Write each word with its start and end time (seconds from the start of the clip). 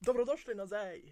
Dobrodošli 0.00 0.54
nazaj 0.54 1.02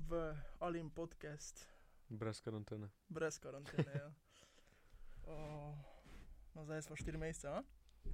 v 0.00 0.34
Alim 0.58 0.90
podcast, 0.90 1.68
Brez 2.08 2.40
karantene. 2.40 2.88
brez 3.08 3.38
karantene. 3.38 3.92
Ja. 3.94 4.12
O, 5.24 5.74
nazaj 6.54 6.82
smo 6.82 6.96
štiri 6.96 7.18
mesece, 7.18 7.48
a? 7.48 7.62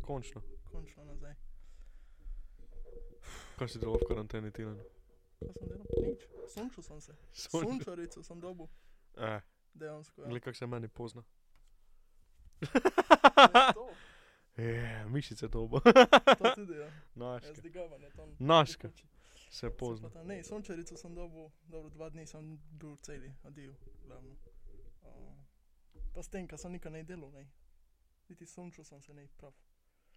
Končno. 0.03 0.43
končno 0.65 1.05
nazaj. 1.05 1.35
Kaj 3.57 3.69
si 3.69 3.79
delal 3.79 3.97
v 3.97 4.09
karanteni, 4.09 4.51
Tilan? 4.51 4.79
Kaj 5.39 5.53
sem 5.53 5.69
delal? 5.69 5.87
Nič, 6.03 6.21
sunčil 6.49 6.83
sem 6.83 7.01
se. 7.01 7.15
Sunčarico 7.33 8.23
sem 8.23 8.41
dobil, 8.41 8.67
Eh, 9.17 9.41
dejansko. 9.75 10.23
Ja. 10.23 10.29
gled 10.29 10.43
kak 10.43 10.57
se 10.57 10.67
meni 10.67 10.89
pozna. 10.89 11.23
Je 14.57 14.65
Je, 14.65 15.05
mišice 15.07 15.49
dobo. 15.49 15.81
to 15.81 16.51
tudi, 16.55 16.73
ja. 16.75 16.91
Tam. 18.17 18.37
Naške. 18.39 18.89
tekoče. 18.89 19.07
Se 19.57 19.61
Se 19.61 19.71
pozna. 19.73 20.11
tam- 20.11 20.27
Ne, 20.27 20.43
sončarico 20.43 20.97
sem 20.97 21.15
dobil, 21.15 21.47
dobro, 21.65 21.91
dva 21.91 22.11
dni 22.11 22.27
sem 22.27 22.45
bil 22.73 22.97
celi, 22.99 23.31
adiv, 23.43 23.73
glavno. 24.05 24.37
O, 25.03 25.37
pa 26.13 26.23
s 26.23 26.29
tem, 26.29 26.47
kar 26.47 26.59
sem 26.59 26.73
nikaj 26.73 26.93
ne 26.93 27.03
delal, 27.05 27.31
ne. 27.33 27.47
Niti 28.29 28.47
sunčil 28.47 28.85
sem 28.85 29.01
se, 29.01 29.15
ne, 29.15 29.29
prav. 29.39 29.55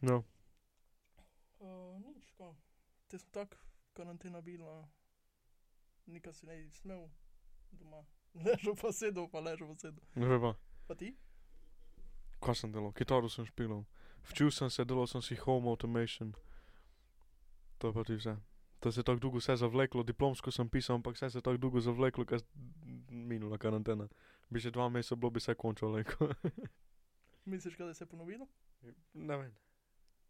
No, 0.01 0.23
Uh, 1.59 1.99
nič, 1.99 2.31
ko. 2.33 2.55
Te 3.07 3.17
sem 3.19 3.27
tak 3.31 3.55
karantena 3.93 4.39
bila, 4.41 4.87
nikaj 6.07 6.33
si 6.33 6.45
ne 6.45 6.55
smel 6.71 7.09
doma. 7.71 7.99
Ležal 8.45 8.75
pa 8.75 8.91
sedel, 8.91 9.27
pa 9.27 9.39
ležal 9.39 9.67
pa 9.67 9.75
sedel. 9.77 10.03
ne 10.15 10.25
vem 10.25 10.39
pa. 10.41 10.53
Pa 10.87 10.95
ti? 10.95 11.09
Kaj 12.39 12.55
sem 12.55 12.71
delal? 12.71 12.93
Kitaro 12.93 13.27
sem 13.27 13.45
špilal. 13.45 13.83
Včil 14.23 14.51
sem 14.51 14.69
se, 14.69 14.85
delal 14.85 15.07
sem 15.07 15.21
si 15.21 15.35
home 15.35 15.67
automation. 15.67 16.31
To 17.77 17.87
je 17.87 17.93
pa 17.93 18.03
ti 18.03 18.15
vse. 18.15 18.37
To 18.79 18.91
se 18.91 18.99
je 18.99 19.03
tako 19.03 19.19
dolgo 19.19 19.37
vse 19.37 19.55
zavleklo, 19.55 20.03
diplomsko 20.03 20.51
sem 20.51 20.69
pisal, 20.69 20.95
ampak 20.95 21.15
vse 21.15 21.29
se 21.29 21.37
je 21.37 21.41
tako 21.41 21.57
dolgo 21.57 21.79
zavleklo, 21.79 22.25
ker 22.25 22.39
je 22.39 22.45
minula 23.09 23.57
karantena. 23.57 24.07
Bi 24.49 24.59
še 24.59 24.71
dva 24.71 24.89
meseca 24.89 25.15
bilo, 25.15 25.29
bi 25.29 25.39
se 25.39 25.55
končalo. 25.55 25.99
Misliš, 27.45 27.77
da 27.77 27.93
se 27.93 28.03
je 28.03 28.07
ponovilo? 28.07 28.47
ne 29.13 29.37
vem. 29.37 29.51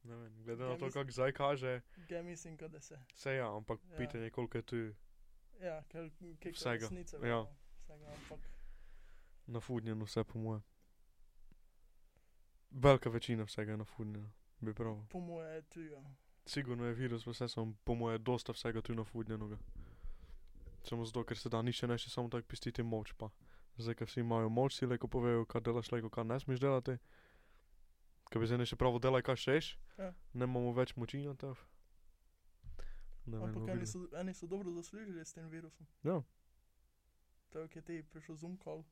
Ne 0.04 0.16
vem, 0.16 0.44
glede 0.44 0.64
Ja, 0.64 0.70
na 0.70 0.78
to, 0.78 0.90
kako 0.90 1.12
zdaj 1.12 1.32
kaže, 1.34 1.82
Ja, 2.10 2.24
mislim, 2.24 2.58
da 2.58 2.80
se. 2.80 3.00
se 3.14 3.34
ja, 3.34 3.56
ampak 3.56 3.80
Ja. 3.86 3.98
pitanje, 3.98 4.30
koliko 4.30 4.58
je 4.58 4.62
tu 4.64 4.76
Ja, 5.62 5.84
ker 5.84 6.10
kje 6.40 6.52
Vsega, 6.52 6.72
resnice. 6.82 7.18
ja. 7.18 7.46
Vsega, 7.80 8.06
ampak 8.08 8.40
nafudnjeno, 9.48 10.06
vse 10.06 10.24
po 10.24 10.40
moje. 10.40 10.62
Velika 12.72 13.10
večina 13.10 13.44
vsega 13.44 13.72
je 13.72 13.78
nafudnjena, 13.78 14.30
bi 14.60 14.74
prav. 14.74 15.06
po 15.10 15.20
moje 15.20 15.56
je 15.56 15.62
tu, 15.64 15.82
ja. 15.82 16.02
Sigurno 16.50 16.86
je 16.86 16.94
virus, 16.98 17.28
vse 17.28 17.48
sem, 17.48 17.76
po 17.86 17.94
moje, 17.96 18.18
dosta 18.18 18.54
vsega 18.56 18.82
tu 18.82 18.96
nafudnjenega. 18.98 19.58
Samo 20.84 21.06
zato, 21.06 21.24
ker 21.24 21.38
se 21.38 21.50
da 21.50 21.62
niče 21.62 21.88
ne 21.88 21.98
še 21.98 22.10
samo 22.10 22.30
tako 22.30 22.48
pistiti 22.50 22.84
moč 22.84 23.12
pa. 23.14 23.30
Zdaj, 23.78 23.96
ker 23.96 24.10
vsi 24.10 24.24
imajo 24.24 24.50
moč, 24.50 24.80
si 24.80 24.88
leko 24.90 25.08
povejo, 25.08 25.46
kaj 25.46 25.62
delaš, 25.62 25.92
leko 25.94 26.10
kaj 26.10 26.26
ne 26.26 26.40
smeš 26.40 26.60
delati. 26.60 26.96
Ker 28.32 28.42
bi 28.42 28.50
zdaj 28.50 28.66
še 28.66 28.80
pravo 28.82 28.98
delaj, 29.00 29.22
kaj 29.22 29.38
šeš, 29.46 29.70
Ja. 30.00 30.10
ne 30.34 30.48
imamo 30.48 30.74
več 30.74 30.96
moči 30.96 31.22
na 31.22 31.36
to. 31.36 31.54
Vem, 33.26 33.44
Ampak 33.44 33.62
no, 33.62 33.70
eni 33.70 33.86
so, 33.86 34.08
eni 34.18 34.34
so 34.34 34.48
dobro 34.48 34.72
zaslužili 34.74 35.22
s 35.26 35.34
tem 35.34 35.46
virusom. 35.50 35.86
Ja. 36.04 36.18
Tako 37.54 37.78
je 37.78 37.82
ti 37.82 38.04
prišel 38.04 38.36
zoom 38.36 38.58
call, 38.58 38.84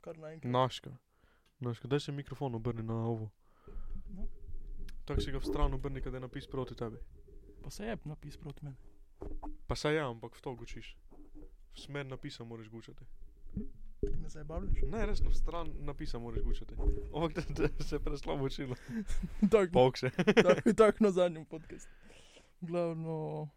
kar 0.00 0.18
naenkrat. 0.18 0.52
Naška. 0.52 0.94
Naška, 1.58 1.88
daj 1.88 2.00
se 2.00 2.12
mikrofon 2.12 2.54
obrni 2.54 2.82
na 2.82 2.94
ovo. 2.94 3.30
No. 4.14 4.28
Tako 5.08 5.20
si 5.20 5.32
ga 5.32 5.38
v 5.38 5.44
stran 5.44 5.74
obrni, 5.74 6.00
kad 6.00 6.14
je 6.14 6.20
napis 6.20 6.46
proti 6.46 6.74
tebi. 6.74 6.96
Pa 7.62 7.70
se 7.70 7.84
je 7.84 7.96
napis 8.04 8.36
proti 8.36 8.64
meni. 8.64 8.76
Pa 9.66 9.76
saj 9.76 9.94
ja, 9.96 10.08
ampak 10.10 10.36
v 10.36 10.40
to 10.40 10.52
gučiš. 10.54 10.96
V 11.74 11.80
smer 11.80 12.06
napisa 12.06 12.44
moraš 12.44 12.68
gučati. 12.68 13.04
Ti 14.00 14.16
me 14.20 14.28
zdaj 14.28 14.44
bavljaš? 14.44 14.82
Ne, 14.92 15.06
resno, 15.06 15.30
v 15.30 15.34
stran 15.34 15.72
napisa 15.80 16.18
moraš 16.18 16.42
gučati. 16.42 16.74
Ovak 17.12 17.32
da, 17.32 17.42
da 17.56 17.84
se 17.84 17.96
je 17.96 18.00
preslabo 18.00 18.44
učilo. 18.44 18.74
Tako, 19.52 19.72
Pokse. 19.72 20.10
tako, 20.34 20.72
tako 20.72 21.04
na 21.04 21.10
zadnjem 21.10 21.44
podkastu. 21.44 21.90
Glavno, 22.60 23.48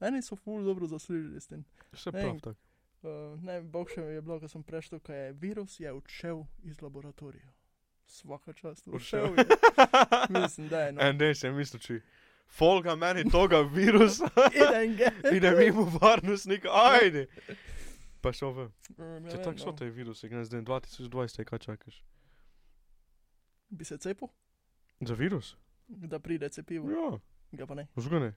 eni 0.00 0.22
so 0.22 0.36
ful 0.36 0.64
dobro 0.64 0.86
zaslužili 0.86 1.40
s 1.40 1.46
tem. 1.46 1.64
Vse 1.92 2.12
prav 2.12 2.40
tako. 2.40 2.60
Uh, 3.02 3.42
ne, 3.42 3.62
bog 3.62 3.90
še 3.90 4.00
je 4.00 4.22
bilo, 4.22 4.40
ko 4.40 4.48
sem 4.48 4.62
preštel, 4.62 5.00
kaj 5.00 5.26
je 5.26 5.32
virus 5.32 5.80
je 5.80 5.92
odšel 5.92 6.44
iz 6.62 6.80
laboratorija. 6.82 7.52
Svaka 8.10 8.52
čast, 8.52 8.88
odšel 8.88 9.24
je. 9.38 9.44
Mislim, 10.30 10.68
da 10.68 10.80
je 10.80 10.92
no. 10.92 11.00
En 11.00 11.18
dan 11.18 11.34
sem 11.34 11.54
mislil, 11.54 11.80
či 11.80 12.00
folga 12.48 12.94
meni 12.94 13.22
toga 13.30 13.60
virusa, 13.62 14.26
Idem 14.56 14.96
ge. 14.96 15.10
ide 15.36 15.50
mimo 15.50 15.84
varnostnika, 15.94 16.68
ajde. 16.72 17.26
Pa 18.20 18.32
šo 18.32 18.50
ve. 18.50 18.64
Um, 18.90 19.30
Če 19.30 19.38
tako 19.38 19.58
so 19.58 19.72
te 19.72 19.86
virusi, 19.86 20.28
gre 20.28 20.42
zdaj 20.44 20.60
2020, 20.62 21.44
kaj 21.44 21.58
čakaš? 21.60 22.02
Bi 23.70 23.84
se 23.84 23.98
cepil, 23.98 24.28
Za 25.00 25.14
virus? 25.14 25.56
da 25.88 26.18
pride 26.18 26.48
cepivo. 26.48 26.90
Ja, 26.90 27.18
Ga 27.52 27.66
pa 27.66 27.74
ne. 27.74 27.86
žgane. 27.96 28.34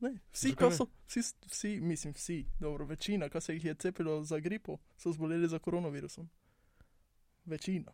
ne. 0.00 0.10
Vsi, 0.32 0.48
Zakaj 0.48 0.68
ko 0.68 0.74
so, 0.74 0.86
vsi, 1.06 1.20
vsi, 1.46 1.80
mislim, 1.80 2.12
vsi, 2.12 2.46
dobro, 2.60 2.84
večina, 2.86 3.28
ki 3.28 3.40
se 3.40 3.54
jih 3.54 3.64
je 3.64 3.74
cepilo 3.74 4.22
za 4.22 4.38
gripo, 4.38 4.76
so 4.96 5.12
zboleli 5.12 5.48
za 5.48 5.58
koronavirusom. 5.58 6.28
Večina. 7.44 7.92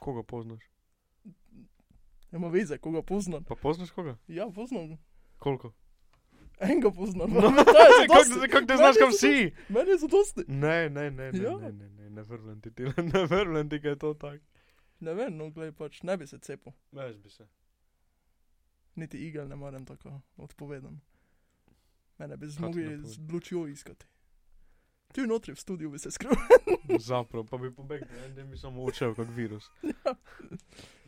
Koga 0.00 0.22
poznaš? 0.22 0.64
Ima 2.32 2.48
veze, 2.48 2.78
koga 2.78 3.02
poznam. 3.02 3.44
Pa 3.44 3.54
poznaš 3.54 3.90
koga? 3.90 4.16
Ja, 4.28 4.50
poznam. 4.50 4.96
Koliko? 5.38 5.72
Enega 6.60 6.90
poznam. 6.90 7.30
No, 7.34 7.40
kako 8.08 8.48
kak 8.50 8.66
te 8.66 8.76
znaš 8.76 8.96
kam 8.98 9.12
si? 9.12 9.52
Meni 9.68 9.90
je 9.90 9.98
zadosti. 9.98 10.40
Ne, 10.48 10.90
ne, 10.90 11.10
ne, 11.10 11.32
ne, 11.32 11.38
Ja. 11.38 11.56
ne, 11.58 11.72
ne, 11.72 11.88
ne, 11.90 12.10
ne 12.10 12.22
vrlem 12.22 12.60
ti, 12.60 12.74
ti, 12.74 12.82
ne 13.14 13.26
vrlem 13.26 13.70
ti, 13.70 13.80
kaj 13.80 13.90
je 13.90 13.98
to 13.98 14.14
tako. 14.14 14.44
Ne 15.00 15.14
vem, 15.14 15.36
no, 15.36 15.50
glej, 15.50 15.72
pač 15.72 16.02
ne 16.02 16.16
bi 16.16 16.26
se 16.26 16.38
cepil. 16.38 16.72
Veš 16.92 17.16
bi 17.16 17.30
se. 17.30 17.46
Niti 18.94 19.18
igel 19.18 19.48
ne 19.48 19.56
morem 19.56 19.86
tako 19.86 20.20
odpovedati. 20.36 20.96
Mene 22.18 22.36
bi 22.36 22.48
zmogli 22.48 22.98
z 23.02 23.18
lučjo 23.32 23.66
iskati. 23.66 24.06
Tu 25.14 25.26
notri 25.26 25.54
v 25.54 25.58
studiu 25.60 25.90
bi 25.90 25.98
se 25.98 26.10
skril. 26.10 26.30
Zapravo, 27.08 27.44
pa 27.44 27.58
bi 27.58 27.70
pobegnil, 27.74 28.24
en 28.24 28.34
dan 28.34 28.50
bi 28.50 28.58
samo 28.58 28.82
učel 28.86 29.14
kot 29.14 29.28
virus. 29.36 29.70
Ja. 30.04 30.14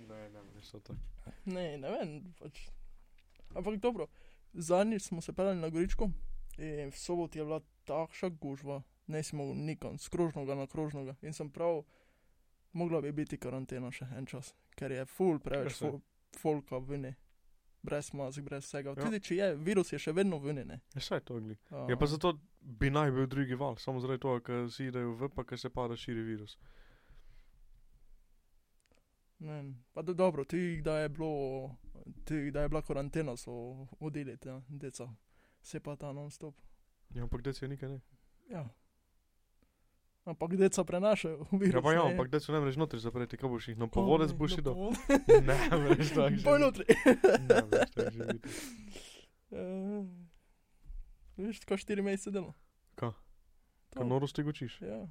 Ne, 0.09 0.29
ne, 0.29 0.41
ne, 0.43 0.63
so 0.63 0.81
to. 0.81 0.95
ne, 1.45 1.79
ne 1.79 1.91
vem. 1.91 2.35
Pač. 2.41 2.67
Ampak 3.55 3.77
dobro, 3.81 4.07
zadnjič 4.53 5.03
smo 5.03 5.21
se 5.21 5.33
pelali 5.33 5.61
na 5.61 5.69
Goričko 5.69 6.11
in 6.59 6.91
v 6.91 6.97
soboti 6.99 7.39
je 7.39 7.45
bila 7.45 7.61
takšna 7.85 8.29
gužva, 8.29 8.83
ne 9.07 9.23
si 9.23 9.37
mogel 9.37 9.55
nikam, 9.57 9.99
z 9.99 10.09
krožnoga 10.09 10.55
na 10.55 10.67
krožnoga. 10.67 11.15
In 11.23 11.33
sem 11.33 11.51
prav, 11.51 11.83
mogla 12.73 13.01
bi 13.01 13.13
biti 13.13 13.39
karantena 13.39 13.91
še 13.93 14.07
en 14.19 14.27
čas, 14.27 14.53
ker 14.77 14.93
je 14.93 15.07
full 15.07 15.39
preveč 15.41 15.79
Ja, 15.81 15.89
fol 15.89 16.01
folka 16.37 16.79
vini. 16.79 17.15
Brez 17.83 18.13
mask, 18.15 18.43
brez 18.47 18.65
vsega. 18.67 18.93
Ja. 18.97 19.05
Tudi 19.07 19.21
če 19.21 19.37
je, 19.37 19.49
virus 19.57 19.93
je 19.93 19.99
še 19.99 20.13
vedno 20.15 20.39
vini. 20.39 20.65
Ne? 20.65 20.81
Je 20.95 21.01
saj 21.03 21.25
to 21.27 21.41
gli. 21.41 21.57
A, 21.71 21.87
Ja, 21.91 21.97
pa 21.99 22.07
zato 22.07 22.37
bi 22.63 22.91
naj 22.91 23.11
bil 23.11 23.27
drugi 23.27 23.55
val, 23.55 23.77
samo 23.77 24.01
zaradi 24.01 24.23
tega, 24.23 24.41
ker 24.41 24.71
si 24.71 24.87
idejo 24.91 25.15
v, 25.19 25.29
pa 25.29 25.45
ker 25.45 25.59
se 25.59 25.71
pa 25.71 25.89
da 25.89 25.97
širi 25.97 26.23
virus. 26.23 26.59
Ne, 29.39 29.75
pa 29.93 30.03
da 30.03 30.13
dobro, 30.15 30.45
ti, 30.45 30.81
da 30.85 30.99
je 30.99 31.09
bilo, 31.09 31.71
ti, 32.25 32.51
da 32.51 32.63
je 32.63 32.69
bila 32.69 32.83
karantena, 32.83 33.37
so 33.37 33.53
odili 34.01 34.37
te 34.37 34.61
deca, 34.69 35.09
se 35.63 35.81
pa 35.81 35.97
ta 35.97 36.13
non-stop. 36.13 36.55
Ja, 37.15 37.23
ampak 37.23 37.43
deci 37.43 37.65
je 37.65 37.69
nikaj 37.69 37.89
ne. 37.89 38.01
Ja. 38.51 38.69
Ampak 40.25 40.57
deca 40.57 40.85
prenašajo 40.85 41.47
virus. 41.61 41.75
Ja, 41.75 41.83
pa 41.83 41.93
ja, 41.93 42.05
ne. 42.05 42.11
ampak 42.13 42.31
deci 42.31 42.53
ne 42.53 42.61
moreš 42.61 42.77
notri 42.77 43.01
zapreti, 43.01 43.37
kaj 43.37 43.51
boš 43.51 43.69
jih 43.69 43.79
na 43.79 43.85
O, 43.85 43.89
povodec 43.89 44.31
ne, 44.31 44.37
boš 44.39 44.57
na 44.57 44.59
idel. 44.59 44.75
Ne, 45.49 45.59
veš, 45.89 46.15
tako 46.15 46.37
že. 46.37 46.45
Poj 46.45 46.59
notri. 46.59 46.85
Ne, 47.49 47.63
veš, 47.71 47.91
tako. 47.91 48.39
Eh, 49.53 50.05
Veš, 51.37 51.61
tako 51.61 51.77
štiri 51.77 52.03
mesece 52.03 52.31
delo. 52.31 52.55
Ka? 52.95 53.13
To. 53.91 54.01
Ko 54.01 54.05
norosti 54.05 54.43
gučiš. 54.43 54.81
Ja. 54.81 55.09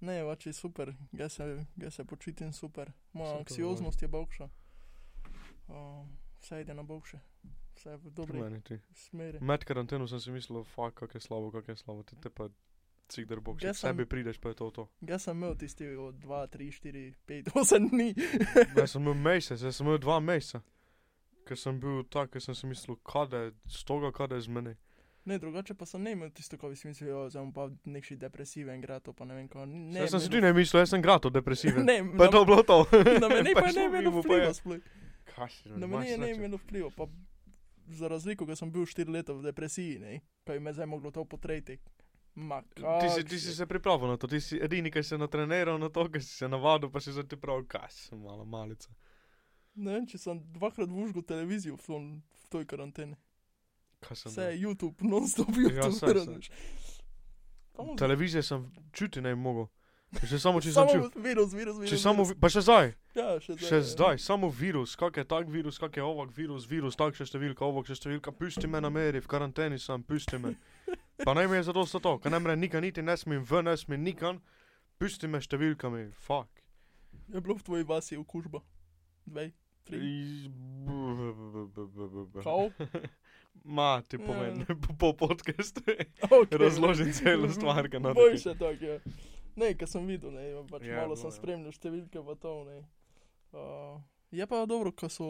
Ne, 0.00 0.22
vači 0.24 0.52
super, 0.52 0.94
ga 1.12 1.28
se, 1.28 1.64
ga 1.76 1.90
se 1.90 2.04
počutim 2.04 2.52
super. 2.52 2.92
Moja 3.12 3.32
to 3.32 3.38
anksioznost 3.38 4.02
je 4.02 4.08
bogša. 4.08 4.48
Uh, 5.68 6.06
vse 6.40 6.60
ide 6.60 6.74
na 6.74 6.82
bogše. 6.82 7.18
Vse 7.76 7.90
je 7.90 7.96
v 7.96 8.10
dobri 8.10 8.62
ti. 8.64 8.78
smeri. 8.94 9.40
Med 9.40 9.64
karanteno 9.64 10.06
sem 10.08 10.20
si 10.20 10.30
mislil, 10.30 10.64
fuck, 10.64 10.94
kak 10.94 11.14
je 11.14 11.20
slabo, 11.20 11.50
kak 11.50 11.68
je 11.68 11.76
slabo, 11.76 12.02
te, 12.02 12.16
te 12.16 12.30
pa 12.30 12.48
cikdar 13.08 13.38
Jaz 13.60 13.76
k 13.76 13.80
sem- 13.80 13.90
sebi 13.90 14.06
prideš, 14.06 14.38
pa 14.38 14.48
je 14.48 14.54
to 14.54 14.70
to. 14.70 14.88
Jaz 15.00 15.22
sem 15.22 15.36
imel 15.36 15.56
tisti 15.56 15.86
od 15.86 16.14
2, 16.14 16.46
3, 16.46 16.70
4, 16.72 17.14
5, 17.26 17.50
8 17.54 17.90
dni. 17.90 18.14
Jaz 18.76 18.90
sem 18.90 19.02
imel 19.02 19.14
mesec, 19.14 19.62
jaz 19.62 19.76
sem 19.76 19.86
imel 19.86 19.98
dva 19.98 20.20
meseca. 20.20 20.62
Ker 21.44 21.58
sem 21.58 21.80
bil 21.80 22.04
tak, 22.04 22.30
ker 22.32 22.40
sem 22.40 22.54
si 22.54 22.66
mislil, 22.66 22.96
kada 23.04 23.36
je, 23.36 23.52
z 23.68 23.84
toga, 23.84 24.12
kada 24.12 24.34
je 24.34 24.40
z 24.40 24.48
meni. 24.48 24.76
Ne, 25.24 25.38
drugače 25.38 25.74
pa 25.74 25.86
sem 25.86 26.02
ne 26.02 26.12
imel 26.12 26.30
tisto, 26.30 26.58
ko 26.58 26.68
bi 26.68 26.76
si 26.76 26.86
mislil, 26.86 27.08
da 27.16 27.30
sem 27.30 27.48
pa 27.50 27.64
nekši 27.86 28.16
depresiven, 28.16 28.80
grato, 28.80 29.12
pa 29.12 29.24
ne 29.24 29.34
vem. 29.34 29.48
Ne, 29.66 29.98
jaz 29.98 30.10
sem 30.10 30.20
si 30.20 30.26
imel- 30.26 30.30
tudi 30.30 30.40
ne 30.42 30.52
mislil, 30.52 30.80
jaz 30.80 30.90
sem 30.90 31.02
grato 31.02 31.30
depresiven. 31.30 31.84
Ne, 31.86 31.96
Pa 32.12 32.24
je 32.24 32.30
to 32.30 32.44
bilo 32.44 32.62
to. 32.62 32.84
na 33.22 33.28
mene 33.28 33.54
pa 33.54 33.60
je 33.60 33.66
ne 33.66 33.72
šlo 33.72 33.84
imelo 33.84 34.10
mimo, 34.10 34.12
pa 34.14 34.28
vpliva 34.28 34.44
je- 34.44 34.54
sploh. 34.54 34.80
Kaj 35.26 35.48
si, 35.50 35.68
Na 35.70 35.86
mene 35.86 36.06
je 36.06 36.18
ne 36.18 36.30
imelo 36.30 36.56
vpliva, 36.58 36.90
pa 36.90 37.08
za 37.90 38.08
razliko, 38.08 38.46
ker 38.46 38.56
sem 38.56 38.70
bil 38.70 38.84
štiri 38.84 39.10
leta 39.10 39.32
v 39.32 39.42
depresiji, 39.42 39.98
ne, 39.98 40.12
kaj 40.44 40.60
me 40.60 40.72
zdaj 40.72 40.86
moglo 40.86 41.10
to 41.10 41.24
potreti. 41.26 41.78
Ma, 42.36 42.60
Ti 42.66 43.08
si, 43.10 43.24
ti 43.24 43.38
si 43.38 43.54
se 43.54 43.64
pripravil 43.64 44.08
na 44.08 44.16
to, 44.16 44.26
ti 44.26 44.40
si 44.40 44.58
edini, 44.58 44.90
ki 44.90 45.00
si 45.00 45.08
se 45.08 45.18
natreniral 45.18 45.78
na 45.78 45.88
to, 45.88 46.04
ki 46.06 46.18
si 46.18 46.34
se 46.34 46.48
navadil, 46.48 46.90
pa 46.90 46.98
si 46.98 47.12
se 47.12 47.22
ti 47.22 47.36
prav, 47.36 47.62
kaj 47.64 47.88
sem 47.90 48.18
malo 48.18 48.44
malica. 48.44 48.90
Ne 49.74 49.92
vem, 49.92 50.06
če 50.06 50.18
sem 50.18 50.40
dvakrat 50.52 50.90
vužgal 50.90 51.22
televizijo 51.24 51.76
v, 51.76 51.84
tom, 51.84 52.02
v 52.36 52.48
toj 52.50 52.64
karanteni. 52.64 53.14
Vse 54.06 54.42
je 54.42 54.58
YouTube, 54.58 54.94
non-stop 55.02 55.48
Ja, 55.50 55.68
YouTube, 55.80 55.92
saj, 55.94 56.14
saj. 56.14 56.48
Samo- 57.72 57.96
Televizije 57.96 58.42
sem 58.42 58.60
čuti 58.92 59.20
ne 59.20 59.34
mogel. 59.34 59.66
Že 60.22 60.38
samo 60.38 60.60
če 60.60 60.70
sem 60.70 60.86
čutil. 60.86 61.10
virus, 61.16 61.52
virus, 61.52 61.76
virus. 61.76 61.90
Če 61.90 61.98
samo, 61.98 62.22
pa 62.38 62.46
še 62.48 62.60
zdaj, 62.60 62.94
Ja, 63.14 63.34
še 63.36 63.52
zdaj. 63.52 63.66
še 63.66 63.74
ja. 63.74 63.82
zdaj, 63.82 64.18
samo 64.18 64.46
virus, 64.48 64.94
kak 64.94 65.16
je 65.16 65.24
tak 65.24 65.48
virus, 65.48 65.74
kak 65.74 65.96
je 65.96 66.02
ovak 66.02 66.30
virus, 66.30 66.66
virus, 66.66 66.94
takšna 66.94 67.26
številka, 67.26 67.62
ovak 67.62 67.86
še 67.86 67.96
številka, 67.96 68.30
pusti 68.30 68.66
me 68.68 68.78
na 68.78 68.90
meri, 68.90 69.18
v 69.18 69.26
karanteni 69.26 69.74
sem, 69.76 70.02
pusti 70.02 70.38
me. 70.38 70.54
Pa 71.18 71.34
naj 71.34 71.48
mi 71.48 71.56
je 71.56 71.62
zadosto 71.64 71.98
to, 71.98 72.18
ker 72.18 72.30
ne 72.30 72.38
mre 72.38 72.54
nikam 72.54 72.82
niti, 72.82 73.02
ne 73.02 73.16
smem 73.16 73.42
ven, 73.42 73.64
ne 73.64 73.74
smem 73.74 73.98
nikam, 74.00 74.38
pusti 74.96 75.26
me 75.26 75.38
številkami, 75.40 76.12
fuck. 76.14 76.46
Je 77.26 77.40
bilo 77.40 77.54
v 77.54 77.62
tvoji 77.62 77.84
vasi 77.84 78.14
okužba. 78.14 78.62
Dve, 79.26 79.50
Kao? 82.42 82.70
Ma, 83.64 84.02
ti 84.02 84.16
Ja. 84.16 84.26
povem, 84.26 84.66
po, 84.82 84.94
po 84.94 85.12
podcastu 85.18 85.80
Okay. 86.20 86.58
razložim 86.58 87.12
celo 87.12 87.48
stvar, 87.48 87.88
kaj 87.88 88.00
na 88.00 88.12
Boj 88.12 88.38
se 88.38 88.54
tako, 88.54 88.84
ja. 88.84 89.00
Ne, 89.56 89.74
kar 89.74 89.88
sem 89.88 90.06
videl, 90.06 90.30
ne, 90.32 90.42
pač 90.68 90.82
Ja, 90.82 90.96
malo 90.96 91.06
bilo 91.06 91.16
sem 91.16 91.28
je. 91.28 91.32
spremljal 91.32 91.72
številke 91.72 92.24
pa 92.24 92.34
to, 92.34 92.64
ne. 92.64 92.78
Uh, 93.52 94.00
je 94.32 94.46
pa 94.46 94.66
dobro, 94.66 94.92
ko 94.92 95.08
so... 95.08 95.28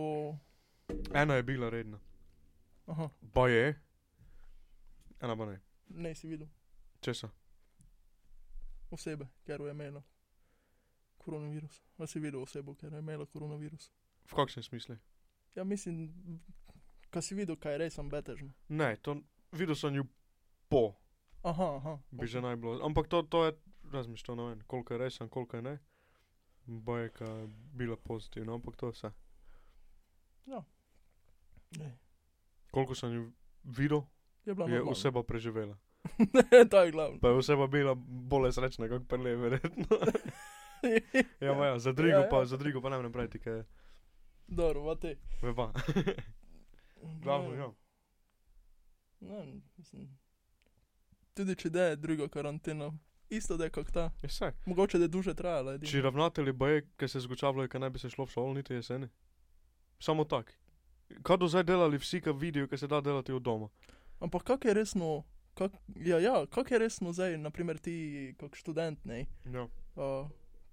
Ena 1.14 1.34
je 1.34 1.42
bila 1.42 1.70
redna. 1.70 2.00
Aha, 2.86 3.10
Pa 3.32 3.48
je, 3.48 3.74
ena 5.20 5.36
pa 5.36 5.46
ne. 5.46 5.60
ne 5.88 6.14
si 6.14 6.28
videl 6.28 6.48
Česa? 7.00 7.28
osebe, 8.90 9.26
ker 9.44 9.60
je 9.60 9.70
imela 9.70 10.02
koronavirus. 11.18 11.82
A 11.98 12.06
si 12.06 12.20
videl 12.20 12.42
osebo, 12.42 12.74
ker 12.74 12.92
je 12.92 12.98
imela 12.98 13.26
koronavirus. 13.26 13.90
V 14.24 14.34
kakšnem 14.34 14.62
smislu? 14.62 14.96
Ja, 15.54 15.64
mislim, 15.64 16.10
ko 17.12 17.22
si 17.22 17.34
videl, 17.34 17.56
kaj 17.56 17.72
je 17.72 17.78
res 17.78 17.98
betežno. 18.10 18.50
Ne, 18.68 18.96
to 18.96 19.20
videl 19.52 19.76
sem 19.78 19.94
jo 19.94 20.04
po, 20.68 20.94
Aha, 21.44 21.76
aha. 21.76 21.98
bi 22.10 22.26
že 22.26 22.40
naj 22.40 22.56
bilo. 22.56 22.80
Ampak 22.80 23.06
to, 23.06 23.22
to 23.22 23.44
je, 23.44 23.52
razmišljam, 23.92 24.36
ne 24.36 24.44
vem, 24.44 24.60
koliko 24.66 24.94
je 24.94 24.98
resen, 24.98 25.28
koliko 25.28 25.56
je 25.56 25.62
ne. 25.62 25.78
Bojka 26.66 27.24
je 27.24 27.48
bila 27.76 27.96
pozitivna, 27.96 28.54
ampak 28.54 28.76
to 28.76 28.88
je 28.88 28.92
vse. 28.92 29.10
Ne, 31.78 31.98
Koliko 32.70 32.94
sem 32.94 33.12
jo 33.12 33.30
videl, 33.64 34.02
je 34.46 34.54
je 34.68 34.82
oseba 34.82 35.22
preživela. 35.22 35.76
ne, 36.34 36.68
to 36.70 36.82
je 36.82 36.90
glavno. 36.90 37.20
Pa 37.20 37.28
je 37.28 37.34
oseba 37.34 37.66
bila 37.66 37.94
bolj 37.94 38.52
srečna, 38.52 38.88
kot 38.88 39.08
prele, 39.08 39.36
verjetno. 39.36 39.86
ja, 41.40 41.54
ma 41.54 41.66
ja, 41.66 41.78
za 41.78 41.92
Drigo 41.92 42.16
Ja, 42.16 42.22
ja. 42.24 42.28
pa, 42.30 42.80
pa 42.82 42.88
ne 42.90 42.98
vem 42.98 43.12
praviti, 43.12 43.38
kaj 43.38 43.62
je. 44.48 44.54
Dobro, 44.54 44.80
vate. 44.82 45.16
Veba. 45.42 45.72
Glavno, 47.22 47.54
ja. 47.60 47.70
Ne, 49.20 49.60
mislim. 49.76 50.08
Tudi 51.34 51.56
če 51.56 51.70
da 51.70 51.82
je 51.82 51.96
druga 51.96 52.28
karantena, 52.28 52.92
isto 53.28 53.56
da 53.56 53.64
je 53.64 53.70
kot 53.70 53.90
ta. 53.92 54.10
Vse. 54.22 54.52
Mogoče 54.66 54.98
da 54.98 55.04
je 55.04 55.08
duže 55.08 55.34
trajala. 55.34 55.74
edino. 55.74 55.90
Či 55.90 56.00
ravnatelji 56.00 56.52
boje, 56.52 56.84
ki 56.96 57.08
se 57.08 57.20
zgočavljajo, 57.20 57.68
ker 57.68 57.80
ne 57.80 57.90
bi 57.90 57.98
se 57.98 58.10
šlo 58.10 58.24
v 58.24 58.30
šolo, 58.30 58.54
niti 58.54 58.74
jeseni. 58.74 59.08
Samo 59.98 60.24
tak. 60.24 60.52
Kaj 61.22 61.36
do 61.36 61.48
zdaj 61.48 61.64
delali 61.64 61.98
vsi, 61.98 62.20
ki 62.20 62.32
vidijo, 62.32 62.68
kaj 62.68 62.78
se 62.78 62.86
da 62.86 63.00
delati 63.00 63.32
od 63.32 63.42
doma? 63.42 63.68
Ampak 64.20 64.42
kako 64.42 64.68
je 64.68 64.74
resno, 64.74 65.24
kak, 65.54 65.72
ja, 65.96 66.18
ja, 66.18 66.46
kako 66.46 66.74
je 66.74 66.78
resno 66.78 67.12
zdaj, 67.12 67.38
naprimer 67.38 67.78
ti 67.78 68.34
kot 68.38 68.54
študent, 68.54 69.04
ne? 69.04 69.26
Ja, 69.44 69.68
Uh, 69.94 70.26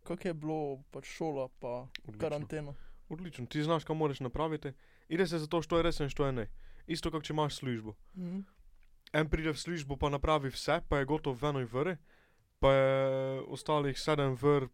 kako 0.04 0.28
je 0.28 0.34
bilo 0.34 0.82
pač 0.92 1.06
šola 1.06 1.48
pa 1.60 1.86
odlično. 2.04 2.20
karantena? 2.20 2.74
Odlično, 3.12 3.46
ti 3.46 3.64
znaš, 3.64 3.84
kaj 3.84 3.96
moraš 3.96 4.20
napraviti. 4.20 4.72
Ide 5.10 5.28
se 5.28 5.40
za 5.40 5.48
to, 5.48 5.62
što 5.62 5.78
je 5.78 5.84
resen, 5.84 6.10
što 6.10 6.26
je 6.26 6.32
ne. 6.32 6.46
Isto, 6.88 7.12
kot 7.12 7.24
če 7.24 7.34
imaš 7.34 7.56
službo. 7.56 7.94
Mhm. 8.16 8.40
En 9.14 9.28
pride 9.28 9.52
v 9.52 9.58
službo, 9.58 9.98
pa 9.98 10.10
napravi 10.10 10.50
vse, 10.50 10.80
pa 10.88 10.98
je 10.98 11.06
gotov 11.06 11.36
v 11.36 11.46
enoj 11.46 11.66
vri, 11.66 11.98
pa 12.60 12.72
je 12.72 12.94
ostalih 13.42 14.00
sedem 14.00 14.36
vr, 14.36 14.70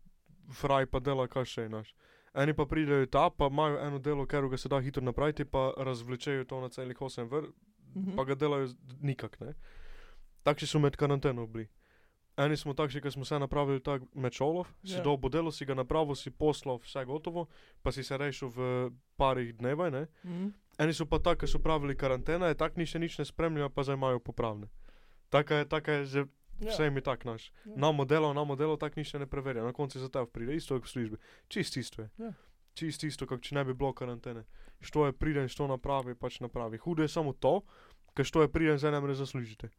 fraj 0.52 0.86
pa 0.86 1.00
dela, 1.00 1.26
kaj 1.28 1.46
še 1.46 1.66
imaš. 1.66 1.90
Eni 2.36 2.54
pa 2.54 2.66
pridejo 2.66 3.06
ta, 3.08 3.30
pa 3.30 3.48
imajo 3.48 3.80
eno 3.82 4.00
delo, 4.00 4.26
ker 4.26 4.46
ga 4.46 4.58
se 4.58 4.70
da 4.70 4.78
hitro 4.80 5.02
napraviti, 5.02 5.46
pa 5.46 5.74
razvlečejo 5.78 6.46
to 6.46 6.62
na 6.62 6.70
celih 6.70 7.02
osem 7.02 7.28
vr, 7.28 7.50
Mhm. 7.96 8.16
pa 8.16 8.24
ga 8.24 8.36
delajo 8.36 8.68
nikak, 9.02 9.40
ne. 9.40 9.54
Takšni 10.44 10.68
so 10.68 10.80
med 10.80 10.96
karanteno 10.96 11.48
bili. 11.48 11.68
Eni 12.38 12.54
smo 12.54 12.74
takšni, 12.74 13.02
ki 13.02 13.12
smo 13.12 13.26
se 13.26 13.40
napravili 13.40 13.80
tak 13.80 14.02
med 14.14 14.32
šolov, 14.32 14.68
si 14.84 14.94
Ja. 14.94 15.02
dobo 15.02 15.30
delo, 15.30 15.52
si 15.52 15.66
ga 15.66 15.74
napravil, 15.74 16.16
si 16.16 16.30
poslal 16.30 16.78
vse 16.78 17.06
gotovo, 17.06 17.48
pa 17.82 17.92
si 17.92 18.04
se 18.04 18.18
rešil 18.18 18.50
v 18.50 18.60
parih 19.16 19.54
dnevaj, 19.54 19.92
ne. 19.92 20.08
Mhm. 20.24 20.48
Eni 20.78 20.94
so 20.94 21.06
pa 21.06 21.18
tako, 21.18 21.40
ki 21.40 21.48
so 21.48 21.60
pravili 21.60 21.96
karantena, 21.96 22.48
je 22.48 22.56
tak 22.56 22.78
ni 22.78 22.86
še 22.86 23.00
nič 23.00 23.18
ne 23.18 23.26
spremljajo, 23.26 23.70
pa 23.70 23.82
zdaj 23.82 23.96
imajo 23.96 24.20
popravne. 24.20 24.70
Taka 25.30 25.56
je, 25.56 25.66
taka 25.66 25.92
je 25.94 26.06
že 26.06 26.20
Ja. 26.60 26.72
vse 26.72 26.90
mi 26.90 27.02
tak 27.02 27.26
naš. 27.26 27.52
Ja. 27.66 27.74
Namo 27.76 28.06
delo, 28.06 28.34
namo 28.34 28.56
delo, 28.56 28.78
tak 28.78 28.96
nič 28.96 29.14
ne 29.14 29.26
preverja. 29.26 29.64
Na 29.64 29.74
koncu 29.74 30.00
za 30.00 30.10
tev 30.10 30.26
pride, 30.26 30.56
isto 30.56 30.74
kot 30.74 30.86
v 30.86 30.90
službi. 30.90 31.18
Čist 31.48 31.78
isto 31.78 32.02
je. 32.02 32.10
Ja. 32.18 32.34
Čist 32.74 33.04
isto, 33.04 33.26
kot 33.26 33.42
če 33.42 33.56
ne 33.56 33.64
bi 33.64 33.74
bilo 33.74 33.94
karantene. 33.94 34.46
Što 34.80 35.06
je 35.06 35.14
priden, 35.14 35.48
što 35.48 35.68
napravi, 35.68 36.14
pač 36.14 36.40
napravi. 36.40 36.78
Hudo 36.78 37.02
je 37.02 37.08
samo 37.08 37.34
to, 37.34 37.62
ker 38.14 38.26
što 38.26 38.42
je 38.42 38.48
priden, 38.48 38.78
zdaj 38.78 38.92
ne 38.92 39.00
moreš 39.00 39.18
zaslužiti. 39.18 39.70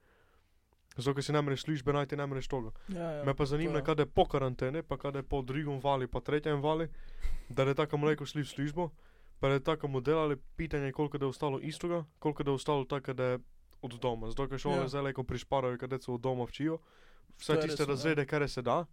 Zato, 0.98 1.14
ker 1.14 1.24
si 1.24 1.32
ne 1.32 1.42
moreš 1.42 1.62
službe 1.62 1.92
najti, 1.92 2.16
ne 2.16 2.26
moreš 2.26 2.48
toga. 2.48 2.70
Ja, 2.88 3.10
ja, 3.10 3.24
Me 3.24 3.34
pa 3.34 3.46
zanima, 3.46 3.82
to 3.82 3.94
je. 4.02 4.06
po 4.06 4.24
karantene, 4.24 4.82
pa 4.82 4.96
kada 4.98 5.18
je 5.18 5.22
po 5.22 5.42
drugom 5.42 5.80
vali, 5.80 6.06
pa 6.06 6.20
tretjem 6.20 6.60
vali, 6.62 6.88
da 7.48 7.62
je 7.62 7.74
tako 7.74 7.96
mleko 7.96 8.26
šli 8.26 8.42
v 8.42 8.48
službo, 8.48 8.90
pa 9.38 9.48
je 9.48 9.60
tako 9.60 9.88
mu 9.88 10.00
delali, 10.00 10.36
pitanje 10.56 10.90
je 10.90 10.92
koliko 10.92 11.16
je 11.16 11.26
ostalo 11.26 11.60
istoga, 11.60 12.04
koliko 12.18 12.42
je 12.42 12.50
ostalo 12.50 12.84
tako 12.84 13.12
da 13.12 13.24
je 13.24 13.38
od 13.82 13.94
doma. 14.00 14.30
Zato, 14.30 14.48
ker 14.48 14.58
šole 14.58 14.76
Ja. 14.76 14.82
ja. 14.82 14.88
zdaj 14.88 15.02
leko 15.02 15.22
prišparajo, 15.22 15.78
kada 15.78 15.98
so 15.98 16.14
od 16.14 16.20
doma 16.20 16.44
včijo, 16.44 16.78
vse 17.38 17.54
tiste 17.54 17.68
res, 17.68 17.80
ja. 17.80 17.86
razrede, 17.86 18.26
kar 18.26 18.48
se 18.48 18.62
da, 18.62 18.84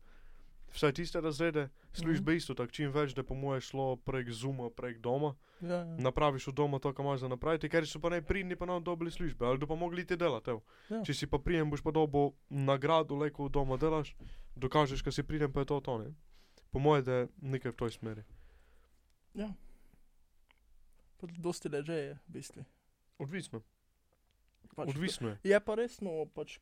vse 0.69 0.91
tiste 0.91 1.21
razrede, 1.21 1.69
službe 1.93 2.31
Mhm. 2.31 2.37
isto 2.37 2.53
tako, 2.53 2.71
čim 2.71 2.91
več, 2.91 3.13
da 3.13 3.23
po 3.23 3.33
moje 3.35 3.61
šlo 3.61 3.95
prek 3.97 4.29
Zuma, 4.29 4.69
prek 4.69 4.97
doma, 4.99 5.35
Ja, 5.61 5.67
ja. 5.77 5.85
napraviš 5.97 6.47
od 6.47 6.53
doma 6.53 6.79
to, 6.79 6.93
kar 6.93 7.05
imaš 7.05 7.19
za 7.19 7.27
napraviti, 7.27 7.69
ker 7.69 7.85
so 7.85 7.99
pa 7.99 8.09
najpridni 8.09 8.55
pa 8.55 8.65
nam 8.65 8.83
dobili 8.83 9.11
službe, 9.11 9.45
ali 9.45 9.57
da 9.57 9.65
pa 9.65 9.75
mogli 9.75 10.05
ti 10.05 10.15
delati. 10.15 10.51
Ja. 10.89 11.01
Če 11.01 11.13
si 11.13 11.27
pa 11.27 11.37
prijem, 11.39 11.69
boš 11.69 11.81
pa 11.81 11.91
dobil 11.91 12.29
nagrado, 12.49 13.15
leko 13.15 13.45
v 13.45 13.51
doma 13.51 13.77
delaš, 13.77 14.15
dokažeš, 14.55 15.01
da 15.01 15.11
si 15.11 15.23
prijem, 15.23 15.47
pa 15.49 15.59
je 15.59 15.65
to 15.65 15.79
to, 15.81 15.97
ne. 15.97 16.11
Po 16.69 16.79
moje, 16.79 17.01
da 17.01 17.13
je 17.13 17.27
nekaj 17.39 17.71
v 17.71 17.75
toj 17.75 17.91
smeri. 17.91 18.23
ja. 19.33 19.53
Pa 21.17 21.27
dosti 21.29 21.69
leže 21.69 21.93
je, 21.93 22.13
v 22.19 22.29
bistvu. 22.29 22.65
Odvisno. 23.17 23.61
Pač 24.75 24.89
Odvisno 24.89 25.29
je. 25.29 25.39
Je 25.45 25.59
pa 25.61 25.75
resno, 25.75 26.25
pač, 26.27 26.59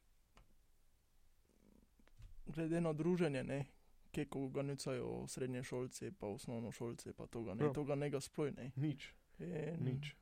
glede 2.45 2.77
na 2.79 2.93
druženje, 2.93 3.43
ne, 3.43 3.65
ki 4.13 4.25
ko 4.29 4.43
organizajo 4.45 5.25
srednje 5.27 5.63
šolce, 5.63 6.11
pa 6.19 6.27
osnovno 6.27 6.71
šolce, 6.71 7.13
pa 7.13 7.27
toga 7.27 7.53
ne, 7.53 7.65
Ja. 7.65 7.73
toga 7.73 7.95
ne 7.95 8.09
ga 8.09 8.19
sploj, 8.21 8.51
ne. 8.51 8.71
Nič, 8.75 9.09
In 9.39 9.81
nič. 9.81 10.13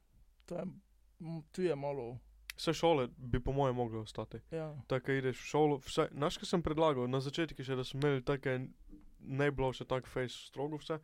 To 0.45 0.55
je, 0.55 0.65
tu 1.51 1.61
je 1.61 1.75
malo, 1.75 2.17
Vse 2.57 2.73
šole 2.73 3.07
bi 3.17 3.39
po 3.39 3.51
moje 3.51 3.73
mogle 3.73 3.99
ostati. 3.99 4.37
ja, 4.51 4.75
Tako 4.87 5.11
ideš 5.11 5.37
v 5.39 5.45
šolo, 5.47 5.77
vse, 5.77 6.07
znaš, 6.11 6.37
kaj 6.37 6.45
sem 6.45 6.61
predlagal, 6.61 7.07
na 7.09 7.19
začetku 7.19 7.63
še, 7.63 7.75
da 7.75 7.83
smo 7.83 7.99
imeli 7.99 8.21
take, 8.21 8.57
ne 9.19 9.51
bilo 9.51 9.71
še 9.73 9.85
tako 9.85 10.07
face 10.07 10.35
strogo 10.47 10.77
vse, 10.77 10.99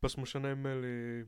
pa 0.00 0.08
smo 0.08 0.24
še 0.26 0.40
ne 0.40 0.52
imeli 0.52 1.26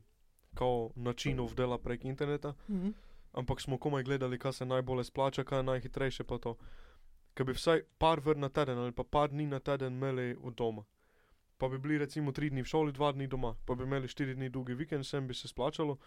kao 0.55 0.89
načinov 0.95 1.53
dela 1.55 1.77
prek 1.77 2.05
interneta, 2.05 2.55
mhm. 2.69 2.91
ampak 3.33 3.61
smo 3.61 3.77
komaj 3.77 4.03
gledali, 4.03 4.39
kaj 4.39 4.53
se 4.53 4.65
najbolje 4.65 5.03
splača, 5.03 5.43
kaj 5.43 5.59
je 5.59 5.63
najhitrejše 5.63 6.23
pa 6.23 6.37
to. 6.37 6.55
Ker 7.35 7.45
bi 7.45 7.53
vsaj 7.53 7.83
par 7.99 8.19
vr 8.19 8.37
na 8.37 8.49
teden 8.49 8.77
ali 8.77 8.91
pa 8.91 9.03
par 9.03 9.29
dni 9.29 9.45
na 9.45 9.59
teden 9.59 9.93
imeli 9.93 10.37
od 10.41 10.55
doma. 10.55 10.85
Pa 11.57 11.69
bi 11.69 11.77
bili 11.77 11.97
recimo 11.97 12.31
tri 12.31 12.49
dni 12.49 12.61
v 12.61 12.65
šoli, 12.65 12.91
dva 12.91 13.11
dni 13.11 13.27
doma, 13.27 13.55
pa 13.65 13.75
bi 13.75 13.83
imeli 13.83 14.07
štiri 14.07 14.35
dni 14.35 14.49
dolgi 14.49 14.73
vikend, 14.73 15.05
sem 15.05 15.27
bi 15.27 15.33
se 15.33 15.47
splačalo, 15.47 15.97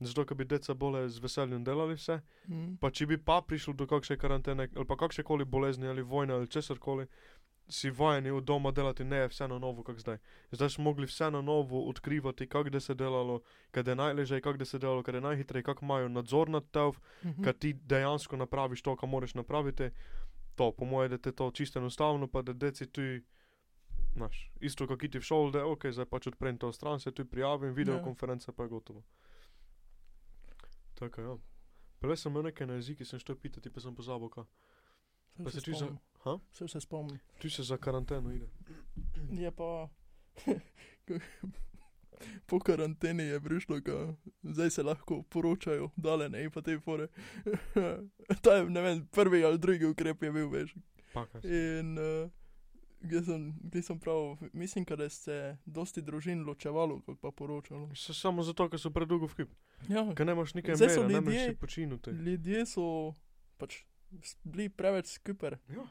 zato 0.00 0.24
ker 0.24 0.36
bi 0.36 0.44
deca 0.44 0.74
bolje 0.74 1.08
z 1.08 1.18
veseljem 1.20 1.64
delali 1.64 1.94
vse. 1.94 2.20
Mhm. 2.48 2.74
Pa 2.76 2.90
če 2.90 3.06
bi 3.06 3.16
pa 3.18 3.40
prišlo 3.40 3.74
do 3.74 3.86
kakšne 3.86 4.16
karantene 4.16 4.68
ali 4.74 4.84
pa 4.84 4.96
kakšne 4.96 5.24
koli 5.24 5.44
bolezni 5.44 5.86
ali 5.88 6.02
vojne 6.02 6.34
ali 6.34 6.48
česarkoli, 6.48 7.06
si 7.70 7.90
vajeni 7.90 8.30
od 8.30 8.44
doma 8.44 8.70
delati, 8.70 9.04
ne 9.04 9.16
je 9.16 9.28
vse 9.28 9.48
na 9.48 9.58
novo, 9.58 9.82
kak 9.82 9.98
zdaj. 9.98 10.18
Zdaj 10.50 10.70
smo 10.70 10.84
mogli 10.84 11.06
vse 11.06 11.30
na 11.30 11.42
novo 11.42 11.82
odkrivati, 11.84 12.46
kako 12.46 12.80
se 12.80 12.94
delalo, 12.94 13.40
kaj 13.70 13.82
je 13.82 13.94
najležje, 13.94 14.40
kako 14.40 14.64
se 14.64 14.78
delalo, 14.78 15.02
kaj 15.02 15.14
je 15.14 15.20
najhitreje, 15.20 15.62
kako 15.62 15.84
imajo 15.84 16.08
nadzor 16.08 16.48
nad 16.48 16.64
tev, 16.70 16.96
Mhm. 17.24 17.44
ker 17.44 17.52
ti 17.54 17.72
dejansko 17.74 18.36
napraviš 18.36 18.82
to, 18.82 18.96
kar 18.96 19.08
moraš 19.08 19.34
napraviti. 19.34 19.90
To, 20.56 20.72
po 20.72 20.84
mojem, 20.84 21.10
da 21.10 21.18
te 21.18 21.32
to 21.32 21.50
čisto 21.50 21.78
enostavno, 21.78 22.26
pa 22.26 22.42
da 22.42 22.52
deci 22.52 22.86
tu, 22.86 23.00
znaš, 24.14 24.52
isto 24.60 24.86
kot 24.86 25.00
ti 25.00 25.18
v 25.18 25.22
šoli, 25.22 25.52
da 25.52 25.58
je 25.58 25.64
ok, 25.64 25.86
zdaj 25.92 26.06
pač 26.06 26.26
odprem 26.26 26.58
to 26.58 26.72
stran, 26.72 27.00
se 27.00 27.12
tu 27.12 27.24
prijavim, 27.24 27.74
videokonference 27.74 28.52
pa 28.52 28.62
je 28.62 28.68
gotovo. 28.68 29.02
Tako 30.98 31.20
ja. 31.20 31.36
Prej 31.98 32.16
sem 32.16 32.32
imel 32.32 32.48
nekaj 32.50 32.66
na 32.66 32.78
jeziki, 32.78 33.04
sem 33.04 33.18
šel 33.18 33.36
pitati, 33.36 33.70
pa 33.70 33.80
sem 33.80 33.94
pozabil, 33.94 34.30
kaj. 34.30 34.44
Saj 35.36 35.44
Pa 35.44 35.50
se 35.50 35.60
se 35.60 35.64
ti 35.64 35.78
za-. 35.78 35.96
Ha? 36.24 36.38
Saj 36.52 36.68
se 36.68 36.80
spomnim. 36.80 37.18
Tu 37.38 37.50
se 37.50 37.62
za 37.62 37.76
karanteno 37.76 38.32
ide. 38.32 38.48
Je 39.30 39.50
pa. 39.50 39.88
Po 42.46 42.58
karanteni 42.60 43.22
je 43.22 43.40
prišlo, 43.40 43.80
da 43.80 44.14
zdaj 44.42 44.70
se 44.70 44.82
lahko 44.82 45.22
poročajo, 45.22 45.90
dale 45.96 46.28
ne, 46.28 46.44
in 46.44 46.50
pa 46.50 46.62
te 46.62 46.78
fore. 46.80 47.06
Ta 48.42 48.54
je, 48.54 48.70
ne 48.70 48.80
vem, 48.80 49.06
prvi 49.06 49.44
ali 49.44 49.58
drugi 49.58 49.86
ukrep 49.86 50.22
je 50.22 50.32
bil, 50.32 50.48
veš. 50.50 50.74
Pa. 51.14 51.26
In 51.44 51.98
uh, 51.98 52.30
gdje 53.00 53.22
sem, 53.22 53.54
sem 53.82 53.98
prav, 54.00 54.36
mislim, 54.52 54.84
da 54.84 55.08
se 55.08 55.56
dosti 55.66 56.02
družin 56.02 56.44
ločevalo, 56.44 57.00
kot 57.00 57.20
pa 57.20 57.30
poročalo. 57.30 57.90
Se 57.94 58.14
samo 58.14 58.42
zato, 58.42 58.68
ker 58.68 58.80
so 58.80 58.90
predolgo 58.90 59.26
v 59.26 59.34
hip. 59.36 59.54
Ja, 59.88 60.02
Ker 60.14 60.26
nemaš 60.26 60.54
nekaj 60.54 60.74
mera, 60.76 61.08
ne 61.08 61.20
moreš 61.20 61.44
si 61.44 61.54
počiniti. 61.56 62.10
ljudje 62.10 62.66
so 62.66 63.14
pač 63.56 63.84
bili 64.44 64.68
preveč 64.68 65.06
skuper. 65.06 65.58
Ja. 65.68 65.86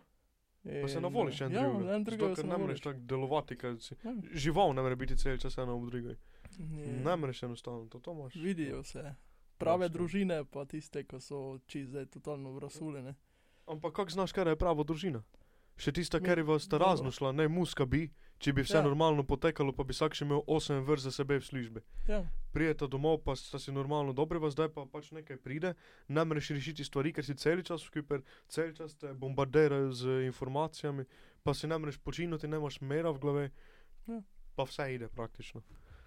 Pa 0.81 0.87
se 0.87 0.97
In, 0.97 1.01
navoliš 1.01 1.41
en 1.41 1.51
ja, 1.51 1.61
drugega. 1.63 1.95
en 1.95 2.03
Zato, 2.03 2.17
drugega 2.17 2.35
se 2.35 2.47
ne 2.47 2.57
moreš 2.57 2.81
tako 2.81 2.99
delovati, 2.99 3.57
ker 3.57 3.77
si. 3.79 3.95
Ja. 4.03 4.13
Žival 4.33 4.73
ne 4.73 4.81
more 4.81 4.95
biti 4.95 5.17
cel 5.17 5.37
čas 5.37 5.57
ena 5.57 5.73
ob 5.73 5.85
drugi. 5.85 6.15
Ne 7.03 7.15
moreš 7.15 7.43
enostavno, 7.43 7.85
to, 7.85 7.99
to 7.99 8.11
imaš. 8.11 8.35
Vidijo 8.35 8.83
se. 8.83 9.15
Prave 9.57 9.85
Absolutno. 9.85 9.93
družine, 9.97 10.45
pa 10.45 10.65
tiste, 10.65 11.03
ki 11.03 11.21
so 11.21 11.59
čist 11.65 11.89
zdaj 11.89 12.05
totalno 12.05 12.51
vrasuljene. 12.51 13.15
Ampak 13.67 13.93
kako 13.93 14.09
znaš, 14.09 14.31
kaj 14.31 14.49
je 14.49 14.55
prava 14.55 14.83
družina? 14.83 15.23
Še 15.77 15.91
tista, 15.91 16.17
Mi- 16.17 16.25
ker 16.25 16.37
je 16.37 16.43
vas 16.43 16.63
sta 16.63 16.77
dobro. 16.77 16.87
razno 16.87 17.11
šla, 17.11 17.31
ne 17.31 17.47
muska 17.47 17.85
bi, 17.85 18.07
če 18.37 18.51
bi 18.51 18.61
vse 18.61 18.77
Ja. 18.77 18.81
normalno 18.81 19.23
potekalo, 19.23 19.71
pa 19.71 19.83
bi 19.83 19.93
vsak 19.93 20.13
še 20.13 20.25
imel 20.25 20.41
8 20.47 20.81
vrst 20.81 21.03
za 21.03 21.11
sebe 21.13 21.37
v 21.37 21.43
službi. 21.43 21.81
Ja, 22.07 22.23
Prijeta 22.51 22.87
domov, 22.87 23.19
pa 23.19 23.35
sta 23.35 23.59
si 23.59 23.71
normalno 23.71 24.09
dobri, 24.11 24.39
vas 24.39 24.53
zdaj 24.53 24.69
pa 24.69 24.85
pač 24.85 25.11
nekaj 25.11 25.37
pride, 25.37 25.75
ne 26.07 26.23
moreš 26.23 26.49
rešiti 26.49 26.81
stvari, 26.83 27.13
ker 27.13 27.23
si 27.23 27.35
cel 27.35 27.61
čas 27.61 27.81
skupaj, 27.83 28.19
cel 28.47 28.73
čas 28.73 28.95
te 28.95 29.13
bombardirajo 29.13 29.91
z 29.91 30.03
informacijami, 30.25 31.05
pa 31.43 31.53
si 31.53 31.67
ne 31.67 31.77
moreš 31.77 31.97
počiniti, 31.99 32.47
ne 32.47 32.57
imaš 32.57 32.81
mera 32.81 33.11
v 33.11 33.19
glavi, 33.19 33.45
Ja. 34.07 34.21
pa 34.55 34.63
vse 34.63 34.89
ide 34.91 35.07
praktično. 35.09 35.61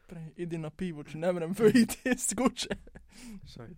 prej, 0.08 0.32
idi 0.36 0.58
na 0.58 0.70
pivo, 0.70 1.04
če 1.04 1.14
ne 1.16 1.32
morem 1.32 1.54
kuče. 1.54 2.74
Saj. 3.46 3.70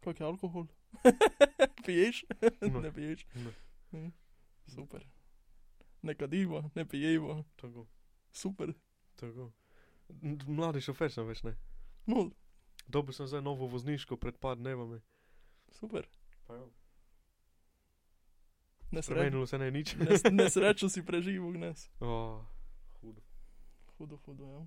Kak 0.00 0.20
je 0.20 0.26
alkohol? 0.26 0.66
Piješ? 1.86 2.24
No. 2.62 2.80
ne 2.80 2.90
piješ. 2.90 3.22
Ne. 3.36 3.67
Mm, 3.92 4.12
Super. 4.66 5.06
Ne 6.02 6.14
kadimo, 6.14 6.70
ne 6.74 6.84
pijemo. 6.84 7.44
Tako, 7.56 7.86
Super. 8.32 8.72
tako. 9.16 9.52
Mladi 10.46 10.80
šofer 10.80 11.12
sem 11.12 11.26
več 11.26 11.42
ne. 11.42 11.56
No, 12.06 12.30
Dobil 12.86 13.12
sem 13.12 13.26
zdaj 13.26 13.42
novo 13.42 13.66
vozniško 13.66 14.16
pred 14.16 14.36
par 14.36 14.56
dnevami. 14.56 15.00
super. 15.70 16.06
Pa 16.46 16.54
jo. 16.54 16.70
Ne 18.90 19.02
srečo. 19.02 19.12
Spremenilo 19.14 19.46
se 19.46 19.58
ne 19.58 19.70
nič. 19.70 19.96
Ne, 19.96 20.16
ne 20.32 20.50
srečo 20.54 20.88
si 20.88 21.02
preživel 21.04 21.52
gnes. 21.52 21.90
oh, 22.00 22.40
hudo. 23.02 23.20
Hudo, 23.98 24.16
hudo, 24.16 24.44
ja. 24.46 24.62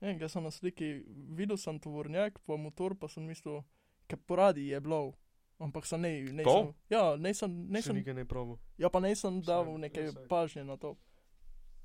Ne, 0.00 0.18
jaz 0.20 0.32
sem 0.32 0.42
na 0.42 0.50
sliki, 0.50 1.04
videl 1.28 1.56
sem 1.56 1.76
tovornjak, 1.80 2.38
pa 2.46 2.56
motor, 2.56 2.94
pa 2.96 3.08
sem 3.08 3.26
mislil, 3.26 3.60
kaj 4.08 4.18
poradi 4.26 4.68
je 4.68 4.80
bilo. 4.80 5.12
Ampak 5.58 5.86
sem 5.86 6.00
ne, 6.00 6.22
ne 6.24 6.44
sem. 6.44 6.72
Ja, 6.90 7.16
Ne 7.16 7.34
sem 7.34 7.50
nisem, 7.68 7.96
nikaj 7.96 8.14
ne 8.14 8.24
probil. 8.24 8.56
ja 8.78 8.88
pa 8.88 9.00
nisem 9.00 9.40
dal 9.40 9.78
neke 9.78 10.10
pažnje 10.28 10.64
na 10.64 10.76
to. 10.76 10.96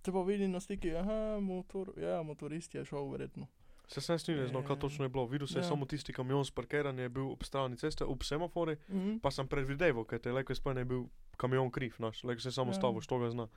Te 0.02 0.12
pa 0.12 0.22
vidim 0.22 0.52
na 0.52 0.60
sliki, 0.60 0.92
aha, 0.92 1.40
motor, 1.40 1.94
ja, 1.98 2.24
motorist 2.24 2.76
je 2.76 2.86
šel 2.86 3.10
verjetno. 3.10 3.48
Se 3.88 4.02
sem 4.02 4.20
snil, 4.20 4.52
no, 4.52 4.62
kaj 4.62 4.76
Ja. 4.76 4.80
točno 4.80 5.06
je 5.06 5.10
bilo. 5.10 5.26
Videl 5.26 5.48
sem 5.48 5.58
Ja. 5.58 5.64
samo 5.66 5.86
tisti 5.86 6.14
kamion 6.14 6.46
s 6.46 6.52
parkiranjem, 6.52 7.00
je 7.00 7.10
bil 7.10 7.28
ob 7.28 7.44
strani 7.44 7.78
ceste, 7.78 8.06
ob 8.06 8.24
semafori, 8.24 8.78
Mhm. 8.88 9.18
pa 9.18 9.32
sem 9.32 9.48
predvideval, 9.48 10.06
ker 10.06 10.20
te 10.20 10.32
leko 10.32 10.56
spane 10.56 10.82
je 10.82 10.86
bil 10.86 11.04
kamion 11.38 11.72
kriv, 11.72 11.96
naš, 12.00 12.24
leko 12.24 12.42
se 12.42 12.52
samo 12.52 12.70
Ja. 12.70 12.74
stavil, 12.74 13.02
što 13.02 13.20
ga 13.20 13.30
zna. 13.30 13.48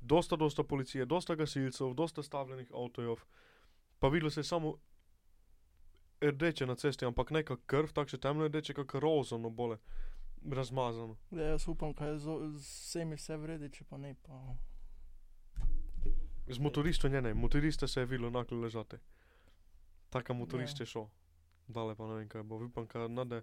Dosta, 0.00 0.36
dosta 0.36 0.62
policije, 0.62 1.04
dosta 1.04 1.34
gasilcev, 1.34 1.94
dosta 1.94 2.22
stavljenih 2.22 2.72
avtojev, 2.74 3.16
pa 3.98 4.08
videlo 4.08 4.30
se 4.30 4.40
je 4.40 4.44
samo 4.44 4.76
rdeče 6.20 6.66
na 6.66 6.74
cesti, 6.74 7.04
ampak 7.04 7.30
neka 7.30 7.56
krv, 7.66 7.92
tako 7.94 8.10
še 8.10 8.18
temno 8.18 8.48
rdeče, 8.48 8.74
kako 8.74 9.00
rozano 9.00 9.50
bole, 9.50 9.78
razmazano. 10.50 11.16
Ja, 11.30 11.52
jaz 11.54 11.68
upam, 11.68 11.94
kaj 11.94 12.12
je 12.12 12.18
z 12.18 12.36
vsemi 12.56 13.16
vse 13.16 13.36
vredi, 13.36 13.70
če 13.72 13.84
pa 13.84 13.96
ne, 13.96 14.14
pa. 14.26 14.40
Z 16.48 16.58
motoristom 16.58 17.14
je 17.14 17.22
ne, 17.22 17.34
motorista 17.34 17.88
se 17.88 18.00
je 18.00 18.06
videlo 18.06 18.30
nakle 18.30 18.58
ležati. 18.58 18.96
Taka 20.10 20.32
motorist 20.32 20.80
Ja. 20.80 20.82
je 20.82 20.86
šel. 20.86 21.06
Dale 21.68 21.94
pa 21.94 22.06
ne 22.06 22.14
vem 22.14 22.28
kaj 22.28 22.42
bo, 22.42 22.58
upam, 22.58 22.86
kaj 22.86 23.08
nade. 23.08 23.42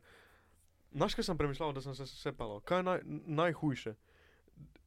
Znaš, 0.92 1.16
kaj 1.16 1.24
sem 1.24 1.38
premišljal, 1.38 1.74
da 1.74 1.82
sem 1.82 1.96
se 1.96 2.04
vse 2.04 2.34
pelal? 2.34 2.60
Kaj 2.62 2.80
je 2.80 2.84
naj, 2.84 3.00
najhujše? 3.26 3.94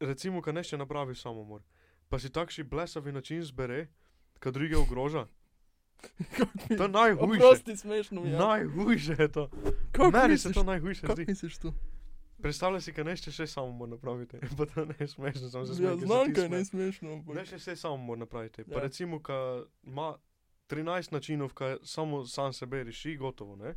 Recimo, 0.01 0.43
kaj 0.43 0.53
nešče 0.53 0.77
napravi 0.79 1.15
samomor, 1.15 1.63
pa 2.09 2.19
si 2.19 2.31
takšni 2.33 2.65
blesavi 2.65 3.13
način 3.13 3.43
zbere, 3.43 3.87
kad 4.39 4.55
druge 4.55 4.77
ogroža. 4.77 5.27
To 6.71 6.83
je 6.83 6.89
najhujše. 6.91 7.37
Oprosti, 7.37 7.77
smešno 7.77 8.23
je. 8.23 8.31
Najhujše 8.33 9.17
je 9.19 9.29
to. 9.29 9.49
Kako 9.93 10.11
Meni 10.11 10.29
misliš, 10.29 10.43
se 10.45 10.53
to 10.53 10.63
najhujše 10.65 11.07
zdi. 11.07 11.25
misliš 11.29 11.59
to? 11.59 11.75
Predstavljaj 12.39 12.81
si, 12.81 12.93
kaj 12.93 13.05
nešče 13.05 13.31
še 13.33 13.47
samomor 13.47 13.89
napravite. 13.89 14.41
Pa 14.57 14.67
to 14.67 14.85
ne 14.85 14.95
je 14.99 15.09
smešno, 15.09 15.49
sem 15.49 15.67
se 15.67 15.73
Ja, 15.73 15.77
smejal. 15.77 15.99
znam, 15.99 16.33
kaj 16.35 16.49
ne 16.49 16.65
smešno, 16.65 17.13
ampak. 17.13 17.35
Ne, 17.35 17.45
še 17.47 17.77
samo 17.77 17.97
mora 17.99 18.19
napraviti. 18.21 18.65
Pa 18.65 18.75
Ja. 18.75 18.81
recimo, 18.81 19.21
ka 19.21 19.37
ima 19.85 20.15
13 20.69 21.13
načinov, 21.13 21.53
kaj 21.53 21.77
samo 21.85 22.25
sam 22.25 22.53
sebe 22.53 22.85
reši, 22.85 23.17
gotovo, 23.17 23.57
ne? 23.57 23.75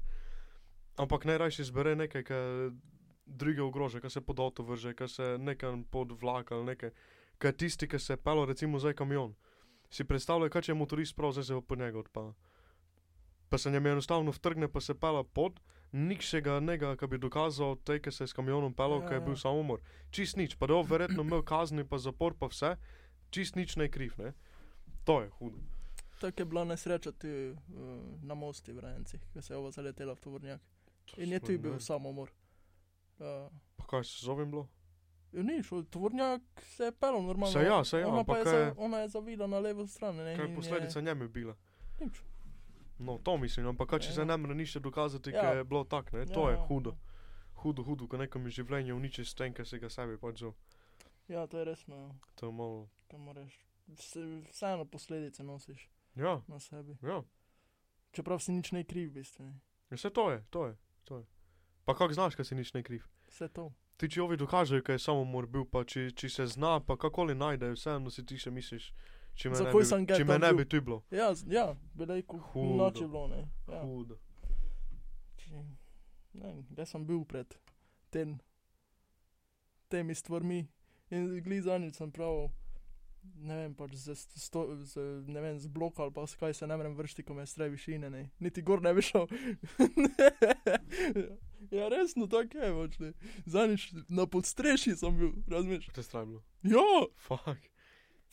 Ampak 0.96 1.26
najrajši 1.26 1.64
zbere 1.64 1.96
nekaj, 1.96 2.24
kar 2.24 2.72
druge 3.26 3.62
ogroža, 3.62 4.00
kar 4.00 4.12
se 4.12 4.22
pod 4.22 4.40
avto 4.40 4.64
vrže, 4.64 4.94
kar 4.94 5.10
se 5.10 5.38
nekam 5.40 5.84
pod 5.86 6.12
vlak 6.14 6.52
ali 6.52 6.66
nekaj. 6.66 6.92
Kaj 7.38 7.50
je 7.50 7.58
tisti, 7.58 7.88
ki 7.88 8.00
se 8.00 8.18
pelo, 8.18 8.46
recimo, 8.46 8.80
zdaj 8.80 8.94
kamion. 8.94 9.34
Si 9.94 10.06
predstavljaj, 10.10 10.50
kaj 10.50 10.66
če 10.66 10.72
je 10.72 10.80
motorist 10.80 11.16
prav, 11.16 11.36
zdaj 11.36 11.46
se 11.46 11.58
pa 11.60 11.62
po 11.70 11.76
njega 11.78 12.00
odpala. 12.00 12.34
Pa 13.50 13.58
se 13.62 13.72
njemu 13.72 13.92
enostavno 13.94 14.32
vtrgne, 14.34 14.68
pa 14.68 14.82
se 14.82 14.96
pela 14.98 15.24
pod, 15.24 15.60
nikšega 15.92 16.58
nega, 16.60 16.96
ki 16.98 17.08
bi 17.08 17.20
dokazal 17.22 17.76
tej, 17.86 18.02
ki 18.02 18.12
se 18.12 18.24
je 18.24 18.32
s 18.32 18.34
kamionom 18.34 18.74
pelal, 18.74 19.04
Ja, 19.04 19.04
ja, 19.04 19.10
ki 19.10 19.14
je 19.14 19.22
ja. 19.22 19.26
bil 19.28 19.38
samomor. 19.38 19.84
Čist 20.10 20.40
nič, 20.42 20.56
pa 20.58 20.68
da 20.68 20.80
je 20.80 20.88
verjetno 20.90 21.22
imel 21.22 21.44
kazni, 21.46 21.86
pa 21.86 22.02
zapor, 22.02 22.34
pa 22.34 22.50
vse, 22.50 22.74
čist 23.30 23.56
nič 23.56 23.78
ne 23.78 23.90
kriv, 23.90 24.18
ne. 24.18 24.34
To 25.06 25.22
je 25.22 25.30
hudo. 25.38 25.62
Tako 26.22 26.42
je 26.42 26.46
bila 26.46 26.64
nesreča 26.66 27.12
tu 27.12 27.28
uh, 27.28 27.58
na 28.24 28.34
mosti 28.34 28.74
v 28.74 28.80
Rajencih, 28.80 29.22
ko 29.34 29.42
se 29.42 29.54
je 29.54 29.58
ova 29.58 29.72
zaletela 29.72 30.16
v 30.16 30.22
tovornjak. 30.24 30.62
In 31.18 31.32
je 31.32 31.40
tu 31.40 31.52
Ne 31.52 31.58
bil 31.58 31.80
samomor. 31.80 32.32
Uh, 33.20 33.52
Pa 33.78 33.86
kaj 33.86 34.04
se 34.04 34.26
zovem 34.26 34.50
bilo? 34.50 34.68
Ni 35.36 35.64
šel, 35.64 35.84
tovornjak 35.86 36.42
se 36.62 36.84
je 36.84 36.92
pelal 36.94 37.24
normalno. 37.24 37.52
Saj 37.52 37.66
ja, 37.66 37.84
saj 37.84 38.02
ja, 38.02 38.08
ona, 38.08 38.24
pa 38.24 38.34
ampak 38.34 38.38
je 38.38 38.52
za, 38.52 38.58
je- 38.58 38.74
ona 38.78 38.98
je 39.00 39.08
zavila 39.10 39.48
na 39.48 39.60
levo 39.60 39.88
stran. 39.88 40.16
Ne, 40.16 40.36
Kaj 40.36 40.46
je 40.46 40.50
je- 40.50 40.56
posledica 40.56 41.02
njemu 41.02 41.28
bila? 41.30 41.56
Nič. 42.00 42.22
No, 43.00 43.18
to 43.18 43.38
mislim, 43.38 43.68
ampak 43.68 43.90
kaj 43.90 44.00
če 44.00 44.08
Ja. 44.08 44.14
se 44.14 44.26
ne 44.26 44.38
more 44.38 44.56
nič 44.56 44.76
dokazati, 44.76 45.30
Ja. 45.30 45.42
ker 45.42 45.58
je 45.58 45.64
bilo 45.64 45.84
tako, 45.84 46.18
ne, 46.18 46.26
to 46.26 46.42
Ja, 46.42 46.50
je 46.50 46.56
ja. 46.56 46.66
hudo. 46.66 46.96
Hudo, 47.56 47.84
hudo, 47.84 48.08
ko 48.08 48.18
nekom 48.18 48.44
je 48.44 48.52
življenje 48.52 48.94
uniči 48.94 49.26
s 49.26 49.34
tem, 49.34 49.54
ker 49.54 49.66
se 49.66 49.80
ga 49.80 49.90
sebi 49.90 50.18
pač 50.18 50.38
zo. 50.38 50.54
Ja, 51.28 51.48
to 51.48 51.58
je 51.58 51.66
resno. 51.66 51.96
ja. 51.98 52.10
To 52.36 52.46
je 52.46 52.52
malo. 52.52 52.90
Kaj 53.08 53.20
moraš. 53.20 53.60
vse- 53.90 54.44
Vseeno 54.50 54.86
posledice 54.86 55.44
nosiš 55.44 55.90
Ja, 56.16 56.42
na 56.48 56.60
sebi. 56.60 56.98
ja. 57.02 57.24
Čeprav 58.12 58.40
si 58.40 58.52
nič 58.52 58.72
ne 58.72 58.84
kriv, 58.84 59.10
v 59.10 59.14
bistvu. 59.14 59.44
ne. 59.44 59.52
Ja, 59.90 59.96
Vse 59.96 60.10
to 60.10 60.32
je, 60.32 60.44
to 60.50 60.66
je, 60.68 60.76
to 61.04 61.18
je. 61.18 61.26
Pa 61.86 61.94
kako 61.94 62.14
znaš, 62.14 62.36
kaj 62.36 62.46
si 62.46 62.56
nič 62.56 62.74
ne 62.74 62.84
kriv? 62.84 63.04
Vse 63.28 63.48
to. 63.50 63.74
Ti 63.98 64.10
či 64.10 64.20
ovi 64.20 64.38
dokažejo, 64.38 64.82
kaj 64.82 64.96
je 64.96 65.00
samomor 65.00 65.46
bil, 65.48 65.66
pa 65.66 65.84
če, 65.84 66.08
če 66.12 66.30
se 66.30 66.46
zna, 66.48 66.80
pa 66.80 66.98
kakoli 66.98 67.36
najde, 67.36 67.72
vseeno 67.72 68.10
si 68.10 68.26
ti 68.26 68.38
še 68.38 68.52
misliš, 68.52 68.90
če 69.34 69.50
me, 69.50 69.56
Za 69.56 69.64
ne 69.64 69.72
bi, 69.72 69.86
če 70.10 70.26
me 70.26 70.40
ne 70.40 70.54
bi 70.54 70.66
tu 70.66 70.82
bilo. 70.82 71.04
Ja, 71.12 71.30
ja 71.48 71.68
veliko 71.96 72.38
Hudo. 72.50 72.76
noči 72.76 73.06
bilo, 73.06 73.28
ne. 73.28 73.44
Ja. 73.68 73.82
Hudo. 73.82 74.20
Če- 75.38 75.64
Ne, 76.34 76.50
jaz 76.76 76.90
sem 76.90 77.04
bil 77.06 77.20
pred 77.26 77.46
tem, 78.10 78.40
temi 79.88 80.16
stvarmi 80.16 80.64
in 81.12 81.28
glizanic 81.44 81.94
sem 81.96 82.10
prav, 82.12 82.48
ne 83.44 83.58
vem, 83.58 83.74
pač 83.76 83.96
z, 84.00 84.16
sto, 84.16 84.66
z, 84.88 85.04
ne 85.28 85.42
vem, 85.44 85.60
z 85.60 85.68
bloka 85.68 86.04
ali 86.04 86.14
pa 86.16 86.26
s 86.28 86.36
kaj 86.40 86.56
se 86.56 86.68
ne 86.68 86.78
morem 86.80 86.96
vršiti, 86.96 87.26
ko 87.28 87.36
me 87.38 87.46
stre 87.48 87.70
višine, 87.72 88.10
ne. 88.10 88.24
Niti 88.40 88.64
gor 88.64 88.82
ne 88.84 88.94
bi 88.94 89.04
šel. 89.04 89.28
ja, 91.78 91.90
resno, 91.92 92.28
tako 92.32 92.64
je, 92.64 92.72
pač 92.80 93.00
ne. 93.04 93.12
Zanič 93.46 93.88
na 94.10 94.28
podstreši 94.28 94.96
sem 95.00 95.18
bil, 95.20 95.32
razumeš? 95.52 95.90
Te 95.96 96.06
straj 96.06 96.28
bilo. 96.30 96.44
Ja, 96.64 96.84
Fuck. 97.28 97.70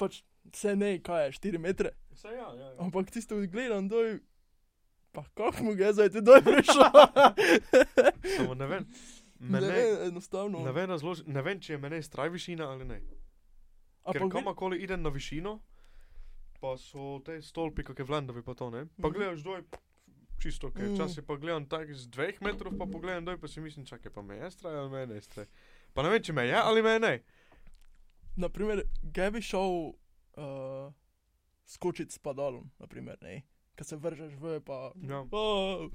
pač 0.01 0.23
se 0.55 0.77
ne, 0.77 0.97
kaj 1.03 1.27
je, 1.27 1.39
4 1.39 1.63
metre. 1.63 1.95
Saj 2.15 2.37
ja, 2.37 2.49
ja. 2.55 2.69
ja. 2.73 2.77
Ampak 2.83 3.11
tisto 3.11 3.39
gledam 3.51 3.89
doj, 3.89 4.21
pa 5.13 5.25
kako 5.35 5.65
mu 5.65 5.73
je 5.79 5.93
zdaj 5.93 6.11
ti 6.15 6.23
doj 6.23 6.43
prišel? 6.43 6.85
Samo 8.37 8.55
ne 8.55 8.67
vem. 8.67 8.87
ne, 9.41 9.51
Mene, 9.51 9.73
vem, 9.73 10.09
enostavno. 10.09 10.61
ne, 10.65 10.73
vem 10.73 10.91
razloži, 10.91 11.25
ne 11.27 11.43
vem, 11.43 11.61
če 11.61 11.73
je 11.73 11.79
meni 11.79 12.03
straj 12.03 12.29
višina 12.29 12.69
ali 12.71 12.85
ne. 12.85 13.01
A 14.11 14.13
Ker 14.13 14.21
pa 14.21 14.27
gre- 14.27 14.33
kamakoli 14.35 14.79
idem 14.79 15.01
na 15.01 15.11
višino, 15.11 15.61
pa 16.59 16.75
so 16.77 17.21
te 17.21 17.39
stolpi, 17.41 17.83
kakšne 17.83 18.05
vlendovi 18.05 18.43
pa 18.43 18.55
to 18.55 18.71
ne. 18.71 18.87
Pa 18.97 19.07
Mhm. 19.07 19.13
gledaš 19.13 19.41
doj, 19.41 19.63
čisto 20.39 20.67
ok. 20.67 20.79
Mm. 20.79 20.95
Včasih 20.95 21.23
pa 21.23 21.37
gledam 21.37 21.67
tak 21.67 21.93
z 21.93 22.09
dveh 22.09 22.41
metrov, 22.41 22.75
pa 22.75 22.87
pogledam 22.87 23.25
dol, 23.25 23.37
pa 23.37 23.47
si 23.47 23.61
mislim, 23.61 23.85
čakaj, 23.85 24.11
pa 24.11 24.23
me 24.23 24.37
je 24.37 24.51
straj 24.51 24.75
ali 24.75 24.91
me 24.91 25.07
ne 25.07 25.21
straj. 25.21 25.47
Pa 25.93 26.03
ne 26.03 26.09
vem, 26.09 26.21
če 26.21 26.33
me 26.33 26.43
je 26.45 26.57
ali 26.57 26.83
me 26.83 26.99
ne. 26.99 27.15
Naprimer, 28.37 28.83
kaj 29.13 29.31
bi 29.31 29.41
šel 29.41 29.93
uh, 30.37 30.93
skočiti 31.67 32.11
s 32.11 32.19
padalom, 32.19 32.71
naprimer, 32.79 33.19
ne? 33.21 33.43
Kaj 33.75 33.85
se 33.87 33.97
vržeš 33.97 34.35
v 34.35 34.61
pa. 34.61 34.93
Ja. 34.99 35.25
Oh. 35.31 35.91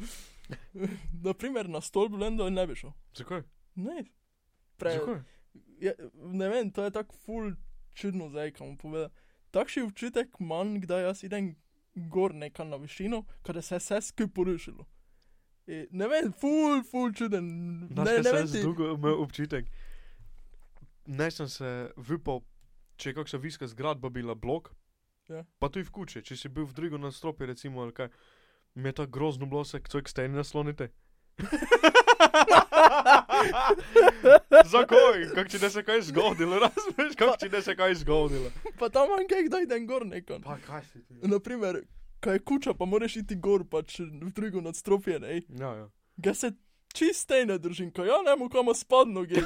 naprimer, 1.21 1.67
na 1.67 1.81
stolp 1.81 2.11
blendo 2.11 2.47
in 2.47 2.53
ne 2.53 2.67
bi 2.67 2.75
šel. 2.75 2.91
Zakaj? 3.13 3.43
Ne. 3.77 4.03
Pre, 4.77 4.91
Zakaj? 4.91 5.21
je, 5.79 5.93
ne 6.15 6.49
vem, 6.49 6.71
to 6.71 6.83
je 6.83 6.91
tako 6.91 7.15
ful 7.17 7.51
čudno 7.95 8.29
zdaj, 8.29 8.51
kam 8.51 8.75
povedal. 8.75 9.09
Takšen 9.51 9.85
občutek 9.85 10.35
manj, 10.39 10.81
kdaj 10.81 11.03
jaz 11.03 11.23
idem 11.23 11.53
gor 12.07 12.33
nekam 12.35 12.67
na 12.67 12.75
višino, 12.77 13.23
kada 13.41 13.61
se 13.61 13.75
je 13.75 13.79
vse 13.79 14.01
skupaj 14.03 14.33
porušilo. 14.33 14.85
In 15.67 15.87
ne 15.91 16.07
vem, 16.07 16.33
ful, 16.33 16.83
ful 16.83 17.09
čuden. 17.11 17.45
Znaš, 17.89 18.05
Ne, 18.05 18.17
ne 18.19 18.31
vem, 18.33 18.47
ti. 18.47 18.61
dolgo 18.61 18.91
imel 18.91 19.15
občutek. 19.17 19.65
Ne 21.07 21.31
sem 21.31 21.47
se 21.47 21.69
vypal, 21.97 22.43
če 22.95 23.09
je 23.09 23.15
kakšna 23.15 23.39
viska 23.39 23.67
zgradba 23.67 24.09
bila 24.11 24.35
blok, 24.35 24.73
Ja. 25.27 25.41
pa 25.57 25.69
tudi 25.69 25.85
v 25.85 25.91
kući, 25.91 26.21
če 26.21 26.35
si 26.35 26.49
bil 26.49 26.65
v 26.65 26.73
drugo 26.73 26.97
nadstropje, 26.97 27.47
recimo, 27.47 27.81
ali 27.81 27.93
kaj, 27.93 28.09
mi 28.75 28.89
je 28.89 28.93
tako 28.93 29.11
grozno 29.11 29.45
bilo, 29.45 29.63
se 29.63 29.79
človek 29.81 30.05
steni 30.07 30.35
naslonite. 30.35 30.91
Zakaj? 34.65 34.97
Kako 35.35 35.49
ti 35.49 35.59
ne 35.59 35.69
se 35.69 35.83
kaj 35.83 36.01
zgodilo, 36.01 36.59
razumeš? 36.65 37.15
Kako 37.15 37.37
ti 37.37 37.49
ne 37.49 37.61
se 37.61 37.75
kaj 37.75 37.93
zgodilo? 37.95 38.51
Pa 38.79 38.89
tam 38.89 39.09
manj 39.09 39.27
kaj, 39.27 39.43
kdaj 39.43 39.63
idem 39.63 39.87
gor 39.87 40.05
nekam. 40.05 40.41
Pa 40.41 40.57
kaj 40.57 40.83
si 40.83 41.01
ti? 41.01 41.13
Naprimer, 41.21 41.81
kaj 42.19 42.33
je 42.33 42.39
kuča, 42.41 42.73
pa 42.73 42.85
moraš 42.85 43.15
iti 43.15 43.35
gor, 43.35 43.63
pač 43.65 43.99
v 43.99 44.31
drugo 44.31 44.61
nadstropje, 44.61 45.19
ne. 45.19 45.41
Ja, 45.51 45.73
ja. 45.75 45.87
Ga 46.17 46.33
se 46.33 46.51
čiste 46.89 47.45
ne 47.45 47.57
držim, 47.57 47.91
ko 47.91 48.03
ja 48.03 48.21
ne 48.21 48.35
mu 48.35 48.49
kamo 48.49 48.73
spadno 48.73 49.23
gre. 49.23 49.41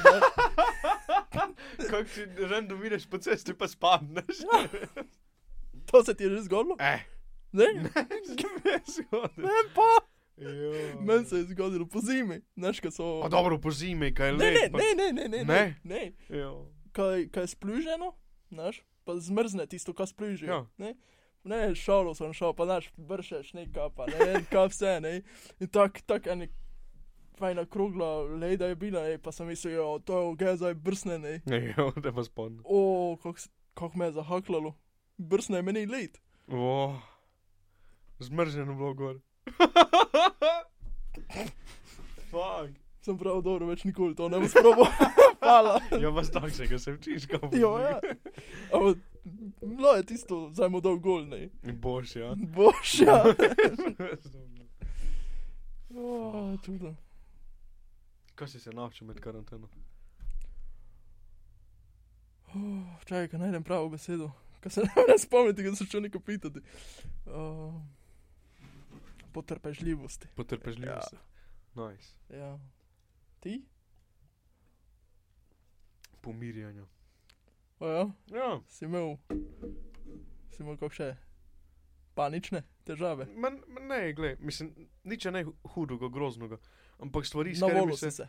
Kako 1.80 2.04
ti 2.04 2.20
random 2.40 2.80
vidiš 2.80 3.06
po 3.06 3.18
cesti, 3.18 3.54
pa 3.54 3.68
spadneš. 3.68 4.44
To 5.86 6.04
se 6.04 6.14
ti 6.14 6.24
je 6.24 6.30
že 6.30 6.42
zgodilo? 6.42 6.76
Eh, 6.80 7.00
Ne? 7.52 7.64
ne, 7.74 7.90
se 8.22 8.34
mi 8.54 8.70
je 8.70 8.80
zgodilo. 8.86 9.30
Ne 9.38 9.58
pa. 9.74 9.82
Jo. 9.82 10.09
Meni 11.00 11.24
se 11.24 11.36
je 11.36 11.44
zgodilo 11.44 11.86
po 11.86 12.00
zimi, 12.00 12.40
znaš, 12.54 12.80
kaj 12.80 12.90
so. 12.90 13.20
Pa 13.22 13.28
dobro, 13.28 13.58
po 13.58 13.70
zimi, 13.70 14.14
kaj 14.14 14.28
je 14.28 14.32
Ne, 14.32 14.50
ne, 14.52 14.70
pa- 14.72 14.78
ne, 14.78 14.94
ne, 14.96 15.12
ne, 15.12 15.28
ne, 15.28 15.44
Ne? 15.44 15.80
ne. 15.84 16.12
Jo. 16.30 16.66
Kaj, 16.92 17.28
kaj 17.28 17.42
je 17.42 17.46
spluženo, 17.48 18.12
znaš, 18.48 18.82
pa 19.04 19.16
zmrzne 19.16 19.66
tisto, 19.66 19.92
kar 19.92 20.06
spluži. 20.06 20.46
Ja. 20.46 20.66
Ne? 20.76 20.94
Ne, 21.44 21.74
šalo 21.74 22.14
sem 22.14 22.32
šel, 22.32 22.52
pa 22.52 22.64
znaš, 22.64 22.90
bršeš 22.96 23.52
nekaj, 23.52 23.88
pa 23.96 24.06
ne 24.06 24.18
vem, 24.18 24.44
kaj 24.44 24.68
vse, 24.68 25.00
ne. 25.00 25.22
In 25.58 25.68
tak, 25.68 26.00
tak 26.02 26.26
eni 26.26 26.48
fajna 27.34 27.64
krogla 27.66 28.08
leda 28.22 28.66
je 28.66 28.76
bila, 28.76 29.02
ne, 29.02 29.18
pa 29.18 29.32
sem 29.32 29.46
mislil, 29.46 29.72
jo, 29.72 29.98
to 29.98 30.12
je 30.14 30.26
ok, 30.26 30.42
zdaj 30.56 30.74
brsne, 30.76 31.18
ne. 31.18 31.40
Jo, 31.70 31.92
da 31.96 32.12
pa 32.12 32.24
spomnim. 32.24 32.60
O, 32.64 33.16
kako 33.16 33.38
kak 33.74 33.94
me 33.94 34.04
je 34.04 34.12
zahaklalo. 34.12 34.74
Brsne 35.18 35.58
je 35.58 35.62
meni 35.62 35.86
led. 35.86 36.18
Oh, 36.48 36.96
zmrženo 38.18 38.74
bilo 38.74 38.94
gor. 38.94 39.20
Fuck. 42.30 42.80
Sem 43.00 43.16
prav 43.18 43.40
dobro, 43.42 43.66
več 43.70 43.84
nikoli 43.88 44.14
to 44.16 44.28
ne 44.28 44.38
bom 44.42 44.48
sprobil. 44.48 44.84
Hvala. 45.40 45.78
Ja, 45.96 46.10
vas 46.12 46.28
takšnega 46.30 46.78
se 46.78 46.92
učiš, 46.92 47.26
kako 47.30 47.48
Jo, 47.56 47.70
ja. 47.80 48.00
Ampak, 48.76 48.98
bilo 49.62 49.94
je 49.96 50.04
tisto, 50.10 50.50
zdaj 50.52 50.68
mu 50.68 50.82
dal 50.84 50.98
gol, 51.00 51.24
ne. 51.30 51.48
Boš, 51.80 52.16
ja. 52.20 52.34
Boš, 52.36 53.00
ja. 53.06 53.22
O, 55.90 56.56
čudno. 56.62 56.94
Kaj 58.38 58.48
si 58.48 58.60
se 58.60 58.70
naučil 58.70 59.08
med 59.08 59.18
karanteno? 59.20 59.66
Oh, 62.54 63.00
čakaj, 63.08 63.28
kaj 63.32 63.40
najdem 63.40 63.64
pravo 63.66 63.88
besedo. 63.90 64.30
Kaj 64.60 64.70
se 64.70 64.84
ne 64.86 64.92
morem 64.96 65.18
spomniti, 65.18 65.66
da 65.66 65.74
sem 65.76 65.86
šel 65.90 66.04
nekaj 66.06 66.20
pitati. 66.20 66.62
Uh, 67.26 67.74
potrpežljivosti. 69.32 70.28
Potrpežljivost. 70.36 71.14
Nice. 71.74 72.14
Ja. 72.28 72.58
Ti? 73.40 73.62
Pomirjanje. 76.20 76.84
O, 77.78 77.88
ja, 77.88 78.10
Ja, 78.28 78.60
si 78.68 78.84
imel, 78.84 79.16
si 80.50 80.62
imel 80.62 80.76
kako 80.76 80.92
še 80.92 81.14
panične 82.14 82.60
težave. 82.84 83.24
man, 83.36 83.56
man 83.66 83.86
ne, 83.88 84.12
gled, 84.12 84.40
mislim, 84.40 84.74
nič 85.04 85.24
ne 85.24 85.44
hudega, 85.74 86.08
groznega. 86.08 86.58
Ampak 86.98 87.24
stvari, 87.24 87.54
s 87.54 87.60
Na 87.60 87.66
katerimi 87.66 87.86
volu 87.86 87.96
se... 87.96 88.10
se. 88.10 88.28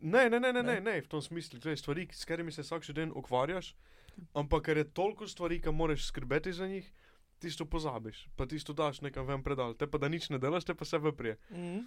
Ne, 0.00 0.28
ne, 0.28 0.40
ne, 0.40 0.52
ne, 0.52 0.62
Ne? 0.62 0.74
ne, 0.74 0.80
ne, 0.80 1.00
v 1.00 1.08
tom 1.08 1.22
smislu, 1.22 1.60
gled, 1.60 1.78
stvari, 1.78 2.08
s 2.12 2.24
katerimi 2.24 2.52
se 2.52 2.60
vsak 2.62 2.84
dan 2.92 3.12
ukvarjaš, 3.16 3.72
ampak 4.34 4.64
ker 4.64 4.76
je 4.76 4.84
toliko 4.84 5.24
stvari, 5.26 5.60
ki 5.60 5.72
moraš 5.72 6.04
skrbeti 6.06 6.52
za 6.52 6.68
njih, 6.68 6.92
tisto 7.44 7.66
pozabiš, 7.68 8.24
pa 8.36 8.46
tisto 8.48 8.72
daš 8.72 9.02
nekam 9.04 9.28
ven 9.28 9.44
predal. 9.44 9.76
Te 9.76 9.86
pa 9.90 10.00
da 10.00 10.08
nič 10.08 10.30
ne 10.32 10.40
delaš, 10.40 10.64
te 10.64 10.74
pa 10.74 10.88
se 10.88 10.98
veprije. 10.98 11.36
Mm. 11.50 11.84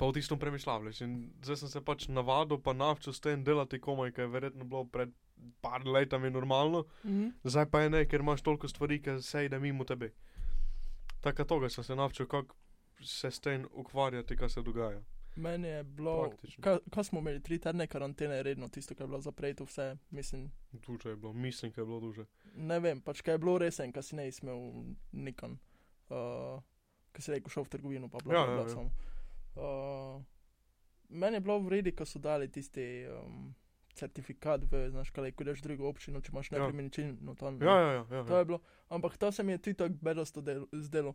Pa 0.00 0.08
v 0.08 0.16
tistem 0.16 0.40
premišljavljaš. 0.40 1.02
In 1.04 1.16
zdaj 1.44 1.60
sem 1.60 1.72
se 1.74 1.82
pač 1.84 2.08
navadil, 2.08 2.60
pa 2.64 2.72
navčil 2.72 3.12
s 3.12 3.20
tem 3.20 3.44
delati 3.44 3.80
komaj, 3.80 4.14
kar 4.16 4.24
je 4.24 4.32
verjetno 4.32 4.64
bilo 4.64 4.86
pred 4.88 5.12
par 5.60 5.84
letami 5.86 6.30
normalno. 6.32 6.86
Mm. 7.04 7.34
Zdaj 7.44 7.68
pa 7.70 7.84
je 7.84 7.90
ne, 7.90 8.04
ker 8.08 8.24
imaš 8.24 8.42
toliko 8.42 8.68
stvari, 8.68 9.00
ki 9.02 9.20
se 9.22 9.44
ide 9.44 9.60
mimo 9.60 9.84
tebe. 9.84 10.12
Tako 11.20 11.44
toga 11.44 11.68
sem 11.68 11.84
se 11.84 11.96
navčil, 11.96 12.26
kako 12.26 12.56
se 13.04 13.30
s 13.30 13.40
tem 13.40 13.66
ukvarjati, 13.72 14.36
kaj 14.36 14.48
se 14.48 14.62
dogaja. 14.62 15.02
Meni 15.36 15.68
je 15.68 15.84
bilo, 15.84 16.14
Praktično. 16.22 16.62
kaj, 16.62 16.78
kaj 16.90 17.04
smo 17.04 17.20
imeli, 17.20 17.40
tri 17.40 17.58
tedne 17.58 17.86
karantene, 17.86 18.42
redno 18.42 18.68
tisto, 18.68 18.94
kar 18.94 19.04
je 19.04 19.08
bilo 19.08 19.20
zapreto, 19.20 19.64
vse, 19.64 19.84
mislim, 20.10 20.50
Duže 20.72 21.08
je 21.08 21.16
bilo, 21.16 21.32
mislim, 21.34 21.72
da 21.72 21.80
je 21.80 21.86
bilo 21.86 22.00
duže. 22.00 22.24
ne 22.54 22.80
vem, 22.80 23.00
pač 23.00 23.20
kaj 23.20 23.34
je 23.34 23.38
bilo 23.38 23.58
resen, 23.58 23.92
kaj 23.92 24.02
si 24.02 24.16
ne 24.16 24.26
smel 24.30 24.58
nikam, 25.12 25.58
uh, 26.10 26.58
kaj 27.12 27.22
si 27.22 27.30
rekel, 27.30 27.48
šel 27.48 27.64
v 27.64 27.68
trgovino, 27.68 28.08
pa 28.08 28.18
bla, 28.18 28.34
Ja, 28.34 28.44
ja, 28.44 28.58
ja. 28.58 28.68
samo. 28.68 28.90
Uh, 29.56 30.22
meni 31.10 31.36
je 31.36 31.40
bilo 31.42 31.58
v 31.60 31.68
redu, 31.70 31.92
ko 31.92 32.04
so 32.04 32.18
dali 32.18 32.48
tisti 32.48 32.84
um, 33.08 33.54
certifikat 33.92 34.64
v, 34.64 34.90
znaš, 34.90 35.10
kaj, 35.10 35.30
ko 35.30 35.42
ideš 35.42 35.58
v 35.58 35.64
drugo 35.64 35.88
občino, 35.88 36.20
če 36.20 36.30
imaš 36.30 36.50
Ja. 36.50 36.58
nepremičnino 36.58 37.34
tam. 37.34 37.58
Ja, 37.60 37.76
ja, 37.76 37.90
ja. 37.92 38.04
ja, 38.10 38.22
To 38.24 38.32
ja. 38.32 38.38
je 38.38 38.44
bilo, 38.46 38.60
ampak 38.88 39.16
to 39.16 39.30
se 39.30 39.42
mi 39.42 39.52
je 39.52 39.58
tudi 39.60 39.74
tako 39.76 39.94
bedasto 40.00 40.40
del- 40.40 40.66
zdelo. 40.74 41.14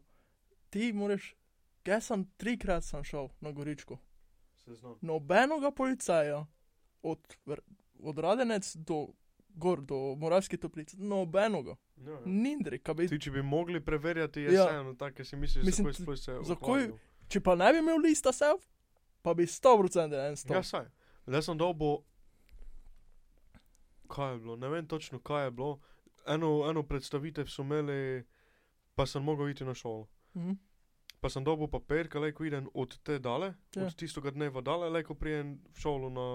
Ti 0.69 0.93
moraš, 0.93 1.35
jaz 1.87 2.05
sem 2.05 2.25
trikrat 2.37 2.83
sem 2.83 3.03
šel 3.03 3.29
na 3.39 3.51
Goričko. 3.51 3.97
Nobenega 5.01 5.71
policaja, 5.71 6.45
od, 7.03 7.19
od 8.01 8.17
Radenec 8.17 8.75
do 8.77 9.07
gor, 9.49 9.81
do 9.81 10.15
Moravske 10.15 10.57
toplice, 10.57 10.97
nobenega, 10.99 11.75
Ja, 11.97 12.11
ja. 12.11 12.19
nindri, 12.25 12.79
kaj 12.79 12.93
bi. 12.95 13.07
Ti, 13.07 13.19
če 13.19 13.31
bi 13.31 13.41
mogli 13.43 13.79
preverjati, 13.79 14.41
je 14.41 14.53
Ja. 14.53 14.65
vseeno 14.65 14.93
tako, 14.95 15.15
ker 15.15 15.25
si 15.25 15.35
misliš, 15.35 15.65
Mislim, 15.65 15.87
da 15.87 15.93
se 15.93 16.03
sploh 16.03 16.17
se 16.17 16.31
zakaj- 16.33 16.51
ukvarjal. 16.53 16.97
Če 17.27 17.39
pa 17.41 17.55
ne 17.55 17.71
bi 17.71 17.79
imel 17.79 17.97
lista 17.99 18.31
sev, 18.31 18.57
pa 19.21 19.33
bi 19.33 19.45
100% 19.45 20.19
en 20.21 20.35
sto. 20.35 20.53
Ja, 20.53 20.63
saj. 20.63 20.85
Zdaj 21.25 21.41
sem 21.43 21.57
dobil. 21.57 21.97
Kaj 24.07 24.33
je 24.33 24.39
bilo? 24.39 24.55
Ne 24.57 24.69
vem 24.69 24.87
točno, 24.87 25.19
kaj 25.19 25.45
je 25.45 25.51
bilo. 25.51 25.79
Eno, 26.27 26.65
eno 26.69 26.83
predstavitev 26.83 27.47
so 27.47 27.61
imeli, 27.61 28.23
pa 28.95 29.05
sem 29.05 29.23
mogel 29.23 29.49
iti 29.49 29.65
na 29.65 29.73
šolo. 29.73 30.07
Mhm. 30.35 30.51
Pa 31.25 31.29
sem 31.31 31.41
dobil 31.41 31.65
papir, 31.67 32.05
ki 32.05 32.19
lahko 32.19 32.45
idem 32.45 32.67
od 32.73 32.99
te 32.99 33.15
dale, 33.19 33.47
Ja. 33.73 33.85
od 33.85 33.95
tistega 33.95 34.29
dneva 34.29 34.61
dale, 34.61 34.91
lahko 34.91 35.15
prijem 35.15 35.55
v 35.65 35.79
šolo 35.79 36.09
na 36.11 36.25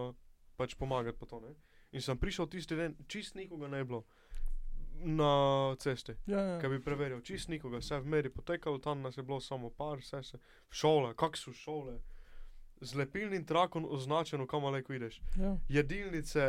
pač 0.57 0.75
pomagati 0.75 1.15
pa 1.17 1.27
to. 1.27 1.39
Ne? 1.41 1.53
In 1.93 2.03
sem 2.03 2.19
prišel 2.19 2.49
tisti 2.49 2.75
dan, 2.75 2.97
čist 3.07 3.35
nikoga 3.35 3.69
ne 3.69 3.79
je 3.79 3.85
bilo 3.85 4.01
na 4.97 5.31
cesti, 5.77 6.17
Ja, 6.27 6.41
ja. 6.41 6.57
ki 6.61 6.69
bi 6.69 6.81
preveril, 6.81 7.23
čist 7.23 7.49
nikoga, 7.49 7.79
vse 7.79 8.01
v 8.01 8.07
meri 8.07 8.31
potekalo, 8.31 8.79
tam 8.79 9.01
nas 9.01 9.15
je 9.15 9.23
bilo 9.23 9.39
samo 9.41 9.71
par, 9.71 9.99
vse 9.99 10.23
se. 10.25 10.39
Šole, 10.71 11.15
kak 11.15 11.37
so 11.37 11.53
šole? 11.53 12.01
Z 12.81 12.95
lepilnim 12.97 13.45
trakom 13.45 13.87
označeno, 13.87 14.47
kam 14.47 14.65
lahko 14.65 14.93
ideš. 14.93 15.21
ja. 15.37 15.55
Jedilnice, 15.71 16.43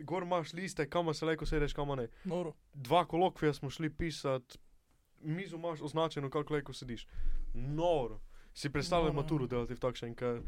gor 0.00 0.22
imaš 0.22 0.52
liste, 0.52 0.86
kam 0.86 1.12
se 1.12 1.26
lahko 1.26 1.44
sedeš, 1.44 1.72
kam 1.72 1.88
ne. 1.90 2.08
Noro. 2.24 2.54
Dva 2.74 3.04
kolokvija 3.04 3.52
smo 3.52 3.68
šli 3.68 3.90
pisati, 3.90 4.58
mizo 5.20 5.56
imaš 5.56 5.80
označeno, 5.82 6.30
kako 6.30 6.54
lahko 6.54 6.72
sediš. 6.72 7.06
Noro. 7.54 8.20
Si 8.54 8.70
predstavljaj 8.70 9.12
Noro, 9.12 9.18
ja. 9.18 9.22
maturo 9.22 9.46
delati 9.46 9.74
v 9.74 9.80
takšen, 9.80 10.14
ker 10.14 10.42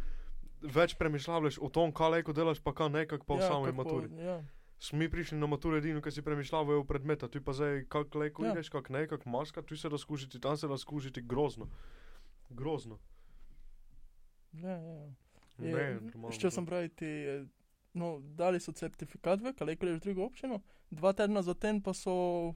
več 0.62 0.94
premišljavaš 0.98 1.58
o 1.58 1.68
tom, 1.68 1.92
kaj 1.92 2.10
lahko 2.16 2.32
delaš, 2.32 2.60
pa 2.62 2.74
kaj 2.74 2.90
ne, 2.90 3.06
kako 3.06 3.26
pa 3.26 3.38
v 3.38 3.42
ja, 3.42 3.48
sami 3.48 3.72
maturi. 3.72 4.10
Ja. 4.22 4.42
Smo 4.82 5.06
prišli 5.10 5.38
na 5.38 5.46
maturo 5.46 5.78
edino, 5.78 6.02
ker 6.02 6.12
si 6.12 6.22
premišljavajo 6.26 6.82
v 6.82 6.86
predmeta, 6.86 7.28
tu 7.30 7.42
pa 7.42 7.54
zdaj, 7.54 7.84
kako 7.88 8.18
lahko 8.18 8.44
Ja. 8.44 8.48
ja. 8.50 8.52
ideš, 8.58 8.68
kako 8.68 8.92
ne, 8.92 9.06
kako 9.08 9.30
maska, 9.30 9.62
tu 9.62 9.76
se 9.76 9.88
da 9.88 9.98
skušiti, 9.98 10.40
tam 10.40 10.56
se 10.56 10.68
da 10.68 10.78
skušiti, 10.78 11.22
grozno. 11.22 11.68
Grozno. 12.50 12.98
Ja, 14.52 14.76
ja. 14.76 15.10
Ne, 15.58 15.68
Je, 15.70 16.00
normalno 16.00 16.32
Če 16.34 16.48
to. 16.48 16.50
sem 16.50 16.66
pravi, 16.66 16.88
ti, 16.88 17.06
eh, 17.06 17.44
no, 17.94 18.18
dali 18.20 18.60
so 18.60 18.72
certifikat, 18.72 19.40
ve, 19.40 19.52
kaj 19.54 19.76
je 19.80 19.94
v 19.96 20.00
drugo 20.00 20.24
občino, 20.26 20.62
dva 20.90 21.12
tedna 21.12 21.42
zatem 21.42 21.82
pa 21.82 21.94
so 21.94 22.54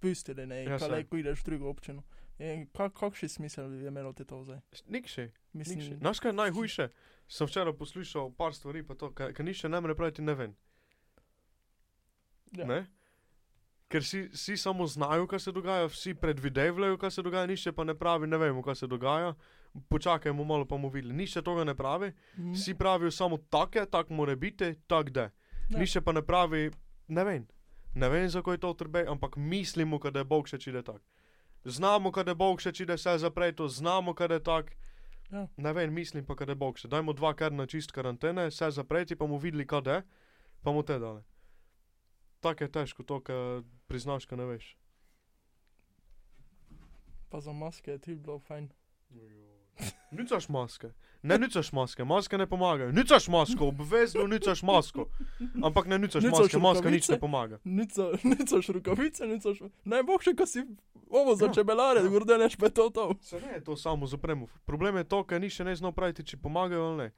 pustili, 0.00 0.46
ne, 0.46 0.64
Ja, 0.64 0.78
kaj 0.78 1.04
ko 1.04 1.16
ideš 1.16 1.40
v 1.40 1.44
drugo 1.44 1.68
občino. 1.68 2.02
In 2.38 2.66
kak, 2.68 2.92
kakšen 2.94 3.28
smisel 3.28 3.72
je 3.74 3.86
imelo 3.86 4.12
te 4.12 4.24
to 4.24 4.42
zdaj? 4.42 4.58
Nik 4.88 5.06
še. 5.06 5.28
Mislim, 5.52 5.98
Znaš 5.98 6.18
kaj 6.18 6.28
je 6.28 6.34
najhujše? 6.34 6.88
Sem 7.28 7.46
včeraj 7.46 7.72
poslušal 7.72 8.32
par 8.32 8.52
stvari, 8.52 8.82
pa 8.82 8.94
to, 8.94 9.10
kar 9.10 9.32
ni 9.40 9.52
še 9.52 9.68
ne 9.68 9.78
more 9.78 9.94
praviti, 9.94 10.22
ne 10.22 10.34
vem. 10.34 10.54
ja. 12.52 12.66
Ne? 12.66 12.86
Ker 13.88 14.00
vsi, 14.00 14.22
vsi 14.28 14.56
samo 14.56 14.86
znajo, 14.86 15.26
kaj 15.26 15.40
se 15.40 15.52
dogaja, 15.52 15.86
vsi 15.86 16.14
predvidevajo, 16.14 16.96
kaj 16.96 17.10
se 17.10 17.22
dogaja, 17.22 17.46
nišče 17.46 17.72
pa 17.72 17.84
ne 17.84 17.94
pravi, 17.94 18.26
ne 18.26 18.38
vemo, 18.38 18.62
kaj 18.62 18.74
se 18.74 18.86
dogaja. 18.86 19.34
Počakajmo 19.88 20.44
malo, 20.44 20.64
pa 20.64 20.74
bomo 20.74 20.88
videli. 20.88 21.14
Nišče 21.14 21.42
tega 21.42 21.64
ne 21.64 21.74
pravi, 21.74 22.12
Mhm. 22.34 22.52
vsi 22.52 22.74
pravijo 22.74 23.10
samo 23.10 23.36
take, 23.38 23.86
tak 23.86 24.08
mora 24.10 24.36
biti, 24.36 24.74
tak 24.86 25.10
da. 25.10 25.28
Ja. 25.68 25.78
Nišče 25.78 26.00
pa 26.00 26.12
ne 26.12 26.22
pravi, 26.22 26.70
ne 27.08 27.24
vem. 27.24 27.46
Ne 27.94 28.08
vem, 28.08 28.28
zakaj 28.28 28.58
to 28.58 28.72
trbe, 28.74 29.04
ampak 29.08 29.36
mislimo, 29.36 29.98
da 29.98 30.22
je 30.22 30.24
Bog 30.24 30.48
še 30.48 30.58
čide 30.58 30.82
tak. 30.82 31.02
Znamo, 31.64 32.10
da 32.10 32.30
je 32.30 32.34
Bog 32.34 32.60
še 32.60 32.72
čide 32.72 32.96
vse 32.96 33.18
zapreto, 33.18 33.68
znamo, 33.68 34.14
da 34.14 34.34
je 34.34 34.40
tak. 34.40 34.72
Ja. 35.32 35.46
Ne 35.56 35.72
vem, 35.72 35.92
mislim 35.92 36.24
pa, 36.24 36.34
da 36.34 36.52
je 36.52 36.56
Bog 36.56 36.78
še. 36.78 36.88
Dajmo 36.88 37.12
dva 37.12 37.34
kar 37.34 37.52
na 37.52 37.66
čist 37.66 37.92
karantene, 37.92 38.48
vse 38.48 38.70
zapreti, 38.70 39.16
pa 39.16 39.24
bomo 39.24 39.38
videli, 39.40 39.66
kaj 39.66 39.84
je, 39.86 39.98
pa 40.62 40.70
bomo 40.70 40.82
te 40.82 40.98
dali. 40.98 41.22
Tako 42.40 42.64
je 42.64 42.72
težko 42.72 43.04
to, 43.04 43.20
kar 43.20 43.62
priznaš, 43.86 44.26
kaj 44.26 44.40
ne 44.40 44.48
veš. 44.50 44.72
Pa 47.30 47.40
za 47.40 47.52
maske 47.52 47.92
je 47.92 47.98
ti 47.98 48.16
bilo 48.16 48.40
fajn. 48.40 48.72
Nicaš 50.10 50.48
maske. 50.48 50.90
Ne 51.22 51.38
nicaš 51.38 51.72
maske, 51.72 52.04
maske 52.04 52.38
ne 52.38 52.46
pomagajo. 52.46 52.92
Nicaš 52.92 53.28
masko, 53.28 53.66
obvezno 53.66 54.26
nicaš 54.26 54.62
masko. 54.62 55.06
Ampak 55.64 55.86
ne 55.86 55.98
nicaš 55.98 56.22
maske, 56.24 56.58
maska 56.58 56.90
nič 56.90 57.08
rokavice? 57.08 57.12
ne 57.12 57.18
pomaga. 57.20 57.58
Nica, 57.64 58.02
nicaš 58.24 58.68
rukavice, 58.68 59.26
nicaš... 59.26 59.58
Najboljše, 59.84 60.34
ko 60.34 60.46
si 60.46 60.66
ovo 61.10 61.36
za 61.36 61.46
Ja. 61.46 61.52
čebelare, 61.52 62.08
gorde 62.08 62.38
neš 62.38 62.56
pa 62.56 62.68
to 62.68 62.90
to. 62.90 63.14
Se 63.20 63.40
ne 63.40 63.60
to 63.60 63.76
samo 63.76 64.06
zapremo. 64.06 64.46
Problem 64.64 64.96
je 64.96 65.04
to, 65.04 65.24
ker 65.24 65.40
ni 65.40 65.50
še 65.50 65.64
ne 65.64 65.76
znal 65.76 65.92
praviti, 65.92 66.24
če 66.24 66.36
pomagajo 66.36 66.82
ali 66.82 66.96
ne. 66.96 67.12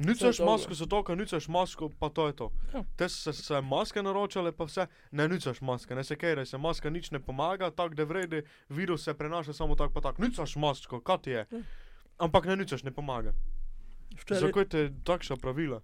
Nicaš 0.00 0.38
masko, 0.40 0.74
zato 0.74 1.02
ker 1.04 1.16
nicaš 1.16 1.48
masko, 1.48 1.90
pa 1.90 2.08
to 2.08 2.26
je 2.26 2.32
to. 2.34 2.46
Ja. 2.74 2.84
Te 2.96 3.08
se, 3.08 3.32
se 3.34 3.60
maske 3.62 4.02
naročale, 4.02 4.52
pa 4.52 4.64
vse, 4.64 4.86
ne 5.12 5.28
nicaš 5.28 5.60
maske, 5.60 5.94
ne 5.94 6.04
se 6.04 6.16
kere, 6.16 6.46
se 6.46 6.58
maska 6.58 6.90
nič 6.90 7.10
ne 7.10 7.20
pomaga, 7.20 7.70
tako 7.70 7.94
da 7.94 8.04
vredi, 8.04 8.40
virus 8.70 9.04
se 9.04 9.14
prenaša 9.14 9.52
samo 9.52 9.74
tako 9.74 9.92
pa 9.92 10.00
tako. 10.02 10.22
Nicaš 10.22 10.56
masko, 10.56 11.00
kaj 11.00 11.18
ti 11.18 11.30
je? 11.30 11.46
Ja. 11.50 11.62
Ampak 12.18 12.44
ne 12.44 12.56
nicaš, 12.56 12.82
ne 12.82 12.90
pomaga. 12.92 13.32
Včeraj, 14.12 14.40
Zakaj 14.42 14.64
te 14.66 14.80
takšna 15.04 15.36
pravila? 15.36 15.80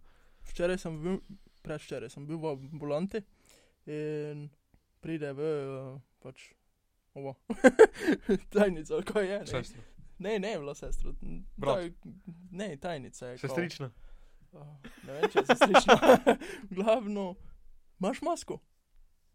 včeraj 0.47 0.79
sem 0.79 1.03
bil, 1.03 1.19
predvčeraj 1.63 2.11
sem 2.11 2.27
bil 2.27 2.37
v 2.37 2.47
ambulanti 2.49 3.21
in 3.87 4.49
pride 5.01 5.33
v, 5.33 5.41
uh, 5.41 6.01
pač, 6.21 6.53
ovo, 7.15 7.35
tajnica, 8.53 9.03
kaj 9.05 9.27
je, 9.27 9.39
ne? 9.53 9.63
Ne, 10.19 10.39
ne, 10.39 10.59
bila 10.59 10.75
sestra. 10.75 11.13
Taj- 11.61 11.93
Ne, 12.51 12.77
tajnica 12.77 13.27
je. 13.27 13.39
kao- 13.39 13.57
Uh, 14.57 14.67
ne 15.07 15.13
vem, 15.13 15.29
če 15.31 15.43
se 15.45 15.57
slišiš. 15.61 15.87
Glavno, 16.77 17.35
imaš 18.01 18.23
masko? 18.23 18.59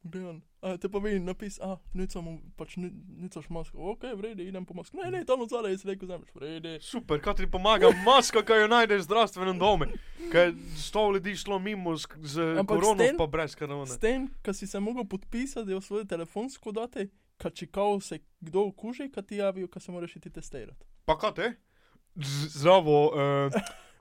Gledam, 0.03 0.39
a 0.65 0.77
te 0.81 0.89
pa 0.89 0.97
vidim 0.97 1.27
napis, 1.29 1.59
a, 1.61 1.75
nica 1.93 2.21
mu, 2.25 2.39
pač 2.57 2.73
ni- 2.81 2.89
nicaš 3.21 3.45
masko. 3.53 3.77
Ok, 3.93 4.07
vredi, 4.17 4.47
idem 4.49 4.65
po 4.65 4.73
masko. 4.73 4.97
Ne, 4.97 5.11
ne, 5.13 5.19
tam 5.29 5.43
od 5.45 5.51
zadaj 5.53 5.77
si 5.77 5.85
rekel, 5.87 6.09
zemljiš, 6.09 6.31
vredi. 6.33 6.71
Super, 6.81 7.21
kaj 7.21 7.35
ti 7.35 7.45
pomaga, 7.45 7.91
maska, 8.01 8.41
ki 8.41 8.63
jo 8.63 8.69
najdeš 8.71 9.03
v 9.03 9.05
zdravstvenem 9.05 9.59
domu. 9.61 9.85
Ker 10.33 10.55
sto 10.73 11.03
ljudi 11.13 11.35
šlo 11.37 11.59
mimo 11.61 11.93
z, 11.93 12.09
z 12.17 12.47
korono, 12.65 12.97
tem- 12.97 13.17
pa 13.17 13.27
brez 13.29 13.53
korone. 13.53 13.85
S 13.85 14.01
tem, 14.01 14.25
ko 14.41 14.53
si 14.53 14.65
se 14.65 14.81
mogel 14.81 15.05
podpisati, 15.05 15.69
v 15.69 15.81
svoje 15.85 16.09
telefonsko 16.09 16.73
date, 16.73 17.11
kad 17.37 17.53
čekal 17.53 18.01
se 18.01 18.19
kdo 18.41 18.65
okuži, 18.73 19.11
kad 19.13 19.29
ti 19.29 19.37
javijo, 19.37 19.69
kad 19.69 19.85
se 19.85 19.93
moraš 19.93 20.15
iti 20.17 20.33
testirati. 20.33 20.81
Pa 21.05 21.13
kaj 21.13 21.33
te? 21.33 21.51
Zdravo, 22.49 22.97
uh, 23.07 23.53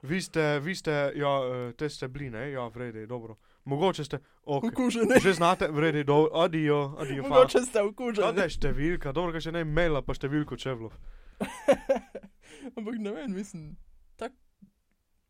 vi 0.02 0.20
ste, 0.22 0.60
vi 0.60 0.74
ste, 0.74 1.12
ja, 1.16 1.40
uh, 1.40 1.72
te 1.76 1.88
ste 1.88 2.08
bili, 2.08 2.30
ne? 2.30 2.50
Ja, 2.52 2.68
vredi, 2.68 3.06
dobro. 3.06 3.36
Mogoče 3.64 4.04
ste, 4.04 4.18
ok. 4.44 4.64
Okuženi. 4.64 5.20
Že 5.22 5.32
znate, 5.32 5.68
vredi, 5.68 6.04
do, 6.04 6.28
adijo, 6.34 6.96
adijo. 6.98 7.22
Mogoče 7.22 7.60
ste 7.60 7.78
Kaj 7.78 7.88
okuženi. 7.88 8.40
je 8.40 8.48
številka, 8.48 9.12
dobro, 9.12 9.32
kaj 9.32 9.48
še 9.48 9.52
ne 9.52 9.64
maila, 9.64 10.02
pa 10.02 10.16
številko 10.16 10.56
čevlov. 10.56 10.96
Ampak 12.76 12.96
ne 12.98 13.12
vem, 13.12 13.34
mislim, 13.34 13.76
tako 14.16 14.36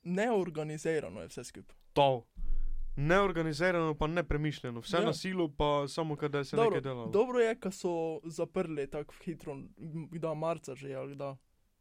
neorganizirano 0.02 1.20
je 1.20 1.28
vse 1.28 1.44
skupaj. 1.44 1.76
To. 1.92 2.24
Neorganizirano, 2.96 3.94
pa 3.94 4.06
nepremišljeno. 4.06 4.80
Vse 4.80 4.96
Ja. 4.96 5.00
ja. 5.00 5.06
na 5.06 5.12
silu, 5.12 5.48
pa 5.48 5.88
samo, 5.88 6.16
kadar 6.16 6.44
se 6.44 6.56
Dobro, 6.56 6.70
nekaj 6.70 6.80
dela. 6.80 7.06
Dobro 7.06 7.38
je, 7.38 7.54
ko 7.60 7.70
so 7.70 7.92
zaprli 8.24 8.90
tako 8.90 9.14
hitro, 9.24 9.56
da 10.10 10.34
marca 10.34 10.74
že, 10.74 10.94
ali 10.94 11.16
da 11.16 11.36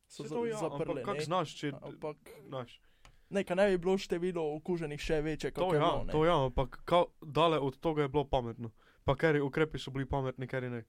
so 0.10 0.24
za, 0.24 0.36
to 0.36 0.46
ja, 0.46 0.58
zaprli. 0.58 0.92
ampak 0.92 1.06
kako 1.06 1.22
znaš, 1.22 1.56
če, 1.56 1.72
Ampak 1.82 2.18
znaš. 2.48 2.82
neka 3.30 3.56
ne 3.56 3.70
bi 3.70 3.78
bilo 3.78 3.98
število 3.98 4.42
okuženih 4.56 5.00
še 5.00 5.22
večje, 5.22 5.52
kot 5.52 5.64
To 5.64 5.76
ja, 5.76 5.80
bilo. 5.80 6.04
ne. 6.04 6.12
to 6.12 6.26
ja, 6.26 6.36
ampak 6.44 6.82
kao, 6.84 7.06
dale 7.22 7.60
od 7.60 7.78
toga 7.80 8.02
je 8.02 8.10
bilo 8.10 8.26
pametno. 8.26 8.72
Pa 9.04 9.16
ker 9.16 9.38
ukrepi 9.42 9.80
so 9.80 9.92
bili 9.92 10.06
pametni, 10.06 10.48
ker 10.48 10.66
ne. 10.66 10.84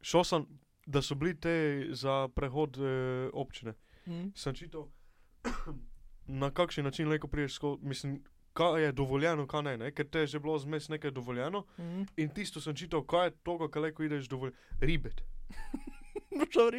Šel 0.00 0.24
sem, 0.24 0.44
da 0.86 1.02
so 1.02 1.14
bili 1.14 1.34
te 1.34 1.54
za 1.90 2.28
prehod 2.28 2.76
e, 2.76 2.92
občine. 3.32 3.74
Hm? 4.04 4.28
Sem 4.34 4.54
čital, 4.54 4.86
na 6.42 6.50
kakšen 6.50 6.84
način 6.84 7.08
lahko 7.08 7.28
priješ 7.28 7.54
skozi, 7.54 7.80
mislim, 7.82 8.20
kaj 8.52 8.82
je 8.82 8.92
dovoljeno, 8.92 9.46
kaj 9.46 9.62
ne, 9.62 9.76
ne? 9.78 9.90
ker 9.92 10.08
te 10.08 10.18
je 10.18 10.26
že 10.26 10.40
bilo 10.40 10.58
zmes 10.58 10.88
nekaj 10.88 11.10
dovoljeno. 11.10 11.64
Hm? 11.76 12.02
In 12.16 12.28
tisto 12.28 12.60
sem 12.60 12.76
čital, 12.76 13.04
kaj 13.04 13.26
je 13.26 13.36
toga, 13.42 13.68
kaj 13.68 13.82
lahko 13.82 14.02
ideš 14.02 14.28
dovoljeno. 14.28 14.56
Ribet. 14.80 15.20
Boš 16.38 16.48
šel 16.52 16.70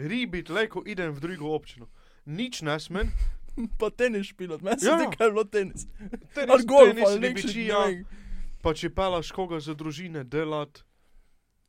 ribiti? 0.00 0.08
Ribet, 0.08 0.48
lahko 0.50 0.82
idem 0.86 1.12
v 1.12 1.20
drugo 1.20 1.50
občino. 1.50 1.88
Nič 2.26 2.62
ne 2.62 2.80
smem, 2.80 3.10
Pa 3.78 3.90
tenis 3.90 4.26
špilat, 4.26 4.62
meni 4.62 4.80
se 4.80 4.86
Ja. 4.86 4.96
zdi, 4.96 5.16
da 5.18 5.24
je 5.24 5.30
bilo 5.30 5.44
tenis. 5.44 5.86
tenis, 6.34 6.50
Ali 6.50 6.64
golf, 6.64 6.88
tenis, 6.88 7.04
ali 7.06 7.20
nek 7.20 7.36
ribičija. 7.36 7.80
pa 8.62 8.74
če 8.74 8.90
pelaš 8.90 9.30
koga 9.30 9.60
za 9.60 9.74
družine 9.74 10.24
delat. 10.24 10.84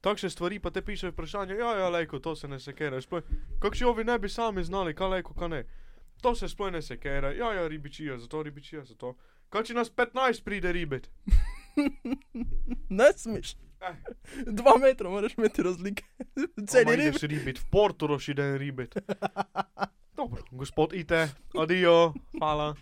Takšne 0.01 0.29
stvari 0.29 0.59
pa 0.59 0.69
te 0.69 0.81
piše 0.81 1.09
vprašanje, 1.09 1.53
ja, 1.53 1.75
ja, 1.75 1.89
lejko, 1.89 2.19
to 2.19 2.35
se 2.35 2.47
ne 2.47 2.59
sekera. 2.59 3.01
Sploh, 3.01 3.21
kakšni 3.59 3.85
ovi 3.85 4.03
ne 4.03 4.19
bi 4.19 4.29
sami 4.29 4.63
znali, 4.63 4.93
kaj 4.93 5.07
lejko, 5.09 5.33
kaj 5.33 5.49
ne. 5.49 5.63
To 6.21 6.35
se 6.35 6.47
sploh 6.47 6.71
ne 6.71 6.81
sekera, 6.81 7.33
ja, 7.33 7.53
ja, 7.53 7.67
ribičija, 7.67 8.17
zato 8.17 8.43
ribičija, 8.43 8.83
zato. 8.83 9.15
Kaj 9.49 9.63
če 9.63 9.73
nas 9.73 9.91
15 9.91 10.43
pride 10.43 10.71
ribet? 10.71 11.09
Ne 12.89 13.13
smeš. 13.15 13.55
Dva 14.57 14.77
metra 14.77 15.09
moraš 15.09 15.37
imeti 15.37 15.63
razlike. 15.63 16.03
Celi 16.67 16.85
Oma 16.85 16.95
rib. 16.95 17.07
ideš 17.07 17.21
ribet, 17.21 17.59
v 17.59 17.69
Porto 17.71 18.07
roš 18.07 18.29
ide 18.29 18.57
ribet. 18.57 18.95
Dobro, 20.17 20.43
gospod, 20.51 20.93
ite, 20.93 21.29
adijo, 21.59 22.13
hvala. 22.39 22.75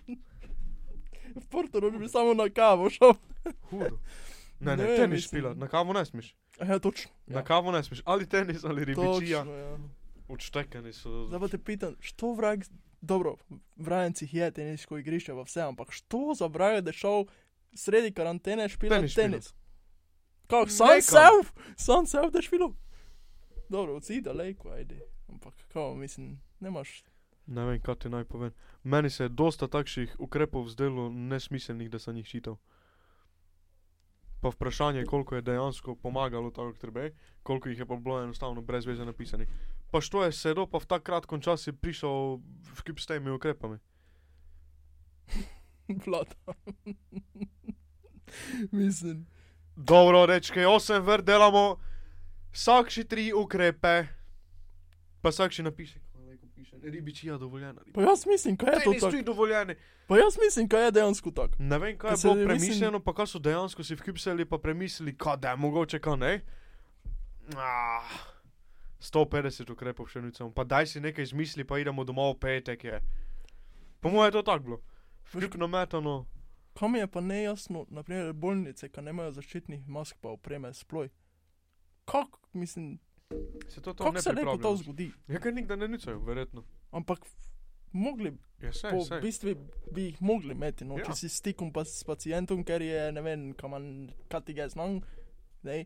V 1.35 1.47
Portorožu 1.49 1.99
bi 1.99 2.09
samo 2.09 2.33
na 2.33 2.49
kavo 2.49 2.89
šel. 2.89 3.13
Hudo. 3.69 3.99
Ne, 4.59 4.77
ne, 4.77 4.83
Ne, 4.83 4.95
tenis 4.97 5.23
špila, 5.23 5.53
na 5.53 5.67
kavo 5.67 5.93
ne 5.93 6.05
smeš. 6.05 6.35
Ja, 6.59 6.79
točno. 6.79 7.11
Na 7.27 7.43
kavo 7.43 7.71
ne 7.71 7.83
smeš, 7.83 8.01
ali 8.05 8.27
tenis, 8.29 8.63
ali 8.63 8.85
ribičija. 8.85 9.39
Točno, 9.39 9.55
ja. 9.55 9.77
Odštekani 10.27 10.93
so. 10.93 11.25
Zdaj 11.27 11.39
pa 11.39 11.47
te 11.47 11.57
pitam, 11.57 11.95
što 11.99 12.33
vrag, 12.33 12.63
dobro, 13.01 13.35
v 13.75 13.87
Rajencih 13.87 14.33
je 14.33 14.51
teniško 14.51 14.97
igrišče, 14.97 15.31
pa 15.31 15.41
vse, 15.41 15.61
ampak 15.61 15.91
što 15.91 16.33
za 16.35 16.45
vrag, 16.45 16.83
da 16.83 16.91
šel 16.91 17.25
sredi 17.73 18.11
karantene 18.11 18.69
špilati 18.69 18.99
Tenis 18.99 19.15
tenis? 19.15 19.53
Kako, 20.49 20.69
sam 20.69 21.01
self, 21.01 21.53
sam 21.75 22.05
self 22.05 22.33
da 22.33 22.41
špilo? 22.41 22.73
Dobro, 23.69 23.95
odsi 23.95 24.21
daleko, 24.21 24.69
ajde. 24.69 24.99
Ampak, 25.27 25.53
kao, 25.67 25.95
mislim, 25.95 26.41
nemaš. 26.59 27.03
Ne 27.45 27.65
vem, 27.65 27.81
kaj 27.81 27.95
ti 27.95 28.09
naj 28.09 28.25
povem. 28.25 28.51
Meni 28.83 29.09
se 29.09 29.23
je 29.23 29.29
dosta 29.29 29.67
takšnih 29.67 30.15
ukrepov 30.19 30.67
zdelo 30.69 31.09
nesmiselnih, 31.09 31.89
da 31.89 31.99
sem 31.99 32.17
jih 32.17 32.27
čital. 32.27 32.57
Pa 34.41 34.49
vprašanje, 34.49 35.05
koliko 35.05 35.35
je 35.35 35.41
dejansko 35.41 35.95
pomagalo 35.95 36.51
tako, 36.51 36.71
kot 36.71 36.81
treba, 36.81 37.09
koliko 37.43 37.69
jih 37.69 37.79
je 37.79 37.85
pa 37.85 37.95
bilo 37.95 38.23
enostavno 38.23 38.61
brez 38.61 38.85
veze 38.85 39.05
napisanih. 39.05 39.47
Pa 39.91 40.01
što 40.01 40.23
je 40.23 40.31
sedel, 40.31 40.67
pa 40.67 40.77
v 40.77 40.85
tak 40.85 41.03
kratkem 41.03 41.41
času 41.41 41.73
prišel 41.73 42.37
v 42.77 42.83
kip 42.85 42.99
s 42.99 43.05
temi 43.05 43.31
ukrepami. 43.31 43.77
Vlada. 46.05 46.35
mislim, 48.71 49.27
Dobro, 49.79 50.25
rečke, 50.25 50.67
osem 50.67 50.99
vrt 51.01 51.23
delamo, 51.23 51.77
vsak 52.51 52.89
še 52.89 53.03
tri 53.05 53.29
ukrepe, 53.31 54.07
pa 55.21 55.29
vsak 55.29 55.51
še 55.51 55.63
napiše, 55.63 55.99
piše, 56.53 56.75
ribičija 56.83 57.37
dovoljena. 57.37 57.81
pa 57.93 58.01
jaz 58.01 58.25
mislim, 58.25 58.57
kaj 58.57 58.73
je 58.73 58.79
to 58.79 58.93
tako. 58.93 59.05
tudi 59.07 59.23
dovoljeni. 59.23 59.75
Pa 60.07 60.17
jaz 60.17 60.35
mislim, 60.37 60.67
kaj 60.67 60.83
je 60.83 60.91
dejansko 60.91 61.31
tako. 61.31 61.55
Ne 61.59 61.77
vem, 61.77 61.97
kaj 61.97 62.09
Ker 62.09 62.17
je 62.17 62.21
bilo 62.21 62.35
mislim- 62.35 62.47
premišljeno, 62.49 62.99
pa 62.99 63.13
kaj 63.13 63.27
so 63.27 63.39
dejansko 63.39 63.83
si 63.83 63.95
vkipsali, 63.95 64.45
pa 64.45 64.57
premislili, 64.57 65.15
kaj 65.15 65.37
da 65.37 65.49
je 65.49 65.55
mogoče, 65.57 65.99
kaj 65.99 66.17
ne. 66.17 66.41
Ah, 67.55 68.03
150 68.99 69.69
ukrepov 69.69 70.07
še 70.07 70.21
nicam, 70.21 70.51
pa 70.51 70.63
daj 70.63 70.87
si 70.87 70.99
nekaj 70.99 71.23
izmisli, 71.23 71.63
pa 71.63 71.79
idemo 71.79 72.03
domov 72.03 72.35
v 72.35 72.39
petek 72.39 72.83
je. 72.83 72.99
Po 74.01 74.09
mojem 74.09 74.27
je 74.27 74.31
to 74.31 74.41
tako 74.41 74.59
bilo. 74.59 74.77
Vkip 75.33 75.55
nametano, 75.55 76.25
Kam 76.73 76.95
je 76.95 77.07
pa 77.07 77.21
nejasno, 77.21 77.85
naprimer 77.89 78.33
bolnice, 78.33 78.89
ki 78.89 79.01
nemajo 79.01 79.31
zaščitnih 79.31 79.87
mask 79.87 80.17
pa 80.21 80.29
opreme 80.29 80.73
sploj. 80.73 81.09
Kako, 82.05 82.39
mislim, 82.53 82.99
Se 83.67 83.81
to, 83.81 83.93
to 83.93 84.03
kako 84.03 84.11
ne 84.11 84.21
se 84.21 84.31
lepo 84.31 84.57
to 84.57 84.75
zgodi? 84.75 85.11
Ja, 85.27 85.39
ker 85.39 85.53
nikdar 85.53 85.77
ne 85.77 85.87
nicajo, 85.87 86.19
verjetno. 86.19 86.63
Ampak 86.91 87.19
mogli, 87.91 88.31
Ja, 88.59 88.73
sej, 88.73 88.91
po 88.91 89.01
sej. 89.01 89.21
bistvu 89.21 89.53
bi 89.91 90.03
jih 90.03 90.21
mogli 90.21 90.51
imeti, 90.51 90.85
no, 90.85 90.97
Ja. 90.97 91.05
če 91.05 91.13
si 91.13 91.29
stikom 91.29 91.71
pa 91.71 91.83
s 91.83 92.03
pacijentom, 92.03 92.63
ker 92.63 92.81
je, 92.81 93.11
ne 93.11 93.21
vem, 93.21 93.53
kam 93.53 93.71
man, 93.71 93.85
kaj 94.27 94.41
ti 94.41 94.53
ga 94.53 94.67
znam, 94.67 95.01
ne, 95.63 95.85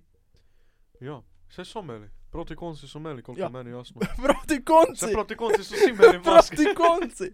Ja, 1.02 1.19
vse 1.50 1.65
so 1.65 1.80
imeli. 1.80 2.08
Proti 2.30 2.56
konci 2.56 2.88
so 2.88 2.98
imeli, 2.98 3.22
koliko 3.22 3.41
Ja. 3.41 3.50
meni 3.50 3.69
jasno. 3.72 4.02
proti 4.24 4.63
konci, 4.63 5.06
Vse 5.06 5.12
proti 5.13 5.36
konci 5.36 5.63
so 5.63 5.76
vsi 5.76 5.89
imeli 5.89 6.19
maske. 6.26 6.56
proti 6.56 6.76
konci. 6.76 7.32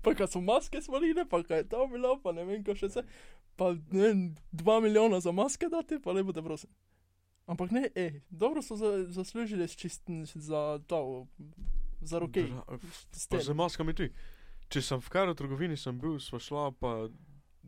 Pa 0.00 0.14
kad 0.14 0.28
so 0.28 0.40
maske 0.40 0.80
svalile, 0.80 1.24
pa 1.24 1.42
kaj 1.42 1.58
je 1.58 1.68
to 1.68 1.86
bilo, 1.86 2.18
pa 2.18 2.32
ne 2.32 2.44
vem, 2.44 2.62
kaj 2.62 2.74
še 2.76 2.88
vse. 2.88 3.02
Pa 3.54 3.70
ne 3.72 4.02
vem, 4.02 4.20
dva 4.50 4.80
milijona 4.80 5.20
za 5.20 5.32
maske 5.32 5.68
dati, 5.68 5.98
pa 5.98 6.10
lepo 6.10 6.32
te 6.32 6.40
prosim. 6.40 6.70
Ampak 7.46 7.70
ne, 7.70 7.88
ej, 7.94 8.10
dobro 8.30 8.62
so 8.62 8.74
za, 8.74 8.86
zaslužili 9.08 9.64
s 9.64 9.74
čistim 9.74 10.22
za 10.26 10.62
to, 10.86 11.26
za 12.00 12.18
roke. 12.18 12.42
Dra- 12.42 12.64
Pa 12.64 12.78
tem. 13.28 13.40
z 13.42 13.52
maskami 13.52 13.92
ti. 13.92 14.08
Če 14.68 14.80
sem 14.82 14.98
v 14.98 15.08
kar 15.08 15.26
v 15.26 15.34
trgovini 15.34 15.76
sem 15.76 15.92
bil, 15.94 16.16
sva 16.16 16.38
šla 16.38 16.70
pa 16.72 17.08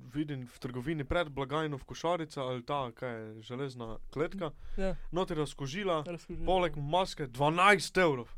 vidim 0.09 0.45
v 0.45 0.59
trgovini 0.59 1.05
pred 1.05 1.29
blagajno 1.29 1.75
v 1.75 1.85
košarica 1.85 2.43
ali 2.43 2.63
ta, 2.63 2.91
kaj 2.91 3.11
je, 3.11 3.43
železna 3.45 3.99
kletka, 4.09 4.53
Ja, 4.77 4.95
noter 5.11 5.37
razkožila, 5.37 6.03
razkužili. 6.05 6.47
poleg 6.47 6.77
maske 6.77 7.27
12 7.29 7.99
evrov. 7.99 8.31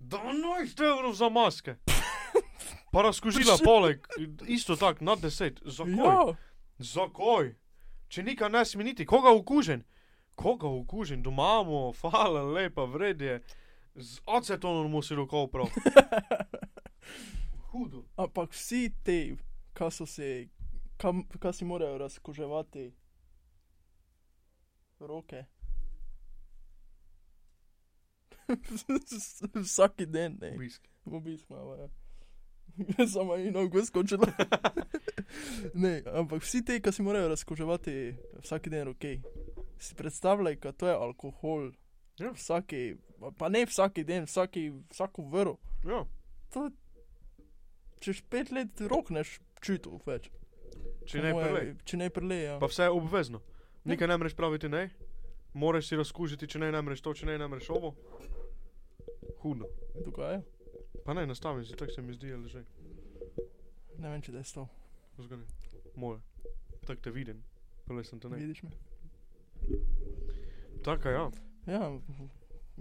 12 0.00 0.80
evrov 0.80 1.12
za 1.12 1.28
maske. 1.28 1.76
Pa 2.92 3.02
razkožila 3.02 3.58
poleg, 3.64 4.06
isto 4.46 4.76
tak, 4.76 5.00
na 5.00 5.16
10. 5.16 5.60
Zakaj? 5.64 5.94
Ja, 5.96 6.34
Zakaj? 6.78 7.54
Če 8.08 8.22
nikaj 8.22 8.50
ne 8.50 8.64
sme 8.64 8.84
niti, 8.84 9.06
koga 9.06 9.30
okužen? 9.36 9.84
Koga 10.34 10.68
okužen? 10.68 11.22
Doma 11.22 11.60
imamo, 11.60 11.92
hvala 12.00 12.42
lepa, 12.42 12.84
vredje. 12.84 13.42
Z 13.94 14.20
acetonom 14.26 14.90
mu 14.90 15.02
si 15.02 15.14
roko 15.14 15.46
prav. 15.46 15.68
Hudo. 17.70 18.04
ampak 18.16 18.52
vsi 18.52 18.88
te, 19.04 19.36
ki 19.76 19.90
so 19.92 20.06
se, 20.06 20.48
kam- 20.96 21.26
kaj 21.38 21.52
si 21.52 21.64
morajo 21.64 21.98
razkoževati 21.98 22.92
roke. 25.00 25.44
Vsak 29.64 30.02
dan, 30.06 30.38
ne. 30.40 30.54
Obisk. 30.54 30.88
Obisk 31.04 31.50
imamo, 31.50 31.74
ja. 31.74 31.88
Samo 33.12 33.36
eno 33.36 33.68
go 33.68 33.84
skočila. 33.84 34.26
ne, 35.84 36.02
ampak 36.06 36.42
vsi 36.42 36.64
ti, 36.64 36.80
ki 36.80 36.92
si 36.92 37.02
morajo 37.02 37.28
razkoževati 37.28 38.14
vsak 38.42 38.68
dan 38.68 38.86
roke, 38.92 39.18
si 39.78 39.94
predstavljaj, 39.94 40.56
da 40.56 40.72
to 40.72 40.88
je 40.88 40.94
alkohol. 40.94 41.70
Ja. 42.18 42.32
Vsaki, 42.34 42.96
pa 43.38 43.48
ne 43.48 43.64
vsak 43.66 44.00
dan, 44.06 44.26
vsaki, 44.26 44.72
vsako 44.90 45.28
vero. 45.30 45.56
Ja, 45.86 46.04
To, 46.48 46.70
čez 48.00 48.22
pet 48.30 48.50
let 48.50 48.80
rok 48.80 49.10
neš 49.12 49.36
čutil 49.60 50.00
več. 50.06 50.30
če 51.04 51.20
ne 51.20 51.32
prelej. 51.36 51.74
Če 51.84 51.96
ne 52.00 52.08
prelej, 52.10 52.42
ja. 52.46 52.54
Pa 52.60 52.70
vse 52.70 52.88
je 52.88 52.94
obvezno. 52.94 53.42
Nikaj 53.84 54.08
ne 54.08 54.16
moreš 54.16 54.34
praviti 54.36 54.68
ne. 54.68 54.88
Moraš 55.54 55.88
si 55.88 55.96
razkužiti, 55.96 56.48
če 56.48 56.58
ne 56.58 56.70
namreš 56.72 57.02
to, 57.04 57.14
če 57.14 57.26
ne 57.26 57.38
namreš 57.40 57.70
ovo. 57.72 57.94
Hudo. 59.42 59.68
Dogaja. 60.04 60.40
Pa 61.08 61.14
ne, 61.14 61.26
nastavim 61.26 61.64
si, 61.64 61.76
tako 61.76 61.92
se 61.92 62.02
mi 62.02 62.12
zdi, 62.12 62.32
ali 62.32 62.48
že. 62.48 62.64
Ne 63.96 64.10
vem, 64.10 64.20
če 64.22 64.32
da 64.32 64.42
je 64.42 64.50
to. 64.54 64.66
Zgodi. 65.16 65.46
More. 65.96 66.20
Tako 66.84 67.00
te 67.00 67.10
vidim. 67.10 67.38
Prele 67.86 68.04
sem 68.04 68.20
te 68.20 68.28
ne. 68.28 68.36
Vidiš 68.36 68.60
me? 68.62 68.70
Taka 70.84 71.10
ja. 71.10 71.22
Ja. 71.66 71.88
mislim, 71.88 72.28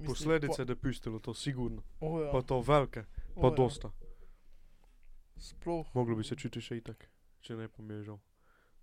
Posledice 0.06 0.66
da 0.66 0.76
pustilo 0.76 1.20
to, 1.20 1.34
sigurno. 1.34 1.86
Po, 2.00 2.10
o, 2.10 2.22
ja, 2.26 2.32
Pa 2.32 2.42
to 2.42 2.60
velike, 2.62 3.06
o, 3.36 3.42
pa 3.42 3.48
ja. 3.48 3.56
dosta. 3.56 3.92
Sploh. 5.38 5.96
Moglo 5.96 6.20
bi 6.20 6.28
se 6.28 6.36
čuti 6.36 6.60
še 6.62 6.82
itak, 6.84 7.08
če 7.40 7.56
ne 7.56 7.72
pa 7.72 7.80
mi 7.82 7.96
je 7.96 8.10
žal. 8.12 8.20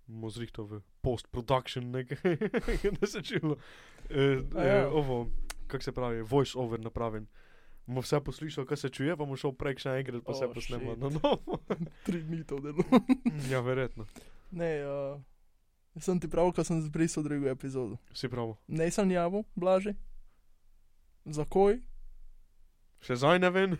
Bomo 0.07 0.33
zrihto 0.33 0.65
v 0.65 0.81
post-production 1.05 1.93
nekaj, 1.93 2.49
da 2.97 3.13
se 3.13 3.21
čulo. 3.21 3.61
E, 4.09 4.41
A 4.57 4.65
e, 4.65 4.67
ja. 4.73 4.89
ovo, 4.89 5.27
kak 5.67 5.85
se 5.85 5.93
pravi, 5.93 6.25
voice 6.25 6.57
over 6.57 6.81
napravim. 6.81 7.29
Bomo 7.85 8.01
vse 8.01 8.17
poslušali, 8.19 8.65
kaj 8.65 8.77
se 8.77 8.89
čuje, 8.89 9.11
pa 9.11 9.19
bomo 9.19 9.35
šel 9.35 9.53
prek 9.53 9.77
še 9.77 9.89
enkrat, 9.95 10.23
pa 10.23 10.33
se 10.33 10.45
Oh, 10.45 10.51
posnemo 10.51 10.91
shit. 10.91 10.99
na 10.99 11.09
novo. 11.11 11.59
Tri 12.05 12.19
dni 12.19 12.43
to 12.43 12.57
delo. 12.59 12.81
ja, 13.51 13.59
verjetno. 13.61 14.05
ne, 14.51 14.71
uh, 14.81 15.21
sem 15.97 16.17
ti 16.17 16.27
prav, 16.27 16.49
ko 16.51 16.63
sem 16.63 16.81
zbrisal 16.81 17.21
drugo 17.21 17.45
epizodo. 17.47 17.97
Si 18.11 18.27
pravo. 18.27 18.57
Ne 18.67 18.89
sem 18.89 19.05
javil, 19.07 19.45
blaže. 19.55 19.93
Zakoj? 21.27 21.77
Še 22.99 23.15
zdaj 23.15 23.39
ne 23.39 23.49
vem, 23.51 23.77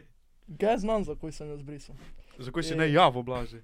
Ga 0.60 0.76
znam, 0.76 1.02
zakoj 1.04 1.28
sem 1.30 1.48
jo 1.48 1.58
zbrisal. 1.58 1.96
zakaj 2.38 2.62
si 2.62 2.72
Je- 2.72 2.78
ne 2.78 2.86
javo 2.88 3.22
blaži. 3.22 3.58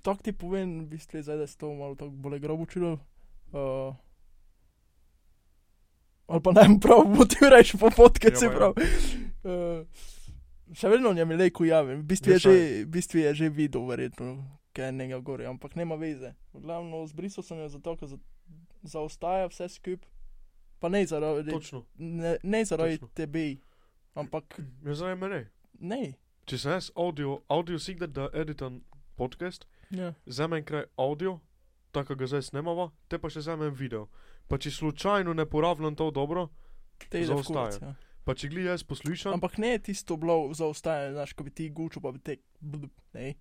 Tako 0.00 0.22
ti 0.22 0.32
povem, 0.32 0.80
v 0.80 0.86
bistvu 0.88 1.16
je 1.16 1.22
zdaj, 1.22 1.36
da 1.36 1.46
se 1.46 1.58
to 1.58 1.68
malo 1.70 1.94
tako 1.94 2.10
bolj 2.12 2.38
grobo 2.38 2.64
čulo. 2.66 2.96
Uh, 3.48 3.92
ali 6.28 6.40
pa 6.40 6.52
naj 6.52 6.68
prav 6.78 7.04
motiviraš 7.08 7.72
po 7.74 7.90
podke, 7.90 8.28
Ja, 8.28 8.36
se 8.36 8.44
ja. 8.44 8.52
prav. 8.52 8.72
Uh, 9.40 9.86
še 10.72 10.88
vedno 10.88 11.12
njem 11.12 11.30
je 11.30 11.36
lejko 11.38 11.64
javim, 11.64 12.00
v 12.00 12.06
bistvu 12.06 12.30
Ja, 12.30 12.34
je, 12.34 12.38
že, 12.38 12.50
saj. 12.50 12.82
v 12.82 12.90
bistvu 12.90 13.18
je 13.18 13.34
že 13.34 13.48
videl, 13.50 13.82
verjetno, 13.82 14.34
kaj 14.70 14.84
je 14.84 14.92
njega 14.94 15.18
gori, 15.20 15.46
ampak 15.46 15.74
nema 15.74 15.96
veze. 15.96 16.34
Glavno, 16.52 17.00
zbrisal 17.06 17.42
sem 17.42 17.58
jo 17.58 17.68
zato, 17.68 17.96
ker 17.96 18.08
za, 18.08 18.18
zaostaja 18.84 19.46
vse 19.46 19.68
skup. 19.70 20.04
Pa 20.78 20.88
ne 20.88 21.00
zaradi, 21.04 21.50
Točno. 21.50 21.84
ne, 21.96 22.36
ne 22.40 22.64
zaradi 22.64 22.98
Točno. 22.98 23.08
tebe, 23.12 23.56
ampak 24.14 24.60
Ja, 24.84 24.94
zdaj 24.94 25.16
me 25.16 25.28
ne. 25.28 25.40
ne. 25.74 26.02
Če 26.44 26.58
sem 26.58 26.70
jaz 26.72 26.90
audio, 26.94 27.40
audio 27.48 27.78
sigdat 27.78 28.10
da 28.10 28.28
editam 28.32 28.80
podcast, 29.14 29.66
Ja. 29.90 30.12
vzamem 30.24 30.62
kraj 30.62 30.84
audio, 30.96 31.40
tako 31.90 32.14
ga 32.14 32.26
zdaj 32.26 32.42
snemava, 32.44 32.90
te 33.08 33.18
pa 33.18 33.28
še 33.28 33.40
vzamem 33.40 33.72
video. 33.72 34.06
Pa 34.48 34.58
če 34.58 34.70
slučajno 34.70 35.34
ne 35.34 35.46
porabljam 35.46 35.94
to 35.94 36.10
dobro, 36.10 36.48
Te 37.08 37.24
Zaostaja. 37.24 37.78
ja. 37.82 37.94
pa 38.24 38.34
če 38.34 38.48
gli 38.48 38.64
jaz 38.64 38.82
poslušam, 38.82 39.32
Ampak 39.32 39.58
ne 39.58 39.68
je 39.68 39.78
tisto 39.78 40.16
bilo 40.16 40.54
zaostajanje, 40.54 41.12
znaš, 41.12 41.32
ko 41.32 41.44
bi 41.44 41.50
ti 41.50 41.70
gučil, 41.70 42.02
pa 42.02 42.12
bi 42.12 42.18
te. 42.18 42.36
Ne. 43.12 43.34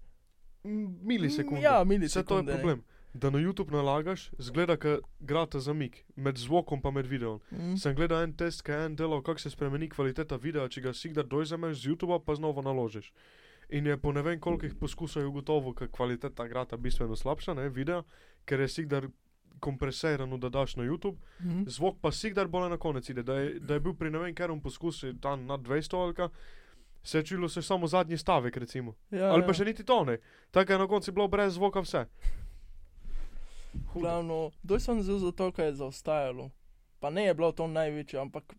m, 0.63 0.99
milisekunde. 1.01 1.61
Ja, 1.61 1.81
Vse 1.81 1.83
to 1.83 1.83
je 1.83 1.85
milisekunde. 1.89 2.51
ne. 2.53 2.57
problem. 2.57 2.83
Da 3.13 3.29
na 3.29 3.39
YouTube 3.39 3.71
nalagaš, 3.71 4.29
zgleda, 4.37 4.75
da 4.75 4.97
grata 5.19 5.59
zamik 5.59 6.05
med 6.15 6.37
zvokom 6.37 6.81
pa 6.81 6.91
med 6.91 7.05
videom. 7.05 7.39
Mm. 7.51 7.77
Sem 7.77 7.95
gledal 7.95 8.21
en 8.23 8.33
test, 8.33 8.61
ki 8.61 8.71
je 8.71 8.85
en 8.85 8.95
delal, 8.95 9.23
kako 9.23 9.39
se 9.39 9.49
spremeni 9.49 9.89
kvaliteta 9.89 10.35
videa, 10.35 10.67
če 10.69 10.81
ga 10.81 10.93
si 10.93 11.09
kdaj 11.09 11.23
dojzameš 11.23 11.77
z 11.77 11.87
YouTuba, 11.87 12.19
pa 12.19 12.35
znova 12.35 12.61
naložiš. 12.61 13.13
In 13.69 13.85
je 13.85 13.97
po 13.97 14.11
ne 14.11 14.21
vem 14.21 14.39
kolikih 14.39 14.75
poskusih 14.75 15.25
ugotovil, 15.25 15.73
da 15.73 15.87
kvaliteta 15.87 16.47
grata 16.47 16.77
bistveno 16.77 17.15
slabša, 17.15 17.53
ne, 17.53 17.69
videa, 17.69 18.03
ker 18.45 18.59
je 18.59 18.67
si 18.67 18.85
kdaj 18.85 19.07
kompresirano, 19.59 20.37
da 20.37 20.49
daš 20.49 20.75
na 20.75 20.83
YouTube, 20.83 21.17
Mm. 21.39 21.63
zvok 21.67 21.95
pa 22.01 22.11
si 22.11 22.29
kdaj 22.29 22.47
bolj 22.47 22.69
na 22.69 22.77
konec 22.77 23.09
ide. 23.09 23.23
Da 23.23 23.33
je, 23.35 23.59
da 23.59 23.73
je 23.73 23.79
bil 23.79 23.93
pri 23.93 24.09
ne 24.09 24.19
vem 24.19 24.33
katerem 24.33 24.61
poskusu 24.61 25.13
tam 25.15 25.45
na 25.45 25.57
200 25.57 25.97
ali 25.97 26.13
kaj, 26.13 26.27
se 27.03 27.17
je 27.17 27.25
čulo 27.25 27.49
se 27.49 27.61
samo 27.61 27.87
zadnji 27.87 28.17
stavek, 28.17 28.57
recimo. 28.57 28.93
Ja, 29.11 29.25
ali 29.27 29.41
pa 29.41 29.47
ja. 29.47 29.53
še 29.53 29.65
niti 29.65 29.83
to 29.83 30.03
ne. 30.03 30.17
Tako 30.51 30.71
je 30.71 30.79
na 30.79 30.87
koncu 30.87 31.11
bilo 31.11 31.27
brez 31.27 31.53
zvoka 31.53 31.79
vse. 31.79 32.05
Glavno, 33.93 34.37
doj 34.63 34.79
sem 34.79 35.01
zelo 35.01 35.19
zato, 35.19 35.51
ker 35.51 35.65
je 35.65 35.73
zaostajalo. 35.75 36.49
Pa 36.99 37.09
ne 37.09 37.23
je 37.23 37.33
bilo 37.33 37.51
to 37.51 37.67
največje, 37.67 38.19
ampak 38.19 38.53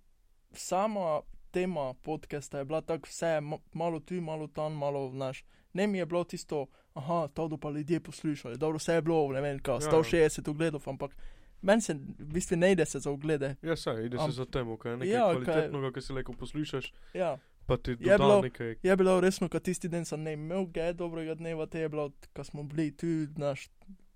sama 0.53 1.21
tema 1.51 1.95
podcasta 1.97 2.59
je 2.59 2.65
bila 2.65 2.81
tako 2.81 3.07
vse, 3.07 3.41
ma- 3.41 3.59
malo 3.73 4.01
tu, 4.01 4.15
malo 4.17 4.47
tam, 4.49 4.73
malo 4.75 5.11
znaš. 5.11 5.45
Ne 5.73 5.87
mi 5.87 5.99
je 5.99 6.07
bilo 6.07 6.25
tisto, 6.25 6.67
aha, 6.99 7.29
to 7.29 7.57
pa 7.57 7.71
ljudje 7.71 8.01
poslušali, 8.01 8.59
dobro, 8.59 8.77
vse 8.77 8.95
je 8.95 9.03
bilo, 9.03 9.33
ne 9.33 9.41
vem, 9.41 9.59
kao, 9.61 9.75
Ja, 9.77 9.87
ja. 9.87 9.93
160 9.93 10.49
ogledov, 10.49 10.83
ampak 10.87 11.15
meni 11.63 11.81
se 11.81 11.95
v 11.95 12.29
bistvu 12.29 12.57
ne 12.57 12.73
ide 12.73 12.85
se 12.85 12.99
za 12.99 13.11
oglede. 13.11 13.55
Ja, 13.63 13.77
saj, 13.77 14.05
ide 14.05 14.17
se 14.17 14.25
Am- 14.25 14.33
za 14.33 14.45
temo, 14.47 14.77
kaj 14.77 14.93
je 14.93 14.97
nekaj 14.97 15.11
Ja, 15.11 15.19
ja, 15.19 15.27
kaj- 15.27 15.45
kvalitetnega, 15.45 15.93
ki 15.93 16.01
si 16.01 16.13
lahko 16.13 16.33
poslušaš, 16.35 16.93
Ja, 17.15 17.39
pa 17.67 17.77
ti 17.77 17.91
Je 17.93 18.17
bilo- 18.17 18.41
nekaj. 18.43 18.75
je 18.83 18.97
bilo 18.97 19.21
resno, 19.21 19.49
kad 19.49 19.63
tisti 19.63 19.89
dan 19.89 20.05
sem 20.05 20.23
ne 20.23 20.33
imel 20.33 20.67
ge 20.67 20.93
dobrega 20.95 21.35
dneva, 21.35 21.67
te 21.67 21.81
je 21.81 21.89
bilo, 21.89 22.11
ko 22.33 22.45
smo 22.45 22.63
bili 22.65 22.91
tu, 22.93 23.07
naš, 23.37 23.69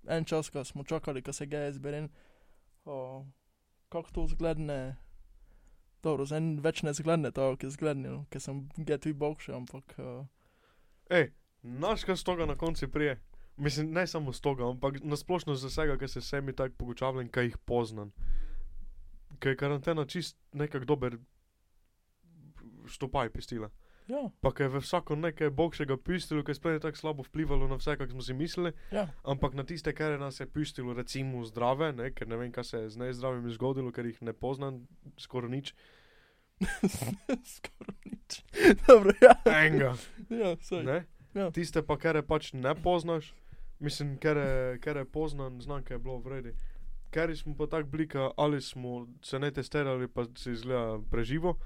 en 0.05 0.25
čas, 0.25 0.49
ko 0.49 0.63
smo 0.63 0.83
čakali, 0.83 1.21
ko 1.21 1.33
se 1.33 1.45
ge 1.45 1.71
zberen. 1.71 2.09
O, 2.85 3.25
kako 3.89 4.11
to 4.11 4.27
zgledne, 4.27 4.95
dobro, 6.03 6.25
zdaj 6.25 6.41
več 6.59 6.83
ne 6.83 6.93
zgledne 6.93 7.31
to, 7.31 7.55
ki 7.55 7.65
je 7.65 7.71
zglednil, 7.71 8.25
ker 8.25 8.41
sem 8.41 8.57
ge 8.77 8.97
tu 8.97 9.13
bokše, 9.13 9.53
ampak 9.53 9.95
uh, 9.97 10.25
Ej, 11.09 11.29
naš 11.63 12.03
kaj 12.03 12.15
z 12.15 12.23
toga 12.23 12.45
na 12.45 12.55
koncu 12.55 12.91
prije. 12.91 13.19
Mislim, 13.57 13.91
ne 13.91 14.07
samo 14.07 14.33
z 14.33 14.41
toga, 14.41 14.69
ampak 14.69 15.03
nasplošno 15.03 15.55
z 15.55 15.69
vsega, 15.69 15.97
kar 15.97 16.09
se 16.09 16.19
vsemi 16.19 16.55
tako 16.55 16.75
pogučavljam, 16.77 17.29
kaj 17.29 17.43
jih 17.43 17.57
poznam. 17.57 18.11
Ker 19.39 19.51
je 19.51 19.57
karantena 19.57 20.05
čist 20.05 20.37
nekak 20.53 20.85
dober 20.85 21.17
štopaj 22.87 23.29
pistila. 23.29 23.69
Ja, 24.07 24.27
pa 24.41 24.51
ki 24.51 24.65
je 24.65 24.69
v 24.73 24.79
vsako 24.83 25.15
nekaj 25.15 25.49
bogšega 25.55 25.95
pustilo, 25.95 26.43
ki 26.43 26.51
je 26.51 26.71
ne 26.75 26.79
tako 26.83 26.97
slabo 26.97 27.23
vplivalo 27.23 27.67
na 27.67 27.77
vse, 27.79 27.95
kak 27.95 28.11
smo 28.11 28.21
si 28.21 28.33
mislili, 28.33 28.73
ja. 28.91 29.07
ampak 29.23 29.53
na 29.53 29.63
tiste, 29.63 29.93
kar 29.95 30.11
je 30.11 30.17
nas 30.19 30.39
je 30.39 30.45
pustilo, 30.45 30.93
recimo 30.93 31.45
zdrave, 31.45 31.93
ne, 31.93 32.11
ker 32.11 32.27
ne 32.27 32.37
vem, 32.37 32.51
kaj 32.51 32.63
se 32.63 32.77
je 32.77 32.89
z 32.89 32.97
nezdravimi 32.99 33.53
zgodilo, 33.55 33.91
ker 33.91 34.05
jih 34.05 34.19
ne 34.21 34.33
poznam 34.33 34.83
skoraj 35.17 35.49
nič. 35.49 35.75
Skoraj 37.55 37.97
nič. 38.05 38.43
Dobro, 38.87 39.15
ja. 39.21 39.33
Enga. 39.47 39.95
Ja, 40.29 40.55
saj. 40.61 40.83
Ne? 40.83 40.99
Ja. 41.33 41.51
Tiste 41.51 41.81
pa, 41.81 41.97
kar 41.97 42.21
pač 42.27 42.53
ne 42.53 42.75
poznaš, 42.75 43.33
mislim, 43.79 44.17
ker 44.17 44.37
je, 44.37 45.05
poznan, 45.05 45.61
znam, 45.61 45.83
kaj 45.83 45.95
je 45.95 45.99
bilo 45.99 46.17
vredi. 46.17 46.53
Ker 47.13 47.37
smo 47.37 47.55
pa 47.57 47.67
tako 47.67 47.89
blika, 47.89 48.31
ali 48.37 48.61
smo 48.61 49.07
se 49.21 49.39
ne 49.39 49.51
testirali, 49.51 50.07
pa 50.07 50.25
se 50.35 50.51
izgleda 50.51 50.99
preživo, 51.11 51.57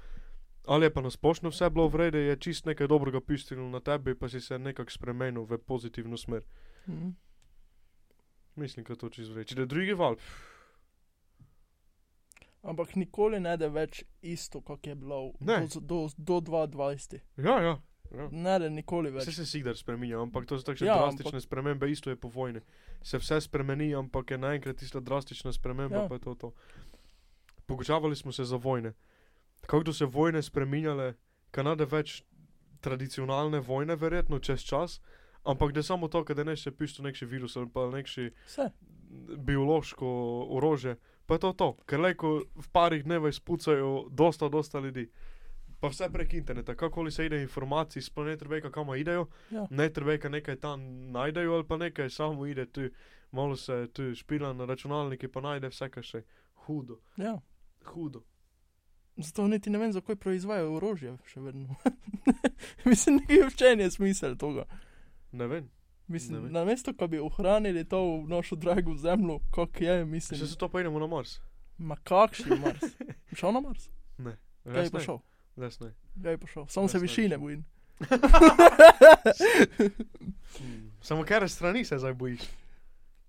ali 0.66 0.86
je 0.86 0.92
pa 0.92 1.00
na 1.00 1.10
splošno 1.10 1.48
vse 1.48 1.70
bilo 1.70 1.88
vredi, 1.88 2.18
je 2.18 2.36
čist 2.36 2.66
nekaj 2.66 2.86
dobrega 2.86 3.20
pustilo 3.20 3.68
na 3.68 3.80
tebi, 3.80 4.14
pa 4.14 4.28
si 4.28 4.40
se 4.40 4.58
nekako 4.58 4.92
spremenil 4.92 5.44
v 5.44 5.58
pozitivno 5.58 6.16
smer. 6.16 6.42
Mhm. 6.88 7.08
Mislim, 8.56 8.84
da 8.88 8.94
to 8.96 9.08
čist 9.08 9.30
vreči. 9.32 9.54
Da 9.54 9.62
je 9.62 9.66
drugi 9.66 9.92
val, 9.92 10.16
Ampak 12.62 12.96
nikoli 12.96 13.40
ne 13.40 13.56
da 13.56 13.68
več 13.68 14.02
isto, 14.22 14.60
kot 14.60 14.86
je 14.86 14.94
bilo 14.94 15.32
Ne. 15.40 15.60
do, 15.74 15.80
do, 15.80 16.08
do 16.16 16.40
2020. 16.40 17.20
ja, 17.36 17.60
ja. 17.62 17.78
Ja. 18.10 18.28
Ne 18.32 18.58
da 18.58 18.68
nikoli 18.68 19.10
Vse 19.10 19.26
več. 19.26 19.34
se 19.34 19.46
sigdar 19.46 19.76
spremenja, 19.76 20.18
ampak 20.18 20.46
to 20.46 20.58
so 20.58 20.64
takšne 20.64 20.86
Ja, 20.86 20.94
ja, 20.94 21.02
ampak- 21.02 21.16
drastične 21.16 21.40
spremembe, 21.40 21.86
isto 21.86 22.10
je 22.10 22.16
po 22.16 22.28
vojni. 22.28 22.60
Se 23.02 23.18
vse 23.18 23.40
spremeni, 23.40 23.94
ampak 23.94 24.30
je 24.30 24.38
naenkrat 24.38 24.76
tista 24.76 25.00
drastična 25.00 25.52
sprememba, 25.52 25.96
Ja. 25.96 26.08
pa 26.08 26.14
je 26.14 26.20
to 26.20 26.34
to. 26.36 26.52
Pogučavali 27.66 28.16
smo 28.16 28.32
se 28.32 28.44
za 28.44 28.56
vojne. 28.56 28.92
Kako 29.62 29.84
so 29.84 29.92
se 29.94 30.04
vojne 30.06 30.42
spremenjale, 30.42 31.14
Kanada 31.50 31.84
več 31.84 32.22
tradicionalne 32.80 33.60
vojne, 33.60 33.96
verjetno 33.96 34.38
čez 34.38 34.62
čas, 34.62 35.00
ampak 35.44 35.72
da 35.72 35.82
samo 35.82 36.08
to, 36.08 36.24
da 36.24 36.44
ne 36.44 36.54
še 36.54 36.70
pisto 36.70 37.02
neki 37.02 37.26
virus 37.26 37.56
ali 37.56 37.68
pa 37.68 37.90
neki 37.90 38.30
Vse. 38.46 38.70
biološko 39.38 40.06
orožje, 40.50 40.96
pa 41.26 41.34
je 41.34 41.40
to 41.40 41.52
to, 41.52 41.76
ker 41.86 42.00
lejko 42.00 42.28
v 42.56 42.68
parih 42.70 43.04
dnevih 43.04 43.34
spucajo 43.34 44.08
dosta, 44.10 44.48
dosta 44.48 44.78
ljudi. 44.78 45.08
Pa 45.80 45.88
vse 45.88 46.08
prek 46.10 46.32
interneta, 46.34 46.74
kakoli 46.74 47.10
se 47.10 47.26
ide 47.26 47.42
informacij, 47.42 48.02
sploh 48.02 48.26
ne 48.26 48.36
treba, 48.36 48.70
kam 48.70 48.88
idejo, 48.90 49.26
Ja. 49.50 49.66
ne 49.70 49.88
treba, 49.88 50.28
nekaj 50.28 50.56
tam 50.56 50.80
najdejo 51.10 51.54
ali 51.54 51.64
pa 51.64 51.76
nekaj, 51.76 52.10
samo 52.10 52.46
ide 52.46 52.66
tu, 52.66 52.88
malo 53.32 53.56
se 53.56 53.88
tu 53.88 54.14
špila 54.14 54.52
na 54.52 54.64
računalniki, 54.64 55.28
pa 55.28 55.40
najde 55.42 55.68
vse, 55.68 55.88
kar 55.88 56.02
še 56.02 56.22
hudo, 56.56 56.98
Ja. 57.16 57.38
hudo. 57.84 58.24
Zato 59.16 59.48
niti 59.48 59.70
ne 59.70 59.78
vem, 59.78 59.92
zakaj 59.92 60.16
proizvajajo 60.16 60.74
orožje, 60.74 61.16
še 61.26 61.40
vedno. 61.40 61.74
Mislim, 62.84 63.16
nekaj 63.18 63.48
včenje 63.48 63.90
smisel 63.90 64.36
tega. 64.36 64.64
Ne 65.32 65.46
vem, 65.46 65.64
Ne 65.64 65.70
Mislim, 66.08 66.42
vem. 66.42 66.52
na 66.52 66.64
mesto, 66.64 66.94
ko 66.94 67.06
bi 67.06 67.18
ohranili 67.18 67.84
to 67.84 67.98
našo 68.26 68.56
drago 68.56 68.94
zemljo, 68.96 69.38
kot 69.50 69.80
je, 69.80 70.04
mislim. 70.04 70.40
če 70.40 70.46
se 70.46 70.56
to 70.56 70.68
pa 70.68 70.80
idemo 70.80 70.98
na 70.98 71.06
Mars. 71.06 71.34
Ma 71.78 71.96
kakšni 71.98 72.56
Mars? 72.56 72.80
Šel 73.32 73.52
na 73.52 73.60
Mars? 73.60 73.90
Kaj 74.64 74.84
je 74.84 74.90
pa 74.90 74.98
ne, 74.98 75.04
šel? 75.04 75.18
Res 75.58 75.80
ne. 75.80 75.92
Kaj 76.22 76.32
je 76.32 76.38
pa 76.38 76.46
šel? 76.46 76.66
Samo 76.68 76.88
se 76.88 76.98
ne 76.98 77.02
višine 77.02 77.38
bojim. 77.38 77.64
Hmm. 80.58 80.90
Samo 81.08 81.24
kere 81.24 81.48
strani 81.48 81.84
se 81.84 81.98
zdaj 81.98 82.14
bojiš? 82.14 82.40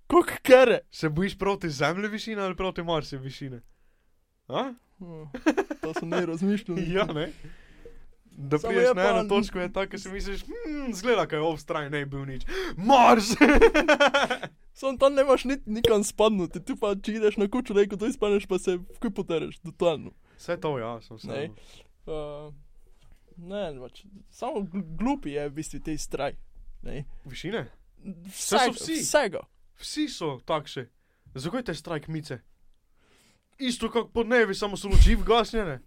Kuk 0.08 0.32
kere? 0.42 0.80
Se 0.92 1.10
bojiš 1.10 1.38
proti 1.38 1.70
zemlji 1.70 2.08
višine 2.08 2.42
ali 2.42 2.56
proti 2.56 2.84
Marsu 2.84 3.18
višine? 3.18 3.62
A? 4.48 4.74
Oh, 5.00 5.28
to 5.82 5.94
sem 5.94 6.10
ne 6.10 6.26
razmišljal. 6.26 6.78
Ja, 6.96 7.06
ne. 7.06 7.32
Da 8.32 8.58
priješ 8.58 8.88
je 8.88 8.94
na 8.96 9.02
eno 9.10 9.24
točko, 9.30 9.60
je 9.60 9.74
tako, 9.74 9.92
da 9.92 9.98
si 9.98 10.10
misliš, 10.10 10.42
hm, 10.42 10.94
zgleda, 10.94 11.26
kaj 11.28 11.38
je 11.38 11.44
obstraj, 11.44 11.90
ne 11.90 12.06
bi 12.06 12.10
bil 12.10 12.26
nič. 12.26 12.46
Mars! 12.78 13.26
Sam 14.74 14.98
tam 14.98 15.14
nemaš 15.14 15.44
niti 15.44 15.70
nikam 15.70 16.04
spadnuti, 16.04 16.64
ti 16.64 16.76
pa 16.80 16.94
če 16.96 17.18
ideš 17.18 17.38
na 17.38 17.50
kuču, 17.52 17.76
reko, 17.76 17.98
to 18.00 18.08
izpaneš, 18.08 18.46
pa 18.48 18.60
se 18.60 18.78
vkuj 18.78 19.12
potereš, 19.12 19.60
totalno. 19.60 20.14
Vse 20.38 20.56
to, 20.58 20.78
ja, 20.80 21.02
sem 21.02 21.20
se. 21.20 21.50
Ne. 22.08 22.14
Uh, 22.14 22.54
ne, 23.38 23.80
pač, 23.80 24.06
samo 24.30 24.62
gl- 24.62 24.96
glupi 24.98 25.30
je 25.30 25.50
v 25.50 25.54
bistvu 25.54 25.80
te 25.80 25.98
straj. 25.98 26.36
Ne. 26.82 27.06
Višine? 27.26 27.66
Vsega, 28.28 28.72
vsi. 28.72 28.94
vsega. 29.04 29.42
Vsi 29.76 30.08
so 30.08 30.40
takšni. 30.46 30.86
Zakaj 31.36 31.64
te 31.64 31.74
strajk 31.74 32.08
mice? 32.08 32.40
Isto 33.60 33.90
kot 33.92 34.14
po 34.14 34.24
dnevi, 34.24 34.56
samo 34.56 34.78
so 34.78 34.88
luči 34.88 35.16
vgasnjene. 35.16 35.80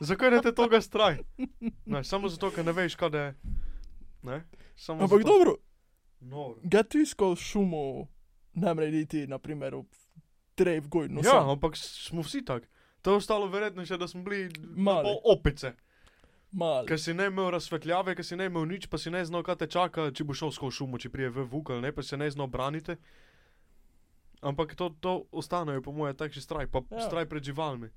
Zakaj 0.00 0.30
ne 0.30 0.40
te 0.40 0.54
toga 0.54 0.80
straj? 0.80 1.18
Ne, 1.84 2.04
samo 2.04 2.28
zato, 2.28 2.50
ker 2.50 2.64
ne 2.64 2.72
veš, 2.72 2.94
kaj 2.94 3.10
je. 3.14 3.34
Ne? 4.22 4.44
Samo 4.76 5.02
Ampak 5.02 5.22
zato. 5.22 5.28
dobro, 5.28 5.54
ga 6.62 6.82
ti 6.82 7.06
skozi 7.06 7.42
šumo 7.42 8.06
ne 8.54 8.74
mrediti, 8.74 9.26
naprimer, 9.26 9.74
v 9.74 9.84
drev 10.56 10.88
goj, 10.88 11.08
no 11.08 11.20
ja, 11.20 11.30
sam. 11.30 11.50
ampak 11.50 11.76
smo 11.76 12.22
vsi 12.22 12.44
tak. 12.44 12.64
To 13.06 13.14
je 13.14 13.22
ostalo 13.22 13.46
verjetno 13.46 13.84
še, 13.86 13.94
da 14.02 14.08
smo 14.10 14.24
bili 14.26 14.48
malo 14.74 15.12
opice. 15.30 15.76
Mal. 16.50 16.86
Ker 16.88 16.98
si 16.98 17.14
ne 17.14 17.28
imel 17.30 17.52
razsvetljave, 17.54 18.16
ker 18.18 18.24
si 18.26 18.34
ne 18.38 18.48
imel 18.50 18.64
nič, 18.66 18.88
pa 18.90 18.98
si 18.98 19.12
ne 19.14 19.20
znal, 19.26 19.44
kaj 19.46 19.60
te 19.60 19.68
čaka, 19.70 20.08
če 20.10 20.24
bo 20.26 20.34
šel 20.34 20.50
skozi 20.54 20.80
šumo, 20.80 20.98
če 20.98 21.10
prije 21.14 21.30
v 21.30 21.44
vuk 21.52 21.70
ali 21.70 21.84
ne, 21.84 21.92
pa 21.94 22.02
si 22.02 22.18
ne 22.18 22.26
znal 22.32 22.50
braniti. 22.50 22.96
Ampak 24.42 24.74
to, 24.74 24.90
to 24.98 25.12
ostanejo, 25.30 25.84
po 25.86 25.94
mojem, 25.94 26.16
takšni 26.18 26.42
straj, 26.42 26.66
pa 26.66 26.82
Ja. 26.90 26.98
ja. 26.98 27.06
straj 27.06 27.28
pred 27.30 27.46
živalmi. 27.46 27.92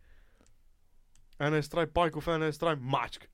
Ena 1.39 1.57
je 1.57 1.65
straj 1.65 1.89
pajkov, 1.89 2.29
ena 2.29 2.51
je 2.51 2.57
straj 2.57 2.77
mačk. 2.77 3.25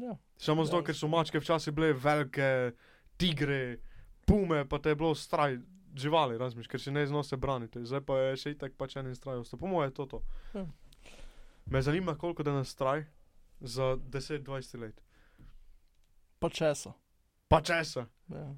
Ja. 0.00 0.16
Samo 0.34 0.66
Ja, 0.66 0.72
zato, 0.72 0.82
ker 0.82 0.98
so 0.98 1.06
mačke 1.12 1.38
včasih 1.38 1.74
bile 1.76 1.92
velike, 1.92 2.72
tigre, 3.20 3.78
pume, 4.26 4.64
pa 4.66 4.82
te 4.82 4.90
je 4.90 4.98
bilo 4.98 5.14
straj 5.14 5.60
živali, 5.94 6.38
razmiš, 6.38 6.66
ker 6.66 6.80
si 6.80 6.90
ne 6.90 7.06
znal 7.06 7.22
se 7.22 7.36
braniti. 7.36 7.84
Zdaj 7.84 8.00
pa 8.06 8.18
je 8.18 8.36
še 8.36 8.54
itak 8.56 8.74
pač 8.78 8.96
en 8.96 9.14
straj 9.14 9.42
ostal. 9.42 9.60
Po 9.60 9.70
mojem 9.70 9.90
je 9.90 9.94
to 9.94 10.06
to. 10.06 10.22
Ja. 10.54 10.66
Me 11.70 11.82
zanima, 11.82 12.18
koliko 12.18 12.42
da 12.42 12.52
nas 12.52 12.68
straj 12.68 13.04
za 13.60 13.82
10-20 13.82 14.80
let. 14.80 15.02
Pa 16.38 16.48
česa. 16.48 16.92
Pa 17.48 17.60
česa. 17.60 18.06
Ja. 18.28 18.54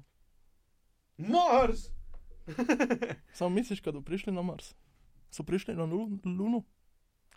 Mars! 1.17 1.79
Samo 3.33 3.49
misliš, 3.49 3.79
kad 3.81 3.93
bodo 3.93 4.05
prišli 4.05 4.33
na 4.33 4.41
Mars? 4.41 4.75
So 5.31 5.43
prišli 5.43 5.75
na 5.75 5.83
Lu- 5.83 6.19
Luno? 6.25 6.63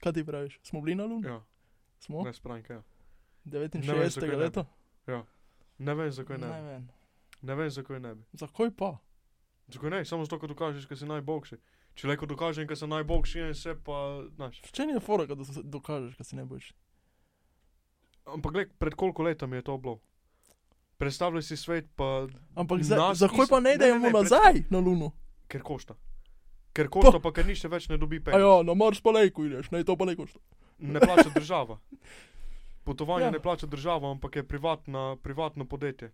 Kaj 0.01 0.13
ti 0.13 0.27
praviš? 0.27 0.61
Smo 0.63 0.81
bili 0.81 0.95
na 0.95 1.05
Lunu? 1.05 1.29
ja, 1.29 1.45
Smo? 1.99 2.23
ne 2.23 2.33
spranka. 2.33 2.73
Ja. 2.75 2.83
69. 3.45 4.11
zakaj 4.11 4.29
ne 4.29 4.37
bi. 4.37 4.43
leta? 4.43 4.65
Ne 5.79 5.95
vem, 5.95 6.11
zakaj 6.11 6.39
ne. 6.39 6.47
Ne 6.47 6.63
vem. 6.63 6.89
Ne 7.43 7.55
vem, 7.55 7.71
zakaj 7.71 8.01
ne 8.01 8.15
bi. 8.15 8.23
Zakaj 8.33 8.71
pa? 8.71 8.97
Zakaj 9.69 9.91
ne? 9.91 10.05
Samo 10.05 10.25
zato, 10.25 10.39
ker 10.41 10.49
dokažeš, 10.49 10.87
ker 10.87 10.99
si 10.99 11.07
najboljši. 11.07 11.57
Če 11.97 12.09
le 12.09 12.17
ko 12.17 12.27
dokažem, 12.27 12.67
ker 12.69 12.77
sem 12.77 12.91
najboljši, 12.91 13.39
in 13.41 13.55
se 13.55 13.73
pa, 13.75 13.99
znaš. 14.31 14.61
Čem 14.71 14.91
je 14.91 15.01
fora, 15.01 15.25
da 15.27 15.45
se 15.45 15.63
dokažeš, 15.65 16.17
da 16.17 16.25
si 16.25 16.37
boš? 16.37 16.73
Ampak 18.27 18.53
gled, 18.53 18.69
pred 18.79 18.95
koliko 18.95 19.23
letami 19.23 19.57
je 19.57 19.63
to 19.63 19.79
bilo? 19.79 20.01
Predstavljaj 20.97 21.43
si 21.43 21.57
svet, 21.57 21.89
pa 21.97 22.27
Ampak 22.55 22.83
za, 22.83 23.15
zakaj 23.15 23.39
niso- 23.39 23.51
pa 23.51 23.61
ne 23.61 23.71
ne, 23.71 23.75
idemo 23.75 23.99
ne, 23.99 24.11
pred- 24.11 24.23
nazaj 24.23 24.63
na 24.71 24.79
Luno? 24.79 25.13
ker 25.49 25.63
košta. 25.63 25.95
Ker 26.73 26.89
košta, 26.89 27.21
pa 27.21 27.33
ker 27.33 27.47
nišče 27.47 27.69
več 27.69 27.89
ne 27.89 27.97
dobi 27.97 28.21
penja. 28.21 28.39
ja, 28.39 28.63
na 28.63 28.75
Mars 28.75 29.01
pa 29.01 29.11
lejko 29.11 29.45
ideš, 29.45 29.71
ne, 29.71 29.85
to 29.85 29.97
pa 29.97 30.05
ne 30.05 30.17
košta. 30.17 30.41
Ne 30.79 31.01
plača 31.01 31.31
država. 31.31 31.79
Potovanje 32.85 33.25
ja. 33.25 33.31
ne 33.31 33.41
plača 33.41 33.67
država, 33.67 34.11
ampak 34.11 34.37
je 34.37 34.45
privatna, 34.45 35.17
privatno 35.17 35.65
podjetje. 35.65 36.13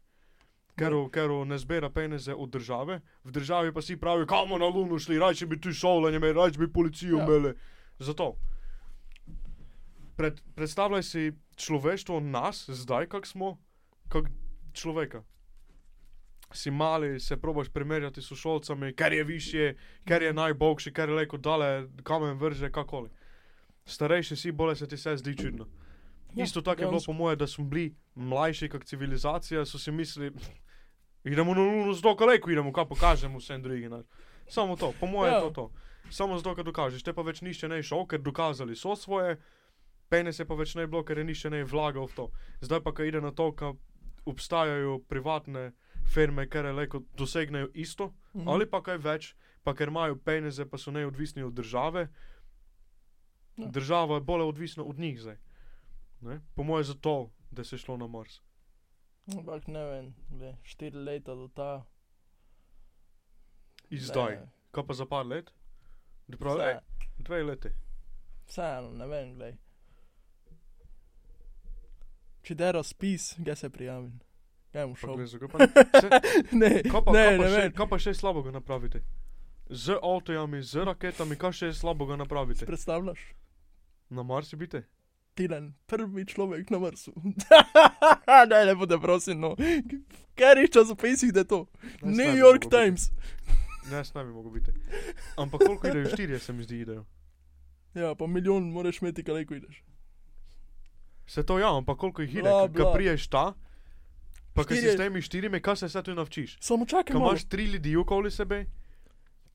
Ker, 0.76 0.94
ker 1.12 1.30
ne 1.46 1.58
zbira 1.58 1.90
peneze 1.90 2.34
od 2.34 2.48
države, 2.50 3.00
v 3.24 3.30
državi 3.30 3.72
pa 3.72 3.82
si 3.82 3.96
pravi, 3.96 4.26
kamo 4.26 4.58
na 4.58 4.66
Luno 4.66 4.98
šli, 4.98 5.18
raje 5.18 5.46
bi 5.46 5.60
tu 5.60 5.72
šolanje 5.72 6.16
imeli, 6.16 6.32
raje 6.32 6.58
bi 6.58 6.72
policijo 6.72 7.18
Ja. 7.18 7.24
imeli. 7.24 7.54
Zato. 7.98 8.36
Pred, 10.16 10.40
predstavljaj 10.54 11.02
si 11.02 11.32
človeštvo 11.56 12.20
nas, 12.20 12.64
zdaj, 12.70 13.06
kak 13.06 13.26
smo, 13.26 13.58
kak 14.08 14.24
človeka. 14.72 15.22
Si 16.52 16.70
mali, 16.70 17.20
se 17.20 17.36
probaš 17.36 17.68
primerjati 17.68 18.22
s 18.22 18.28
sošolcami, 18.28 18.92
ker 18.94 19.12
je 19.12 19.24
višje, 19.24 19.76
ker 20.04 20.22
je 20.22 20.32
najboljši, 20.32 20.92
ker 20.92 21.08
je 21.08 21.14
leko 21.14 21.36
dale, 21.36 21.88
kamen 22.02 22.36
vrže, 22.38 22.70
kakoli. 22.70 23.08
Starejši 23.84 24.36
si, 24.36 24.52
bolje 24.52 24.76
se 24.76 24.88
ti 24.88 24.96
vse 24.96 25.16
zdi 25.16 25.36
čudno. 25.36 25.66
Ja, 26.34 26.44
Isto 26.44 26.60
tako 26.62 26.82
je 26.82 26.88
bilo 26.88 27.00
po 27.02 27.12
moje, 27.14 27.36
da 27.36 27.46
smo 27.46 27.64
bili 27.64 27.86
mlajši 28.14 28.68
kot 28.68 28.84
civilizacija, 28.84 29.64
so 29.64 29.78
si 29.78 29.92
mislili, 29.92 30.32
idemo 31.24 31.54
na 31.54 31.60
luno 31.62 31.92
z 31.92 32.02
dokaleko, 32.02 32.50
idemo, 32.50 32.72
kaj 32.72 32.86
pokažemo 32.86 33.38
vsem 33.38 33.62
drugim. 33.62 34.02
Samo 34.48 34.76
to, 34.76 34.92
po 34.94 35.06
moje 35.06 35.30
Ja. 35.30 35.40
to 35.40 35.50
to. 35.50 35.70
Samo 36.10 36.36
zato, 36.36 36.54
ker 36.54 36.64
dokažeš, 36.64 37.02
te 37.02 37.12
pa 37.12 37.22
več 37.22 37.40
nišče 37.40 37.68
ne 37.68 37.76
je 37.76 37.82
šel, 37.84 38.06
ker 38.06 38.20
dokazali 38.20 38.76
so 38.76 38.96
svoje, 38.96 39.36
pene 40.08 40.32
se 40.32 40.44
pa 40.44 40.54
več 40.54 40.74
ne 40.74 40.82
je 40.82 40.86
bilo, 40.86 41.02
ker 41.02 41.18
je 41.18 41.24
nišče 41.24 41.50
ne 41.50 41.56
je 41.56 41.64
vlagal 41.66 42.04
v 42.04 42.14
to. 42.14 42.26
Zdaj 42.60 42.80
pa, 42.80 42.92
ko 42.92 43.02
ide 43.02 43.20
na 43.20 43.30
to, 43.30 43.52
ko 43.52 43.76
obstajajo 44.24 44.98
privatne 45.00 45.72
firme, 46.06 46.44
ker 46.46 46.64
leko 46.66 47.02
dosegnejo 47.14 47.68
isto, 47.74 48.10
Mhm. 48.34 48.48
ali 48.48 48.66
pa 48.66 48.82
kaj 48.82 48.98
več, 48.98 49.34
pa 49.62 49.74
ker 49.74 49.88
imajo 49.88 50.16
peneze, 50.16 50.64
pa 50.64 50.78
so 50.78 50.90
neodvisni 50.90 51.42
od 51.42 51.52
države. 51.52 52.08
Ja. 53.56 53.66
Država 53.68 54.14
je 54.14 54.20
bolj 54.22 54.42
odvisna 54.42 54.82
od 54.84 54.98
njih 54.98 55.20
zdaj. 55.20 55.36
Ne? 56.22 56.40
Po 56.54 56.62
mojem, 56.62 56.84
zato, 56.86 57.14
da 57.50 57.64
se 57.64 57.74
je 57.74 57.80
šlo 57.80 57.96
na 57.96 58.06
Mars. 58.06 58.40
Ampak 59.28 59.66
ne 59.66 59.84
vem, 59.84 60.06
glej, 60.30 60.54
štiri 60.64 60.96
leta 60.98 61.34
do 61.34 61.48
ta. 61.48 61.84
In 63.90 64.00
zdaj. 64.00 64.36
ne, 64.36 64.48
Kaj 64.70 64.86
pa 64.86 64.94
za 64.94 65.06
par 65.06 65.26
let? 65.26 65.50
Prav, 66.32 66.56
vse- 66.56 66.68
ej, 66.68 66.78
dve 67.18 67.42
leti. 67.44 67.68
Vseeno, 68.46 68.90
ne 68.92 69.06
vem, 69.06 69.34
glej. 69.34 69.56
Če 72.42 72.54
da 72.54 72.70
razpis, 72.72 73.34
ga 73.38 73.54
se 73.54 73.70
prijavim. 73.70 74.18
Bom 74.72 74.94
Pa 74.94 74.98
šel. 74.98 75.16
ne- 76.52 76.82
Kaj 76.82 77.02
pa, 77.02 77.12
ne, 77.12 77.22
kaj, 77.22 77.36
pa 77.36 77.44
ne 77.44 77.48
še, 77.48 77.56
vem. 77.56 77.72
kaj 77.72 77.88
pa 77.88 77.98
še 77.98 78.14
slabega 78.14 78.50
napravite? 78.52 79.02
Z 79.68 79.98
avtojami, 79.98 80.62
z 80.62 80.84
raketami, 80.84 81.36
kaj 81.36 81.52
še 81.54 81.72
slabega 81.74 82.16
napravite? 82.16 82.66
Predstavljaš? 82.66 83.20
Na 84.10 84.22
Marsu 84.22 84.56
bite? 84.56 84.82
Tilen, 85.34 85.72
prvi 85.86 86.26
človek 86.28 86.70
na 86.70 86.78
Marsu. 86.78 87.12
ne, 88.50 88.64
ne 88.66 88.74
bude 88.74 88.98
prosim, 89.00 89.40
no. 89.40 89.56
Ker 90.36 90.58
je 90.58 90.68
časopisih, 90.68 91.32
da 91.32 91.40
je 91.40 91.48
to. 91.48 91.66
Ne 92.02 92.24
New 92.24 92.36
York. 92.36 92.68
Times. 92.68 93.10
Ne, 93.90 94.02
ne 94.14 94.24
bi 94.24 94.30
mogel 94.30 94.52
biti. 94.52 94.72
Ampak 95.36 95.60
koliko 95.66 95.88
idejo? 95.88 96.12
Štirje 96.12 96.38
se 96.38 96.52
mi 96.52 96.62
zdi 96.62 96.80
idejo. 96.80 97.04
Ja, 97.94 98.14
pa 98.14 98.26
milijon 98.26 98.70
moraš 98.72 99.02
imeti, 99.02 99.24
kaj 99.24 99.46
ko 99.46 99.54
ideš. 99.54 99.82
Se 101.26 101.46
to 101.46 101.58
ja, 101.58 101.76
ampak 101.76 101.98
koliko 101.98 102.22
jih 102.22 102.34
ide, 102.34 102.42
Bla, 102.42 102.68
ko 102.68 102.92
priješ 102.92 103.28
ta, 103.28 103.54
pa 104.52 104.64
kaj 104.64 104.76
si 104.76 104.92
s 104.92 104.96
temi 104.96 105.22
štirimi, 105.22 105.60
kaj 105.60 105.76
se 105.76 105.88
vse 105.88 106.02
tu 106.02 106.14
navčiš? 106.14 106.58
Samo 106.60 106.86
čakaj, 106.86 107.14
Ko 107.14 107.20
imaš 107.20 107.44
tri 107.48 107.64
ljudi 107.64 107.96
okoli 107.96 108.30
sebe, 108.30 108.66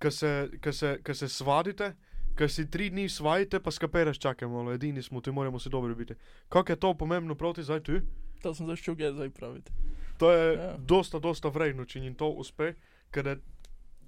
ko 0.02 0.12
se, 0.12 0.50
se, 0.72 0.98
se 1.14 1.30
svadite, 1.30 1.94
ko 2.38 2.48
si 2.48 2.66
tri 2.66 2.90
dni 2.90 3.08
svadite, 3.08 3.60
pa 3.60 3.72
skapereš, 3.72 4.20
čakaj 4.20 4.48
malo, 4.48 4.72
edini 4.72 5.02
smo, 5.02 5.22
tu 5.22 5.32
moramo 5.32 5.60
se 5.60 5.70
dobro 5.70 5.96
biti. 5.96 6.14
Kako 6.50 6.72
je 6.72 6.76
to 6.78 6.94
pomembno 6.94 7.36
proti 7.36 7.64
zdaj 7.64 7.80
tu? 7.82 8.02
To 8.42 8.54
sem 8.54 8.68
začel 8.68 8.96
ga 8.96 9.12
zdaj 9.12 9.30
praviti. 9.32 9.72
To 10.18 10.32
je 10.32 10.54
Ja. 10.56 10.76
dosta, 10.80 11.20
dosta 11.20 11.50
vredno, 11.50 11.86
če 11.86 12.00
jim 12.00 12.16
to 12.16 12.30
uspe, 12.30 12.74
ker 13.12 13.28
je 13.28 13.36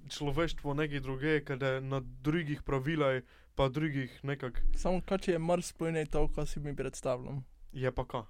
človeštvo 0.08 0.74
nekaj 0.74 1.00
druge, 1.00 1.40
ker 1.40 1.58
je 1.58 1.80
na 1.80 2.00
drugih 2.00 2.62
pravilaj, 2.62 3.22
pa 3.54 3.68
drugih 3.68 4.20
nekak, 4.24 4.62
Samo 4.74 5.00
kaj 5.00 5.18
če 5.18 5.32
je 5.32 5.38
Mars 5.40 5.72
plene 5.72 6.06
to, 6.06 6.28
kar 6.28 6.46
si 6.46 6.60
mi 6.60 6.72
predstavljam. 6.72 7.44
je 7.72 7.90
pa 7.90 8.04
ka. 8.04 8.24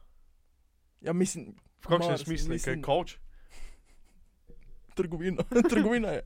Ja, 1.01 1.13
mislim, 1.15 1.55
V 1.81 1.87
kakšnem 1.87 2.19
smislu, 2.19 2.49
kaj 2.49 2.73
je 2.73 2.77
mislim- 2.77 2.83
coach? 2.83 3.17
trgovina. 4.95 5.43
trgovina 5.71 6.09
je. 6.11 6.23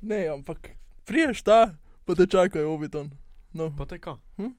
Ne, 0.00 0.28
ampak 0.28 0.68
priješ 1.04 1.42
ta, 1.42 1.74
pa 2.08 2.14
te 2.14 2.26
čakajo 2.26 2.72
obiton. 2.72 3.10
No, 3.52 3.68
Pa 3.70 3.84
te 3.86 3.98
ka. 3.98 4.16
Hm? 4.36 4.52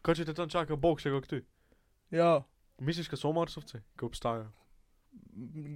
Kaj 0.00 0.14
če 0.16 0.24
te 0.26 0.34
tam 0.34 0.48
čaka 0.48 0.76
bog 0.78 1.00
še 1.00 1.10
kot 1.10 1.26
ti? 1.26 1.40
ja. 2.12 2.42
Misliš, 2.80 3.08
da 3.08 3.16
so 3.18 3.28
marsovci, 3.30 3.76
ki 3.92 4.06
obstajajo? 4.06 4.46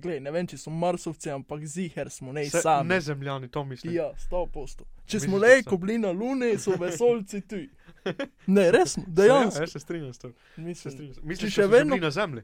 Glej, 0.01 0.21
ne 0.21 0.31
vem, 0.31 0.47
če 0.47 0.57
so 0.57 0.71
Marsovci, 0.73 1.29
ampak 1.29 1.61
ziher 1.67 2.09
smo, 2.09 2.33
ne 2.33 2.45
Se- 2.47 2.61
sami. 2.61 2.89
Ne 2.89 2.97
zemljani, 2.99 3.49
to 3.49 3.65
mislim. 3.65 3.93
Ja, 3.93 4.07
sto 4.17 4.47
posto. 4.47 4.85
Če 5.05 5.17
Misliš, 5.17 5.25
smo 5.25 5.39
le, 5.39 5.51
ko 5.65 5.77
bili 5.77 5.99
na 5.99 6.13
Luni, 6.13 6.55
so 6.57 6.73
vesolci 6.81 7.41
tu. 7.43 7.61
Ne, 8.47 8.71
resno, 8.71 9.03
Se- 9.03 9.11
Ja, 9.11 9.15
dejansko. 9.19 9.61
jaz 9.61 9.73
se 9.73 9.81
strinjam 9.81 10.13
s 10.13 10.19
tem. 10.19 10.33
Mislim. 10.59 11.13
Misliš, 11.25 11.53
še 11.53 11.61
da 11.61 11.67
so 11.67 11.73
vedno- 11.73 11.99
na 11.99 12.11
zemlji? 12.13 12.43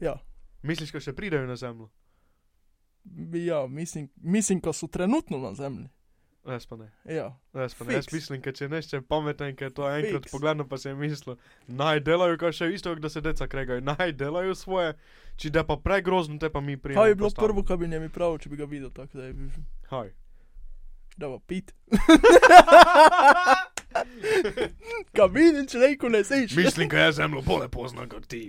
ja, 0.00 0.14
Misliš, 0.62 0.92
da 0.92 1.00
še 1.00 1.12
pridejo 1.14 1.44
na 1.44 1.56
zemljo? 1.56 1.90
ja 3.34 3.66
mislim, 3.68 4.08
mislim, 4.16 4.60
ko 4.60 4.72
so 4.72 4.86
trenutno 4.88 5.38
na 5.38 5.54
Zemlji. 5.54 5.88
Jaz 6.48 6.64
pa 6.64 6.76
ne. 6.76 6.86
Ja, 7.06 7.26
Jaz, 7.54 7.74
pa 7.74 7.84
ne. 7.84 7.94
jaz 7.94 8.06
mislim, 8.08 8.40
ker 8.40 8.52
če 8.52 8.68
nešče 8.68 9.00
pameten, 9.02 9.52
ker 9.54 9.68
to 9.70 9.84
enkrat 9.84 10.22
Fiks. 10.22 10.32
pogledam, 10.32 10.64
pa 10.64 10.78
se 10.78 10.88
je 10.88 10.94
mislil, 10.96 11.36
naj 11.68 12.00
delajo, 12.00 12.38
kar 12.38 12.52
še 12.52 12.70
isto, 12.72 12.94
da 12.96 13.08
se 13.08 13.20
deca 13.20 13.46
kregajo, 13.46 13.80
naj 13.82 14.12
delajo 14.14 14.54
svoje, 14.54 14.94
če 15.36 15.50
da 15.50 15.62
pa 15.62 15.76
pregrozno, 15.78 16.38
te 16.38 16.48
pa 16.48 16.60
mi 16.60 16.76
prijemo. 16.78 17.02
kaj 17.02 17.10
bi 17.10 17.14
bilo 17.16 17.30
prvo, 17.32 17.62
kar 17.62 17.76
bi 17.76 17.88
njemi 17.88 18.08
pravil, 18.08 18.38
če 18.38 18.48
bi 18.48 18.56
ga 18.56 18.64
videl 18.66 18.90
tako, 18.90 19.18
da 19.18 19.24
je 19.24 19.32
bi 19.34 19.50
Haj. 19.88 20.10
dava 21.18 21.38
pit. 21.40 21.74
Kaj 25.12 25.28
vidim, 25.28 25.66
če 25.66 25.78
reko 25.80 26.08
ne 26.08 26.20
seš. 26.24 26.54
Mislim, 26.54 26.88
da 26.88 26.98
je 27.00 27.12
zemljo 27.14 27.42
bolje 27.42 27.68
poznan 27.68 28.08
kot 28.08 28.26
ti. 28.26 28.48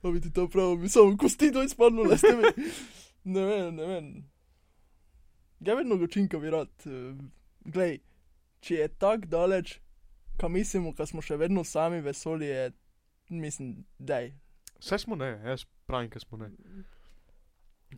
Pa 0.00 0.10
bi 0.10 0.20
ti 0.20 0.30
to 0.30 0.48
pravil, 0.48 0.76
bi 0.76 0.88
samo 0.88 1.16
kosti 1.16 1.52
to 1.52 1.62
izpadlo, 1.62 2.06
s 2.08 2.20
temi. 2.20 2.50
Ne 3.24 3.44
vem, 3.44 3.74
ne 3.74 3.86
vem. 3.86 4.06
Ja, 5.60 5.74
vedno 5.74 5.96
gočinka 5.96 6.38
bi 6.38 6.50
rad. 6.50 6.68
eh, 6.86 7.14
Glej, 7.64 7.98
če 8.60 8.74
je 8.74 8.88
tako 8.88 9.26
daleč, 9.26 9.80
kam 10.36 10.52
mislimo, 10.52 10.94
ka 10.94 11.06
smo 11.06 11.20
še 11.20 11.36
vedno 11.36 11.64
sami 11.64 12.00
vesolje, 12.00 12.70
mislim, 13.28 13.84
daj. 13.98 14.30
Vse 14.78 14.98
smo 14.98 15.16
ne, 15.16 15.32
jaz 15.44 15.64
pravim, 15.86 16.10
ker 16.10 16.20
smo 16.20 16.38
ne. 16.38 16.50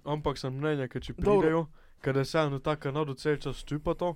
Ampak 0.05 0.39
sem 0.39 0.55
mnenja, 0.55 0.89
ker 0.89 1.03
če 1.03 1.15
pridejo, 1.15 1.67
ker 2.01 2.17
je 2.17 2.25
vseeno 2.25 2.59
tako 2.59 2.91
nado 2.91 3.15
cel 3.15 3.37
čas 3.37 3.65
tu 3.65 3.81
pa 3.81 3.95
to, 3.95 4.15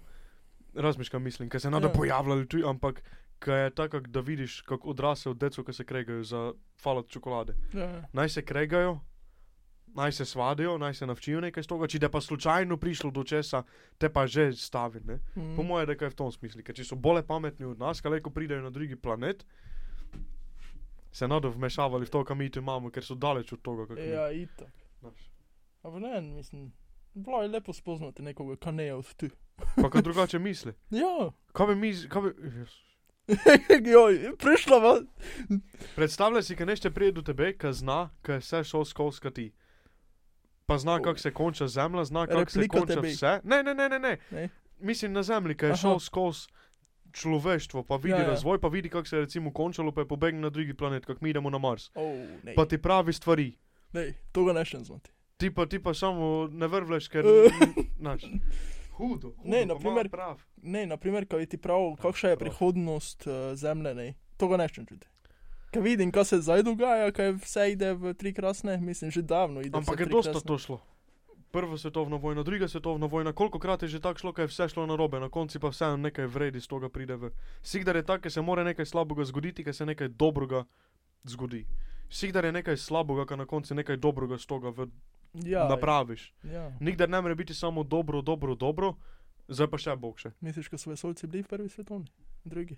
razmišljam, 0.75 1.23
mislim, 1.23 1.49
ker 1.49 1.61
se 1.61 1.71
nado 1.71 1.87
Ja. 1.87 1.93
ja. 1.93 1.97
pojavljali 1.97 2.49
tu, 2.49 2.63
ampak 2.67 3.03
ker 3.39 3.55
je 3.55 3.71
tako, 3.73 4.01
da 4.01 4.21
vidiš, 4.21 4.63
kako 4.63 4.91
odrasel 4.91 5.35
deco, 5.35 5.65
ki 5.65 5.73
se 5.73 5.85
kregajo 5.85 6.25
za 6.25 6.53
falat 6.77 7.09
čokolade. 7.09 7.55
Ja, 7.73 8.09
Naj 8.13 8.29
se 8.29 8.43
kregajo, 8.43 9.01
naj 9.95 10.13
se 10.13 10.25
svadijo, 10.25 10.79
naj 10.79 10.95
se 10.95 11.07
navčijo 11.07 11.41
nekaj 11.41 11.63
z 11.63 11.67
toga, 11.67 11.87
če 11.87 11.99
da 11.99 12.09
pa 12.09 12.21
slučajno 12.21 12.77
prišlo 12.77 13.11
do 13.11 13.25
česa, 13.25 13.63
te 13.99 14.09
pa 14.09 14.27
že 14.27 14.53
stavi, 14.53 15.01
ne. 15.05 15.21
mm. 15.37 15.55
Po 15.57 15.63
mojem, 15.63 15.87
da 15.87 15.97
je 15.97 16.11
v 16.11 16.15
tom 16.15 16.33
smislu, 16.33 16.63
ker 16.63 16.75
če 16.75 16.85
so 16.85 16.97
bolj 16.97 17.23
pametni 17.23 17.67
od 17.67 17.79
nas, 17.79 18.01
kaj 18.01 18.21
ko 18.21 18.31
pridejo 18.31 18.63
na 18.63 18.71
drugi 18.71 18.97
planet, 18.97 19.47
se 21.13 21.29
nado 21.29 21.51
vmešavali 21.51 22.07
v 22.07 22.11
to, 22.11 22.25
kam 22.25 22.39
mi 22.39 22.51
tu 22.51 22.59
imamo, 22.59 22.91
ker 22.91 23.05
so 23.05 23.15
daleč 23.15 23.53
od 23.53 23.63
toga, 23.63 23.87
kako 23.87 24.01
Ja, 24.01 24.31
itak. 24.33 24.73
Ampak 25.83 26.01
ne, 26.01 26.21
mislim, 26.21 26.73
bilo 27.15 27.43
je 27.43 27.49
lepo 27.49 27.73
spoznati 27.73 28.23
nekoga, 28.23 28.57
kar 28.57 28.75
ne 28.75 28.85
je 28.85 28.95
od 28.95 29.15
tu. 29.15 29.29
Pa 29.77 29.91
kaj 29.91 30.03
drugače 30.03 30.39
misli. 30.39 30.73
Ja, 30.91 31.31
Kaj 31.53 31.67
bi 31.67 31.75
mi, 31.75 31.93
kaj 32.09 32.23
bi, 32.23 32.31
joj, 33.91 34.35
prišla 34.37 34.79
va. 34.79 34.95
predstavljaj 35.97 36.43
si, 36.43 36.57
kaj 36.57 36.67
nešte 36.67 36.91
prije 36.91 37.13
do 37.13 37.23
tebe, 37.23 37.53
kaj 37.53 37.73
zna, 37.73 38.11
kaj 38.23 38.35
je 38.35 38.41
vse 38.41 38.65
šel 38.65 38.85
skozi 38.85 39.31
ti. 39.31 39.53
Pa 40.67 40.79
zna, 40.79 40.99
kako 40.99 41.19
se 41.19 41.31
konča 41.31 41.69
zemlja, 41.69 42.05
zna, 42.05 42.27
kako 42.27 42.51
se 42.51 42.69
konča 42.69 42.95
tebi. 42.95 43.09
vse. 43.09 43.41
Ne, 43.45 43.62
ne, 43.62 43.75
ne, 43.75 43.89
ne, 43.89 43.99
ne. 43.99 44.19
Ne? 44.31 44.49
Mislim 44.79 45.12
na 45.12 45.23
zemlji, 45.23 45.55
kaj 45.55 45.69
je 45.69 45.73
Aha. 45.73 45.81
šel 45.81 45.99
skozi 46.01 46.49
človeštvo, 47.12 47.83
pa 47.83 47.97
vidi 47.97 48.11
Ja, 48.11 48.19
ja, 48.19 48.27
razvoj, 48.27 48.61
pa 48.61 48.69
vidi, 48.69 48.89
kako 48.89 49.07
se 49.07 49.17
je 49.17 49.21
recimo 49.21 49.53
končalo, 49.53 49.93
pa 49.93 50.01
je 50.01 50.09
pobegnil 50.09 50.43
na 50.43 50.51
drugi 50.51 50.75
planet, 50.75 51.05
kako 51.07 51.19
mi 51.23 51.31
idemo 51.31 51.51
na 51.51 51.59
Mars. 51.59 51.91
Oh, 51.95 52.03
ne. 52.43 52.55
Pa 52.55 52.65
ti 52.67 52.79
pravi 52.79 53.12
stvari. 53.12 53.53
Ne, 53.93 54.12
to 54.33 54.45
ga 54.45 54.53
ne 54.53 54.65
še 54.65 54.79
znati. 54.79 55.11
Ti 55.37 55.51
pa, 55.51 55.67
ti 55.67 55.79
pa 55.79 55.95
samo 55.95 56.49
ne 56.51 56.67
vrvleš, 56.67 57.09
ker. 57.09 57.25
Znaš. 58.01 58.23
Hudo, 58.91 59.29
hudo. 59.31 59.35
Ne, 59.45 59.61
pa 59.61 59.67
na 59.67 59.75
primer- 59.75 60.07
ima 60.07 60.11
Prav. 60.11 60.43
Ne, 60.57 60.87
naprimer, 60.87 61.27
kaj 61.27 61.47
ti 61.47 61.57
pravil, 61.57 61.97
kakšna 61.97 62.31
je 62.31 62.37
prav. 62.37 62.49
prihodnost 62.49 63.27
uh, 63.27 63.33
zemlje, 63.55 63.95
ne. 63.95 64.15
To 64.37 64.49
ga 64.49 64.57
ne 64.57 64.69
še 64.69 64.85
čuti. 64.85 65.07
Kaj 65.75 65.83
vidim, 65.83 66.12
kaj 66.12 66.25
se 66.25 66.39
zdaj 66.39 66.62
dogaja, 66.62 67.11
kaj 67.11 67.33
vse 67.35 67.64
ide 67.72 67.93
v 67.93 68.14
tri 68.14 68.31
krasne, 68.31 68.77
mislim, 68.79 69.11
že 69.11 69.22
davno 69.22 69.61
ide. 69.61 69.75
Ampak 69.75 70.01
je 70.01 70.07
dosta 70.07 70.39
to 70.41 70.59
šlo. 70.59 70.79
Prva 71.51 71.79
svetovna 71.79 72.16
vojna, 72.16 72.43
druga 72.43 72.68
svetovna 72.68 73.07
vojna, 73.07 73.33
koliko 73.33 73.59
krat 73.59 73.83
je 73.83 73.89
že 73.89 74.01
tako 74.01 74.18
šlo, 74.18 74.33
kaj 74.33 74.43
je 74.45 74.49
vse 74.49 74.68
šlo 74.68 74.87
na 74.87 74.97
robe, 74.97 75.20
na 75.20 75.29
koncu 75.29 75.61
pa 75.61 75.68
vseeno 75.68 75.97
nekaj 75.97 76.27
vredi 76.27 76.61
z 76.61 76.66
toga 76.66 76.89
pride 76.89 77.16
v. 77.16 77.31
Sigdar 77.62 77.97
je 77.97 78.03
tako, 78.03 78.22
ker 78.22 78.33
se 78.33 78.43
mora 78.43 78.64
nekaj 78.64 78.87
slabega 78.87 79.25
zgoditi, 79.25 79.64
ker 79.64 79.75
se 79.75 79.87
nekaj 79.87 80.09
dobrega 80.09 80.64
zgodi. 81.25 81.64
Sigdar 82.11 82.45
je 82.45 82.53
nekaj 82.53 82.77
slabega, 82.77 83.27
ker 83.27 83.39
na 83.39 83.47
koncu 83.47 83.75
nekaj 83.75 83.97
dobrega 83.97 84.39
z 84.39 84.47
toga 84.47 84.70
v, 84.70 84.89
Ja, 85.35 85.66
napraviš. 85.68 86.33
ja. 86.45 86.70
Nikdar 86.81 87.09
ne 87.11 87.20
more 87.20 87.35
biti 87.35 87.55
samo 87.55 87.83
dobro, 87.83 88.22
dobro, 88.22 88.55
dobro, 88.55 88.95
zdaj 89.49 89.66
pa 89.66 89.79
še 89.79 89.97
bog 89.97 90.18
še. 90.18 90.31
Misliš, 90.41 90.70
da 90.70 90.79
so 90.79 90.91
vesolci 90.91 91.27
bili 91.27 91.43
prvi 91.43 91.68
svetovni, 91.68 92.07
drugi? 92.45 92.77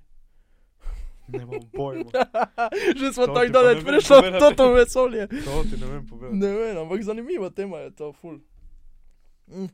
Ne 1.29 1.43
imam 1.43 1.61
pojma. 1.73 2.11
že 3.01 3.13
smo 3.13 3.27
To 3.27 3.35
tako 3.35 3.53
daleč 3.53 3.85
prišli 3.85 4.17
v 4.17 4.21
povedati. 4.23 4.57
to 4.57 4.73
vesolje. 4.73 5.27
To 5.27 5.63
ti 5.65 5.77
ne 5.77 5.87
vem 5.87 6.07
povedati. 6.07 6.37
Ne 6.37 6.53
vem, 6.53 6.77
ampak 6.79 7.03
zanimiva 7.03 7.51
tema 7.51 7.79
je 7.79 7.91
to, 7.91 8.13
ful. 8.13 8.39
Mm. 9.49 9.67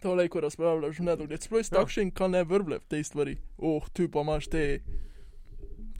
To 0.00 0.14
lejko 0.14 0.40
razpravljaš, 0.40 0.98
ne 0.98 1.16
dolje. 1.16 1.38
Sploh 1.38 1.60
Ja. 1.60 1.80
takšen, 1.80 2.10
kaj 2.10 2.28
ne 2.28 2.44
vrble 2.44 2.78
v 2.78 2.86
tej 2.86 3.04
stvari. 3.04 3.34
Oh, 3.56 3.80
tu 3.88 4.08
pa 4.08 4.20
imaš 4.20 4.46
te, 4.46 4.80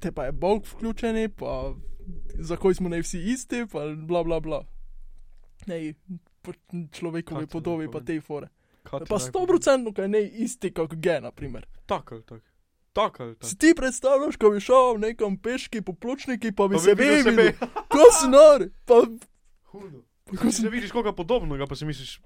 te 0.01 0.13
pa 0.13 0.25
je 0.25 0.33
Bog 0.33 0.67
vključeni, 0.67 1.29
pa 1.29 1.73
zakaj 2.35 2.75
smo 2.75 2.89
ne 2.89 3.01
vsi 3.01 3.19
isti, 3.23 3.65
pa 3.73 3.87
bla 3.97 4.25
bla 4.25 4.41
bla. 4.41 4.61
Ne, 5.67 5.95
po 6.43 6.53
človekovi 6.93 7.47
podobi 7.47 7.89
pa 7.89 8.01
te 8.01 8.21
fore. 8.21 8.49
Pa 8.85 9.01
naj 9.01 9.19
sto 9.19 9.33
povem? 9.33 9.47
procentno, 9.47 9.93
kaj 9.93 10.09
ne 10.09 10.21
isti, 10.21 10.69
kot 10.71 10.95
ge, 10.95 11.21
na 11.21 11.31
primer. 11.33 11.65
Tako 11.87 12.21
tako. 12.21 12.54
Tako 12.95 13.23
ali 13.23 13.35
tako. 13.35 13.47
Si 13.47 13.59
ti 13.59 13.75
predstavljaš, 13.75 14.37
ko 14.37 14.51
bi 14.51 14.61
šel 14.61 14.99
nekam 14.99 15.35
peški 15.37 15.83
po 15.83 15.93
pločniki, 15.93 16.53
pa 16.53 16.69
bi 16.69 16.75
Pa 16.75 16.81
se 16.81 16.95
bi 16.95 17.03
videl 17.05 17.33
videl, 17.33 17.53
sebe. 17.53 17.69
ko 17.89 18.07
si 18.13 18.29
nor, 18.29 18.69
pa, 18.85 19.03
Hudo. 19.67 20.05
pa 20.25 20.37
ko 20.37 20.49
si, 20.49 20.63
si 20.63 20.69
vidiš 20.69 20.93
koga 20.93 21.13
podobnega, 21.13 21.67
pa 21.67 21.75
si 21.75 21.85
misliš, 21.85 22.21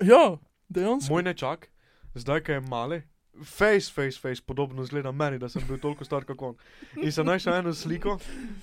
ja, 0.00 0.38
dejansko. 0.68 1.10
moj 1.10 1.22
nečak, 1.22 1.66
zdaj, 2.14 2.40
ko 2.40 2.52
je 2.52 2.60
male, 2.62 3.02
face, 3.40 3.90
face, 3.90 4.14
face, 4.14 4.42
podobno 4.42 4.84
zgleda 4.84 5.12
meni, 5.12 5.38
da 5.38 5.48
sem 5.48 5.62
bil 5.66 5.78
toliko 5.78 6.04
star 6.04 6.24
kot 6.24 6.38
on. 6.40 6.54
In 6.96 7.10
sem 7.10 7.26
našel 7.26 7.54
eno 7.54 7.74
sliko, 7.74 8.18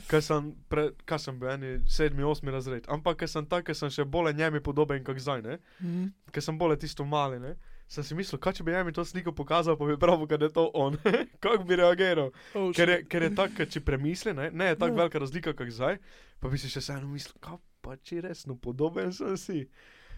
ki 0.08 0.22
sem, 0.22 0.52
pre, 0.70 0.90
kaj 1.06 1.20
sem 1.20 1.40
bil, 1.40 1.50
eni 1.50 1.76
sedmi, 1.88 2.24
osmi 2.24 2.52
razred. 2.52 2.86
Ampak, 2.88 3.18
ker 3.18 3.30
sem 3.30 3.46
tak, 3.46 3.66
ker 3.66 3.76
sem 3.76 3.90
še 3.90 4.06
bolj 4.06 4.32
njemi 4.34 4.62
podoben 4.62 5.04
kot 5.04 5.18
zdaj, 5.18 5.42
ne? 5.42 5.58
Mhm. 5.82 6.08
Ker 6.32 6.44
sem 6.44 6.58
bolj 6.58 6.78
tisto 6.78 7.04
mali, 7.06 7.40
ne? 7.40 7.56
Sem 7.88 8.04
si 8.04 8.12
mislil, 8.14 8.36
kaj 8.38 8.54
če 8.54 8.64
bi 8.64 8.72
njemi 8.72 8.92
to 8.92 9.02
sliko 9.02 9.32
pokazal, 9.32 9.78
pa 9.78 9.86
bi 9.86 9.96
prav, 9.96 10.26
da 10.28 10.36
je 10.38 10.52
to 10.52 10.66
on. 10.74 10.98
Kako 11.40 11.64
bi 11.64 11.76
reagiral? 11.76 12.32
Oh, 12.54 12.72
Ker 12.72 12.90
je, 12.90 12.98
ker 13.06 13.24
je 13.24 13.30
tako, 13.32 13.66
če 13.66 13.80
premisli, 13.82 14.34
ne, 14.34 14.50
ne 14.52 14.66
je 14.66 14.76
tako 14.76 14.92
Ja. 14.92 14.98
velika 14.98 15.20
razlika 15.20 15.54
kot 15.54 15.70
zdaj, 15.70 15.98
pa 16.40 16.50
bi 16.50 16.58
si 16.58 16.68
še 16.68 16.80
vseeno 16.80 17.08
mislil, 17.08 17.38
kaj 17.40 17.56
pa 17.82 17.96
če 17.98 18.22
resno 18.22 18.58
podoben 18.58 19.14
sem 19.14 19.38
si. 19.38 19.62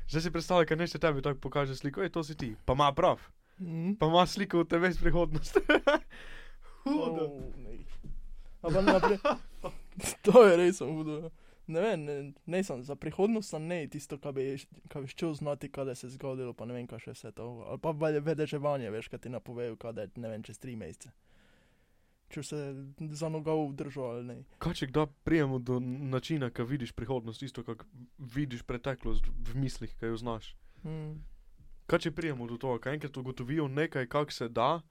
Zdaj 0.08 0.22
si 0.24 0.32
predstavljaj, 0.32 0.66
ker 0.66 0.78
nešte 0.78 0.98
tebi 0.98 1.22
tako 1.22 1.40
pokaže 1.40 1.76
sliko, 1.76 2.02
je 2.02 2.10
to 2.10 2.24
si 2.24 2.34
ti, 2.36 2.56
pa 2.60 2.74
ima 2.74 2.90
prav, 2.92 3.22
Mhm. 3.60 3.94
pa 3.96 4.08
ima 4.08 4.26
sliko 4.26 4.60
v 4.60 4.68
tebe 4.68 4.90
iz 4.90 4.98
prihodnosti. 4.98 5.60
Hudo. 6.84 7.28
Oh, 8.62 8.72
to 10.24 10.44
je 10.44 10.58
res 10.58 10.80
hudo. 10.80 11.30
Ne 11.70 11.82
vem, 11.82 12.02
ne, 12.02 12.14
ne 12.50 12.60
sem 12.66 12.82
za 12.84 12.96
prihodnost, 12.98 13.52
sem 13.54 13.68
ne 13.70 13.84
tisto, 13.88 14.18
kar 14.18 14.34
bi, 14.34 14.56
kar 14.90 15.04
bi 15.06 15.12
šel 15.12 15.36
znati, 15.38 15.70
kaj 15.70 15.96
se 15.96 16.08
je 16.08 16.16
zgodilo, 16.16 16.54
pa 16.58 16.66
ne 16.66 16.74
vem, 16.74 16.88
kaj 16.90 17.04
še 17.04 17.14
vse 17.14 17.32
to. 17.38 17.46
Ali 17.70 17.78
pa 17.78 17.92
ve- 17.94 18.24
vedeževanje, 18.26 18.90
veš, 18.90 19.10
kaj 19.14 19.20
ti 19.20 19.30
napovejo, 19.30 19.76
kaj 19.78 20.02
je, 20.02 20.08
ne 20.18 20.32
vem, 20.32 20.44
čez 20.44 20.58
tri 20.58 20.74
mesece. 20.76 21.12
Če 22.30 22.44
se 22.44 22.58
za 23.14 23.30
nogov 23.30 23.74
držal 23.74 24.10
ali 24.16 24.26
ne. 24.26 24.38
Kaj 24.62 24.74
če 24.82 24.88
kdaj 24.90 25.08
prijemo 25.26 25.60
do 25.60 25.80
načina, 25.82 26.50
ki 26.50 26.66
vidiš 26.66 26.92
prihodnost, 26.94 27.42
isto 27.46 27.64
kot 27.66 27.86
vidiš 28.18 28.66
preteklost 28.66 29.30
v 29.30 29.56
mislih, 29.58 29.94
ki 29.98 30.12
jo 30.12 30.18
znaš. 30.18 30.56
Hmm. 30.82 31.22
Kaj 31.90 32.06
če 32.06 32.12
prijemo 32.14 32.50
do 32.50 32.58
tega, 32.62 32.78
kaj 32.82 32.98
enkrat 32.98 33.18
ugotovijo 33.18 33.68
nekaj, 33.68 34.10
kak 34.10 34.34
se 34.34 34.50
da, 34.50 34.82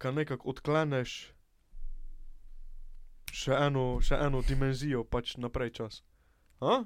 kaj 0.00 0.12
nekako 0.12 0.48
odkleneš 0.52 1.32
še 3.30 3.52
eno, 3.56 4.00
še 4.00 4.18
eno 4.18 4.42
dimenzijo, 4.42 5.04
pač 5.04 5.36
naprej 5.36 5.70
čas. 5.72 6.00
A? 6.60 6.82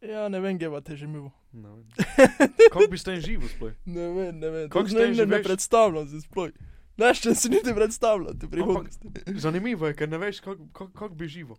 Ja, 0.00 0.28
ne 0.28 0.40
vem, 0.40 0.56
geva 0.56 0.80
te 0.80 0.96
že 0.96 1.06
mimo. 1.06 1.32
Kako 2.70 2.86
bi 2.86 2.96
s 2.96 3.02
tem 3.02 3.18
živel 3.18 3.48
sploh? 3.48 3.72
Ne 3.86 4.06
vem, 4.10 4.38
ne 4.38 4.48
vem. 4.48 4.68
Kako 4.68 4.86
ne, 4.90 5.08
ne, 5.12 5.26
ne 5.26 5.40
predstavljam 5.42 6.06
si 6.06 6.20
sploh. 6.20 6.52
Znaš, 6.94 7.20
če 7.20 7.34
si 7.34 7.48
niti 7.48 7.72
predstavljam, 7.72 8.38
ti 8.38 8.48
prihodnosti. 8.48 9.10
Zanimivo 9.36 9.86
je, 9.86 9.94
ker 9.94 10.08
ne 10.08 10.18
veš, 10.18 10.40
kako 10.40 10.68
kak, 10.70 10.90
kak 10.94 11.12
bi 11.12 11.28
živel. 11.28 11.56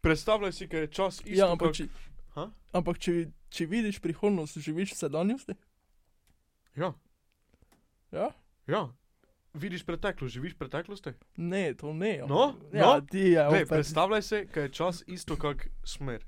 Predstavljaj 0.00 0.52
si, 0.52 0.68
ker 0.68 0.80
je 0.80 0.90
čas 0.90 1.20
isto. 1.20 1.32
Ja, 1.34 1.48
ampak, 1.48 1.68
kak- 1.68 1.78
če, 1.78 1.88
Ha? 2.34 2.44
ampak 2.72 2.98
če, 2.98 3.12
če 3.48 3.66
vidiš 3.66 3.98
prihodnost, 3.98 4.58
živiš 4.58 4.92
v 4.92 4.98
sedanjosti? 4.98 5.54
Ja, 6.76 6.92
Ja? 8.12 8.28
ja. 8.66 8.82
Vidiš 9.56 9.82
preteklost, 9.82 10.34
živiš 10.34 10.52
v 10.52 10.58
preteklosti? 10.58 11.10
Ne, 11.36 11.74
to 11.74 11.92
ne. 11.92 12.18
ampak- 12.18 12.28
No, 12.28 12.44
ja, 12.70 12.86
no. 12.86 13.00
ti 13.02 13.18
je 13.26 13.40
Glej, 13.42 13.62
opet. 13.62 13.68
predstavljaj 13.70 14.22
si, 14.22 14.46
ker 14.46 14.62
je 14.62 14.68
čas 14.70 15.02
isto 15.06 15.36
kak 15.36 15.64
smer. 15.82 16.24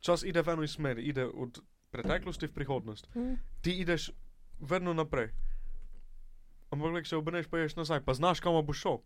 Čas 0.00 0.22
ide 0.22 0.42
v 0.42 0.48
eno 0.48 0.66
smer, 0.66 0.98
ide 0.98 1.24
od 1.24 1.60
preteklosti 1.90 2.46
v 2.46 2.52
prihodnost. 2.52 3.06
Hm. 3.12 3.34
Ti 3.60 3.70
ideš 3.76 4.10
vedno 4.60 4.90
naprej. 4.92 5.30
Ampak, 6.70 7.02
če 7.02 7.08
se 7.08 7.16
obrneš, 7.16 7.46
pa 7.46 7.58
ješ 7.58 7.76
nazaj, 7.76 8.00
pa 8.00 8.14
znaš, 8.14 8.40
kam 8.40 8.54
boš 8.56 8.78
šel. 8.78 8.98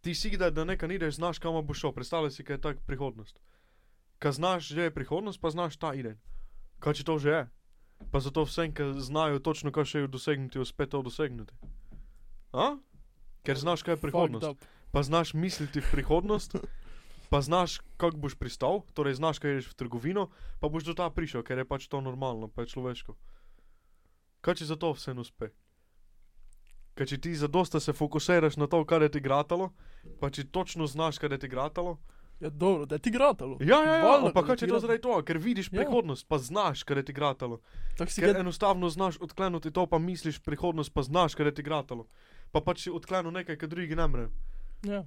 Ti 0.00 0.12
si 0.12 0.30
kdaj, 0.30 0.50
da 0.50 0.64
nekaj 0.64 0.88
ideš, 0.90 1.14
znaš, 1.14 1.38
kam 1.38 1.54
boš 1.56 1.78
šel. 1.78 1.92
Predstavljaj 1.92 2.30
si, 2.30 2.44
kaj 2.44 2.54
je 2.54 2.60
tak 2.60 2.76
prihodnost. 2.82 3.38
Kaj 4.18 4.32
znaš, 4.32 4.68
že 4.68 4.82
je 4.82 4.90
prihodnost, 4.90 5.40
pa 5.40 5.50
znaš 5.50 5.76
ta 5.76 5.94
iden. 5.94 6.18
Kaj 6.78 6.94
če 6.94 7.04
to 7.04 7.18
že 7.18 7.30
je? 7.30 7.42
Pa 8.10 8.18
zato 8.18 8.42
vsem, 8.42 8.72
ki 8.72 8.98
znajo 8.98 9.38
točno, 9.38 9.70
kaj 9.70 9.84
še 9.84 9.98
je 9.98 10.08
dosegnuti, 10.08 10.58
uspe 10.58 10.86
to 10.86 11.02
dosegnuti. 11.02 11.54
A? 12.52 12.76
Ker 13.42 13.58
znaš, 13.58 13.82
kaj 13.82 13.96
je 13.96 14.00
prihodnost. 14.00 14.46
Pa 14.92 15.02
znaš 15.02 15.32
misliti 15.34 15.80
v 15.80 15.88
prihodnost, 15.90 16.56
pa 17.32 17.40
znaš, 17.40 17.80
kako 17.96 18.16
boš 18.16 18.34
pristal, 18.36 18.82
torej 18.92 19.14
znaš, 19.16 19.38
kaj 19.40 19.50
ješ 19.56 19.70
v 19.72 19.74
trgovino, 19.74 20.28
pa 20.60 20.68
boš 20.68 20.84
do 20.84 20.94
ta 20.94 21.08
prišel, 21.10 21.40
ker 21.42 21.58
je 21.58 21.64
pač 21.64 21.88
to 21.88 22.00
normalno, 22.00 22.48
pa 22.48 22.62
je 22.62 22.76
človeško. 22.76 23.16
Kaj 24.40 24.54
če 24.54 24.68
za 24.68 24.76
to 24.76 24.92
vse 24.92 25.14
ne 25.14 25.24
uspe? 25.24 25.48
Kaj 26.92 27.06
če 27.06 27.18
ti 27.18 27.32
zadosta 27.32 27.80
se 27.80 27.92
fokusiraš 27.92 28.60
na 28.60 28.68
to, 28.68 28.84
kar 28.84 29.00
je 29.00 29.08
ti 29.08 29.20
gratalo, 29.20 29.72
pa 30.20 30.28
če 30.28 30.44
točno 30.44 30.84
znaš, 30.86 31.16
kaj 31.18 31.32
je 31.32 31.38
ti 31.38 31.48
gratalo. 31.48 31.96
Ja, 32.42 32.50
dobro, 32.50 32.86
da 32.86 32.98
je 32.98 32.98
ti 32.98 33.10
gratalo. 33.10 33.56
Ja, 33.60 33.78
ja, 33.80 33.94
ja, 33.96 34.18
ampak 34.18 34.34
da 34.34 34.42
kaj 34.42 34.56
če 34.56 34.66
to 34.66 34.80
zaradi 34.82 35.00
tega, 35.00 35.22
ker 35.22 35.38
vidiš 35.38 35.68
Ja. 35.70 35.78
prihodnost, 35.78 36.26
pa 36.28 36.38
znaš, 36.42 36.82
kaj 36.82 36.96
je 36.96 37.04
ti 37.04 37.12
gratalo. 37.14 37.60
Ker 37.96 38.34
ga 38.34 38.40
enostavno 38.42 38.90
znaš 38.90 39.16
odklenuti 39.22 39.70
to, 39.70 39.86
pa 39.86 39.98
misliš 39.98 40.42
prihodnost, 40.42 40.90
pa 40.92 41.02
znaš, 41.02 41.38
kaj 41.38 41.46
je 41.46 41.54
ti 41.54 41.62
gratalo. 41.62 42.08
Pa 42.52 42.60
pač 42.60 42.82
si 42.82 42.90
odklenil 42.90 43.32
nekaj, 43.32 43.56
kar 43.56 43.68
drugi 43.68 43.96
ne 43.96 44.06
mrejo. 44.06 44.30
Ja. 44.84 45.02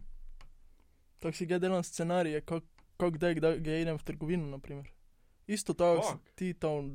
Tako 1.19 1.33
si 1.33 1.45
ga 1.45 1.59
delam 1.59 1.83
scenarije, 1.83 2.41
kako 2.41 2.65
kak 2.97 3.13
kdaj, 3.13 3.35
kdaj 3.35 3.59
ga 3.59 3.77
idem 3.77 3.97
v 3.97 4.03
trgovino, 4.03 4.47
naprimer. 4.47 4.87
Isto 5.47 5.73
tako, 5.73 6.19
ti 6.33 6.53
to. 6.53 6.89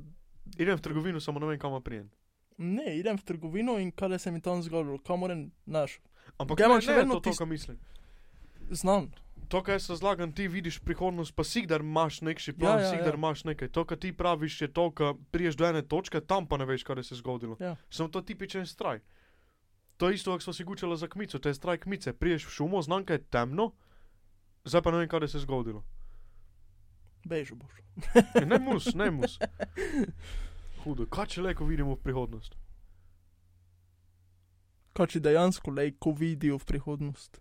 Idem 0.57 0.75
v 0.75 0.81
trgovino, 0.81 1.21
samo 1.21 1.39
ne 1.39 1.47
vem, 1.47 1.59
kam 1.59 1.83
prijem. 1.83 2.11
Ne, 2.59 2.99
idem 2.99 3.17
v 3.17 3.25
trgovino 3.25 3.79
in 3.79 3.91
kaj 3.91 4.19
se 4.19 4.31
mi 4.31 4.41
tam 4.41 4.63
zgodilo, 4.63 4.99
kamor 4.99 5.31
naš. 5.67 6.01
Ampak 6.37 6.59
Ga 6.59 6.65
ne, 6.65 6.69
imam 6.69 6.81
še 6.81 6.95
vedno 6.95 7.15
to, 7.15 7.31
tist- 7.31 7.39
kar 7.39 7.47
mislim. 7.47 7.79
Znam. 8.71 9.11
To, 9.49 9.63
kar 9.63 9.75
jaz 9.75 9.91
razlagam, 9.91 10.33
ti 10.33 10.47
vidiš 10.47 10.79
prihodnost, 10.79 11.35
pa 11.35 11.43
si 11.43 11.63
kdaj 11.63 11.79
imaš 11.79 12.21
neki 12.21 12.53
plan, 12.53 12.79
Ja, 12.79 12.85
ja, 12.85 12.91
si 12.91 12.97
ja. 12.97 13.03
kdaj 13.03 13.15
imaš 13.15 13.45
nekaj. 13.45 13.69
To, 13.69 13.85
kar 13.85 13.99
ti 13.99 14.13
praviš, 14.13 14.61
je 14.61 14.69
to, 14.69 14.91
kar 14.91 15.15
priješ 15.31 15.57
do 15.57 15.67
ene 15.67 15.83
točke, 15.83 16.21
tam 16.21 16.47
pa 16.47 16.57
ne 16.57 16.65
veš, 16.65 16.83
kaj 16.83 17.03
se 17.03 17.15
je 17.15 17.19
zgodilo. 17.19 17.57
Ja. 17.59 17.77
Samo 17.89 18.09
to 18.09 18.21
tipičen 18.21 18.67
straj. 18.67 19.01
To 20.01 20.09
je 20.09 20.15
isto, 20.15 20.33
kot 20.33 20.43
smo 20.43 20.53
si 20.53 20.65
gučali 20.65 20.97
za 20.97 21.09
kmico, 21.09 21.39
to 21.39 21.49
je 21.49 21.55
straj 21.55 21.79
kmice. 21.79 22.13
Priješ 22.13 22.47
v 22.47 22.51
šumo, 22.51 22.81
znam, 22.83 23.05
kaj 23.05 23.17
je 23.21 23.25
temno, 23.25 23.73
zdaj 24.65 24.83
pa 24.83 24.91
ne 24.91 25.03
vem, 25.03 25.09
kaj 25.09 25.29
se 25.29 25.37
je 25.37 25.43
zgodilo. 25.45 25.85
Bežo 27.25 27.55
boš. 27.55 27.73
Ja, 28.35 28.47
Ne 28.49 28.59
mus, 28.59 28.95
ne 28.95 29.11
mus. 29.11 29.37
Hudo, 30.85 31.05
kaj 31.05 31.27
če 31.27 31.43
le, 31.45 31.53
ko 31.55 31.69
vidimo 31.69 31.93
v 31.99 32.01
prihodnost? 32.01 32.57
Kaj 34.97 35.07
če 35.07 35.21
dejansko 35.21 35.71
lejko 35.71 36.15
vidijo 36.17 36.57
v 36.57 36.65
prihodnost. 36.65 37.37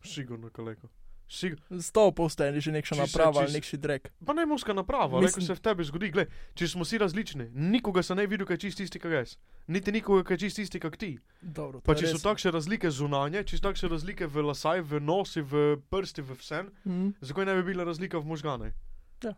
Sigurno, 0.00 0.48
kaleko. 0.48 0.88
Sto 1.28 2.10
postaje 2.10 2.58
že 2.58 2.72
nekša 2.72 2.88
Če 2.88 2.96
se- 2.96 3.02
naprava 3.02 3.40
ali 3.40 3.48
se- 3.48 3.54
nekši 3.54 3.76
drek. 3.78 4.08
Pa 4.18 4.32
ne 4.32 4.46
muska 4.46 4.72
naprava, 4.72 5.20
Mislim- 5.20 5.24
Mislim... 5.38 5.46
se 5.46 5.54
v 5.54 5.60
tebi 5.60 5.84
zgodi. 5.84 6.10
Gled, 6.10 6.26
če 6.54 6.68
smo 6.68 6.82
vsi 6.82 6.98
različni, 6.98 7.50
nikoga 7.52 8.02
se 8.02 8.14
ne 8.14 8.26
vidi, 8.26 8.44
kaj 8.44 8.54
je 8.54 8.60
čist 8.60 8.80
isti, 8.80 8.98
kot 8.98 9.12
jaz. 9.12 9.36
Niti 9.68 9.92
nikoga, 9.92 10.24
kaj 10.24 10.34
je 10.34 10.38
čist 10.40 10.58
isti, 10.58 10.80
kot 10.80 10.96
ti. 10.96 11.18
Dobro, 11.42 11.80
Pa 11.80 11.92
je 11.92 11.98
če 11.98 12.06
so 12.08 12.12
res. 12.14 12.22
takšne 12.22 12.50
razlike 12.50 12.90
zunanje, 12.90 13.44
če 13.44 13.56
so 13.56 13.62
takšne 13.62 13.88
razlike 13.88 14.26
v 14.26 14.42
lasaj, 14.42 14.80
v 14.82 15.00
nosi, 15.00 15.40
v 15.42 15.54
prsti, 15.84 16.22
v 16.22 16.32
vsem, 16.34 16.72
Mhm. 16.82 17.12
zakaj 17.20 17.44
ne 17.44 17.54
bi 17.54 17.62
bila 17.64 17.84
razlika 17.84 18.16
v 18.16 18.24
možgane? 18.24 18.72
Ja. 19.22 19.34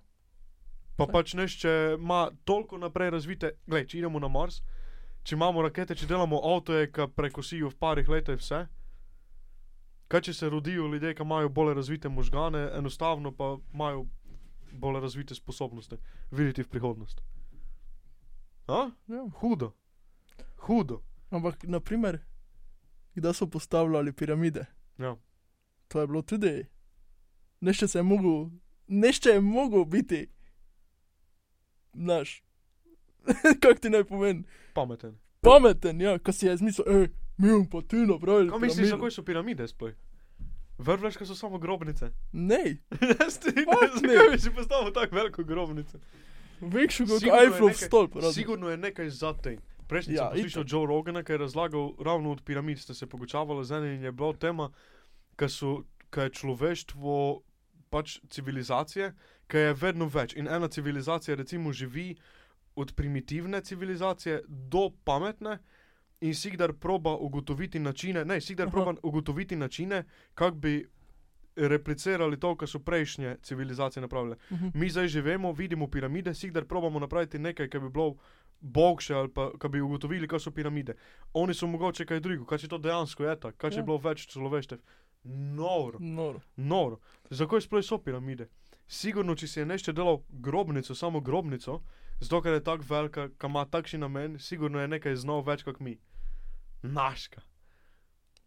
Pa 0.97 1.05
Saj. 1.05 1.13
pač 1.13 1.35
neš, 1.35 1.59
če 1.59 1.71
ima 1.97 2.31
toliko 2.45 2.79
naprej 2.79 3.11
razvite, 3.11 3.51
gled, 3.67 3.89
če 3.89 3.99
idemo 3.99 4.19
na 4.19 4.29
Mars, 4.29 4.63
če 5.25 5.35
imamo 5.35 5.59
rakete, 5.61 5.95
če 5.95 6.07
delamo 6.07 6.39
avtoje, 6.39 6.87
ki 6.89 7.09
prekosijo 7.09 7.67
v 7.67 7.75
parih 7.75 8.09
letih 8.09 8.37
vse. 8.37 8.69
Kaj 10.11 10.21
če 10.27 10.33
se 10.35 10.49
rodijo 10.51 10.89
ljudje, 10.91 11.15
ki 11.15 11.23
imajo 11.23 11.49
bolj 11.49 11.75
razvite 11.75 12.09
možgane, 12.09 12.65
enostavno 12.75 13.31
pa 13.37 13.57
imajo 13.75 14.07
bolj 14.73 15.01
razvite 15.01 15.35
sposobnosti 15.35 15.97
videti 16.31 16.63
v 16.63 16.69
prihodnost. 16.69 17.21
A? 18.67 18.91
Ja. 19.07 19.29
Hudo. 19.41 19.73
Hudo. 20.67 21.01
Ampak, 21.31 21.63
naprimer, 21.63 22.19
kdaj 23.15 23.35
so 23.35 23.47
postavljali 23.47 24.13
piramide? 24.13 24.67
Ja. 24.99 25.17
To 25.89 26.01
je 26.01 26.07
bilo 26.07 26.23
tudi. 26.23 26.67
Nešče 27.61 27.89
se 27.89 27.99
je 27.99 28.03
mogel, 28.03 28.51
nešče 28.87 29.31
je 29.31 29.41
mogel 29.41 29.85
biti. 29.85 30.27
Znaš, 31.95 32.43
kako 33.63 33.75
ti 33.75 33.91
naj 33.91 34.05
pomeni? 34.05 34.43
Pameten. 34.75 35.19
Pameten, 35.41 36.01
ja, 36.01 36.19
ko 36.19 36.33
si 36.33 36.47
je 36.47 36.57
zmislil, 36.57 36.87
hej, 36.93 37.09
mi 37.41 37.51
bomo 37.51 37.67
pa 37.73 37.83
ti 37.83 37.97
napravili. 37.97 38.51
Kaj 38.51 38.59
misliš, 38.59 38.77
piramido." 38.77 38.97
kako 38.97 39.11
so 39.11 39.25
piramide 39.25 39.69
sploh? 39.69 39.93
Vrvleš, 40.79 41.17
ko 41.17 41.27
so 41.27 41.35
samo 41.35 41.59
grobnice. 41.59 42.11
Ne, 42.33 42.63
ne 43.01 43.31
zakaj 43.31 44.31
bi 44.33 44.39
si 44.39 44.51
postavil 44.51 44.93
tako 44.93 45.17
veliko 45.17 45.45
grobnico. 45.45 45.99
večji 46.61 47.07
kot 47.07 47.21
Sigurno 47.21 47.41
je 47.41 47.45
Eiffelov 47.45 47.73
stolp. 47.73 48.17
Sigurno 48.35 48.71
je 48.71 48.77
nekaj 48.77 49.11
za 49.11 49.33
tem. 49.33 49.59
Prejšnji 49.89 50.15
Ja, 50.15 50.31
sem 50.31 50.43
poslušal 50.43 50.65
Joe 50.67 50.87
Rogana, 50.87 51.23
ki 51.23 51.33
je 51.33 51.39
razlagal 51.39 51.93
ravno 51.99 52.33
od 52.33 52.43
piramid, 52.45 52.79
ste 52.79 52.95
se 52.95 53.07
pogočavali 53.07 53.65
z 53.65 53.73
enim 53.73 53.93
in 53.93 54.05
je 54.05 54.13
bila 54.13 54.33
tema, 54.33 54.71
ki 55.37 55.47
ki 56.11 56.21
je 56.21 56.31
človeštvo 56.31 57.43
pač 57.91 58.19
civilizacije, 58.31 59.13
ki 59.51 59.57
je 59.57 59.75
vedno 59.75 60.07
več. 60.07 60.35
In 60.39 60.49
ena 60.49 60.69
civilizacija 60.69 61.37
recimo 61.37 61.73
živi 61.73 62.17
od 62.75 62.95
primitivne 62.95 63.61
civilizacije 63.61 64.43
do 64.49 64.91
pametne. 65.05 65.59
In 66.21 66.35
si 66.35 66.51
kdar 66.51 66.73
proba 66.75 67.15
ugotoviti 67.17 67.79
načine, 67.79 68.25
ne, 68.25 68.41
si 68.41 68.55
Aha. 68.55 68.67
proba 68.67 68.95
ugotoviti 69.03 69.57
načine, 69.57 70.05
kako 70.35 70.57
bi 70.57 70.87
replicirali 71.57 72.41
to, 72.41 72.57
kar 72.57 72.69
so 72.69 72.79
prejšnje 72.79 73.37
civilizacije 73.43 74.01
napravile. 74.01 74.37
Mhm. 74.53 74.69
Mi 74.75 74.91
zdaj 74.91 75.09
že 75.09 75.21
vemo, 75.23 75.53
vidimo 75.53 75.89
piramide, 75.89 76.35
sikdar 76.35 76.65
probamo 76.65 76.99
napraviti 76.99 77.39
nekaj, 77.39 77.69
kar 77.69 77.81
bi 77.81 77.89
bilo 77.89 78.17
bogše 78.61 79.15
ali 79.15 79.29
pa 79.29 79.51
kar 79.59 79.71
bi 79.71 79.81
ugotovili, 79.81 80.29
kaj 80.29 80.39
so 80.41 80.51
piramide. 80.51 80.95
Oni 81.35 81.55
so 81.55 81.67
mogoče 81.67 82.07
kaj 82.07 82.21
drugega, 82.21 82.45
kaj 82.45 82.59
če 82.59 82.69
to 82.69 82.79
dejansko 82.79 83.25
je 83.25 83.41
tako, 83.41 83.57
kaj 83.59 83.71
če 83.71 83.77
Ja. 83.77 83.81
je 83.81 83.85
bilo 83.85 83.99
več 83.99 84.27
človeštv. 84.27 84.77
Noro, 85.25 85.99
Noro. 86.01 86.41
noro. 86.57 86.99
Zakaj 87.31 87.61
sploh 87.61 87.83
so 87.83 87.99
piramide? 87.99 88.49
Sigurno, 88.89 89.35
če 89.35 89.47
si 89.47 89.61
je 89.61 89.67
nešto 89.67 89.93
delal 89.93 90.19
grobnico, 90.31 90.95
samo 90.95 91.21
grobnico, 91.21 91.81
zato 92.21 92.43
ker 92.43 92.53
je 92.53 92.63
tako 92.63 92.85
velika, 92.85 93.29
ki 93.31 93.47
ima 93.47 93.65
takšen 93.65 94.01
namen, 94.01 94.39
sigurno 94.39 94.81
je 94.81 94.89
nekaj 94.89 95.17
znal 95.17 95.43
več 95.43 95.63
kot 95.63 95.81
mi. 95.81 95.99
Naška. 96.83 97.43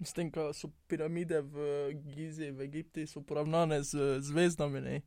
S 0.04 0.12
tem, 0.14 0.32
ko 0.32 0.50
so 0.54 0.68
piramide 0.90 1.42
v 1.42 1.94
Gizi, 2.12 2.52
v 2.52 2.66
Egipti, 2.66 3.06
so 3.08 3.22
poravnane 3.22 3.84
z 3.84 4.20
zvezdami, 4.20 4.82
ne. 4.82 4.98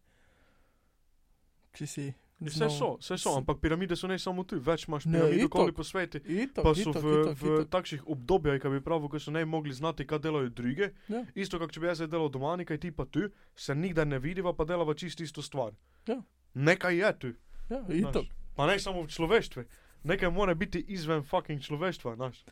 Če 1.77 1.87
si. 1.87 2.07
Vse 2.37 2.69
so, 2.69 2.99
vse 3.01 3.17
so, 3.17 3.31
ampak 3.39 3.63
piramide 3.65 3.97
so 3.97 4.05
ne 4.09 4.19
samo 4.21 4.43
tu, 4.45 4.59
več 4.61 4.85
imaš 4.85 5.07
Ne, 5.09 5.19
piramid 5.23 5.39
itak. 5.41 5.55
okoli 5.55 5.73
po 5.73 5.85
svetu. 5.85 6.21
Pa 6.55 6.75
so 6.77 6.93
itak, 6.93 7.01
v, 7.01 7.13
itak, 7.17 7.37
v 7.41 7.45
itak. 7.49 7.69
takšnih 7.73 8.03
obdobjih, 8.07 8.61
ki 8.61 8.73
bi 8.75 8.81
pravil, 8.85 9.09
ko 9.09 9.17
so 9.19 9.33
ne 9.33 9.45
mogli 9.49 9.73
znati, 9.73 10.05
kaj 10.05 10.21
delajo 10.21 10.51
druge. 10.53 10.91
Ja. 11.09 11.23
Isto, 11.35 11.57
kot 11.59 11.73
če 11.73 11.81
bi 11.81 11.89
jaz 11.89 12.03
zdaj 12.03 12.13
delal 12.13 12.29
doma, 12.29 12.53
nekaj 12.61 12.77
ti 12.79 12.93
pa 12.93 13.09
tu, 13.09 13.31
se 13.57 13.73
nikdar 13.75 14.05
ne 14.07 14.21
vidiva, 14.21 14.53
pa 14.53 14.69
delava 14.69 14.93
čisto 14.95 15.25
isto 15.25 15.41
stvar. 15.41 15.73
Ja. 16.07 16.21
Nekaj 16.53 17.01
je 17.01 17.13
tu. 17.19 17.31
Ja, 17.73 17.81
znaš. 17.89 18.29
Pa 18.55 18.69
ne 18.69 18.77
samo 18.81 19.03
v 19.03 19.13
človeštvu, 19.17 19.65
nekaj 20.05 20.29
mora 20.31 20.53
biti 20.55 20.85
izven 20.93 21.25
fucking 21.25 21.61
človeštva, 21.61 22.15
znaš. 22.17 22.45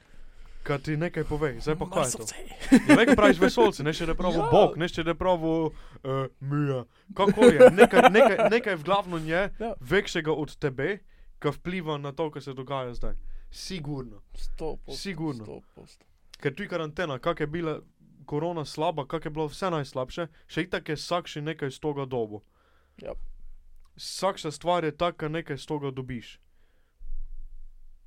Kaj 0.65 0.79
ti 0.81 0.97
nekaj 0.97 1.25
pove, 1.25 1.51
zdaj 1.61 1.77
pa 1.77 1.87
kaj 1.87 2.05
je 2.05 2.13
to? 2.13 2.25
Ja, 2.89 2.97
nekaj 2.97 3.17
praviš 3.17 3.39
vesolci, 3.39 3.85
ne 3.85 3.93
še 3.93 4.07
da 4.07 4.15
pravo 4.15 4.39
Ja. 4.39 4.47
Bog, 4.51 4.77
ne 4.77 4.89
še 4.89 5.05
da 5.05 5.13
pravo 5.15 5.51
uh, 5.67 5.73
Mija. 6.41 6.85
Kako 7.13 7.45
je? 7.45 7.69
Nekaj, 7.71 8.09
nekaj, 8.11 8.39
nekaj 8.51 8.77
v 8.77 8.83
glavnem 8.83 9.27
je 9.27 9.43
Ja. 9.61 9.75
večjega 9.81 10.33
od 10.33 10.57
tebe, 10.57 11.03
ki 11.39 11.53
vpliva 11.53 11.99
na 11.99 12.13
to, 12.13 12.31
kar 12.31 12.43
se 12.43 12.55
dogaja 12.55 12.95
zdaj. 12.95 13.15
Sigurno. 13.51 14.23
Sto 14.35 14.77
posto. 14.77 14.97
Sigurno. 14.99 15.45
Sto 15.45 15.61
posto. 15.75 16.05
Ker 16.41 16.55
tu 16.55 16.63
je 16.63 16.69
karantena, 16.69 17.19
kak 17.19 17.41
je 17.41 17.47
bila 17.47 17.77
korona 18.25 18.65
slaba, 18.65 19.05
kak 19.07 19.25
je 19.25 19.31
bilo 19.31 19.47
vse 19.47 19.69
najslabše, 19.71 20.25
še 20.47 20.63
itak 20.63 20.89
je 20.89 20.97
vsak 20.97 21.29
še 21.29 21.43
nekaj 21.43 21.71
z 21.71 21.79
toga 21.79 22.07
dobo. 22.07 22.41
Ja. 22.97 23.13
Vsakša 23.95 24.51
stvar 24.51 24.85
je 24.85 24.91
taka, 24.93 25.29
nekaj 25.29 25.59
z 25.59 25.67
toga 25.67 25.91
dobiš. 25.91 26.41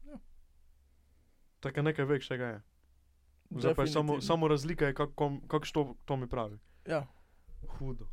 Ja. 0.04 0.18
Tako 1.60 1.82
nekaj 1.82 2.06
večjega 2.06 2.46
je. 2.46 2.62
Zdaj 3.52 3.76
pa 3.76 3.82
je 3.82 3.88
samo, 3.88 4.22
samo 4.22 4.48
razlika, 4.48 4.86
je, 4.86 4.94
kak, 4.94 5.10
kom- 5.16 5.42
kak 5.48 5.66
što 5.66 5.96
to 6.06 6.16
mi 6.16 6.28
pravi. 6.28 6.58
Ja. 6.86 7.08
Hudo. 7.68 8.08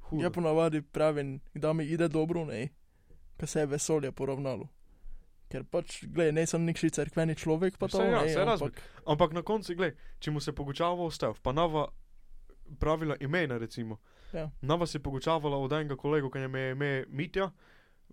Hudo. 0.00 0.22
Ja, 0.22 0.30
ponavadi 0.30 0.82
pravim, 0.82 1.40
da 1.54 1.72
mi 1.72 1.84
ide 1.84 2.08
dobro, 2.08 2.44
ne, 2.44 2.68
ko 3.36 3.46
se 3.46 3.60
je 3.60 3.66
vesolje 3.66 4.12
poravnalo. 4.12 4.68
Ker 5.48 5.64
pač, 5.64 6.04
gledaj, 6.04 6.32
nisem 6.32 6.64
nikši 6.64 6.90
cerkveni 6.90 7.34
človek, 7.34 7.78
pa 7.78 7.88
to 7.88 7.98
Saj 7.98 8.06
ja, 8.06 8.22
ne, 8.22 8.34
razumem. 8.44 8.72
ampak, 8.72 8.82
Ampak 9.06 9.32
na 9.32 9.42
koncu, 9.42 9.74
gled, 9.74 9.96
če 10.18 10.30
mu 10.30 10.40
se 10.40 10.52
pogučava 10.52 11.04
ostav, 11.04 11.38
pa 11.42 11.52
nava 11.52 11.88
pravila 12.78 13.16
imena, 13.20 13.58
recimo. 13.58 13.98
Ja. 14.32 14.50
Nava 14.60 14.86
se 14.86 14.98
pogučavala 14.98 15.58
od 15.58 15.72
enega 15.72 15.96
kolega, 15.96 16.30
ki 16.30 16.38
je 16.38 16.70
ime 16.70 17.04
Mitja, 17.08 17.50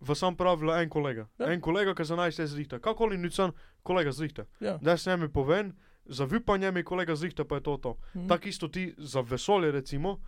v 0.02 0.16
sam 0.16 0.36
pravila 0.36 0.82
en 0.82 0.90
kolega. 0.90 1.28
Ja. 1.40 1.46
Ja. 1.46 1.54
En 1.54 1.62
kolega, 1.62 1.94
ki 1.94 2.04
za 2.04 2.16
naj 2.16 2.32
se 2.32 2.48
zrihta. 2.48 2.80
Kakoli 2.80 3.18
ni 3.18 3.32
sam 3.32 3.52
kolega 3.84 4.12
zrihta. 4.12 4.46
ja. 4.60 4.78
Da 4.78 4.98
se 4.98 5.18
mi 5.18 5.30
povem, 5.30 5.74
za 6.06 6.26
vipanje 6.26 6.72
mi 6.72 6.84
kolega 6.84 7.16
zrihta, 7.16 7.46
pa 7.46 7.56
je 7.56 7.64
to 7.64 7.78
to. 7.78 7.98
Mhm. 8.16 8.28
Tako 8.28 8.48
isto 8.48 8.68
ti 8.68 8.94
za 8.98 9.22
vesolje, 9.22 9.72
recimo, 9.72 10.20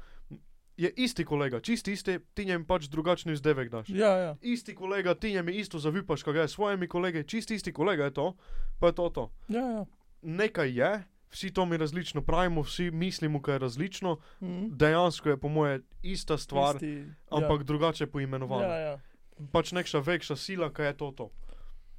je 0.77 0.93
isti 0.95 1.25
kolega, 1.25 1.59
čisti 1.59 1.91
isti, 1.91 2.19
ti 2.33 2.45
njem 2.45 2.65
pač 2.65 2.85
drugačni 2.85 3.33
vzdevek 3.33 3.69
daš. 3.69 3.89
Ja, 3.89 4.07
ja. 4.09 4.35
Isti 4.41 4.75
kolega, 4.75 5.13
ti 5.13 5.31
njem 5.31 5.49
isto 5.49 5.79
zavipaš, 5.79 6.23
kaj 6.23 6.35
je 6.35 6.47
s 6.47 6.51
svojimi 6.51 6.87
kolegi, 6.87 7.23
čisti 7.23 7.55
isti 7.55 7.73
kolega 7.73 8.03
je 8.03 8.13
to, 8.13 8.35
pa 8.79 8.87
je 8.87 8.93
to 8.93 9.09
to 9.09 9.31
Ja, 9.47 9.59
ja. 9.61 9.85
nekaj 10.21 10.71
je, 10.71 11.03
vsi 11.29 11.51
to 11.51 11.65
mi 11.65 11.77
različno 11.77 12.21
pravimo, 12.21 12.61
vsi 12.61 12.91
mislimo, 12.91 13.39
da 13.39 13.53
je 13.53 13.59
različno, 13.59 14.17
Mhm. 14.41 14.67
dejansko 14.71 15.29
je 15.29 15.37
po 15.37 15.47
moje 15.49 15.79
ista 16.01 16.37
stvar, 16.37 16.75
Isti, 16.75 16.87
Isti, 16.91 17.11
ampak 17.31 17.59
ja. 17.59 17.63
drugače 17.63 18.07
poimenovana. 18.07 18.65
Ja, 18.65 18.75
ja. 18.77 18.99
Pač 19.47 19.71
nekša 19.71 19.99
večja 19.99 20.35
sila, 20.35 20.69
kaj 20.69 20.87
je 20.87 20.97
to 20.97 21.11
to. 21.11 21.29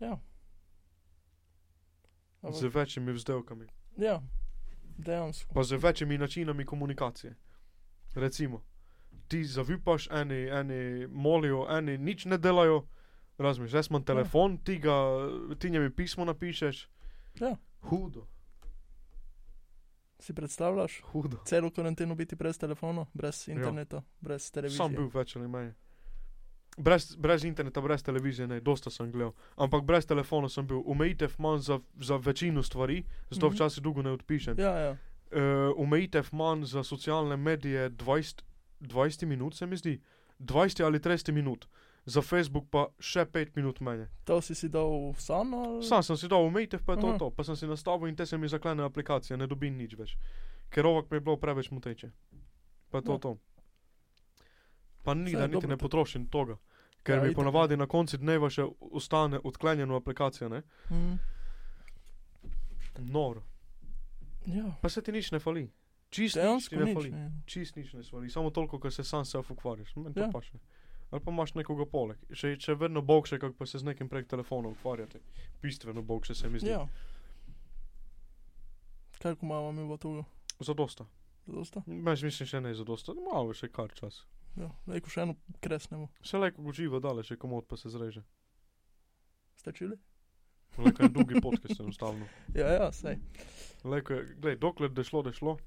ja. 0.01 0.19
Ampak, 2.43 2.61
Z 2.61 2.67
večjimi 2.67 3.13
vzdevkami, 3.13 3.67
ja, 3.99 4.23
dejansko. 4.99 5.55
pa 5.55 5.63
z 5.63 5.73
večjimi 5.73 6.19
načinami 6.19 6.65
komunikacije. 6.65 7.35
Recimo, 8.15 8.63
ti 9.29 9.45
zavipaš, 9.45 10.09
eni, 10.11 10.49
eni 10.51 10.81
molijo, 11.07 11.67
eni 11.71 11.99
nič 11.99 12.25
ne 12.25 12.39
delajo. 12.39 12.87
Razumeš, 13.39 13.73
jaz 13.73 13.87
imam 13.91 14.05
telefon, 14.05 14.59
ti 14.59 14.79
ga, 14.79 14.93
ti 15.59 15.71
njemi 15.71 15.91
pismo 15.91 16.25
napišeš. 16.25 16.89
Ja. 17.41 17.57
Hudo, 17.81 18.27
Si 20.19 20.35
predstavljaš 20.35 21.01
hudo. 21.03 21.37
celo 21.45 21.71
karanteno 21.71 22.15
biti 22.15 22.37
brez 22.37 22.59
telefona, 22.59 23.07
brez 23.15 23.49
interneta, 23.49 23.97
ja. 23.97 24.03
brez 24.21 24.51
televizije? 24.51 24.77
Sam 24.79 24.93
bil 24.93 25.09
več 25.11 25.37
ali 25.37 25.49
manj. 25.49 25.71
Brez, 26.81 27.17
brez 27.17 27.45
interneta, 27.45 27.81
brez 27.81 28.03
televizije, 28.03 28.47
ne, 28.49 28.61
dosta 28.61 28.91
sem 28.91 29.11
gledal. 29.11 29.33
Ampak 29.57 29.85
brez 29.85 30.07
telefona 30.07 30.49
sem 30.49 30.65
bil. 30.65 30.83
Omejitev 30.87 31.35
manj 31.39 31.59
za, 31.61 31.77
za 32.01 32.17
večino 32.19 32.63
stvari, 32.63 33.01
zato 33.31 33.47
Mhm. 33.47 33.55
včasih 33.55 33.83
dolgo 33.83 34.03
ne 34.03 34.11
odpišem. 34.11 34.59
Ja, 34.59 34.73
ja. 34.79 34.91
Uh, 35.31 35.39
omejitev 35.77 36.29
manj 36.33 36.65
za 36.65 36.83
socialne 36.83 37.37
medije 37.39 37.91
20, 37.91 38.43
20 38.81 39.27
minut, 39.27 39.55
se 39.55 39.67
mi 39.67 39.77
zdi. 39.77 40.01
20 40.41 40.83
ali 40.83 40.99
30 40.99 41.33
minut. 41.33 41.67
Za 42.07 42.23
Facebook 42.23 42.65
pa 42.71 42.87
še 42.99 43.25
5 43.27 43.53
minut 43.55 43.81
menje. 43.81 44.09
To 44.25 44.41
si 44.41 44.55
si 44.55 44.69
dal 44.69 44.89
sam 45.17 45.55
ali? 45.55 45.85
Sam 45.85 46.03
sem 46.03 46.17
si 46.17 46.29
dal 46.29 46.41
omejitev, 46.41 46.81
pa 46.83 46.93
je 46.93 47.01
to 47.01 47.07
Aha. 47.09 47.19
to. 47.19 47.31
Pa 47.31 47.45
sem 47.45 47.57
si 47.57 47.67
nastavil 47.67 48.09
in 48.09 48.17
te 48.17 48.27
se 48.27 48.39
mi 48.39 48.49
zaklene 48.49 48.83
aplikacija, 48.83 49.37
ne 49.37 49.47
dobim 49.47 49.77
nič 49.77 49.95
več. 49.95 50.17
Ker 50.71 50.87
ovak 50.87 51.11
mi 51.11 51.17
je 51.17 51.21
bilo 51.21 51.37
preveč 51.37 51.71
moteče. 51.71 52.11
Pa 52.91 52.99
je 52.99 53.05
to 53.05 53.13
Ja. 53.13 53.19
to. 53.19 53.37
Pa 55.03 55.15
nikdar 55.15 55.51
niti 55.51 55.67
ne 55.67 55.77
potrošim 55.77 56.27
toga. 56.27 56.57
Ker 57.03 57.15
Ja, 57.15 57.23
mi 57.23 57.29
itak. 57.29 57.37
ponavadi 57.37 57.77
na 57.77 57.87
koncu 57.87 58.19
dneva 58.19 58.51
še 58.51 58.63
ostane 58.93 59.41
odklenjena 59.41 59.97
aplikacija, 59.97 60.49
ne? 60.49 60.63
Mhm. 60.91 61.15
Noro. 63.01 63.43
Ja, 64.47 64.75
Pa 64.81 64.89
se 64.89 65.03
ti 65.03 65.13
nič 65.13 65.31
ne 65.31 65.39
fali. 65.39 65.71
Čist 66.11 66.35
nič 66.35 66.43
dejansko 66.43 66.77
ne 66.77 66.85
nič. 66.85 66.95
fali. 66.95 67.11
Ne. 67.11 67.31
Čist 67.47 67.77
nič 67.77 67.93
ne 67.93 68.03
fali. 68.05 68.29
Samo 68.29 68.51
toliko, 68.51 68.79
ker 68.79 68.91
se 68.91 69.05
sam 69.05 69.25
self 69.25 69.51
ukvarjaš. 69.51 69.97
Meni 69.97 70.15
to 70.15 70.21
Ja. 70.21 70.29
paše. 70.29 70.59
Ali 71.11 71.21
pa 71.21 71.31
imaš 71.31 71.55
nekoga 71.55 71.87
poleg. 71.87 72.19
Še, 72.31 72.57
še 72.57 72.75
vedno 72.75 73.03
bogše, 73.03 73.39
kako 73.39 73.55
pa 73.55 73.67
se 73.67 73.79
z 73.79 73.85
nekim 73.85 74.09
prek 74.09 74.27
telefona 74.27 74.69
ukvarjate. 74.69 75.21
Bistveno 75.63 76.03
bogše 76.03 76.35
se 76.35 76.49
mi 76.49 76.59
zdi. 76.59 76.69
Ja. 76.69 76.87
Kaj 79.19 79.35
ko 79.35 79.47
imamo 79.47 79.73
mi 79.73 79.83
v 79.85 79.99
toga? 79.99 80.25
Zadosta. 80.61 81.05
Zadosta? 81.47 81.83
Meš 81.87 82.23
mislim 82.23 82.47
še 82.47 82.61
ne 82.61 82.75
zadosta. 82.75 83.13
Malo 83.15 83.53
še 83.53 83.69
kar 83.69 83.91
čas. 83.91 84.25
Ja, 84.59 84.71
neko 84.91 85.11
še 85.11 85.25
eno 85.27 85.37
kresnemo. 85.63 86.09
Vse 86.25 86.41
leko 86.41 86.63
uživa 86.67 87.01
dale, 87.01 87.23
še 87.27 87.37
komod 87.39 87.69
pa 87.71 87.79
se 87.79 87.93
zreže. 87.93 88.25
Ste 89.61 89.73
čuli? 89.77 89.99
Leko 90.79 91.03
je 91.03 91.09
dolgi 91.09 91.41
podcast 91.43 91.81
enostavno. 91.81 92.27
Ja, 92.61 92.71
ja, 92.73 92.89
sej. 92.93 93.19
Leko 93.85 94.19
je, 94.19 94.35
glej, 94.41 94.57
dokler 94.57 94.91
da 94.91 95.05
šlo, 95.05 95.23
da 95.23 95.33
šlo. 95.33 95.59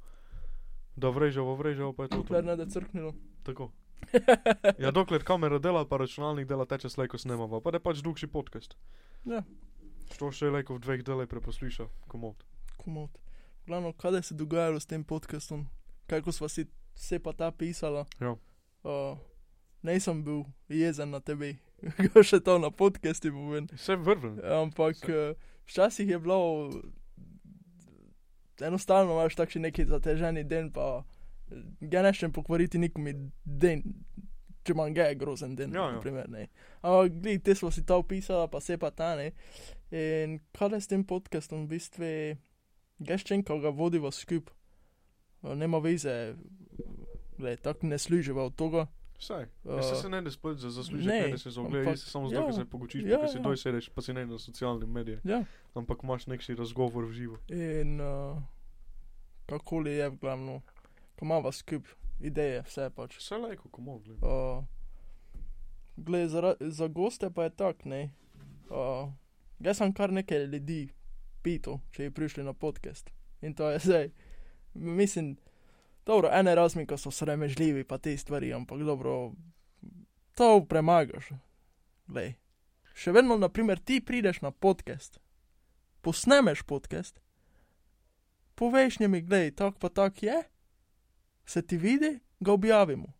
Da 0.95 1.09
vreževo, 1.09 1.55
vreževo, 1.55 1.93
pa 1.93 2.03
je 2.03 2.13
to. 2.13 2.15
to. 2.15 2.23
Dokler 2.23 2.45
ne 2.45 2.55
da 2.59 2.67
crknilo. 2.69 3.13
Tako. 3.43 3.71
Ja, 4.83 4.91
dokler 4.91 5.23
kamera 5.23 5.59
dela, 5.63 5.85
pa 5.87 5.97
računalnik 5.97 6.47
dela, 6.47 6.65
teče 6.67 6.89
slejko 6.89 7.17
snemava, 7.17 7.61
pa 7.63 7.71
da 7.71 7.79
je 7.79 7.85
pač 7.85 8.01
dolgši 8.03 8.27
podcast. 8.27 8.75
Ja. 9.25 9.43
Što 10.11 10.31
še 10.35 10.51
lejko 10.51 10.75
v 10.75 10.83
dveh 10.83 11.03
delaj 11.07 11.29
preposluša, 11.31 11.87
komod. 12.11 12.43
Komod. 12.83 13.15
Glavno, 13.65 13.93
kaj 13.95 14.21
se 14.21 14.33
je 14.33 14.41
dogajalo 14.43 14.79
s 14.79 14.89
tem 14.89 15.05
podcastom? 15.07 15.69
Kako 16.11 16.35
sva 16.35 16.49
si 16.51 16.67
se 16.95 17.19
pa 17.19 17.31
ta 17.33 17.51
pisala? 17.51 18.03
Ja. 18.19 18.35
Uh, 18.83 19.17
nisem 19.81 20.23
bil 20.23 20.43
jezen 20.69 21.13
na 21.13 21.19
tebi, 21.23 21.55
še 22.29 22.39
to 22.43 22.57
na 22.59 22.71
podcastu 22.71 23.31
povem. 23.31 23.67
Vse 23.71 23.95
vrven. 23.99 24.39
Ampak 24.43 25.03
uh, 25.07 25.33
včasih 25.69 26.09
je 26.09 26.19
bilo 26.19 26.39
enostavno, 28.63 29.15
imaš 29.15 29.35
takšen 29.35 29.65
neki 29.67 29.85
zateženi 29.89 30.43
den, 30.47 30.69
pa 30.71 31.03
ga 31.81 32.03
neščem 32.05 32.31
pokvariti 32.35 32.79
nikomi 32.79 33.15
den. 33.43 33.83
Če 34.63 34.71
imam 34.71 34.93
ga, 34.95 35.09
je 35.11 35.19
grozen 35.19 35.57
den, 35.59 35.73
Ja, 35.75 35.89
ja. 35.89 35.95
naprimer, 35.97 36.29
ne. 36.31 36.45
Ampak, 36.79 37.17
glej, 37.19 37.41
te 37.43 37.55
smo 37.59 37.67
si 37.71 37.83
to 37.83 37.97
opisala, 37.99 38.47
pa 38.47 38.61
se 38.63 38.77
pa 38.79 38.93
ta, 38.95 39.09
ne. 39.19 39.33
In 39.91 40.37
kaj 40.55 40.77
je 40.77 40.79
s 40.85 40.91
tem 40.91 41.03
podcastom, 41.03 41.65
v 41.65 41.75
bistvu, 41.75 42.11
geščen, 43.03 43.43
ko 43.43 43.59
ga 43.59 43.73
vodiva 43.75 44.11
skup, 44.15 44.53
Eh, 45.43 45.55
nema 45.55 45.77
veze, 45.77 46.35
glej, 47.37 47.57
tako 47.57 47.87
ne 47.87 47.97
služiva 47.97 48.43
od 48.45 48.55
toga. 48.55 48.87
Vsaj. 49.19 49.43
Uh, 49.63 49.73
Uh, 49.75 50.01
se 50.01 50.09
ne 50.09 50.21
da 50.21 50.31
sploh 50.31 50.57
za 50.57 50.69
zaslužek, 50.69 51.07
ne, 51.07 51.21
ne 51.21 51.27
da 51.31 51.37
se 51.37 51.49
zogleda, 51.49 51.89
ampak- 51.89 51.97
se 51.97 52.09
samo 52.09 52.25
ja, 52.25 52.29
zato, 52.29 52.45
ker 52.45 52.55
se 52.55 52.65
pogučiš, 52.65 53.03
ja, 53.05 53.19
pa 53.19 53.27
si 53.27 53.37
ja. 53.37 53.41
doj 53.41 53.57
sedeš, 53.57 53.89
pa 53.89 54.01
si 54.01 54.13
ne 54.13 54.25
na 54.25 54.39
socialnih 54.39 54.89
medijih. 54.89 55.19
Ja. 55.23 55.43
Ampak 55.75 56.03
imaš 56.03 56.27
neki 56.27 56.55
razgovor 56.55 57.05
v 57.05 57.11
živo. 57.11 57.37
In 57.49 58.01
uh, 58.01 58.41
kakoli 59.45 59.91
je 59.91 60.09
v 60.09 60.17
glavno, 60.17 60.61
ko 61.15 61.25
imamo 61.25 61.51
skup 61.51 61.87
ideje, 62.19 62.63
vse 62.67 62.89
pač. 62.95 63.17
Vse 63.17 63.37
lajko, 63.37 63.69
ko 63.69 63.81
mogli. 63.81 64.13
Uh, 64.13 64.63
Glede, 65.95 66.27
za, 66.27 66.41
ra- 66.41 66.57
za 66.59 66.87
goste 66.87 67.29
pa 67.29 67.43
je 67.43 67.49
tak, 67.49 67.85
ne. 67.85 68.09
Uh, 68.69 69.11
jaz 69.59 69.77
sem 69.77 69.93
kar 69.93 70.11
nekaj 70.11 70.45
ljudi 70.45 70.89
pital, 71.43 71.79
če 71.91 72.03
je 72.03 72.11
prišli 72.11 72.43
na 72.43 72.53
podcast. 72.53 73.11
In 73.41 73.53
to 73.53 73.69
je 73.69 73.79
zdaj. 73.79 74.09
Mislim, 74.73 75.37
dobro, 76.05 76.29
ene 76.33 76.55
razmika 76.55 76.97
so 76.97 77.11
sramežljivi, 77.11 77.83
pa 77.83 77.97
te 77.97 78.17
stvari, 78.17 78.53
ampak 78.53 78.79
dobro, 78.79 79.33
to 80.35 80.65
premagaš. 80.69 81.29
Glej. 82.07 82.35
Še 82.93 83.11
vedno, 83.11 83.37
naprimer, 83.37 83.79
ti 83.79 84.01
prideš 84.05 84.41
na 84.41 84.51
podcast, 84.51 85.17
posnemeš 86.01 86.61
podcast, 86.69 87.21
poveš 88.55 88.99
njemi, 88.99 89.21
gledaj, 89.21 89.51
tak 89.51 89.79
pa 89.79 89.89
tak 89.89 90.23
je, 90.23 90.43
se 91.45 91.61
ti 91.61 91.77
vidi, 91.77 92.19
ga 92.39 92.53
objavimo. 92.53 93.13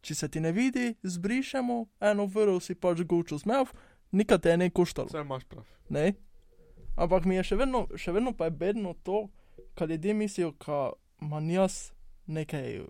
Če 0.00 0.14
se 0.14 0.28
ti 0.28 0.40
ne 0.40 0.52
vidi, 0.52 0.94
zbrišemo, 1.02 1.84
eno 2.00 2.26
vrlo 2.26 2.60
si 2.60 2.74
pač 2.74 3.02
gučo 3.04 3.36
zmev, 3.38 3.74
nikaj 4.16 4.38
te 4.38 4.56
ne 4.56 4.70
koštalo. 4.70 5.10
Vse 5.12 5.20
imaš 5.20 5.44
prav. 5.44 5.66
Ne? 5.92 6.14
Ampak 6.96 7.28
mi 7.28 7.36
je 7.36 7.44
še 7.50 7.60
vedno, 7.60 7.84
še 7.96 8.14
vedno 8.16 8.32
pa 8.36 8.48
je 8.48 8.56
bedno 8.56 8.94
to, 9.04 9.26
kar 9.76 9.90
ljudje 9.90 10.14
mislijo, 10.14 10.54
da 10.64 10.92
manj 11.20 11.52
jaz 11.54 11.76
nekaj, 12.30 12.80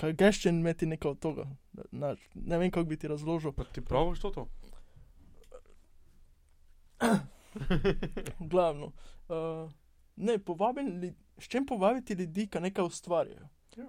kar 0.00 0.12
geščen 0.12 0.60
imeti 0.60 0.86
nekaj 0.86 1.10
od 1.10 1.20
tega. 1.22 1.46
Ne, 1.92 2.14
ne 2.34 2.58
vem, 2.58 2.70
kako 2.70 2.88
bi 2.88 2.96
ti 2.96 3.08
razložil. 3.08 3.52
Pa 3.52 3.64
ti 3.64 3.84
praviš 3.84 4.20
to? 4.24 4.30
to? 4.30 4.46
Glavno. 8.52 8.92
Uh, 9.28 9.70
ne, 10.16 10.38
li, 11.00 11.14
s 11.38 11.48
čim 11.48 11.66
povabiti 11.66 12.14
ljudi, 12.14 12.46
ki 12.46 12.60
nekaj 12.60 12.84
ustvarjajo. 12.84 13.48
Ja. 13.76 13.86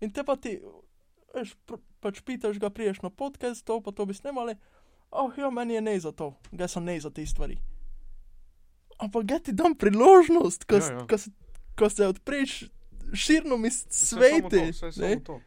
In 0.00 0.12
te 0.12 0.24
pa 0.24 0.36
ti, 0.36 0.58
veš, 1.34 1.54
pr, 1.66 1.80
pač 2.00 2.20
pitaš 2.24 2.58
ga, 2.58 2.70
priješ 2.70 3.02
na 3.02 3.10
podcast, 3.10 3.64
to 3.66 3.80
pa 3.82 3.92
to 3.92 4.06
bi 4.06 4.14
snemali. 4.14 4.56
Oh, 5.10 5.32
ja, 5.38 5.50
meni 5.50 5.74
je 5.74 5.80
ne 5.80 6.00
za 6.00 6.12
to, 6.12 6.34
ga 6.52 6.68
sem 6.68 6.84
ne 6.84 7.00
za 7.00 7.10
te 7.10 7.26
stvari. 7.26 7.58
Ampak 8.98 9.24
ga 9.24 9.38
ti 9.38 9.52
dam 9.52 9.74
priložnost, 9.74 10.64
ko, 10.64 10.76
Ja, 10.76 10.92
ja, 10.92 11.06
ko, 11.06 11.18
se- 11.18 11.30
ko 11.78 11.90
se 11.90 12.06
odpreš 12.06 12.64
širno 13.12 13.56
to. 15.20 15.40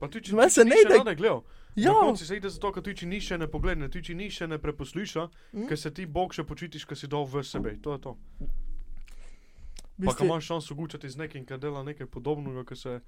Pa 0.00 0.08
ti, 0.08 0.20
če 0.20 0.32
se 0.50 0.64
ne 0.64 0.76
ide- 0.76 1.04
ne 1.04 1.14
gledal. 1.14 1.42
Ja, 1.76 1.90
Na 1.90 2.00
koncu 2.00 2.26
se 2.26 2.36
ide 2.36 2.48
zato, 2.48 2.72
ker 2.72 2.82
ti 2.82 2.94
če 2.94 3.06
nišče 3.06 3.38
ne 3.38 3.48
pogleda, 3.48 3.88
ti 3.88 4.00
če 4.00 4.14
nišče 4.14 4.46
ne 4.46 4.58
preposluša, 4.58 5.28
Mm. 5.52 5.66
ker 5.66 5.76
se 5.76 5.90
ti 5.90 6.06
bog 6.06 6.32
še 6.32 6.44
počutiš, 6.44 6.84
ker 6.84 6.96
si 6.96 7.06
dal 7.06 7.24
v 7.24 7.42
sebe. 7.42 7.76
To 7.78 7.92
je 7.92 7.98
to. 8.00 8.16
v 9.96 9.96
Pa 9.96 10.12
bistvu- 10.12 10.26
imaš 10.26 10.44
šanso 10.44 10.74
gučati 10.74 11.08
z 11.08 11.16
nekim, 11.16 11.46
ki 11.46 11.56
dela 11.56 11.82
nekaj 11.82 12.06
podobnega, 12.06 12.64
ki 12.64 12.76
se 12.76 13.00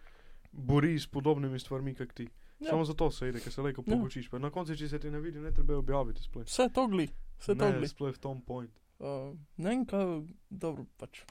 bori 0.53 0.95
s 0.95 1.07
podobnimi 1.07 1.59
stvarmi, 1.59 1.95
kot 1.95 2.15
ti. 2.15 2.29
Ja. 2.61 2.71
Samo 2.71 2.85
zato 2.85 3.11
se 3.11 3.29
ide, 3.29 3.41
ker 3.41 3.53
se 3.53 3.63
lepo 3.63 3.83
Ja. 3.83 3.97
pogučiš. 3.97 4.31
Pa 4.31 4.39
na 4.39 4.51
koncu, 4.51 4.77
če 4.77 4.89
se 4.89 4.99
ti 4.99 5.11
ne 5.11 5.21
vidi, 5.21 5.39
ne 5.39 5.51
treba 5.51 5.77
objaviti 5.77 6.23
sploh. 6.23 6.45
Vse 6.45 6.69
to 6.69 6.87
gli, 6.87 7.09
vse 7.39 7.55
to 7.55 7.73
gli. 7.73 7.89
sploh 7.89 8.15
v 8.15 8.19
tom 8.19 8.41
point. 8.41 8.71
Uh, 8.99 9.35
ne 9.59 9.69
vem, 9.69 9.85
kaj, 9.85 10.23
dobro, 10.49 10.87
pač. 10.97 11.23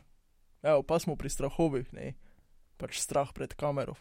Evo, 0.62 0.84
pa 0.84 1.00
smo 1.00 1.16
pri 1.16 1.30
strahovih, 1.30 1.94
ne. 1.94 2.14
Pač 2.78 3.00
strah 3.00 3.32
pred 3.34 3.54
kamero. 3.54 3.96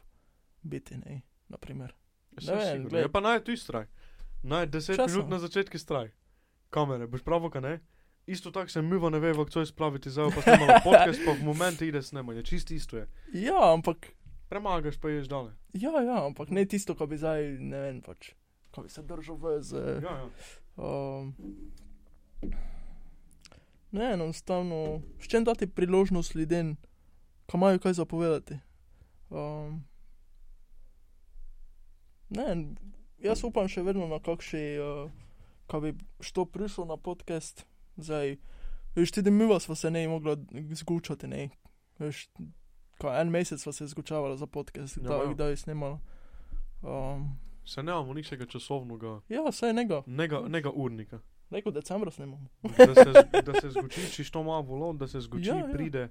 Biti, 0.62 0.96
ne, 0.96 1.22
naprimer. 1.48 1.94
Ja, 2.40 2.54
Ne 2.54 2.64
vem, 2.64 2.88
glej. 2.88 3.02
Je 3.02 3.12
pa 3.12 3.20
naj 3.20 3.44
tu 3.44 3.56
straj. 3.56 3.86
Naj 4.42 4.66
10 4.66 4.96
Časa. 4.96 5.06
minut 5.06 5.30
na 5.30 5.38
začetku 5.38 5.78
straj. 5.78 6.10
Kamere, 6.70 7.06
boš 7.06 7.22
pravo, 7.22 7.50
kaj 7.50 7.62
ne? 7.62 7.74
Isto 8.26 8.50
tako 8.50 8.68
se 8.68 8.82
mi 8.82 9.10
ne 9.10 9.18
ve, 9.18 9.34
kako 9.34 9.60
je 9.60 9.66
spraviti 9.66 10.10
zdaj, 10.10 10.30
pa 10.34 10.42
snemamo 10.42 10.80
podcast, 10.84 11.20
pa 11.24 11.32
v 11.32 11.44
momentu 11.44 11.84
ide 11.84 12.02
snemanje, 12.02 12.42
čisto 12.42 12.74
isto 12.74 12.96
je. 12.96 13.08
Ja, 13.32 13.72
ampak, 13.72 14.16
Premagaš 14.48 14.96
pa 14.96 15.08
ješ 15.08 15.26
dale. 15.28 15.52
ja, 15.72 15.90
ja, 16.02 16.26
ampak 16.26 16.48
ne 16.50 16.64
tisto, 16.64 16.94
kar 16.94 17.06
bi 17.06 17.16
zdaj, 17.16 17.42
ne 17.60 17.80
vem, 17.80 18.00
pač. 18.02 18.32
Ko 18.70 18.82
bi 18.82 18.88
se 18.88 19.02
držal 19.02 19.36
v 19.36 19.62
z. 19.62 19.76
Ja, 20.02 20.10
ja. 20.16 20.28
Um, 20.76 21.34
ne, 23.92 24.12
enostavno, 24.12 25.02
s 25.20 25.28
čem 25.28 25.44
dati 25.44 25.66
priložnost 25.66 26.34
ljudem, 26.34 26.76
ki 27.46 27.56
imajo 27.56 27.78
kaj 27.78 27.92
zapovedati. 27.92 28.58
Um, 29.30 29.84
ne, 32.30 32.74
jaz 33.18 33.44
upam 33.44 33.68
še 33.68 33.82
vedno 33.82 34.08
na 34.08 34.18
kakšni, 34.18 34.64
uh, 34.78 35.10
ki 35.66 35.80
bi 35.80 35.92
što 36.20 36.44
prišel 36.44 36.86
na 36.86 36.96
podcast, 36.96 37.64
zdaj, 37.96 38.36
veš, 38.94 39.10
tudi 39.10 39.30
mi 39.30 39.46
vas 39.46 39.68
se 39.74 39.90
ne 39.90 40.08
mogla 40.08 40.36
zgučati, 40.72 41.26
ne, 41.26 41.48
veš, 41.98 42.28
ko 42.98 43.10
en 43.10 43.30
mesec 43.30 43.60
sva 43.60 43.72
se 43.72 43.86
zgučavala 43.86 44.36
za 44.36 44.46
podcast, 44.46 44.96
Ja, 44.96 45.02
da, 45.02 45.14
ja. 45.16 45.32
kdaj 45.34 45.50
je 45.50 45.56
snimala. 45.56 46.00
Um, 46.82 47.36
Se 47.66 47.82
ne 47.82 47.92
imamo 47.92 48.12
ničega 48.14 48.46
časovnega, 48.46 49.20
ja, 49.28 49.52
saj 49.52 49.72
nega, 49.72 50.02
nega, 50.06 50.40
nega 50.48 50.70
urnika. 50.70 51.18
neko 51.50 51.70
decembra 51.70 52.10
snimamo. 52.10 52.48
Da 52.62 52.94
se, 52.94 53.12
da 53.42 53.60
se 53.60 53.70
zguči, 53.70 54.00
če 54.14 54.30
to 54.30 54.40
ima 54.40 54.58
volo, 54.58 54.92
da 54.92 55.08
se 55.08 55.20
zguči, 55.20 55.48
Ja, 55.48 55.54
ja, 55.56 55.60
ja. 55.60 56.08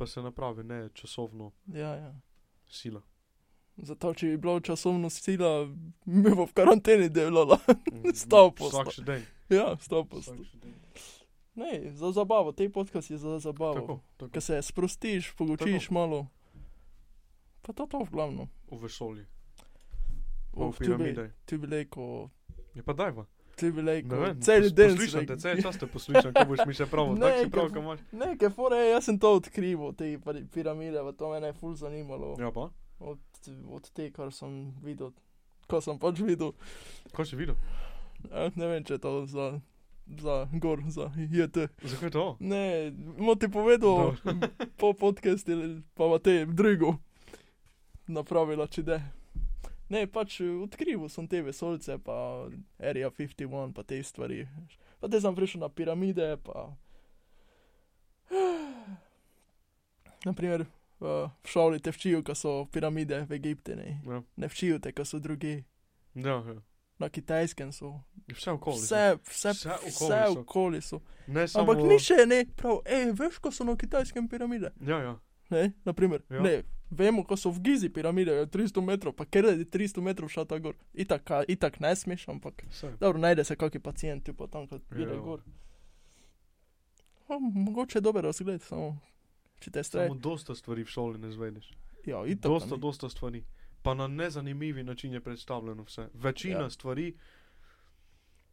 Pa 0.00 0.06
se 0.06 0.22
napravi, 0.22 0.64
ne 0.64 0.88
časovno 0.90 1.50
Ja, 1.68 1.92
ja. 1.94 2.14
sila. 2.66 3.02
Zato, 3.78 4.14
če 4.14 4.26
bi 4.26 4.36
bilo 4.38 4.60
časovno 4.60 5.08
sila, 5.10 5.66
bo 6.06 6.44
v 6.44 6.52
karanteni 6.52 7.08
delala. 7.08 7.56
Mm, 7.86 8.12
Sto 8.16 8.50
posto. 8.50 8.76
Vsak 8.78 8.92
še 8.92 9.04
dan. 9.04 9.22
ja, 9.50 9.76
sto 9.78 10.00
posto. 10.04 10.36
Ne, 11.54 11.90
za 11.90 12.10
zabavo, 12.10 12.52
te 12.52 12.68
podcast 12.68 13.10
je 13.10 13.18
za 13.18 13.38
zabavo. 13.38 13.74
Tako, 13.76 13.96
tako. 14.16 14.30
Ker 14.30 14.42
se 14.42 14.62
sprostiš, 14.62 15.32
pogočiš 15.34 15.82
Tako. 15.82 15.94
malo. 15.94 16.20
Pa 17.62 17.72
to 17.72 17.86
to 17.86 18.00
v 18.00 18.10
glavno. 18.10 18.48
V 18.66 18.78
vesolje. 18.78 19.26
V 20.52 20.66
bi, 20.66 20.76
piramide. 20.78 21.30
tu 21.44 21.58
bi 21.58 21.66
rekel, 21.68 22.28
Je 22.74 22.82
pa 22.82 22.92
dajva. 22.92 23.26
Tu 23.60 23.70
bi 23.70 23.82
rekel, 23.82 24.24
cel 24.40 24.68
dan. 24.70 24.94
Poslušam 24.94 25.26
te, 25.26 25.36
cel 25.36 25.60
čas 25.60 25.76
te 25.76 25.86
poslušam, 25.86 26.32
ko 26.32 26.44
boš 26.46 26.64
mi 26.66 26.74
še 26.74 26.86
prav, 26.86 27.12
Ne, 27.14 27.32
prav, 27.48 27.68
ko 27.68 27.78
imaš. 27.78 28.00
Ne, 28.12 28.32
ker 28.36 28.50
fore, 28.50 28.78
jaz 28.88 29.04
sem 29.04 29.18
to 29.18 29.34
odkrival, 29.36 29.92
te 29.92 30.14
pir- 30.18 30.46
piramide, 30.48 31.02
to 31.14 31.30
me 31.30 31.40
je 31.42 31.52
ful 31.54 31.74
zanimalo. 31.74 32.34
Ja 32.38 32.50
pa, 32.50 32.70
Od, 33.00 33.20
od 33.70 33.90
te, 33.90 34.10
kar 34.10 34.28
sem 34.30 34.54
videl, 34.82 35.12
ko 35.66 35.80
sem 35.80 35.96
pač 35.98 36.18
videl. 36.20 36.50
kaj 37.12 37.26
si 37.26 37.36
videl? 37.36 37.56
Eh, 38.30 38.50
ne 38.54 38.66
vem, 38.66 38.84
če 38.84 38.96
je 38.96 39.00
to 39.00 39.12
za, 39.26 39.46
za 40.20 40.34
gor, 40.54 40.82
za 40.88 41.08
JT. 41.16 41.68
Zakaj 41.84 42.10
to? 42.10 42.24
Ne, 42.40 42.92
mo 43.16 43.32
ti 43.34 43.48
povedal, 43.48 44.16
po 44.76 44.92
podcastu, 44.92 45.56
pa 45.94 46.18
te 46.18 46.44
drugo 46.44 46.98
napravila, 48.06 48.66
če 48.66 48.82
de. 48.82 48.98
Ne, 49.90 50.06
pač 50.06 50.40
eh, 50.40 50.46
odkril 50.56 51.08
sem 51.08 51.26
te 51.26 51.42
vesolce, 51.42 51.98
pa 51.98 52.46
Area 52.80 53.10
51, 53.10 53.72
pa 53.72 53.82
te 53.82 53.98
stvari. 54.00 54.44
Pa 55.00 55.08
te 55.08 55.18
sem 55.18 55.34
prišel 55.34 55.60
na 55.60 55.68
piramide, 55.68 56.36
pa. 56.38 56.68
Naprimer, 60.22 60.66
v 61.00 61.12
šoli 61.44 61.80
te 61.80 61.90
včijo, 61.90 62.22
ko 62.22 62.34
so 62.34 62.66
piramide 62.66 63.22
v 63.22 63.32
Egipte, 63.32 63.74
ne, 63.74 64.00
Ja, 64.06 64.22
ne 64.36 64.48
včijo 64.48 64.78
te, 64.78 64.92
ko 64.92 65.04
so 65.04 65.18
druge. 65.18 65.62
ja, 66.14 66.36
ja. 66.38 66.60
Na 66.98 67.08
kitajskem 67.08 67.70
so. 67.72 67.94
Vse 68.28 68.50
okoli. 68.50 68.76
Vse, 68.76 69.16
vse, 69.24 69.50
Vse 69.50 69.70
okoli 69.70 69.88
vse 69.88 70.24
so. 70.26 70.40
okoli 70.40 70.80
so. 70.82 70.98
Ne 71.26 71.48
samo. 71.48 71.62
Ampak 71.64 71.88
ni 71.88 71.96
še 71.98 72.26
ne, 72.26 72.44
prav, 72.46 72.82
hej, 72.86 73.06
veš, 73.14 73.38
ko 73.38 73.48
so 73.50 73.64
na 73.64 73.72
kitajskem 73.74 74.28
piramide. 74.28 74.68
Ja, 74.82 74.98
ja. 75.00 75.14
Ne, 75.50 75.72
naprimer, 75.82 76.20
Ja. 76.28 76.36
ja. 76.36 76.42
ne, 76.42 76.52
vemo, 76.90 77.24
ko 77.24 77.36
so 77.36 77.50
v 77.50 77.60
Gizi 77.60 77.88
piramide, 77.88 78.32
je 78.32 78.46
300 78.48 78.82
metrov, 78.82 79.12
pa 79.12 79.24
ker 79.24 79.44
je 79.46 79.64
300 79.66 80.00
metrov 80.00 80.28
šel 80.28 80.44
ta 80.44 80.58
gor. 80.58 80.74
Itak, 80.94 81.22
itak 81.48 81.78
ne 81.78 81.92
smeš, 81.92 82.28
ampak 82.28 82.64
Vse. 82.66 82.92
dobro, 82.96 83.18
najde 83.18 83.44
se 83.44 83.54
kakšen 83.54 83.80
pacient, 83.80 84.24
tu 84.24 84.34
pa 84.34 84.46
tam, 84.46 84.66
ko 84.66 84.78
gre 84.90 85.02
Ja. 85.04 85.16
gor. 85.18 85.40
O, 87.28 87.38
mogoče 87.40 87.98
je 87.98 88.02
dober 88.02 88.24
razgled, 88.24 88.62
samo 88.62 88.98
če 89.60 89.70
te 89.70 89.78
Samo 89.78 89.84
streje. 89.84 90.10
dosta 90.16 90.54
stvari 90.54 90.82
v 90.82 90.88
šoli 90.88 91.18
ne 91.18 91.30
zvedeš. 91.30 91.70
Ja, 92.04 92.24
itak. 92.26 92.50
Dosta, 92.50 92.76
dosta 92.76 93.08
stvari. 93.08 93.44
Pa 93.82 93.94
na 93.94 94.06
nezanimivi 94.08 94.82
način 94.82 95.12
je 95.12 95.20
predstavljeno 95.20 95.82
vse. 95.82 96.08
Večina 96.14 96.56
Ja. 96.56 96.62
ja. 96.62 96.70
stvari, 96.70 97.14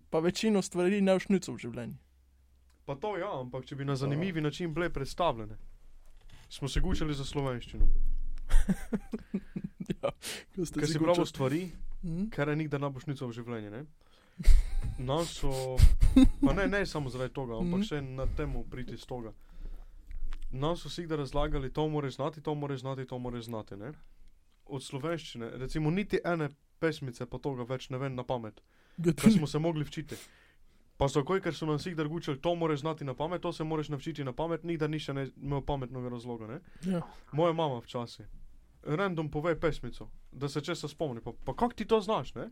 Pa 0.09 0.19
večino 0.19 0.61
stvari 0.61 1.01
ne 1.01 1.19
všnico 1.19 1.51
v 1.51 1.57
življenju. 1.57 1.95
pa 2.85 2.95
to 2.95 3.17
ja, 3.17 3.27
ampak 3.33 3.65
če 3.65 3.75
bi 3.75 3.85
na 3.85 3.95
zanimivi 3.95 4.41
način 4.41 4.73
bile 4.73 4.89
predstavljene. 4.89 5.57
Smo 6.49 6.67
se 6.67 6.79
gučali 6.79 7.13
za 7.13 7.25
slovenščino. 7.25 7.85
ja, 9.93 10.11
Ker 10.53 10.65
si 10.65 10.73
si 10.83 10.97
gučali. 10.97 11.03
pravi 11.05 11.25
stvari, 11.25 11.61
Mhm. 12.03 12.29
kar 12.29 12.49
je 12.49 12.55
nikdar 12.55 12.79
ne 12.79 12.89
boš 12.89 13.07
nico 13.07 13.27
v 13.27 13.33
življenju. 13.33 13.71
Ne? 13.71 13.85
Nas 14.99 15.31
so, 15.31 15.77
pa 16.39 16.53
ne, 16.53 16.67
ne 16.67 16.85
samo 16.85 17.09
zaradi 17.09 17.33
tega, 17.33 17.53
ampak 17.55 17.79
Mhm. 17.79 17.83
še 17.83 18.01
na 18.03 18.25
temu 18.27 18.63
priti 18.65 18.95
z 18.95 19.05
toga. 19.05 19.33
Nam 20.51 20.75
so 20.75 20.89
si 20.89 21.05
da 21.05 21.15
razlagali, 21.15 21.69
to 21.69 21.87
moraš 21.87 22.15
znati, 22.15 22.41
to 22.41 22.55
moraš 22.55 22.79
znati, 22.79 23.05
to 23.05 23.17
moraš 23.17 23.43
znati. 23.43 23.75
Ne? 23.75 23.91
Od 24.67 24.81
slovenščine, 24.81 25.49
recimo 25.53 25.89
niti 25.91 26.19
ene 26.23 26.49
pesmice 26.79 27.25
pa 27.25 27.37
toga 27.37 27.63
več 27.65 27.89
ne 27.89 27.97
vem 27.97 28.13
na 28.13 28.23
pamet, 28.23 28.61
Ja, 28.97 29.13
ker 29.13 29.31
smo 29.31 29.47
se 29.47 29.59
mogli 29.59 29.83
včiti. 29.83 30.15
Pa 30.97 31.07
takoj, 31.13 31.41
ker 31.45 31.53
so 31.53 31.67
nam 31.69 31.79
si 31.79 31.93
da 31.95 32.03
gučali, 32.03 32.41
to 32.41 32.55
moraš 32.55 32.79
znati 32.79 33.05
na 33.05 33.13
pamet, 33.13 33.41
to 33.41 33.53
se 33.53 33.63
moraš 33.63 33.89
naučiti 33.89 34.23
na 34.23 34.33
pamet, 34.33 34.63
nikdar 34.63 34.89
ni 34.89 34.99
še 34.99 35.13
ne 35.13 35.27
imel 35.37 35.61
pametnega 35.61 36.09
razloga. 36.09 36.47
Ne? 36.47 36.59
Ja. 36.91 37.01
Moja 37.31 37.53
mama 37.53 37.79
včasih. 37.85 38.25
random 38.87 39.31
pove 39.31 39.59
pesmico, 39.59 40.09
da 40.31 40.49
se 40.49 40.61
česa 40.61 40.87
spomni. 40.87 41.21
Pa, 41.21 41.31
pa 41.45 41.53
kako 41.53 41.73
ti 41.73 41.85
to 41.85 42.01
znaš, 42.01 42.35
ne? 42.35 42.49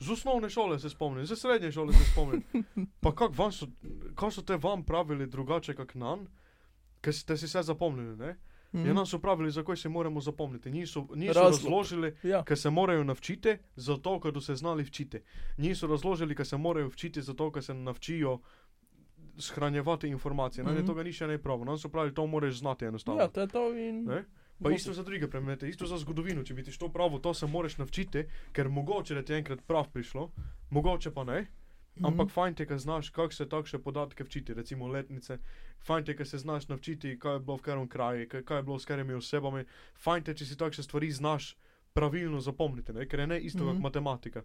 Z 0.00 0.12
osnovne 0.12 0.50
šole 0.50 0.78
se 0.78 0.90
spomnim, 0.90 1.26
z 1.26 1.36
srednje 1.36 1.72
šole 1.72 1.92
se 1.92 2.04
spomnim. 2.12 2.42
Pa 3.02 3.14
kako 3.14 3.50
so, 3.52 3.66
kako 4.14 4.30
so 4.30 4.42
te 4.42 4.56
vam 4.56 4.84
pravili 4.84 5.26
drugače 5.26 5.74
kak 5.74 5.94
nan, 5.94 6.26
ker 7.00 7.14
ste 7.14 7.36
si 7.36 7.46
vse 7.46 7.62
zapomnili, 7.62 8.16
ne? 8.16 8.36
Mhm. 8.70 8.86
Ja, 8.86 8.92
nam 8.92 9.06
so 9.06 9.18
pravili, 9.18 9.50
zakaj 9.50 9.76
se 9.76 9.88
moramo 9.88 10.20
zapomniti. 10.20 10.70
Niso, 10.70 11.06
niso 11.14 11.32
Razlog. 11.34 11.52
razložili, 11.54 12.14
Ja. 12.22 12.44
ker 12.44 12.58
se 12.58 12.70
morajo 12.70 13.04
navčiti, 13.04 13.56
zato 13.76 14.20
ker 14.20 14.32
so 14.34 14.40
se 14.42 14.54
znali 14.54 14.84
včiti. 14.84 15.20
Niso 15.58 15.86
razložili, 15.86 16.34
ker 16.34 16.46
se 16.46 16.56
morajo 16.58 16.88
včiti, 16.88 17.22
zato 17.22 17.50
ker 17.50 17.62
se 17.62 17.74
navčijo 17.74 18.38
shranjevati 19.38 20.08
informacije. 20.08 20.64
Mm 20.64 20.66
Mhm. 20.66 20.76
-hmm. 20.76 20.86
Tega 20.86 21.02
ni 21.02 21.12
še 21.12 21.26
ne 21.26 21.38
pravo. 21.38 21.64
Nam 21.64 21.78
so 21.78 21.88
pravili, 21.88 22.14
to 22.14 22.26
moraš 22.26 22.54
znati 22.54 22.84
enostavno. 22.84 23.20
Ja, 23.20 23.28
to 23.28 23.40
je 23.40 23.46
to 23.48 23.72
in... 23.72 24.04
Ne? 24.04 24.24
Pa 24.58 24.70
isto 24.70 24.92
za 24.92 25.02
druge 25.02 25.28
predmete, 25.28 25.68
isto 25.68 25.86
za 25.86 25.96
zgodovino. 25.96 26.42
Če 26.42 26.54
bi 26.54 26.62
ti 26.62 26.72
šlo 26.72 26.88
pravo, 26.88 27.18
to 27.18 27.34
se 27.34 27.46
moraš 27.46 27.78
navčiti, 27.78 28.24
ker 28.52 28.68
mogoče 28.68 29.14
da 29.14 29.22
ti 29.22 29.32
je 29.32 29.38
enkrat 29.38 29.60
prav 29.62 29.86
prišlo, 29.88 30.30
mogoče 30.70 31.10
pa 31.10 31.24
ne. 31.24 31.46
Mhm. 31.98 32.06
Ampak 32.06 32.30
fajn 32.30 32.54
te, 32.54 32.66
ker 32.66 32.78
znaš, 32.78 33.10
kako 33.10 33.34
se 33.34 33.48
takšne 33.48 33.78
podatke 33.78 34.24
včiti, 34.24 34.54
recimo 34.54 34.88
letnice. 34.88 35.38
Fajn 35.86 36.04
te, 36.04 36.16
ker 36.16 36.26
se 36.26 36.38
znaš 36.38 36.68
navčiti, 36.68 37.18
kaj 37.18 37.34
je 37.34 37.40
bilo 37.40 37.56
v 37.56 37.62
katerem 37.62 37.88
kraju, 37.88 38.28
kaj, 38.28 38.42
kaj 38.44 38.58
je 38.58 38.62
bilo 38.62 38.78
s 38.78 38.84
katerimi 38.84 39.14
osebami. 39.14 39.64
Fajn 39.94 40.24
te, 40.24 40.34
če 40.34 40.46
si 40.46 40.56
takšne 40.56 40.84
stvari 40.84 41.10
znaš 41.10 41.56
pravilno 41.92 42.40
zapomniti, 42.40 42.92
ne? 42.92 43.06
ker 43.08 43.20
je 43.20 43.26
ne 43.26 43.40
isto 43.40 43.58
mm 43.58 43.66
-hmm. 43.66 43.72
Mhm. 43.72 43.76
kot 43.76 43.82
matematika. 43.82 44.42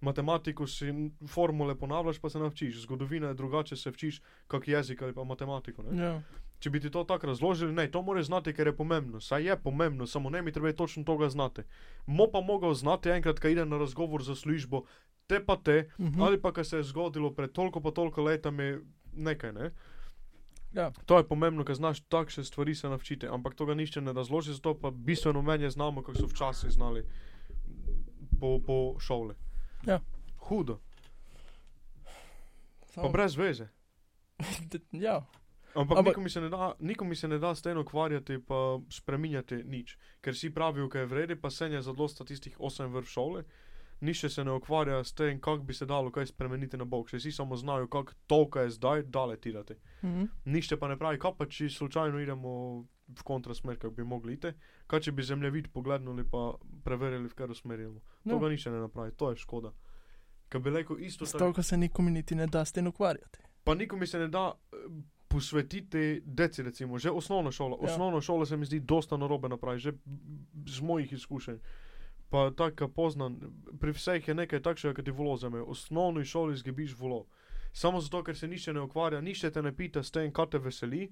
Matematiko 0.00 0.66
si 0.66 1.10
formule 1.26 1.78
ponavljaš, 1.78 2.18
pa 2.18 2.30
se 2.30 2.38
naučiš. 2.38 2.80
Zgodovina 2.82 3.28
je 3.28 3.34
drugače, 3.34 3.76
se 3.76 3.90
včiš 3.90 4.20
kak 4.46 4.68
jezik 4.68 5.02
ali 5.02 5.14
pa 5.14 5.24
matematiko. 5.24 5.82
Ne? 5.82 6.02
Ja. 6.02 6.22
Če 6.58 6.70
bi 6.70 6.80
ti 6.80 6.90
to 6.90 7.04
tako 7.04 7.26
razložili, 7.26 7.72
ne, 7.72 7.84
to 7.88 8.02
moraš 8.02 8.26
znati, 8.26 8.52
ker 8.52 8.66
je 8.66 8.74
pomembno. 8.74 9.20
Saj 9.20 9.44
je 9.44 9.56
pomembno, 9.58 10.06
samo 10.06 10.30
ne 10.30 10.42
mi 10.42 10.52
treba 10.52 10.72
točno 10.72 11.04
toga 11.04 11.28
znati. 11.28 11.62
Mo 12.06 12.26
pa 12.26 12.40
mogel 12.42 12.72
znati 12.74 13.08
enkrat, 13.10 13.38
ko 13.38 13.48
ide 13.48 13.64
na 13.64 13.78
razgovor 13.78 14.22
za 14.22 14.34
službo, 14.34 14.82
te 15.26 15.40
pa 15.40 15.56
te, 15.58 15.90
Mhm. 15.98 16.20
ali 16.20 16.40
pa 16.40 16.52
ko 16.52 16.64
se 16.64 16.76
je 16.76 16.82
zgodilo 16.84 17.30
pred 17.32 17.52
toliko 17.52 17.80
pa 17.80 17.90
toliko 17.90 18.22
letami 18.22 18.78
nekaj, 19.14 19.52
ne. 19.52 19.70
Ja. 20.72 20.90
To 21.02 21.18
je 21.18 21.24
pomembno, 21.24 21.64
ker 21.64 21.74
znaš 21.74 22.00
takšne 22.02 22.44
stvari 22.44 22.74
se 22.74 22.88
navčiti, 22.88 23.26
ampak 23.28 23.54
to 23.54 23.66
ga 23.66 23.74
nišče 23.74 24.00
ne 24.00 24.12
razloži, 24.12 24.52
zato 24.52 24.74
pa 24.74 24.90
bistveno 24.90 25.42
menje 25.42 25.70
znamo, 25.70 26.02
kako 26.02 26.18
so 26.18 26.26
včasih 26.26 26.70
znali 26.70 27.04
po, 28.40 28.58
po 28.60 28.76
šoli. 28.98 29.34
Ja. 29.84 30.00
Hudo, 30.38 30.78
pa 32.86 32.90
Samo- 32.92 33.08
brez 33.10 33.36
veze. 33.36 33.68
Ja. 34.92 35.22
Ampak, 35.74 35.98
Ampak- 35.98 36.06
nikomu 36.06 36.28
se, 36.28 36.40
ne 36.40 36.48
da- 36.48 36.74
nikomu 36.80 37.14
se 37.14 37.28
ne 37.28 37.38
da 37.38 37.54
s 37.54 37.62
tem 37.62 37.78
ukvarjati 37.78 38.38
pa 38.40 38.54
spreminjati 38.90 39.62
nič. 39.64 39.94
Ker 40.20 40.34
si 40.34 40.50
pravijo, 40.50 40.88
kaj 40.88 41.00
je 41.00 41.06
vredi, 41.06 41.36
pa 41.36 41.50
se 41.50 41.66
je 41.66 41.82
za 41.82 41.92
dosta 41.92 42.24
tistih 42.24 42.56
osem 42.60 42.92
vrh 42.92 43.06
šole. 43.06 43.44
Nišče 44.00 44.28
se 44.28 44.44
ne 44.44 44.52
ukvarja 44.52 45.00
s 45.00 45.12
tem, 45.12 45.40
kako 45.40 45.58
bi 45.58 45.74
se 45.74 45.86
dalo 45.86 46.10
kaj 46.10 46.26
spremeniti 46.26 46.76
na 46.76 46.84
bok. 46.84 47.08
Še 47.08 47.16
vsi 47.16 47.32
samo 47.32 47.56
znajo, 47.56 47.86
kako 47.88 48.12
toliko 48.26 48.60
je 48.60 48.70
zdaj, 48.70 49.02
dale 49.04 49.36
tirati. 49.36 49.74
Mhm. 50.02 50.24
Nišče 50.46 50.76
pa 50.76 50.88
ne 50.88 50.96
pravi, 50.96 51.18
kaj 51.18 51.32
pa 51.34 51.46
če 51.46 51.68
slučajno 51.70 52.20
idemo 52.20 52.50
v 53.08 53.22
kontrasmer, 53.22 53.76
kako 53.76 53.90
bi 53.92 54.04
mogli 54.04 54.34
iti. 54.34 54.52
Kaj 54.86 55.00
če 55.00 55.12
bi 55.12 55.22
zemljevid 55.24 55.68
pogledali 55.70 56.24
pa 56.24 56.52
preverili, 56.84 57.24
v 57.24 57.34
katero 57.34 57.54
smer 57.54 57.80
idemo. 57.80 58.00
To 58.24 58.30
Ja. 58.30 58.38
ga 58.38 58.48
nišče 58.48 58.70
ne 58.70 58.80
napravi, 58.80 59.12
to 59.12 59.30
je 59.30 59.36
škoda. 59.36 59.72
Ker 60.48 60.60
bi 60.60 60.70
rekel 60.70 61.00
isto 61.00 61.26
S 61.26 61.32
tako. 61.32 61.38
toliko 61.40 61.62
se 61.62 61.76
nikomu 61.76 62.10
niti 62.10 62.34
ne 62.34 62.46
da 62.46 62.64
s 62.64 62.72
tem 62.72 62.86
ukvarjati. 62.86 63.38
Pa 63.64 63.74
nikomu 63.74 64.06
se 64.06 64.18
ne 64.18 64.28
da 64.28 64.52
eh, 64.72 64.76
posvetiti 65.34 66.22
deci, 66.24 66.62
recimo, 66.62 66.98
že 66.98 67.10
osnovna 67.10 67.50
šola. 67.50 67.78
Ja. 67.82 67.90
Osnovna 67.90 68.20
šola 68.20 68.46
se 68.46 68.56
mi 68.56 68.66
zdi 68.66 68.80
dosta 68.80 69.16
narobe 69.16 69.48
napravi, 69.48 69.78
že 69.78 69.92
z 70.66 70.80
mojih 70.80 71.12
izkušenj. 71.12 71.58
Pa 72.30 72.50
tako 72.56 72.88
poznam, 72.88 73.40
pri 73.80 73.92
vseh 73.92 74.28
je 74.28 74.34
nekaj 74.34 74.62
takšnega, 74.62 74.94
kot 74.94 75.04
ti 75.04 75.10
volo 75.10 75.36
zame. 75.36 75.58
V 75.58 75.74
osnovni 75.74 76.24
šoli 76.24 76.56
zgibiš 76.56 76.94
volo. 76.98 77.26
Samo 77.72 78.00
zato, 78.00 78.22
ker 78.22 78.38
se 78.38 78.48
nišče 78.48 78.72
ne 78.72 78.86
ukvarja, 78.86 79.20
nišče 79.20 79.50
te 79.50 79.62
ne 79.62 79.74
pita 79.74 80.02
s 80.02 80.14
tem, 80.14 80.30
kaj 80.32 80.52
te 80.54 80.58
veseli, 80.62 81.08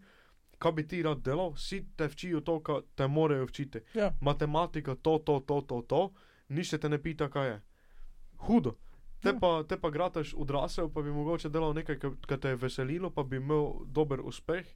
kaj 0.58 0.72
bi 0.72 0.86
ti 0.86 1.02
rad 1.02 1.18
delal, 1.26 1.50
vsi 1.58 1.82
te 1.98 2.06
včijo 2.06 2.40
to, 2.46 2.60
kar 2.62 2.86
te 2.94 3.08
morajo 3.10 3.50
včiti. 3.50 3.82
Ja. 3.94 4.12
Matematika, 4.20 4.94
to, 4.94 5.18
to, 5.18 5.40
to, 5.46 5.60
to, 5.60 5.82
to, 5.82 6.02
nišče 6.48 6.78
te 6.78 6.88
ne 6.88 7.02
pita, 7.02 7.26
kaj 7.30 7.48
je. 7.48 7.60
Hudo. 8.46 8.76
Te 9.22 9.28
Ja. 9.28 9.34
pa, 9.34 9.62
te 9.62 9.76
pa 9.76 9.90
grataš 9.90 10.34
odrasel, 10.34 10.88
pa 10.88 11.00
bi 11.00 11.10
mogoče 11.10 11.48
delal 11.48 11.74
nekaj, 11.74 11.96
kar 12.22 12.38
te 12.38 12.48
je 12.48 12.56
veselilo, 12.56 13.10
pa 13.10 13.22
bi 13.22 13.36
imel 13.36 13.64
dober 13.86 14.20
uspeh, 14.20 14.66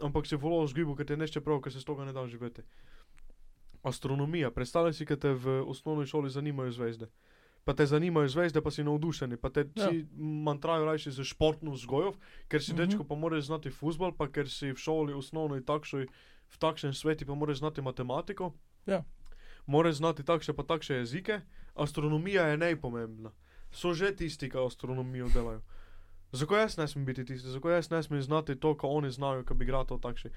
ampak 0.00 0.26
si 0.26 0.36
volo 0.36 0.66
zgibu, 0.66 0.94
ker 0.94 1.06
te 1.06 1.16
nešče 1.16 1.40
prav, 1.40 1.60
ker 1.60 1.72
se 1.72 1.80
z 1.80 1.84
toga 1.84 2.04
ne 2.04 2.12
da 2.12 2.26
živeti. 2.26 2.62
Astronomija, 3.84 4.50
predstavljaj 4.50 4.92
si, 4.92 5.06
ker 5.06 5.16
te 5.16 5.30
v 5.32 5.60
osnovni 5.64 6.06
šoli 6.06 6.30
zanimajo 6.30 6.72
zvezde. 6.72 7.06
Pa 7.64 7.74
te 7.74 7.86
zanimajo 7.86 8.28
zvezde, 8.28 8.60
pa 8.60 8.70
si 8.70 8.82
navdušeni, 8.82 9.36
pa 9.36 9.50
te 9.50 9.66
Ja. 9.76 9.90
mantrajo 10.16 10.84
rajši 10.84 11.10
za 11.12 11.24
športno 11.24 11.70
vzgojo, 11.72 12.12
ker 12.48 12.62
si 12.62 12.72
Mhm. 12.72 12.74
mm 12.74 12.82
-hmm. 12.82 12.88
dečko 12.88 13.04
pa 13.04 13.14
moraš 13.16 13.44
znati 13.44 13.70
futbol, 13.70 14.12
pa 14.12 14.28
ker 14.28 14.48
si 14.48 14.72
v 14.72 14.76
šoli 14.76 15.12
osnovno 15.14 15.56
in 15.56 15.64
takšoj, 15.64 16.06
v 16.48 16.58
takšnem 16.58 16.94
svetu 16.94 17.26
pa 17.26 17.34
moraš 17.34 17.58
znati 17.58 17.82
matematiko. 17.82 18.52
Ja. 18.86 19.04
Moraš 19.66 19.94
znati 19.94 20.22
takšne 20.24 20.54
pa 20.54 20.62
takšne 20.64 20.96
jezike, 20.96 21.40
astronomija 21.74 22.46
je 22.46 22.56
najpomembna. 22.56 23.30
So 23.72 23.94
že 23.94 24.12
tisti, 24.16 24.50
ki 24.50 24.58
astronomijo 24.66 25.28
delajo. 25.34 25.62
Zakaj 26.32 26.60
jaz 26.60 26.76
ne 26.76 26.88
smem 26.88 27.04
biti 27.04 27.24
tisti, 27.24 27.48
zakaj 27.48 27.74
jaz 27.74 27.90
ne 27.90 28.02
smem 28.02 28.22
znati 28.22 28.56
to, 28.60 28.74
kar 28.76 28.90
oni 28.92 29.10
znajo, 29.10 29.44
ki 29.44 29.54
bi 29.54 29.64
grato 29.64 29.98
takšni. 29.98 30.30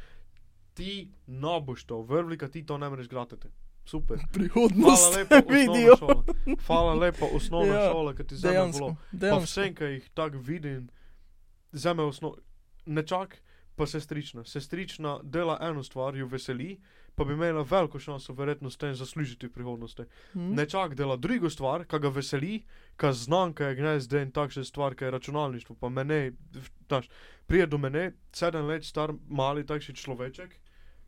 Ti 0.73 1.09
ne 1.27 1.55
boš 1.61 1.83
to, 1.83 2.01
vrvlika 2.01 2.47
ti 2.47 2.65
to 2.65 2.77
ne 2.77 2.89
moreš 2.89 3.07
gratiti. 3.09 3.47
Super. 3.85 4.19
Prihodnost 4.33 5.09
osnovna 5.09 5.41
vidijo. 5.49 5.95
šola. 5.97 6.23
Hvala 6.67 6.93
lepa, 6.93 7.25
osnovna 7.33 7.73
Ja, 7.73 7.91
šola, 7.91 8.13
ki 8.15 8.27
ti 8.27 8.35
zdaj 8.35 8.71
bilo. 8.71 8.95
Pa 9.19 9.37
vsem, 9.43 9.75
ki 9.75 9.83
jih 9.83 10.09
tako 10.13 10.37
vidim, 10.37 10.89
za 11.71 11.93
me 11.93 12.03
osnovno. 12.03 12.37
Nečak, 12.85 13.41
pa 13.75 13.87
sestrična. 13.87 14.45
Sestrična 14.45 15.19
dela 15.23 15.57
eno 15.61 15.83
stvar, 15.83 16.15
jo 16.15 16.27
veseli, 16.27 16.79
pa 17.19 17.25
bi 17.25 17.33
imela 17.33 17.65
veliko 17.67 17.99
šanso, 17.99 18.33
verjetno, 18.33 18.69
s 18.69 18.77
tem 18.79 18.93
zaslužiti 18.95 19.47
v 19.47 19.51
prihodnosti. 19.51 20.05
Mhm. 20.35 20.53
Nečak 20.55 20.95
dela 20.95 21.17
drugo 21.19 21.49
stvar, 21.49 21.83
ki 21.83 21.99
ga 21.99 22.09
veseli, 22.15 22.63
ki 22.95 23.11
znan, 23.11 23.51
ki 23.53 23.63
je 23.63 23.75
gnezd 23.75 24.13
in 24.15 24.31
takšne 24.31 24.63
stvari, 24.63 24.95
ki 24.95 25.03
je 25.03 25.11
računalništvo. 25.11 25.75
Pa 25.75 25.89
mene, 25.89 26.31
znaš, 26.87 27.09
prije 27.47 27.67
do 27.67 27.77
mene, 27.77 28.13
sedem 28.31 28.71
let 28.71 28.87
star, 28.87 29.11
mali 29.27 29.65
takšni 29.65 29.95
človeček. 29.99 30.55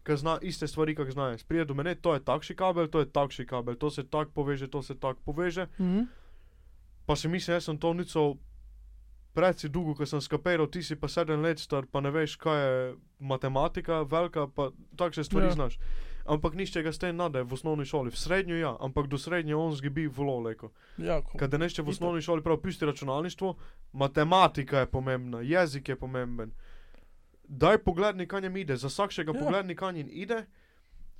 Ki 0.03 0.17
zna 0.17 0.35
iste 0.41 0.67
stvari, 0.67 0.95
kot 0.95 1.13
znajo. 1.15 1.37
Prije 1.47 1.65
do 1.65 1.73
mene, 1.73 1.95
to 1.95 2.13
je 2.13 2.19
takšni 2.19 2.55
kabel, 2.55 2.91
to 2.91 2.99
je 2.99 3.11
takšni 3.11 3.45
kabel, 3.45 3.75
to 3.75 3.89
se 3.89 4.03
tako 4.03 4.31
poveže, 4.35 4.67
to 4.67 4.81
se 4.81 4.99
tako 4.99 5.21
poveže. 5.25 5.67
Mhm. 5.79 6.09
Pa 7.05 7.15
si 7.15 7.27
mislim, 7.27 7.55
jaz 7.55 7.63
sem 7.63 7.77
to 7.77 7.93
nico 7.93 8.35
predsi 9.33 9.69
dolgo, 9.69 9.93
ko 9.93 10.05
sem 10.05 10.19
skapiral, 10.19 10.67
ti 10.67 10.81
si 10.81 10.95
pa 10.95 11.07
sedem 11.07 11.41
let 11.41 11.59
star, 11.59 11.85
pa 11.85 11.99
ne 11.99 12.11
veš, 12.11 12.35
kaj 12.35 12.59
je 12.59 12.95
matematika, 13.21 14.01
velika, 14.03 14.47
pa 14.47 14.69
takšne 14.95 15.23
stvari 15.23 15.45
Ja. 15.45 15.51
znaš. 15.53 15.79
Ampak 16.23 16.53
nišče 16.53 16.83
ga 16.83 16.89
s 16.89 16.99
tem 16.99 17.15
nade 17.15 17.41
v 17.41 17.49
osnovni 17.49 17.81
šoli, 17.83 18.09
v 18.09 18.15
srednji 18.15 18.59
ja, 18.59 18.75
ampak 18.79 19.07
do 19.07 19.17
srednje 19.17 19.55
on 19.55 19.73
zgibi 19.73 20.07
volo 20.07 20.39
leko. 20.39 20.69
Ja, 20.97 21.21
Kad 21.33 21.53
nešče 21.53 21.81
v 21.81 21.89
osnovni 21.89 22.21
šoli 22.21 22.43
prav 22.43 22.57
pusti 22.57 22.85
računalništvo, 22.85 23.55
matematika 23.93 24.79
je 24.79 24.85
pomembna, 24.87 25.41
jezik 25.41 25.89
je 25.89 25.95
pomemben. 25.95 26.51
Daj 27.45 27.77
pogledni, 27.79 28.27
kaj 28.27 28.41
jim 28.41 28.57
ide, 28.57 28.77
za 28.77 28.87
vsakšega 28.87 29.31
Ja. 29.31 29.39
pogledni, 29.39 29.75
kaj 29.75 29.95
jim 29.95 30.09
ide, 30.09 30.45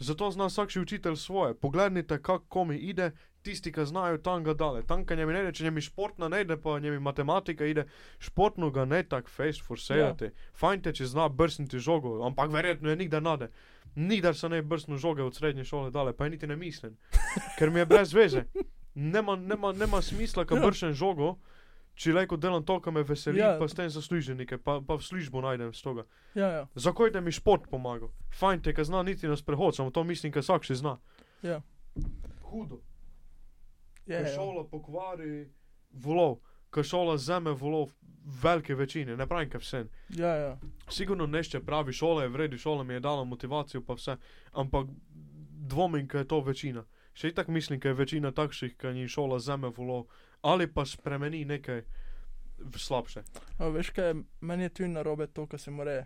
zato 0.02 0.32
zna 0.32 0.46
vsak 0.46 0.70
učitelj 0.82 1.16
svoje. 1.16 1.54
Poglednite, 1.54 2.22
kako 2.22 2.46
komi 2.46 2.78
ide, 2.78 3.12
tisti, 3.42 3.72
ki 3.72 3.86
znajo, 3.86 4.18
tam 4.18 4.44
ga 4.44 4.54
dale. 4.54 4.84
Tam, 4.84 5.06
kaj 5.06 5.18
njemi 5.18 5.34
ne 5.34 5.42
ide, 5.42 5.52
če 5.54 5.64
njemi 5.64 5.82
športna 5.82 6.28
ne 6.30 6.42
ide, 6.42 6.58
pa 6.58 6.80
njemi 6.80 7.00
matematika 7.00 7.66
ide, 7.66 7.86
športno 8.20 8.70
ga 8.70 8.86
ne 8.86 9.04
tak 9.04 9.30
face 9.30 9.64
forsejate. 9.64 10.26
Ja. 10.26 10.32
Fajn 10.58 10.82
te, 10.82 10.94
če 10.94 11.06
zna 11.06 11.30
brsniti 11.30 11.80
žogo, 11.80 12.20
ampak 12.26 12.52
verjetno 12.52 12.90
je 12.90 12.96
nikdar 12.96 13.24
nade. 13.24 13.50
Nikdar 13.96 14.36
se 14.36 14.50
ne 14.50 14.62
brsnu 14.62 14.98
žoge 14.98 15.24
od 15.24 15.36
srednje 15.36 15.64
šole 15.64 15.92
dale, 15.92 16.14
pa 16.14 16.26
je 16.26 16.30
niti 16.30 16.48
ne 16.48 16.56
mislim. 16.56 16.98
Ker 17.60 17.70
mi 17.70 17.80
je 17.80 17.86
brez 17.86 18.14
veze. 18.14 18.46
Nema, 18.96 19.36
nema, 19.36 19.72
nema 19.72 20.02
smisla, 20.02 20.46
ko 20.46 20.56
Ja. 20.56 20.62
ja. 20.62 20.68
bršem 20.68 20.94
žogo, 20.94 21.36
če 22.02 22.14
leko 22.14 22.38
delam 22.38 22.64
to, 22.66 22.80
kar 22.80 22.94
me 22.94 23.04
veseli, 23.04 23.38
Ja. 23.38 23.52
pa 23.60 23.68
s 23.68 23.74
tem 23.74 23.90
zaslužim 23.90 24.38
nekaj, 24.38 24.58
pa, 24.58 24.80
pa 24.82 24.96
v 24.96 25.04
službo 25.04 25.42
najdem 25.42 25.70
z 25.72 25.82
toga. 25.82 26.06
ja, 26.36 26.48
ja. 26.50 26.64
Zakaj 26.76 27.12
da 27.12 27.22
mi 27.22 27.32
šport 27.32 27.68
pomaga? 27.70 28.10
Fajn 28.34 28.62
te, 28.62 28.74
ki 28.74 28.84
zna 28.84 29.04
niti 29.04 29.28
na 29.28 29.36
sprehod, 29.36 29.76
samo 29.76 29.92
to 29.92 30.04
mislim, 30.04 30.32
ker 30.32 30.42
vsak 30.42 30.64
še 30.64 30.76
zna. 30.76 30.96
Ja. 31.44 31.62
Hudo. 32.44 32.82
Ja, 34.08 34.20
ja. 34.20 34.32
šola 34.34 34.64
pokvari 34.66 35.46
volov, 35.94 36.40
ker 36.70 36.84
šola 36.84 37.18
zame 37.18 37.52
volov 37.54 37.92
velike 38.42 38.76
večine, 38.76 39.16
ne 39.16 39.28
pravim, 39.28 39.50
ker 39.50 39.62
vse. 39.62 39.86
ja, 40.10 40.34
ja. 40.36 40.52
Sigurno 40.90 41.26
nešče 41.28 41.60
pravi, 41.60 41.94
šola 41.94 42.24
je 42.24 42.30
vredi, 42.30 42.58
šola 42.58 42.84
mi 42.84 42.94
je 42.94 43.00
dala 43.00 43.24
motivacijo, 43.24 43.82
pa 43.82 43.94
vse, 43.94 44.18
ampak 44.54 44.88
dvomim, 45.68 46.08
ker 46.08 46.22
je 46.22 46.28
to 46.28 46.40
večina. 46.42 46.84
Še 47.14 47.28
i 47.28 47.34
tako 47.34 47.52
mislim, 47.52 47.80
ker 47.80 47.92
je 47.92 48.00
večina 48.00 48.32
takšnih, 48.32 48.76
ki 48.78 48.88
jim 48.96 49.08
šola 49.08 49.40
zame 49.40 49.70
volov, 49.70 50.06
ali 50.42 50.68
pa 50.68 50.86
spremeni 50.86 51.46
nekaj 51.46 51.82
v 52.60 52.78
slabše. 52.78 53.24
A 53.58 53.68
veš 53.68 53.90
kaj, 53.90 54.14
meni 54.42 54.64
je 54.64 54.70
tu 54.70 54.88
narobe 54.88 55.28
to, 55.28 55.48
kar 55.48 55.60
se 55.60 55.72
more. 55.72 56.06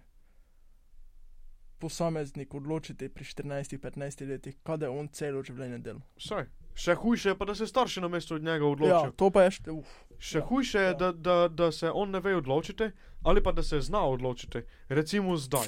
posameznik 1.78 2.54
odločiti 2.54 3.10
pri 3.10 3.24
14-15 3.24 4.28
letih, 4.28 4.56
kaj 4.64 4.78
je 4.82 4.90
on 4.90 5.08
celo 5.08 5.44
življenje 5.44 5.78
delal. 5.80 6.02
Saj. 6.18 6.48
Še 6.76 6.96
hujše 6.96 7.30
je 7.30 7.38
pa, 7.38 7.46
da 7.46 7.56
se 7.56 7.68
starši 7.68 8.02
na 8.02 8.08
mesto 8.08 8.36
od 8.36 8.44
njega 8.44 8.66
Ja, 8.66 8.72
odločijo. 8.72 9.12
to 9.12 9.30
pa 9.30 9.44
je 9.44 9.52
še, 9.52 9.72
uf, 9.72 9.92
Še 10.20 10.40
ja, 10.40 10.46
hujše 10.46 10.80
je, 10.80 10.86
ja. 10.86 10.94
da, 10.94 11.12
da, 11.12 11.48
da 11.48 11.72
se 11.72 11.92
on 11.92 12.12
ne 12.12 12.20
ve 12.20 12.36
odločiti, 12.36 12.90
ali 13.24 13.44
pa 13.44 13.52
da 13.52 13.64
se 13.64 13.82
zna 13.82 14.02
odločiti. 14.02 14.64
Recimo 14.90 15.38
zdaj. 15.38 15.68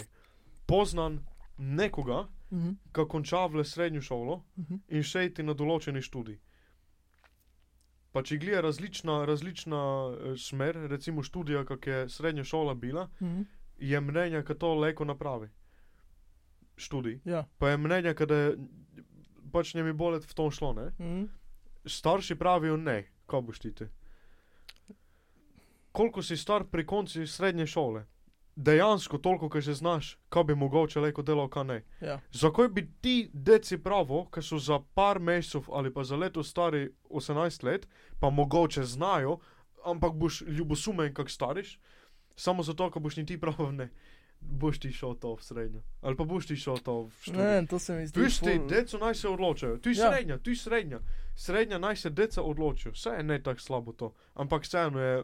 Poznam 0.65 1.20
nekoga, 1.57 2.28
mhm, 2.51 2.76
ki 2.91 3.05
konča 3.07 3.45
v 3.45 3.63
srednjo 3.63 4.01
šolo 4.01 4.43
mhm, 4.57 4.82
in 4.88 5.03
še 5.03 5.26
iti 5.26 5.43
na 5.43 5.53
določeni 5.53 6.01
študij. 6.01 6.39
Pa 8.18 8.24
če 8.26 8.39
gleda 8.41 8.63
različna, 8.65 9.26
različna 9.30 9.80
eh, 10.09 10.38
smer, 10.41 10.78
recimo 10.89 11.22
študija, 11.24 11.61
kak 11.70 11.88
je 11.88 11.97
srednja 12.09 12.43
šola 12.43 12.74
bila, 12.74 13.03
mhm, 13.22 13.41
je 13.78 14.01
mnenja, 14.01 14.41
da 14.41 14.55
to 14.55 14.74
leko 14.74 15.05
napravi. 15.05 15.49
Študij. 16.78 17.20
ja, 17.26 17.43
Pa 17.57 17.70
je 17.70 17.78
mnenja, 17.78 18.13
da 18.13 18.36
je 18.36 18.55
pač 19.51 19.74
njemi 19.74 19.93
bolet 19.93 20.26
v 20.26 20.34
tom 20.34 20.49
šlo, 20.51 20.74
ne? 20.74 20.88
mhm, 20.99 21.24
Starši 21.86 22.36
pravijo 22.36 22.78
ne, 22.78 23.03
kaj 23.28 23.41
boš 23.41 23.59
ti. 23.59 23.74
ti? 23.76 23.86
Koliko 25.91 26.24
si 26.24 26.38
star 26.38 26.65
pri 26.65 26.86
koncu 26.86 27.28
srednje 27.28 27.68
šole? 27.68 28.05
Dejansko 28.58 29.18
toliko, 29.20 29.49
kar 29.49 29.62
že 29.62 29.74
znaš, 29.76 30.18
kaj 30.30 30.43
bi 30.43 30.55
mogoče 30.55 30.99
leko 30.99 31.22
delal, 31.22 31.47
kaj 31.47 31.64
ne. 31.66 31.76
ja, 32.01 32.20
Zakaj 32.34 32.68
bi 32.70 32.88
ti 33.01 33.14
deci 33.32 33.78
pravo, 33.78 34.26
ki 34.28 34.41
so 34.41 34.58
za 34.60 34.80
par 34.93 35.20
mesecev 35.20 35.70
ali 35.70 35.93
pa 35.93 36.03
za 36.03 36.16
leto 36.16 36.43
stari 36.43 36.88
18 37.12 37.64
let, 37.64 37.88
pa 38.20 38.30
mogoče 38.32 38.84
znajo, 38.84 39.38
ampak 39.86 40.14
boš 40.14 40.41
ljubosumen, 40.43 41.14
kak 41.14 41.30
stariš, 41.30 41.80
samo 42.36 42.64
zato, 42.64 42.89
ker 42.89 43.01
boš 43.01 43.18
ni 43.18 43.26
ti 43.26 43.38
prav 43.38 43.72
ne. 43.72 43.89
Boš 44.39 44.80
ti 44.80 44.91
šel 44.91 45.16
to 45.16 45.36
v 45.36 45.43
srednjo. 45.43 45.82
Ali 46.01 46.16
pa 46.16 46.24
boš 46.26 46.45
ti 46.45 46.55
šel 46.55 46.78
to 46.78 47.01
v 47.03 47.12
študij. 47.22 47.38
ne, 47.38 47.66
to 47.66 47.80
se 47.80 47.93
mi 47.93 48.08
zdi. 48.08 48.14
Tu 48.16 48.30
si, 48.32 48.45
ful- 48.45 48.68
deco 48.68 48.97
naj 48.97 49.16
se 49.16 49.28
odločajo, 49.30 49.78
tu 49.78 49.89
je 49.89 49.95
Ja. 49.95 50.10
srednja, 50.10 50.38
tu 50.38 50.49
je 50.49 50.55
srednja. 50.58 50.99
Srednja 51.36 51.78
naj 51.80 51.95
se 51.95 52.10
deca 52.12 52.41
odločijo, 52.43 52.91
vse 52.91 53.10
je 53.12 53.24
ne 53.24 53.38
tako 53.39 53.60
slabo 53.60 53.91
to, 53.93 54.14
ampak 54.36 54.64
vseeno 54.64 54.99
je 54.99 55.24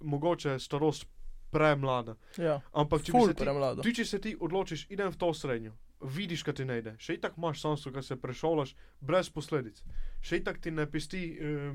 mogoče 0.00 0.58
starost 0.58 1.06
premlada. 1.50 2.16
Ja, 2.36 2.60
Ampak 2.72 3.02
če 3.02 3.12
ti, 3.12 3.34
premlado. 3.36 3.82
ti, 3.82 3.92
če 3.92 4.04
se 4.06 4.18
ti 4.18 4.36
odločiš, 4.38 4.86
idem 4.88 5.08
v 5.08 5.16
to 5.16 5.32
srednjo, 5.32 5.72
vidiš, 6.00 6.42
kaj 6.42 6.54
ti 6.54 6.64
ne 6.64 6.78
ide, 6.78 6.96
še 6.98 7.14
itak 7.14 7.36
imaš 7.36 7.60
šanso, 7.60 7.90
da 7.90 8.02
se 8.02 8.16
prešolaš 8.16 8.74
brez 9.00 9.30
posledic. 9.30 9.80
Še 10.20 10.36
itak 10.36 10.58
ti 10.58 10.70
ne 10.70 10.86
pisti, 10.86 11.22
uh, 11.32 11.72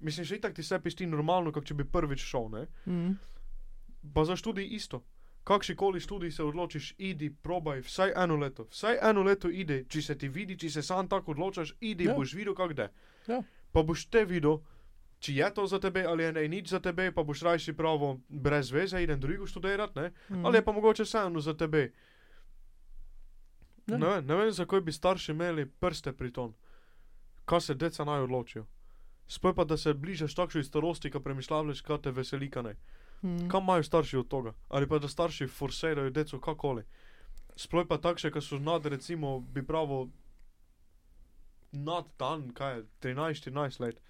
mislim, 0.00 0.26
še 0.26 0.36
itak 0.36 0.52
ti 0.52 0.62
se 0.62 0.78
pisti 0.78 1.06
normalno, 1.06 1.50
kot 1.50 1.64
če 1.64 1.74
bi 1.74 1.84
prvič 1.86 2.20
šel, 2.22 2.50
ne? 2.50 2.66
Mhm, 2.86 3.14
Pa 4.06 4.20
za 4.22 4.34
študij 4.34 4.66
isto. 4.70 4.98
Kakšnikoli 5.44 5.96
študij 5.98 6.30
se 6.30 6.42
odločiš, 6.42 6.90
idi, 6.98 7.30
probaj, 7.32 7.80
vsaj 7.80 8.12
eno 8.16 8.36
leto. 8.36 8.66
Vsaj 8.66 8.98
eno 9.02 9.22
leto 9.22 9.48
idi, 9.50 9.84
če 9.86 10.02
se 10.02 10.14
ti 10.14 10.28
vidi, 10.28 10.56
če 10.56 10.70
se 10.70 10.82
sam 10.82 11.08
tako 11.08 11.32
odločaš, 11.32 11.72
idi, 11.82 12.04
Ja. 12.04 12.14
boš 12.14 12.34
videl, 12.34 12.54
kako 12.54 12.76
je. 12.78 12.88
Ja. 13.26 13.38
Pa 13.72 13.82
boš 13.82 14.06
te 14.06 14.24
videl, 14.24 14.58
če 15.20 15.34
je 15.34 15.54
to 15.54 15.66
za 15.66 15.80
tebe 15.80 16.04
ali 16.04 16.24
je 16.24 16.32
ne 16.32 16.48
nič 16.48 16.68
za 16.68 16.80
tebe, 16.80 17.12
pa 17.12 17.22
boš 17.22 17.42
rajši 17.42 17.72
pravo 17.72 18.18
brez 18.28 18.70
veze, 18.70 19.02
idem 19.02 19.20
drugo 19.20 19.46
študirati, 19.46 19.98
ne? 19.98 20.12
mhm. 20.30 20.46
Ali 20.46 20.58
je 20.58 20.64
pa 20.64 20.72
mogoče 20.72 21.02
vseeno 21.02 21.40
za 21.40 21.54
tebe. 21.54 21.92
Ja. 23.86 23.98
Ne, 23.98 24.06
vem, 24.06 24.26
ne 24.26 24.36
vem, 24.36 24.52
zakaj 24.52 24.80
bi 24.80 24.92
starši 24.92 25.32
imeli 25.32 25.66
prste 25.66 26.12
pri 26.12 26.32
tom, 26.32 26.54
kaj 27.44 27.60
se 27.60 27.74
deca 27.74 28.04
naj 28.04 28.24
odločijo. 28.24 28.66
Spoj 29.28 29.54
pa, 29.54 29.64
da 29.64 29.76
se 29.76 29.94
bližaš 29.94 30.34
takšni 30.34 30.64
starosti, 30.64 31.10
ki 31.10 31.20
premišljavljaš, 31.20 31.80
kaj 31.80 32.02
te 32.02 32.10
veseli, 32.10 32.50
kaj 32.50 32.62
ne. 32.62 32.76
Mhm. 33.24 33.48
Kam 33.48 33.62
imajo 33.62 33.82
starši 33.82 34.16
od 34.16 34.28
tega? 34.28 34.52
Ali 34.68 34.88
pa 34.88 34.98
da 34.98 35.08
starši 35.08 35.46
forsirajo 35.46 36.10
deco 36.10 36.40
kakoli. 36.40 36.84
Sploh 37.56 37.86
pa 37.88 37.98
takšne, 37.98 38.32
ki 38.34 38.40
so 38.42 38.58
nad, 38.58 38.86
recimo, 38.86 39.38
bi 39.40 39.62
pravo 39.62 40.08
nad 41.72 42.04
dan, 42.18 42.50
kaj 42.54 42.76
je, 42.76 42.84
13-14 43.02 43.80
let. 43.80 44.00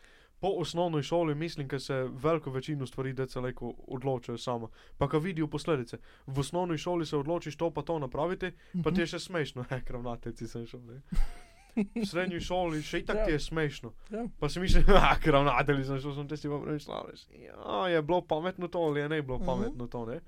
Po 0.44 0.50
osnovni 0.50 1.02
šoli 1.02 1.34
mislim, 1.34 1.68
da 1.68 1.78
se 1.78 1.94
veliko 2.14 2.50
večino 2.50 2.86
stvari 2.86 3.12
deca 3.14 3.40
leko 3.40 3.70
odločajo 3.88 4.38
sama. 4.38 4.68
Pa 4.98 5.08
ko 5.08 5.18
vidijo 5.18 5.46
posledice. 5.48 5.96
V 6.26 6.40
osnovni 6.40 6.76
šoli 6.78 7.06
se 7.06 7.16
odločiš 7.16 7.56
to 7.56 7.70
pa 7.70 7.82
to 7.82 7.98
napraviti, 7.98 8.50
pa 8.74 8.78
Mhm. 8.80 8.94
ti 8.94 9.00
je 9.00 9.06
še 9.06 9.18
smešno, 9.20 9.62
he, 9.70 9.80
kravnateci 9.82 10.46
sem 10.46 10.66
šel. 10.66 10.80
Ne? 10.82 11.00
V 11.96 12.04
srednji 12.06 12.40
šoli 12.40 12.82
še 12.82 12.98
i 12.98 13.04
tako 13.04 13.18
Ja. 13.18 13.24
ti 13.24 13.32
je 13.32 13.40
smešno. 13.40 13.92
Ja. 14.10 14.26
Pa 14.38 14.48
si 14.48 14.60
misliš, 14.60 14.84
ah, 15.00 15.16
kravnatelji 15.18 15.84
sem 15.84 15.98
šel, 15.98 16.14
sem 16.14 16.28
te 16.28 16.36
si 16.36 16.48
pa 16.48 16.60
premišljaveš. 16.60 17.24
Ja, 17.40 17.88
je 17.88 18.02
bilo 18.02 18.20
pametno 18.22 18.68
to 18.68 18.78
ali 18.80 19.00
je 19.00 19.08
ne 19.08 19.22
bilo 19.22 19.38
Mhm. 19.38 19.46
pametno 19.46 19.86
to, 19.88 20.04
ne? 20.06 20.20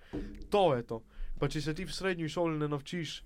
To 0.50 0.74
je 0.74 0.82
to. 0.84 1.02
Pa 1.38 1.48
če 1.48 1.60
se 1.60 1.74
ti 1.74 1.84
v 1.84 1.92
srednji 1.92 2.28
šoli 2.28 2.58
ne 2.58 2.68
naučiš 2.68 3.20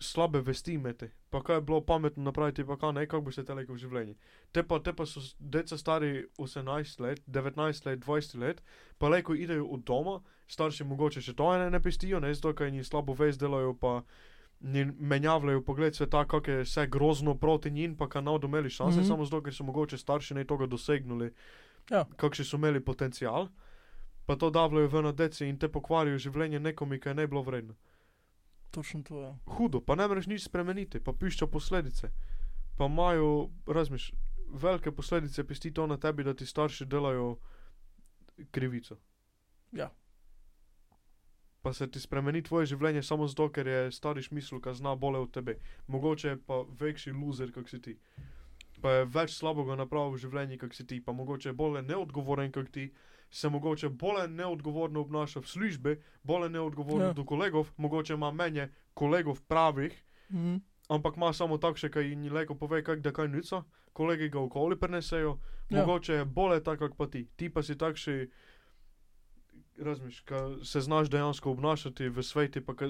slabe 0.00 0.40
vesti 0.40 0.74
imeti, 0.74 1.10
pa 1.30 1.42
kaj 1.42 1.56
je 1.56 1.60
bilo 1.60 1.80
pametno 1.80 2.22
napraviti, 2.22 2.64
pa 2.66 2.76
kaj 2.76 2.92
ne, 2.92 3.06
kako 3.06 3.20
boš 3.20 3.34
se 3.34 3.44
telekel 3.44 3.74
v 3.74 3.78
življenju. 3.78 4.14
Te 4.52 4.62
pa, 4.62 4.78
te 4.80 4.92
pa 4.96 5.06
so 5.06 5.20
deca 5.38 5.78
stari 5.78 6.26
18 6.38 7.00
let, 7.04 7.22
19 7.26 7.86
let, 7.86 8.00
20 8.06 8.38
let, 8.40 8.62
pa 8.98 9.08
leko 9.08 9.34
idejo 9.34 9.66
od 9.76 9.84
doma, 9.84 10.20
starši 10.48 10.84
mogoče 10.88 11.20
še 11.20 11.36
to 11.36 11.52
ne, 11.58 11.70
ne 11.70 11.80
pestijo, 11.82 12.20
ne, 12.20 12.32
zato 12.34 12.54
ker 12.56 12.72
jim 12.72 12.84
slabo 12.84 13.14
vest 13.14 13.40
delajo, 13.40 13.74
pa 13.76 14.00
njim 14.60 14.94
menjavljajo 14.98 15.62
pogled 15.64 15.96
sveta, 15.96 16.24
kako 16.28 16.50
je 16.50 16.64
vse 16.64 16.86
grozno 16.86 17.34
proti 17.34 17.70
njim, 17.70 17.96
pa 17.96 18.08
kaj 18.08 18.22
naudo 18.22 18.48
imeli 18.48 18.70
šanse, 18.70 19.00
mm. 19.00 19.02
-hmm. 19.02 19.08
samo 19.08 19.24
zato, 19.24 19.42
ker 19.42 19.54
so 19.54 19.64
mogoče 19.64 19.98
starši 19.98 20.34
ne 20.34 20.44
toga 20.44 20.66
dosegnuli, 20.66 21.32
Ja. 21.90 22.04
kakšni 22.16 22.44
so 22.44 22.56
imeli 22.56 22.80
potencial, 22.80 23.48
pa 24.26 24.36
to 24.36 24.50
davljajo 24.50 24.88
ven 24.88 25.04
na 25.04 25.12
deci 25.12 25.46
in 25.46 25.58
te 25.58 25.68
pokvarijo 25.68 26.18
življenje 26.18 26.60
nekomi, 26.60 27.00
ki 27.00 27.08
je 27.08 27.14
ne 27.14 27.26
bilo 27.26 27.42
vredno. 27.42 27.74
Točno 28.70 29.02
to 29.02 29.22
je. 29.22 29.34
Hudo, 29.46 29.80
pa 29.80 29.94
ne 29.94 30.08
moreš 30.08 30.26
nič 30.26 30.44
spremeniti, 30.46 31.00
pa 31.00 31.12
pišča 31.12 31.46
posledice. 31.46 32.10
Pa 32.78 32.86
imajo, 32.86 33.50
razmiš, 33.66 34.12
velike 34.52 34.92
posledice 34.92 35.44
pisti 35.46 35.72
to 35.74 35.86
na 35.86 35.96
tebi, 35.96 36.24
da 36.24 36.34
ti 36.34 36.46
starši 36.46 36.86
delajo 36.86 37.36
krivico. 38.50 38.96
Ja. 39.72 39.90
Pa 41.62 41.72
se 41.72 41.90
ti 41.90 42.00
spremeni 42.00 42.42
tvoje 42.42 42.66
življenje 42.66 43.02
samo 43.02 43.26
zato, 43.28 43.50
ker 43.52 43.66
je 43.66 43.92
stariš 43.92 44.30
misel, 44.30 44.60
ki 44.60 44.74
zna 44.74 44.94
bolje 44.96 45.18
od 45.18 45.32
tebe. 45.34 45.58
Mogoče 45.86 46.28
je 46.28 46.38
pa 46.46 46.62
večji 46.80 47.12
loser, 47.12 47.52
kot 47.52 47.68
si 47.68 47.80
ti. 47.82 47.98
Pa 48.80 48.92
je 48.92 49.04
več 49.04 49.34
slabega 49.36 49.76
napravil 49.76 50.14
v 50.14 50.22
življenju, 50.24 50.58
kot 50.62 50.74
si 50.74 50.86
ti. 50.86 51.00
Pa 51.04 51.12
mogoče 51.12 51.50
je 51.50 51.52
bolje 51.52 51.82
neodgovoren, 51.82 52.52
kot 52.52 52.70
ti. 52.72 52.88
Se 53.30 53.48
mogoče 53.48 53.88
bolje 53.90 54.28
neodgovorno 54.28 55.00
obnaša 55.00 55.40
v 55.40 55.46
službi, 55.46 55.92
bolje 56.22 56.48
neodgovorno 56.50 57.04
Ja. 57.04 57.12
do 57.12 57.24
kolegov, 57.24 57.70
mogoče 57.76 58.14
ima 58.14 58.30
menje 58.32 58.64
kolegov 58.94 59.40
pravih, 59.42 60.04
Mhm. 60.30 60.56
ampak 60.88 61.16
ima 61.16 61.32
samo 61.32 61.58
takšne, 61.58 61.90
ki 61.90 61.98
jim 62.00 62.24
leko 62.30 62.54
pove, 62.56 62.82
kako 62.82 63.00
da 63.00 63.12
kaj 63.12 63.28
nica, 63.28 63.62
kolegi 63.92 64.28
ga 64.28 64.40
okoli 64.40 64.76
prenesejo, 64.76 65.38
Ja. 65.70 65.78
mogoče 65.78 66.12
je 66.14 66.24
bolje 66.26 66.62
tako, 66.62 66.88
kot 66.88 66.96
pa 66.96 67.06
ti. 67.08 67.26
Ti 67.36 67.48
pa 67.48 67.62
si 67.62 67.76
takšni, 67.76 68.26
razmiš, 69.78 70.20
ki 70.20 70.34
se 70.62 70.80
znaš 70.80 71.08
dejansko 71.08 71.50
obnašati 71.50 72.08
v 72.08 72.22
svetu, 72.22 72.60
pa 72.60 72.74
ki 72.74 72.84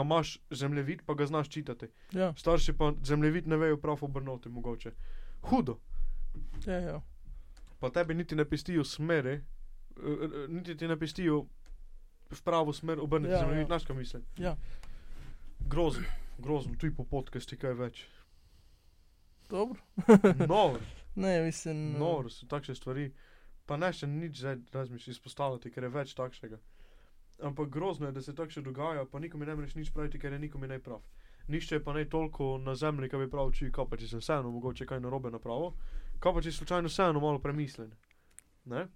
imaš 0.00 0.32
zemljevid, 0.52 1.02
pa 1.02 1.14
ga 1.14 1.26
znaš 1.26 1.48
čitati. 1.48 1.86
Ja, 2.12 2.34
Starši 2.34 2.72
pa 2.72 2.92
zemljevid 3.02 3.46
ne 3.46 3.56
vejo 3.56 3.76
prav 3.76 3.98
obrnoti, 4.00 4.48
mogoče. 4.50 4.90
Hudo. 5.42 5.78
ja, 6.66 6.74
ja. 6.74 7.00
Pa 7.80 7.90
tebi 7.90 8.14
niti 8.14 8.34
ne 8.34 8.44
pestijo 8.44 8.82
eh, 8.82 9.40
niti 10.48 10.76
ti 10.76 10.88
ne 10.88 10.98
pestijo 10.98 11.44
v 12.30 12.42
pravo 12.42 12.72
smer 12.72 13.00
obrniti 13.00 13.30
Ja, 13.30 13.36
ja, 13.36 13.40
zemljevid, 13.40 13.58
ja. 13.58 13.62
ja. 13.62 13.66
znaš 13.66 13.84
kaj 13.84 13.96
mislim. 13.96 14.22
Ja. 14.38 14.56
Grozno, 15.60 16.04
grozno, 16.38 16.74
tu 16.74 16.90
po 16.96 17.04
podcasti 17.04 17.56
kaj 17.56 17.72
več. 17.74 18.06
Dobro. 19.50 19.80
Nor, 20.48 20.80
Ne, 21.14 21.42
mislim. 21.42 21.94
eh, 21.94 21.98
nor 21.98 22.32
so 22.32 22.46
takšne 22.46 22.74
stvari. 22.74 23.12
Pa 23.66 23.76
ne 23.76 23.92
še 23.92 24.06
nič 24.06 24.38
zdaj 24.38 24.58
razmišljati 24.72 25.10
izpostavljati, 25.10 25.70
ker 25.70 25.82
je 25.82 25.88
več 25.88 26.14
takšnega. 26.14 26.58
Ampak 27.40 27.68
grozno 27.68 28.06
je, 28.06 28.12
da 28.12 28.22
se 28.22 28.34
tako 28.34 28.50
še 28.50 28.62
dogaja, 28.62 29.04
pa 29.04 29.18
nikomu 29.18 29.44
ne 29.44 29.54
moreš 29.54 29.74
nič 29.74 29.90
praviti, 29.90 30.18
ker 30.18 30.32
je 30.32 30.38
nikomu 30.38 30.66
ne 30.66 30.78
prav. 30.78 31.00
Nišče 31.48 31.80
pa 31.80 31.92
ne 31.92 32.04
toliko 32.04 32.58
na 32.58 32.74
zemlji, 32.74 33.08
ki 33.08 33.16
bi 33.16 33.30
prav 33.30 33.52
či, 33.52 33.70
kaj 33.72 33.88
pa 33.90 33.96
če 33.96 34.08
sem 34.08 34.20
vseeno 34.20 34.50
mogoče 34.50 34.86
kaj 34.86 35.00
narobe 35.00 35.30
napravil, 35.30 35.72
kaj 36.20 36.32
pa 36.32 36.40
če 36.40 36.52
si 36.52 36.58
slučajno 36.58 36.88
vseeno 36.88 37.20
malo 37.20 37.38
premislen. 37.38 37.90
Ne? 38.64 38.86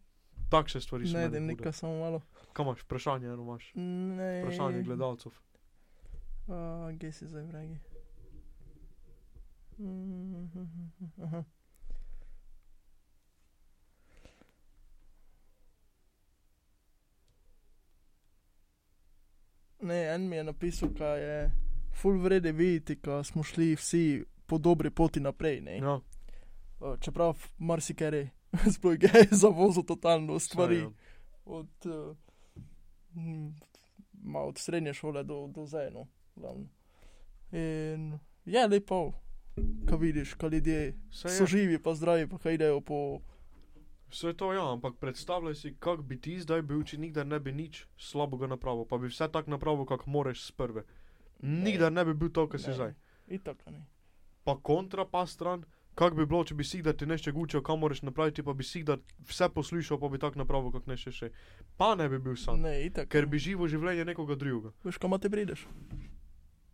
Takšne 0.49 0.81
stvari 0.81 1.07
so. 1.07 1.13
Ne, 1.13 1.19
meni 1.21 1.31
da 1.31 1.39
hude. 1.39 1.47
nekaj 1.47 1.73
samo 1.73 1.99
malo. 1.99 2.21
Kaj 2.53 2.65
imaš, 2.65 2.83
vprašanje 2.83 3.27
eno 3.27 3.43
imaš? 3.43 3.73
Ne. 3.75 4.43
Vprašanje 4.43 4.83
gledalcev. 4.83 5.33
A, 6.49 6.91
Gdje 6.93 7.13
si 7.13 7.29
zdaj, 7.29 7.43
vragi? 7.45 7.79
Mhm, 9.79 10.47
Aha. 11.23 11.45
Ne, 19.81 20.15
en 20.15 20.29
mi 20.29 20.37
je 20.37 20.45
napisal, 20.45 20.89
da 20.89 21.07
je 21.09 21.51
full 21.93 22.19
vrede 22.19 22.53
videti, 22.53 22.95
da 22.97 23.25
smo 23.25 23.43
šli 23.43 23.75
vsi 23.75 24.25
po 24.47 24.59
dobri 24.59 24.91
poti 24.91 25.21
naprej. 25.21 25.61
Ne? 25.61 25.79
Ja, 25.79 26.01
Uh, 26.81 26.99
čeprav 27.01 27.37
marsikaj 27.59 28.29
sploh 28.75 28.97
je 29.03 29.29
zavozil 29.31 29.83
totalno 29.83 30.39
stvari. 30.39 30.79
ja. 30.79 30.91
Od 31.45 31.87
uh, 31.87 32.17
ma 34.23 34.41
od 34.41 34.59
srednje 34.59 34.95
šole 34.95 35.25
do, 35.25 35.47
do 35.47 35.67
zdaj, 35.67 35.91
no, 35.91 36.07
glavno. 36.37 36.67
In 37.53 38.19
je 38.45 38.67
lepo, 38.69 39.13
ko 39.89 39.97
vidiš, 39.97 40.35
ko 40.35 40.49
ljudje 40.49 40.97
Vse 41.11 41.29
so 41.29 41.43
je, 41.43 41.47
živi, 41.47 41.83
pa 41.83 41.95
zdravi, 41.95 42.29
pa 42.29 42.39
kaj 42.39 42.55
idejo 42.55 42.81
po. 42.81 43.21
vse 44.11 44.33
to 44.37 44.53
ja, 44.53 44.73
ampak 44.73 44.95
predstavljaj 45.01 45.55
si, 45.55 45.75
kak 45.79 46.03
bi 46.03 46.21
ti 46.21 46.41
zdaj 46.41 46.63
bil, 46.63 46.83
če 46.85 46.99
nikdar 46.99 47.27
ne 47.27 47.41
bi 47.41 47.53
nič 47.53 47.87
slabega 47.97 48.47
napravil, 48.47 48.85
pa 48.85 48.99
bi 48.99 49.09
vse 49.09 49.29
tako 49.33 49.51
napravil, 49.51 49.85
kak 49.87 50.07
moreš 50.07 50.43
s 50.43 50.53
prve. 50.53 50.85
Nikdar 51.43 51.93
ne 51.93 52.05
bi 52.05 52.15
bil 52.15 52.31
to, 52.31 52.49
kar 52.49 52.61
si 52.61 52.69
Ne. 52.69 52.75
zdaj. 52.75 52.95
Itak. 53.29 53.65
Pa 54.45 54.57
kontra 54.63 55.05
pa 55.05 55.27
stran, 55.27 55.65
kak 55.99 56.15
bi 56.15 56.25
bilo, 56.25 56.45
če 56.45 56.55
bi 56.55 56.63
si 56.63 56.79
da 56.81 56.93
ti 56.93 57.07
nešto 57.07 57.33
učil, 57.35 57.61
kam 57.61 57.81
moraš 57.81 58.03
napraviti, 58.03 58.43
pa 58.43 58.53
bi 58.53 58.63
si 58.63 58.85
da 58.85 58.97
vse 59.23 59.49
poslušal, 59.51 59.99
pa 59.99 60.09
bi 60.09 60.19
tako 60.19 60.39
napravil, 60.39 60.71
kak 60.71 60.87
nešto 60.87 61.11
še. 61.13 61.31
Pa 61.77 61.95
ne 61.95 62.07
bi 62.09 62.19
bil 62.21 62.37
sam, 62.37 62.61
Ne, 62.61 62.85
itak. 62.85 63.09
ker 63.09 63.27
bi 63.27 63.39
živo 63.39 63.67
življenje 63.67 64.05
nekoga 64.05 64.37
drugega. 64.37 64.71
Veš, 64.85 64.97
kam 64.97 65.19
te 65.19 65.29
prideš? 65.29 65.67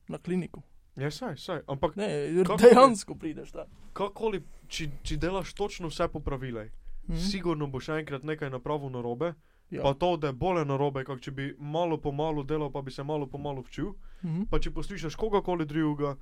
Na 0.08 0.18
kliniko. 0.18 0.60
Ja, 0.94 1.08
saj, 1.10 1.36
saj, 1.36 1.62
ampak 1.66 1.96
Ne, 1.96 2.08
dejansko 2.54 3.14
prideš 3.14 3.50
tam. 3.50 3.66
kakoli, 3.92 4.38
če, 4.68 4.90
če 5.02 5.16
delaš 5.18 5.54
točno 5.54 5.88
vse 5.88 6.08
po 6.08 6.20
pravilej, 6.20 6.70
Mhm. 7.04 7.16
sigurno 7.18 7.66
boš 7.66 7.88
enkrat 7.90 8.22
nekaj 8.22 8.50
napravil 8.50 8.90
narobe, 8.90 9.34
Ja. 9.70 9.82
pa 9.82 9.94
to, 9.94 10.16
da 10.16 10.26
je 10.26 10.32
bolje 10.34 10.64
narobe, 10.64 11.04
kot 11.04 11.20
če 11.20 11.30
bi 11.30 11.56
malo 11.58 11.96
po 11.98 12.12
malo 12.12 12.42
delal, 12.42 12.70
pa 12.70 12.82
bi 12.82 12.90
se 12.90 13.02
malo 13.02 13.26
po 13.26 13.38
malo 13.38 13.62
včil. 13.62 13.94
Mhm. 14.22 14.44
Pa 14.44 14.58
če 14.58 14.70
poslušaš 14.70 15.14
kogarkoli 15.14 15.64
drugega, 15.64 16.16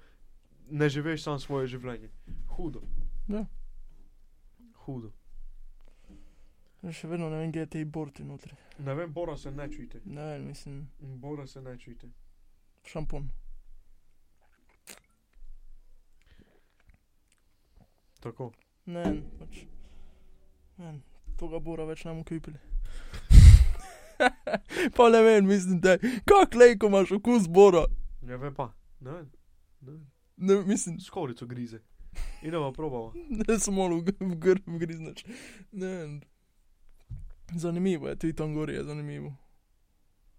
ne 0.70 0.88
živiš 0.88 1.22
sam 1.22 1.38
svoje 1.38 1.66
življenje. 1.68 2.08
Hudo. 2.56 2.82
Ja. 3.28 3.46
Hudo. 4.84 5.12
Še 6.82 7.08
vedno 7.08 7.28
ne 7.30 7.38
vem, 7.38 7.52
kje 7.54 7.62
je 7.62 7.68
te 7.70 7.84
borti 7.84 8.24
notri. 8.26 8.56
Ne 8.82 8.94
vem, 8.98 9.12
Bora 9.14 9.36
se 9.38 9.50
ne 9.54 9.68
čujte. 9.70 10.00
Ne 10.04 10.24
vem, 10.32 10.48
mislim, 10.50 10.88
Bora 11.22 11.46
se 11.46 11.62
ne 11.62 11.76
čujte. 11.78 12.10
šampon. 12.84 13.28
Tako. 18.20 18.52
Ne, 18.86 19.04
pač. 19.38 19.62
Ne, 20.78 20.92
toga 21.38 21.58
bora 21.58 21.86
več 21.86 22.04
ne 22.04 22.12
bomo 22.12 22.24
kupili. 22.26 22.58
pa 24.96 25.08
ne 25.10 25.22
vem, 25.22 25.46
mislim, 25.46 25.80
da 25.80 25.96
kak 26.26 26.54
lejko 26.54 26.90
imaš 26.90 27.14
okus 27.18 27.48
bora. 27.48 27.86
Ne 28.22 28.36
vem 28.36 28.54
pa. 28.54 28.72
Ne 29.00 29.10
vem. 29.16 29.30
Ne 29.80 29.92
vem. 29.92 30.04
Ne, 30.36 30.60
mislim, 30.66 30.98
Skolico 31.00 31.46
grize. 31.46 31.82
Idemo 32.42 32.72
probava. 32.72 33.12
ne 33.28 33.58
samo 33.58 33.88
v, 33.88 34.02
gr- 34.02 34.26
v 34.26 34.36
grb 34.36 34.78
grizneš. 34.78 35.24
Ne. 35.72 36.20
Zanimivo 37.50 38.08
je, 38.08 38.16
tudi 38.16 38.32
tam 38.32 38.54
gori 38.54 38.74
je 38.74 38.84
zanimivo. 38.84 39.34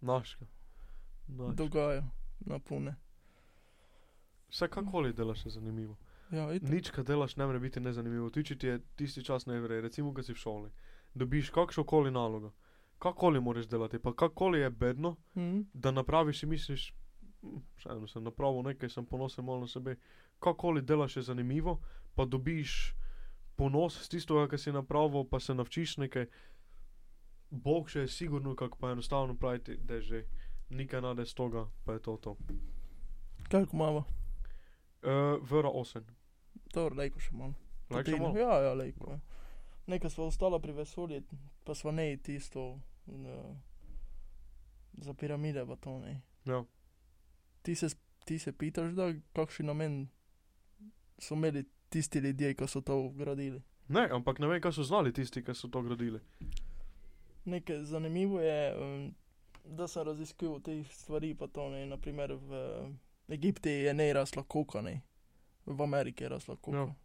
Naška. 0.01 0.45
Naš. 1.27 1.55
Dogaja, 1.55 2.03
na 2.39 2.59
pune. 2.59 2.95
Vse 4.49 4.67
kakoli 4.67 5.13
delaš 5.13 5.45
je 5.45 5.51
zanimivo. 5.51 5.95
Ja, 6.31 6.53
itak. 6.53 6.69
Nič, 6.69 6.89
kar 6.89 7.03
delaš, 7.03 7.35
ne 7.35 7.45
more 7.45 7.59
biti 7.59 7.79
nezanimivo. 7.79 8.29
Ti, 8.29 8.43
če 8.43 8.55
ti 8.55 8.67
je 8.67 8.79
tisti 8.95 9.23
čas 9.23 9.45
ne 9.45 9.59
vre, 9.59 9.81
recimo, 9.81 10.13
ko 10.13 10.23
si 10.23 10.33
v 10.33 10.37
šoli, 10.37 10.69
dobiš 11.13 11.49
kakšno 11.49 11.83
koli 11.83 12.11
nalogo, 12.11 12.53
kakoli 12.99 13.39
moraš 13.39 13.67
delati, 13.67 13.99
pa 13.99 14.13
kakoli 14.13 14.59
je 14.59 14.69
bedno, 14.71 15.15
Mhm. 15.35 15.61
da 15.73 15.91
napraviš 15.91 16.43
in 16.43 16.49
misliš, 16.49 16.93
"Hm, 17.41 17.57
vseeno 17.77 18.07
sem 18.07 18.23
napravil 18.23 18.63
nekaj, 18.63 18.89
sem 18.89 19.05
ponosen 19.05 19.45
malo 19.45 19.59
na 19.59 19.67
sebe. 19.67 19.95
Kakoli 20.43 20.81
delaš 20.81 21.17
je 21.17 21.23
zanimivo, 21.29 21.77
pa 22.15 22.25
dobiš 22.25 22.93
ponos 23.55 23.95
z 24.03 24.09
tistega, 24.09 24.47
kar 24.51 24.59
si 24.59 24.73
napravil, 24.75 25.23
pa 25.29 25.39
se 25.39 25.55
naučiš 25.55 25.97
nekaj. 26.03 26.27
Bog 27.53 27.89
še 27.89 28.07
je 28.07 28.09
sigurno, 28.09 28.55
kako 28.57 28.79
pa 28.81 28.91
enostavno 28.91 29.35
praviti, 29.37 29.77
da 29.77 29.99
je 29.99 30.01
že 30.01 30.23
nekaj 30.73 31.01
nade 31.01 31.25
z 31.25 31.33
toga, 31.37 31.67
pa 31.85 31.93
je 31.93 32.01
to 32.01 32.17
to. 32.17 32.37
Kako 33.49 33.77
mava? 33.77 34.03
Uh, 35.03 35.37
Vera 35.49 35.69
8. 35.69 36.01
Dobro, 36.73 36.95
lejko 36.95 37.19
še 37.19 37.35
malo. 37.37 37.53
Like 37.91 38.11
še 38.11 38.17
malo? 38.17 38.39
Ja, 38.39 38.57
ja, 38.63 38.73
lejko. 38.73 39.13
Ja. 39.13 39.19
Nekaj 39.93 40.09
sva 40.15 40.25
ostala 40.31 40.59
pri 40.63 40.73
vesolju, 40.73 41.21
pa 41.67 41.75
sva 41.75 41.91
ne 41.91 42.07
tisto 42.17 42.63
uh, 42.73 43.53
za 44.97 45.13
piramide, 45.13 45.65
pa 45.67 45.75
to 45.75 45.99
ne. 45.99 46.21
Ja. 46.49 46.63
Ti 47.61 47.75
se, 47.75 47.91
ti 48.25 48.39
se 48.39 48.51
pitaš, 48.51 48.95
da 48.97 49.11
kakšen 49.37 49.69
namen 49.69 50.07
so 51.19 51.35
imeli 51.35 51.65
tisti 51.89 52.19
ljudje, 52.19 52.53
ki 52.53 52.67
so 52.67 52.81
to 52.81 53.09
gradili. 53.09 53.61
Ne, 53.87 54.07
ampak 54.11 54.39
ne 54.39 54.47
vem, 54.47 54.61
kaj 54.61 54.71
so 54.71 54.83
znali 54.83 55.13
tisti, 55.13 55.43
ki 55.43 55.55
so 55.55 55.67
to 55.67 55.81
gradili. 55.81 56.19
Nekaj 57.45 57.83
zanimivo 57.83 58.39
je, 58.41 58.75
um, 58.79 59.15
da 59.65 59.87
sem 59.87 60.05
raziskal 60.05 60.61
te 60.61 60.83
stvari, 60.83 61.33
pa 61.35 61.47
to 61.47 61.69
ne. 61.69 61.85
Naprimer 61.85 62.33
v 62.33 62.63
Egiptu 63.27 63.69
je 63.69 63.93
ne 63.93 64.13
rasla 64.13 64.43
koka, 64.43 64.81
ne. 64.81 65.01
V 65.65 65.83
Ameriki 65.83 66.23
je 66.23 66.29
rasla 66.29 66.55
koka. 66.55 66.77
Ja. 66.77 66.95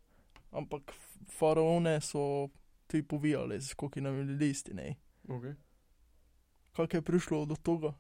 Ampak 0.50 0.94
faraone 1.38 2.00
so 2.00 2.48
tudi 2.86 3.02
povijali 3.02 3.60
z 3.60 3.74
kokinami 3.74 4.22
listi, 4.22 4.74
ne. 4.74 4.96
Okay. 5.28 5.54
Kako 6.72 6.96
je 6.96 7.02
prišlo 7.02 7.44
do 7.46 7.56
tega? 7.56 7.92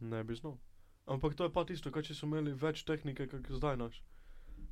Ne 0.00 0.24
bi 0.24 0.34
znal. 0.34 0.58
Ampak 1.06 1.34
to 1.34 1.44
je 1.44 1.52
pa 1.52 1.64
tisto, 1.64 1.90
kaj 1.90 2.02
če 2.02 2.14
so 2.18 2.26
imeli 2.26 2.52
več 2.52 2.82
tehnike, 2.84 3.28
kot 3.30 3.46
zdaj 3.54 3.78
naš. 3.78 4.02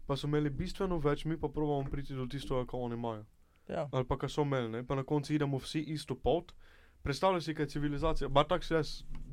Pa 0.06 0.16
so 0.16 0.26
imeli 0.26 0.50
bistveno 0.50 0.98
več, 0.98 1.24
mi 1.24 1.36
pa 1.36 1.48
pravimo 1.48 1.90
priti 1.90 2.14
do 2.14 2.26
tistega, 2.26 2.66
kar 2.66 2.80
oni 2.80 2.94
imajo. 2.94 3.24
Ja, 3.68 3.88
Ali 3.92 4.04
pa 4.04 4.18
kar 4.18 4.30
so 4.30 4.42
imeli, 4.42 4.68
ne? 4.70 4.82
pa 4.82 4.94
na 4.94 5.02
koncu 5.04 5.32
idemo 5.32 5.58
vsi 5.58 5.80
isto 5.80 6.14
pot. 6.16 6.52
Predstavljaj 7.02 7.40
si, 7.40 7.54
kaj 7.54 7.64
je 7.64 7.68
civilizacija, 7.68 8.28
bar 8.30 8.44
tako 8.44 8.64
si 8.64 8.74
jaz 8.74 8.90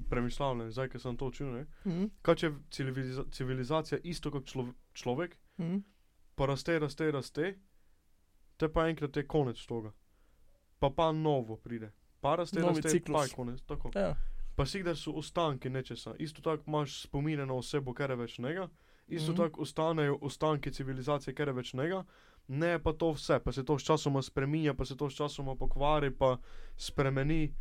premišljal, 0.09 0.69
zdaj, 0.69 0.89
ker 0.89 0.99
sem 0.99 1.17
to 1.17 1.27
učil, 1.27 1.47
ne? 1.49 1.65
mhm. 1.85 2.05
Kaj 2.21 2.35
če 2.35 2.47
je 2.47 2.53
civiliza 2.71 3.23
civilizacija 3.31 3.99
isto 4.05 4.31
kot 4.31 4.45
člo 4.45 4.65
človek, 4.93 5.37
Mhm. 5.57 5.77
pa 6.35 6.45
raste, 6.45 6.79
raste, 6.79 7.11
raste, 7.11 7.53
te 8.57 8.69
pa 8.69 8.87
enkrat 8.87 9.17
je 9.17 9.25
konec 9.25 9.65
toga. 9.65 9.91
Pa 10.79 10.89
pa 10.89 11.11
novo 11.11 11.57
pride. 11.57 11.91
Pa 12.21 12.35
raste, 12.35 12.59
Novi 12.59 12.75
raste, 12.75 12.89
ciklus. 12.89 13.15
pa 13.15 13.23
je 13.23 13.29
konec. 13.31 13.61
Tako. 13.63 13.91
ja. 13.95 14.15
Pa 14.55 14.65
si 14.65 14.83
da 14.83 14.95
so 14.95 15.11
ostanki 15.13 15.69
nečesa. 15.69 16.15
Isto 16.17 16.41
tako 16.41 16.63
imaš 16.67 17.01
spomine 17.01 17.45
na 17.45 17.53
osebo, 17.53 17.93
ker 17.93 18.09
je 18.09 18.15
več 18.17 18.39
njega, 18.39 18.67
isto 19.07 19.31
mm. 19.31 19.35
-hmm. 19.35 19.37
tako 19.37 19.61
ostanejo 19.61 20.17
ostanki 20.21 20.71
civilizacije, 20.71 21.33
ker 21.33 21.47
je 21.47 21.53
več 21.53 21.73
njega, 21.73 22.03
ne 22.47 22.79
pa 22.83 22.93
to 22.93 23.11
vse, 23.11 23.39
pa 23.39 23.51
se 23.51 23.65
to 23.65 23.79
sčasoma 23.79 24.21
spremenja, 24.21 24.73
pa 24.73 24.85
se 24.85 24.97
to 24.97 25.09
sčasoma 25.09 25.55
pokvari, 25.55 26.11
pa 26.11 26.37
spremeni, 26.77 27.53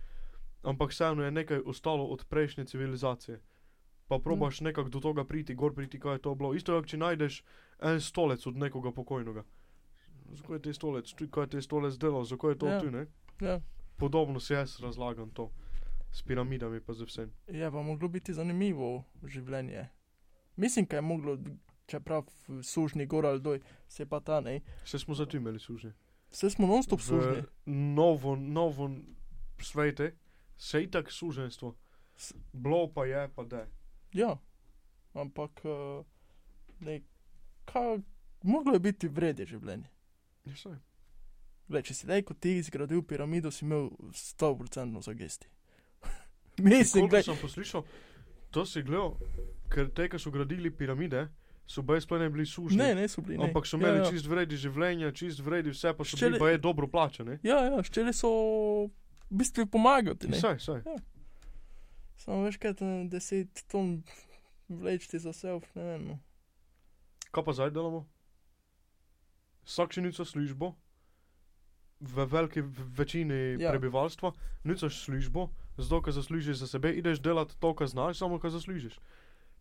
ampak 0.62 0.90
vseeno 0.90 1.24
je 1.24 1.30
nekaj 1.30 1.60
ostalo 1.66 2.04
od 2.04 2.24
prejšnje 2.24 2.64
civilizacije. 2.64 3.40
Pa 4.08 4.18
probaš 4.18 4.60
mm. 4.60 4.64
nekako 4.64 4.88
do 4.88 5.00
tega 5.00 5.24
priti, 5.24 5.54
gor 5.54 5.74
priti, 5.74 6.00
kaj 6.00 6.14
je 6.14 6.18
to 6.18 6.34
bilo. 6.34 6.54
Isto 6.54 6.82
če 6.82 6.96
najdeš 6.96 7.44
en 7.80 8.00
stolec 8.00 8.46
od 8.46 8.56
nekoga 8.56 8.92
pokojnega. 8.92 9.44
Zakaj 10.32 10.56
je 10.56 10.62
te 10.62 10.72
stolec, 10.72 11.12
tu 11.14 11.28
kaj 11.30 11.42
je 11.42 11.48
te 11.48 11.62
stolec 11.62 11.98
delal, 11.98 12.24
zakaj 12.24 12.50
je 12.50 12.58
to 12.58 12.66
Ja. 12.66 12.72
ja. 12.72 12.80
tu, 12.80 12.90
ne? 12.90 13.06
ja. 13.40 13.60
Podobno 13.96 14.40
si 14.40 14.52
jaz 14.52 14.80
razlagam 14.80 15.30
to. 15.30 15.50
S 16.12 16.22
piramidami 16.22 16.80
pa 16.80 16.92
z 16.92 17.04
vsem. 17.06 17.32
Je 17.46 17.70
pa 17.70 17.82
moglo 17.82 18.08
biti 18.08 18.34
zanimivo 18.34 19.04
življenje. 19.22 19.88
Mislim, 20.60 20.86
da 20.86 20.96
je 20.96 21.02
moglo, 21.02 21.38
čeprav 21.86 22.26
sužni 22.62 23.06
gor 23.06 23.26
ali 23.26 23.40
doj, 23.40 23.60
se 23.88 24.06
pa 24.06 24.20
ta 24.20 24.40
ne. 24.40 24.60
Vse 24.84 24.98
smo 24.98 25.14
za 25.14 25.26
tim 25.26 25.40
imeli 25.40 25.58
sužnje. 25.58 25.92
Vse 26.30 26.50
smo 26.50 26.66
non-stop 26.66 27.00
sužni. 27.00 27.42
Novo, 27.66 28.36
novo 28.36 28.90
svete, 29.62 30.12
se 30.56 30.82
itak 30.82 31.12
suženstvo. 31.12 31.74
S- 32.16 32.34
Bilo 32.52 32.92
pa 32.92 33.06
je, 33.06 33.28
pa 33.34 33.44
da. 33.44 33.66
Ja, 34.12 34.36
ampak 35.14 35.62
uh, 35.64 36.04
ne, 36.80 37.00
ka, 37.64 37.98
moglo 38.42 38.72
je 38.76 38.80
biti 38.80 39.08
vredje 39.08 39.46
življenje. 39.46 39.88
Ja, 40.44 40.56
saj. 40.56 40.76
Le, 41.70 41.82
če 41.82 41.94
si 41.94 42.06
rekel, 42.06 42.36
ti 42.36 42.58
zgradil 42.62 43.02
piramido, 43.02 43.50
si 43.50 43.64
imel 43.64 43.88
100% 44.12 45.02
za 45.02 45.12
gesti. 45.14 45.48
Mislim, 46.58 47.08
da 47.08 47.22
sem 47.22 47.38
poslušal, 47.40 47.84
to 48.50 48.66
si 48.66 48.82
gledal, 48.82 49.16
ker 49.70 49.88
te, 49.94 50.08
ki 50.10 50.18
so 50.18 50.30
gradili 50.34 50.70
piramide, 50.70 51.28
so 51.70 51.82
sploh 51.82 52.18
ne 52.20 52.30
bili 52.30 52.46
sužnji. 52.46 52.78
ne, 52.78 52.94
ne 52.94 53.08
so 53.08 53.22
bili. 53.22 53.38
Ne. 53.38 53.44
Ampak 53.48 53.66
so 53.66 53.76
imeli 53.76 54.00
ja, 54.00 54.02
ja, 54.02 54.04
ja. 54.04 54.10
čist 54.10 54.26
vredi 54.26 54.56
življenja, 54.56 55.12
čist 55.12 55.40
vredi 55.40 55.70
vse, 55.70 55.92
pa 55.94 56.04
so 56.04 56.16
Šele- 56.16 56.30
bili 56.34 56.38
pa 56.38 56.50
je 56.50 56.58
dobro 56.58 56.88
plačani. 56.88 57.38
Ja, 57.42 57.60
ja, 57.64 57.82
ščeli 57.82 58.12
so 58.12 58.30
v 59.30 59.38
bistvu 59.38 59.66
pomagati. 59.66 60.32
Saj, 60.34 60.58
saj. 60.58 60.82
Samo 62.20 62.42
veš, 62.44 62.58
kaj 62.60 62.74
te 62.74 62.84
10 62.84 63.62
ton 63.70 64.02
vlečti 64.68 65.18
za 65.18 65.32
self, 65.32 65.64
ne 65.74 65.82
vem. 65.82 66.02
No. 66.08 66.18
Kaj 67.30 67.44
pa 67.44 67.52
zdaj 67.52 67.70
delamo? 67.70 68.02
Vsak 69.64 69.94
še 69.94 70.02
nico 70.02 70.24
službo, 70.24 70.74
v 72.00 72.24
veliki 72.26 72.62
večini 72.96 73.34
Ja. 73.34 73.58
ja. 73.60 73.70
prebivalstva, 73.70 74.32
nicaš 74.64 75.04
službo, 75.04 75.50
zato 75.76 76.02
ker 76.02 76.12
zaslužiš 76.12 76.56
za 76.56 76.66
sebe, 76.66 76.92
ideš 76.96 77.20
delati 77.20 77.54
to, 77.60 77.74
kar 77.74 77.86
znaš, 77.86 78.18
samo 78.18 78.38
kar 78.40 78.50
zaslužiš. 78.50 78.98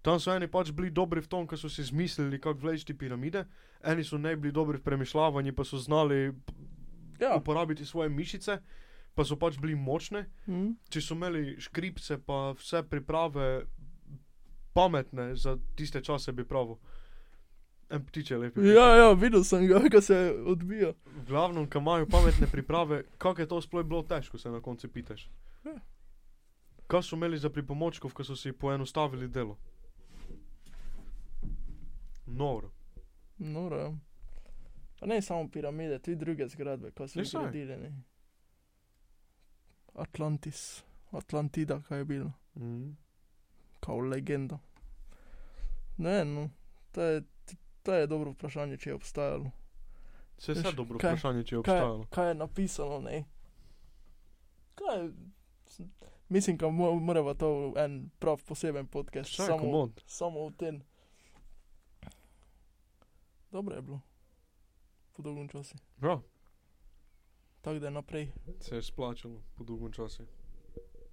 Tam 0.01 0.19
so 0.19 0.31
eni 0.31 0.47
pač 0.47 0.71
bili 0.71 0.89
dobri 0.89 1.21
v 1.21 1.27
tom, 1.27 1.47
ker 1.47 1.59
so 1.59 1.69
si 1.69 1.81
izmislili, 1.81 2.39
kako 2.39 2.59
vleči 2.59 2.93
piramide, 2.93 3.45
eni 3.83 4.03
so 4.03 4.17
ne 4.17 4.35
bili 4.35 4.51
dobri 4.51 4.77
v 4.77 4.83
premišljavanju, 4.83 5.53
pa 5.53 5.63
so 5.63 5.77
znali 5.77 6.33
Ja, 7.19 7.35
uporabiti 7.35 7.85
svoje 7.85 8.09
mišice, 8.09 8.61
pa 9.13 9.25
so 9.25 9.35
pač 9.35 9.57
bili 9.59 9.75
močne, 9.75 10.25
Mm. 10.47 10.77
če 10.89 11.01
so 11.01 11.13
imeli 11.13 11.57
škripce, 11.59 12.17
pa 12.17 12.53
vse 12.53 12.83
priprave 12.83 13.65
pametne 14.73 15.35
za 15.35 15.57
tiste 15.75 16.01
čase, 16.01 16.31
bi 16.31 16.43
pravil. 16.43 16.77
En 17.89 18.05
ptič 18.05 18.31
je 18.31 18.37
lep. 18.37 18.57
Ja, 18.57 18.95
ja, 18.95 19.11
videl 19.13 19.43
sem 19.43 19.67
ga, 19.67 19.79
kako 19.83 20.01
se 20.01 20.15
odbija. 20.45 20.93
V 21.17 21.25
glavnem, 21.27 21.67
ki 21.67 21.77
imajo 21.77 22.05
pametne 22.05 22.47
priprave, 22.47 23.03
kako 23.17 23.41
je 23.41 23.47
to 23.47 23.61
sploh 23.61 23.83
bilo 23.83 24.03
težko, 24.03 24.37
se 24.37 24.49
na 24.49 24.61
koncu 24.61 24.87
pitaš. 24.87 25.27
Ja. 25.65 25.75
Kaj 26.87 27.03
so 27.03 27.15
imeli 27.15 27.37
za 27.37 27.49
pripomočkov, 27.49 28.13
ko 28.13 28.23
so 28.23 28.35
si 28.35 28.51
poenostavili 28.53 29.27
delo? 29.27 29.57
Noro. 32.29 32.71
Noro, 33.37 33.77
ja. 33.77 33.91
Pa 34.99 35.05
ne 35.05 35.21
samo 35.21 35.49
piramide, 35.49 35.99
tudi 35.99 36.15
druge 36.17 36.47
zgradbe, 36.47 36.91
ko 36.91 37.07
so 37.07 37.19
jih 37.19 37.31
gradili. 37.33 37.77
Ne. 37.77 37.91
Atlantis, 39.95 40.83
Atlantida, 41.11 41.81
kaj 41.81 41.97
je 41.97 42.05
bilo, 42.05 42.31
Mm. 42.55 42.97
kao 43.79 43.99
legenda. 43.99 44.59
Ne, 45.97 46.25
no, 46.25 46.49
to 46.91 47.01
je, 47.03 47.23
to 47.83 47.93
je 47.93 48.07
dobro 48.07 48.31
vprašanje, 48.31 48.77
če 48.77 48.89
je 48.89 48.95
obstajalo. 48.95 49.51
Se 50.37 50.51
je 50.51 50.71
dobro 50.73 50.99
kaj- 50.99 51.09
vprašanje, 51.09 51.43
če 51.43 51.55
je 51.55 51.61
Kaj, 51.61 51.73
obstajalo. 51.73 52.05
kaj 52.05 52.27
je 52.27 52.35
napisano, 52.35 52.99
ne? 53.01 53.25
Kaj 54.75 54.97
je, 54.97 55.11
mislim, 56.29 56.57
da 56.57 56.69
mo 56.69 56.93
moramo 56.95 57.33
to 57.33 57.49
en 57.77 58.09
prav 58.19 58.43
poseben 58.43 58.87
podcast, 58.87 59.29
je 59.31 59.35
samo, 59.37 59.57
komod. 59.59 60.03
samo 60.07 60.47
v 60.47 60.53
tem. 60.53 60.81
Dobro 63.51 63.75
je 63.75 63.81
bilo, 63.81 64.01
po 65.13 65.21
dolgem 65.21 65.47
času. 65.47 65.75
Ja, 66.01 66.19
Tako 67.61 67.79
da 67.79 67.85
je 67.87 67.91
naprej. 67.91 68.31
se 68.59 68.75
je 68.75 68.81
splačalo 68.83 69.41
po 69.55 69.63
dolgem 69.63 69.91
času. 69.91 70.23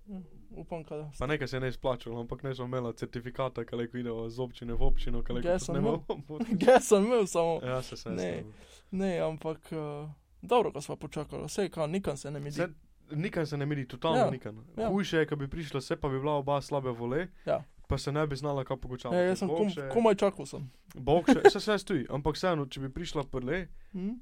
Ja, 0.07 0.21
upam, 0.53 0.83
da 0.83 1.11
Pa 1.19 1.27
nekaj 1.27 1.49
se 1.49 1.57
je 1.57 1.61
ne 1.61 1.73
splačalo, 1.73 2.21
ampak 2.21 2.43
ne 2.43 2.55
smo 2.55 2.65
imeli 2.65 2.95
certifikata, 2.95 3.65
ki 3.65 3.77
je 3.77 3.89
videl 3.89 4.29
z 4.29 4.39
občine 4.41 4.75
v 4.75 4.83
občino, 4.83 5.23
ki 5.23 5.33
je 5.33 5.43
Ga 5.43 5.59
sem 5.59 5.75
ne 5.75 5.81
imel. 5.81 5.93
moremo. 5.99 6.39
Ga 6.57 6.81
sem 6.81 7.05
imel 7.05 7.27
samo. 7.27 7.61
Ja, 7.63 7.83
se 7.83 7.97
se 7.97 8.11
Ne. 8.11 8.45
Ne, 8.93 9.19
ampak 9.21 9.59
uh, 9.73 10.11
dobro, 10.43 10.73
ko 10.73 10.81
smo 10.81 10.97
počakali, 10.97 11.45
vse 11.45 11.69
kao, 11.69 11.87
nikam 11.87 12.17
se 12.17 12.31
ne 12.31 12.41
mi 12.41 12.53
Se, 12.53 12.63
zdi. 12.65 12.75
nikaj 13.13 13.47
se 13.47 13.57
ne 13.57 13.67
miri, 13.67 13.89
totalno 13.89 14.19
Ja, 14.19 14.31
nikaj. 14.31 14.53
ja. 14.77 14.89
Hujše 14.89 15.17
je, 15.17 15.27
ko 15.27 15.37
bi 15.37 15.49
prišla, 15.49 15.81
se 15.81 15.97
pa 15.97 16.09
bi 16.09 16.19
bila 16.19 16.33
oba 16.35 16.61
slabe 16.61 16.91
vole, 16.91 17.29
Ja. 17.45 17.65
Pa 17.87 17.99
se 17.99 18.13
ne 18.13 18.27
bi 18.27 18.37
znala 18.37 18.65
kaj 18.65 18.77
pogučati. 18.77 19.15
Ja, 19.15 19.23
jaz 19.23 19.39
sem 19.39 19.49
kom, 19.49 19.71
še, 19.71 19.89
komaj 19.91 20.15
čakal 20.17 20.47
sem. 20.47 20.65
Bog 20.97 21.27
še, 21.27 21.51
se 21.51 21.59
vse 21.59 21.79
stoji, 21.79 22.07
ampak 22.09 22.35
vseeno, 22.35 22.67
če 22.67 22.81
bi 22.81 22.89
prišla 22.91 23.25
prle, 23.25 23.67
Hm? 23.93 24.17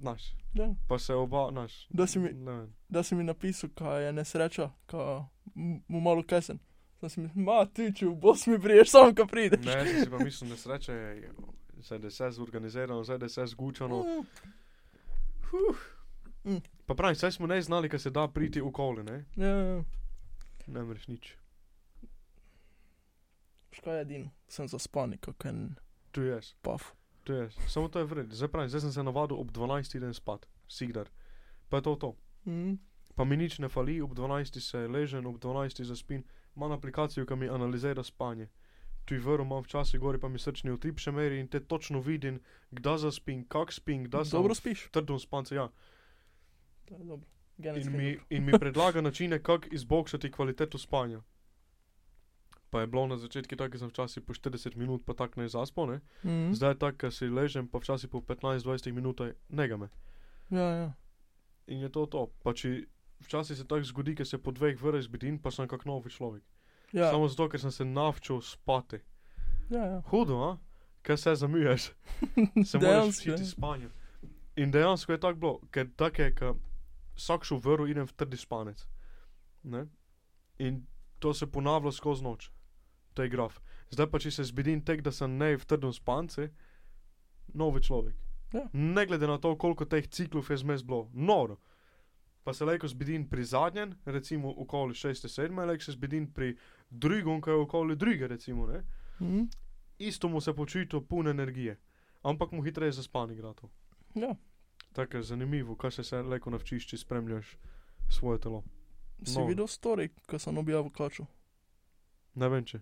naš, 0.00 0.22
Ja. 0.54 0.68
pa 0.88 0.98
se 0.98 1.14
oba, 1.14 1.50
naš. 1.50 1.86
Da 1.90 2.06
si 2.06 2.18
mi- 2.18 2.32
Ne. 2.32 2.66
Da 2.88 3.02
si 3.02 3.14
mi 3.14 3.24
napisal, 3.24 3.70
kaj 3.70 4.04
je 4.04 4.12
nesreča, 4.12 4.70
kaj 4.86 5.24
mu 5.88 6.00
malo 6.00 6.22
kesen. 6.22 6.58
Sem 7.00 7.08
si 7.08 7.20
mislil, 7.20 7.42
ma 7.42 7.64
ti, 7.64 7.92
če 7.92 8.06
v 8.06 8.14
bos 8.16 8.46
mi 8.46 8.58
priješ, 8.58 8.90
samo 8.90 9.14
ko 9.14 9.24
prideš. 9.26 9.64
Ne, 9.64 9.72
jaz 9.72 10.04
si 10.04 10.10
pa 10.10 10.18
mislil, 10.18 10.50
nesreče 10.50 10.92
je, 10.92 11.30
zdaj 11.80 11.98
da 11.98 12.10
se 12.10 12.24
je 12.24 12.32
zorganizirano, 12.32 13.04
zdaj 13.04 13.18
da 13.18 13.28
se 13.28 13.40
je 13.40 13.46
zgučano. 13.48 14.04
Mm, 16.44 16.58
Pa 16.86 16.94
pravi, 16.94 17.14
saj 17.14 17.32
smo 17.32 17.46
ne 17.46 17.62
znali, 17.62 17.88
kaj 17.88 17.98
se 17.98 18.10
da 18.10 18.28
priti 18.28 18.60
v 18.60 18.70
koli, 18.70 19.04
ne? 19.04 19.24
Ja, 19.36 19.46
ja. 19.48 19.84
Ne 20.66 20.82
mreš 20.82 21.08
nič. 21.08 21.36
Škaj 23.70 23.96
je 23.96 24.00
edino, 24.00 24.30
sem 24.48 24.68
zaspan, 24.68 25.14
kot 25.18 25.44
en 25.44 25.74
Tu 26.12 26.22
je 26.22 26.30
jaz. 26.30 26.54
paf. 26.62 26.92
To 27.24 27.32
je, 27.32 27.50
samo 27.68 27.88
to 27.88 27.98
je 27.98 28.04
vredno. 28.04 28.34
Zdaj 28.34 28.48
pravim, 28.48 28.68
zdaj 28.68 28.80
sem 28.80 28.92
se 28.92 29.02
navadil 29.02 29.36
ob 29.36 29.50
12 29.50 29.96
idem 29.96 30.14
spat, 30.14 30.46
sigdar. 30.68 31.08
Pa 31.68 31.76
je 31.76 31.82
to 31.82 31.96
to. 31.96 32.16
Mm. 32.44 32.78
Pa 33.14 33.24
mi 33.24 33.36
nič 33.36 33.58
ne 33.58 33.68
fali, 33.68 34.00
ob 34.00 34.14
12 34.14 34.60
se 34.60 34.78
ležem, 34.88 35.26
ob 35.26 35.36
12 35.36 35.84
zaspim. 35.84 36.24
Imam 36.56 36.72
aplikacijo, 36.72 37.26
ki 37.26 37.36
mi 37.36 37.48
analizira 37.48 38.02
spanje. 38.02 38.48
Tu 39.04 39.14
je 39.14 39.20
vrl, 39.20 39.42
imam 39.42 39.62
včasih 39.62 40.00
gori, 40.00 40.18
pa 40.20 40.28
mi 40.28 40.38
srčni 40.38 40.70
utrip 40.70 40.98
še 40.98 41.12
meri 41.12 41.38
in 41.40 41.48
te 41.48 41.60
točno 41.60 42.00
vidim, 42.00 42.40
kdaj 42.70 42.98
zaspim, 42.98 43.44
kak 43.44 43.72
spim, 43.72 44.04
kdaj 44.04 44.24
sem 44.24 44.38
Dobro 44.38 44.54
spiš? 44.54 44.88
trdno 44.90 45.18
spance, 45.18 45.54
ja. 45.54 45.68
To 46.84 46.94
je 46.94 47.04
dobro. 47.04 47.26
In 47.58 47.62
Genetski 47.64 47.90
mi, 47.90 48.12
dobro. 48.12 48.26
in 48.30 48.44
mi 48.44 48.58
predlaga 48.58 49.00
načine, 49.00 49.42
kako 49.42 49.66
izboljšati 49.70 50.30
kvaliteto 50.30 50.78
spanja. 50.78 51.20
Pa 52.70 52.80
je 52.80 52.86
bilo 52.86 53.06
na 53.06 53.16
začetku 53.18 53.56
tako, 53.56 53.72
da 53.72 53.78
sem 53.78 53.90
včasih 53.90 54.22
po 54.22 54.34
40 54.34 54.76
minut 54.76 55.02
pa 55.06 55.14
tako 55.14 55.40
ne 55.40 55.48
zaspal? 55.48 55.98
Mm. 56.22 56.54
Zdaj 56.54 56.70
je 56.70 56.78
tako, 56.78 57.06
da 57.06 57.10
si 57.10 57.26
ležem, 57.28 57.68
pa 57.68 57.78
včasih 57.78 58.10
po 58.10 58.20
15-20 58.20 58.92
minutah 58.92 59.34
nega 59.48 59.76
me. 59.76 59.88
Ja, 60.50 60.70
ja. 60.70 60.92
In 61.66 61.80
je 61.80 61.88
to 61.90 62.06
to. 62.06 62.30
Pa 62.42 62.54
če 62.54 62.86
včasih 63.26 63.58
se 63.58 63.66
tako 63.66 63.84
zgodi, 63.84 64.14
ker 64.14 64.26
se 64.26 64.38
po 64.38 64.54
dveh 64.54 64.78
vrh 64.78 65.02
zbudim, 65.02 65.38
pa 65.38 65.50
sem 65.50 65.68
kak 65.68 65.84
novi 65.84 66.10
človek. 66.10 66.42
Ja, 66.92 67.10
Samo 67.10 67.28
zato, 67.28 67.48
ker 67.48 67.60
sem 67.60 67.70
se 67.70 67.84
navčil 67.84 68.40
spati. 68.40 69.02
ja, 69.70 69.84
ja. 69.84 70.02
Hudo, 70.10 70.38
a? 70.42 70.56
Kaj 71.02 71.16
se 71.16 71.34
zamuješ? 71.34 71.90
Se 72.68 72.78
moraš 72.78 73.08
učiti 73.08 73.42
ja. 73.42 73.46
spanja. 73.46 73.88
In 74.56 74.70
dejansko 74.70 75.12
je 75.12 75.20
tako 75.20 75.38
bilo, 75.38 75.60
ker 75.70 75.88
tako 75.96 76.22
je, 76.22 76.34
ker 76.34 76.52
vsak 77.16 77.44
šel 77.44 77.60
vrl 77.64 77.88
idem 77.88 78.06
v 78.06 78.12
trdi 78.12 78.36
spanec. 78.36 78.82
Ne? 79.62 79.86
In 80.58 80.82
to 81.18 81.32
se 81.34 81.46
ponavlja 81.46 81.92
skozi 81.92 82.24
noč, 82.24 82.50
ta 83.14 83.26
graf. 83.26 83.58
Zdaj 83.90 84.06
pa, 84.06 84.18
če 84.18 84.30
se 84.30 84.44
zbudim 84.44 84.80
tek, 84.80 85.02
da 85.02 85.10
sem 85.10 85.32
ne 85.32 85.56
v 85.56 85.64
trdem 85.64 85.92
spanci, 85.92 86.48
novi 87.54 87.80
človek. 87.80 88.14
Ja. 88.52 88.64
Ne 88.72 89.06
glede 89.06 89.26
na 89.26 89.38
to, 89.38 89.56
koliko 89.56 89.84
teh 89.84 90.06
ciklov 90.08 90.50
je 90.50 90.56
zmes 90.56 90.82
bilo, 90.82 91.08
noro. 91.12 91.58
Pa 92.42 92.54
se 92.54 92.64
lahko 92.64 92.88
zbudim 92.88 93.28
pri 93.28 93.44
zadnjem, 93.44 93.94
recimo 94.06 94.50
okoli 94.56 94.94
6-7, 94.94 95.54
lahko 95.60 95.82
se 95.82 95.92
zbudim 95.92 96.26
pri 96.26 96.56
drugem, 96.90 97.40
ki 97.40 97.50
je 97.50 97.54
okoli 97.56 97.96
druge, 97.96 98.28
recimo. 98.28 98.66
Ne? 98.66 98.80
Mm. 99.20 99.48
Isto 100.00 100.28
mu 100.28 100.40
se 100.40 100.52
počuti 100.52 100.96
pun 101.00 101.28
energije, 101.28 101.76
ampak 102.22 102.52
mu 102.52 102.62
hitreje 102.62 102.92
zaspan 102.92 103.30
igra 103.30 103.52
to. 103.54 103.70
ja. 104.14 104.34
Tako 104.92 105.16
je 105.16 105.22
zanimivo, 105.22 105.76
kaj 105.76 105.90
se 105.90 106.04
se 106.04 106.22
lahko 106.22 106.50
navčiš, 106.50 106.86
če 106.86 106.96
spremljaš 106.98 107.56
svoje 108.08 108.40
telo. 108.40 108.64
Si 109.22 109.38
No. 109.38 109.46
videl 109.46 109.66
story, 109.66 110.08
ko 110.26 110.38
sem 110.38 110.58
objavil 110.58 110.90
kačo? 110.90 111.26
Ne 112.34 112.48
vem 112.48 112.64
če. 112.64 112.80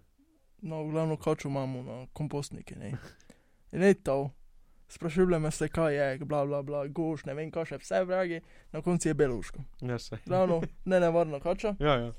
No, 0.62 0.85
glavno 0.85 1.16
kačo 1.16 1.48
imamo 1.48 1.82
na 1.82 2.06
kompostniki, 2.12 2.74
ne. 2.74 2.93
In 3.72 3.80
ne 3.80 3.94
to. 3.94 4.30
Sprašujem 4.89 5.43
me 5.43 5.51
se, 5.51 5.68
kaj 5.68 5.94
je, 5.94 6.18
bla 6.18 6.47
bla 6.47 6.62
bla, 6.62 6.86
goš, 6.86 7.24
ne 7.28 7.35
vem, 7.35 7.51
kaj 7.52 7.64
še 7.64 7.78
vse 7.82 8.05
vragi, 8.09 8.40
na 8.72 8.80
koncu 8.82 9.09
je 9.09 9.14
beluško. 9.14 9.64
Ja, 9.80 9.98
se. 9.98 10.16
Glavno, 10.26 10.62
ne 10.85 11.01
nevarna 11.01 11.40
kača. 11.40 11.74
Ja, 11.80 11.98
ja. 12.01 12.12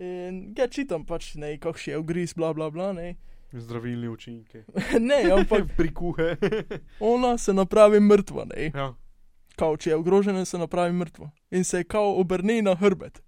In 0.00 0.40
ga 0.56 0.66
čitam 0.66 1.04
pač, 1.06 1.34
ne, 1.38 1.54
kakšen 1.60 1.94
je 1.94 2.00
ugriz, 2.00 2.34
bla 2.34 2.52
bla 2.56 2.70
bla, 2.70 2.90
ne. 2.96 3.14
Zdravilni 3.52 4.08
učinki. 4.08 4.64
ne, 5.10 5.22
ampak 5.38 5.70
Prikuhe. 5.78 6.36
ona 7.14 7.38
se 7.38 7.54
napravi 7.54 8.00
mrtva, 8.00 8.46
ne. 8.54 8.70
ja. 8.74 8.94
Kao, 9.56 9.76
če 9.76 9.90
je 9.90 9.96
ogrožena, 9.96 10.44
se 10.44 10.58
napravi 10.58 10.92
mrtva. 10.92 11.30
In 11.50 11.64
se 11.64 11.84
kao 11.84 12.14
obrni 12.16 12.62
na 12.62 12.74
hrbet. 12.74 13.22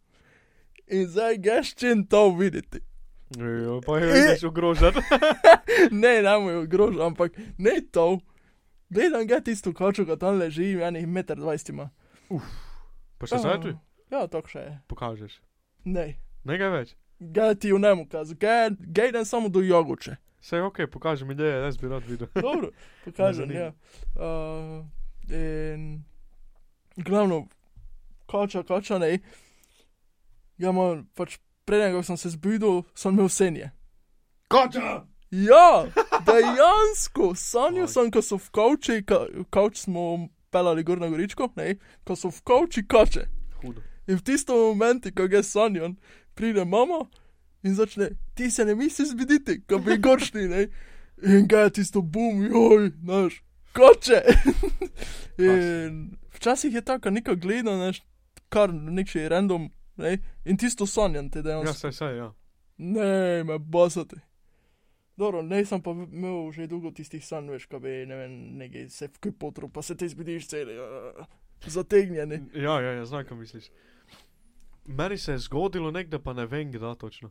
In 0.88 1.06
zdaj 1.06 1.38
geš 1.38 1.74
čim 1.74 2.06
to 2.06 2.30
videti. 2.34 2.80
Jo, 3.38 3.80
pa 3.86 3.98
je 3.98 4.12
vidiš 4.12 4.44
ogrožen. 4.44 4.92
ne, 6.02 6.22
ne 6.22 6.38
mu 6.38 6.50
je 6.50 6.58
ogrožen, 6.58 7.00
ampak 7.00 7.32
ne 7.58 7.80
to. 7.90 8.18
Gledam 8.90 9.26
ga 9.26 9.40
tisto 9.40 9.72
kačo, 9.72 10.04
ki 10.04 10.18
tam 10.20 10.38
leži, 10.38 10.74
enih 10.82 11.06
1,20 11.08 11.72
m. 11.72 11.86
Pa 13.18 13.26
še 13.30 13.38
zdaj 13.40 13.60
tu 13.62 13.72
Ja, 14.12 14.26
tako 14.28 14.48
še 14.52 14.58
je. 14.60 14.72
pokažeš. 14.92 15.38
Ne. 15.88 16.18
Nekaj 16.44 16.70
več. 16.74 16.92
Ga 17.22 17.54
ti 17.54 17.72
v 17.72 17.78
nemu 17.80 18.04
kazu, 18.10 18.36
ga 18.36 18.68
ga 18.76 19.06
idem 19.08 19.24
samo 19.24 19.48
do 19.48 19.62
joguče. 19.64 20.18
Vse 20.42 20.58
je 20.58 20.64
ok, 20.66 20.78
pokaži 20.90 21.24
mi 21.24 21.32
ideje, 21.32 21.62
jaz 21.62 21.78
bi 21.78 21.88
rad 21.88 22.02
videl. 22.04 22.28
Dobro, 22.34 22.72
pokažem, 23.06 23.52
ja. 23.54 23.70
Uh, 24.18 24.82
in 25.30 26.02
glavno, 26.96 27.46
kača, 28.26 28.64
kača, 28.66 28.98
ne. 28.98 29.20
Ja, 30.58 30.74
imam 30.74 31.06
pač 31.14 31.38
preden 31.64 32.02
sem 32.02 32.16
se 32.16 32.30
zbudil, 32.30 32.82
sem 32.94 33.14
imel 33.14 33.28
senje. 33.28 33.70
Koča! 34.48 35.06
Ja, 35.32 35.86
dejansko, 36.26 37.32
sanjal 37.34 37.88
sem, 37.88 38.10
ko 38.12 38.20
so 38.20 38.36
v 38.36 38.50
kavči, 38.52 38.98
ka, 39.08 39.24
v 39.32 39.46
kavč 39.48 39.86
smo 39.86 40.28
pelali 40.52 40.84
gor 40.84 41.00
na 41.00 41.08
goričko, 41.08 41.48
ne, 41.56 41.78
ko 42.04 42.16
so 42.16 42.28
v 42.28 42.42
kavči 42.44 42.84
kače. 42.84 43.24
Hudo. 43.62 43.80
In 44.06 44.18
v 44.18 44.24
tistem 44.26 44.58
momentu, 44.58 45.08
ko 45.16 45.24
ga 45.32 45.40
sanjam, 45.42 45.96
pride 46.36 46.66
mama 46.68 47.06
in 47.64 47.74
začne, 47.74 48.10
ti 48.34 48.50
se 48.50 48.64
ne 48.68 48.74
misliš 48.74 49.14
zbuditi, 49.14 49.62
ko 49.64 49.78
bi 49.78 49.96
goršni, 49.96 50.48
ne. 50.52 50.66
In 51.22 51.46
ga 51.48 51.64
je 51.64 51.78
tisto 51.78 52.02
bum, 52.02 52.42
joj, 52.44 52.90
naš, 53.00 53.40
koče. 53.72 54.20
in 55.38 56.10
včasih 56.36 56.74
je 56.74 56.84
tako, 56.84 57.10
nekaj 57.10 57.40
gledam, 57.40 57.80
neš, 57.80 58.02
kar 58.52 58.68
nekši 58.68 59.28
random, 59.32 59.70
ne, 59.96 60.16
in 60.44 60.56
tisto 60.56 60.86
sanjam 60.86 61.26
Ja, 61.26 61.42
dejansko. 61.42 61.74
saj, 61.74 61.92
saj, 61.92 62.16
ja. 62.16 62.32
Ne, 62.78 63.08
me 63.44 63.58
basati. 63.58 64.16
Dobro, 65.16 65.42
ne 65.42 65.64
sem 65.64 65.82
pa 65.82 65.90
imel 65.90 66.50
že 66.50 66.66
dolgo 66.66 66.90
tistih 66.90 67.22
sanj, 67.22 67.50
veš, 67.50 67.66
ko 67.66 67.78
bi, 67.78 68.06
ne 68.06 68.16
vem, 68.16 68.32
nekaj 68.56 68.88
se 68.88 69.08
v 69.08 69.18
kipotru, 69.20 69.68
pa 69.68 69.82
se 69.82 69.94
ti 69.94 70.08
zbudiš 70.08 70.48
cel. 70.48 70.68
Uh, 70.70 71.26
zategnjeni. 71.66 72.40
Ja, 72.54 72.80
ja, 72.80 72.92
ja, 72.92 73.04
znam, 73.04 73.24
kaj 73.24 73.36
misliš. 73.36 73.68
Meni 74.86 75.18
se 75.18 75.32
je 75.32 75.38
zgodilo 75.40 75.90
nekdaj, 75.90 76.18
pa 76.20 76.32
ne 76.32 76.46
vem, 76.46 76.72
kdaj 76.72 76.94
točno. 76.96 77.30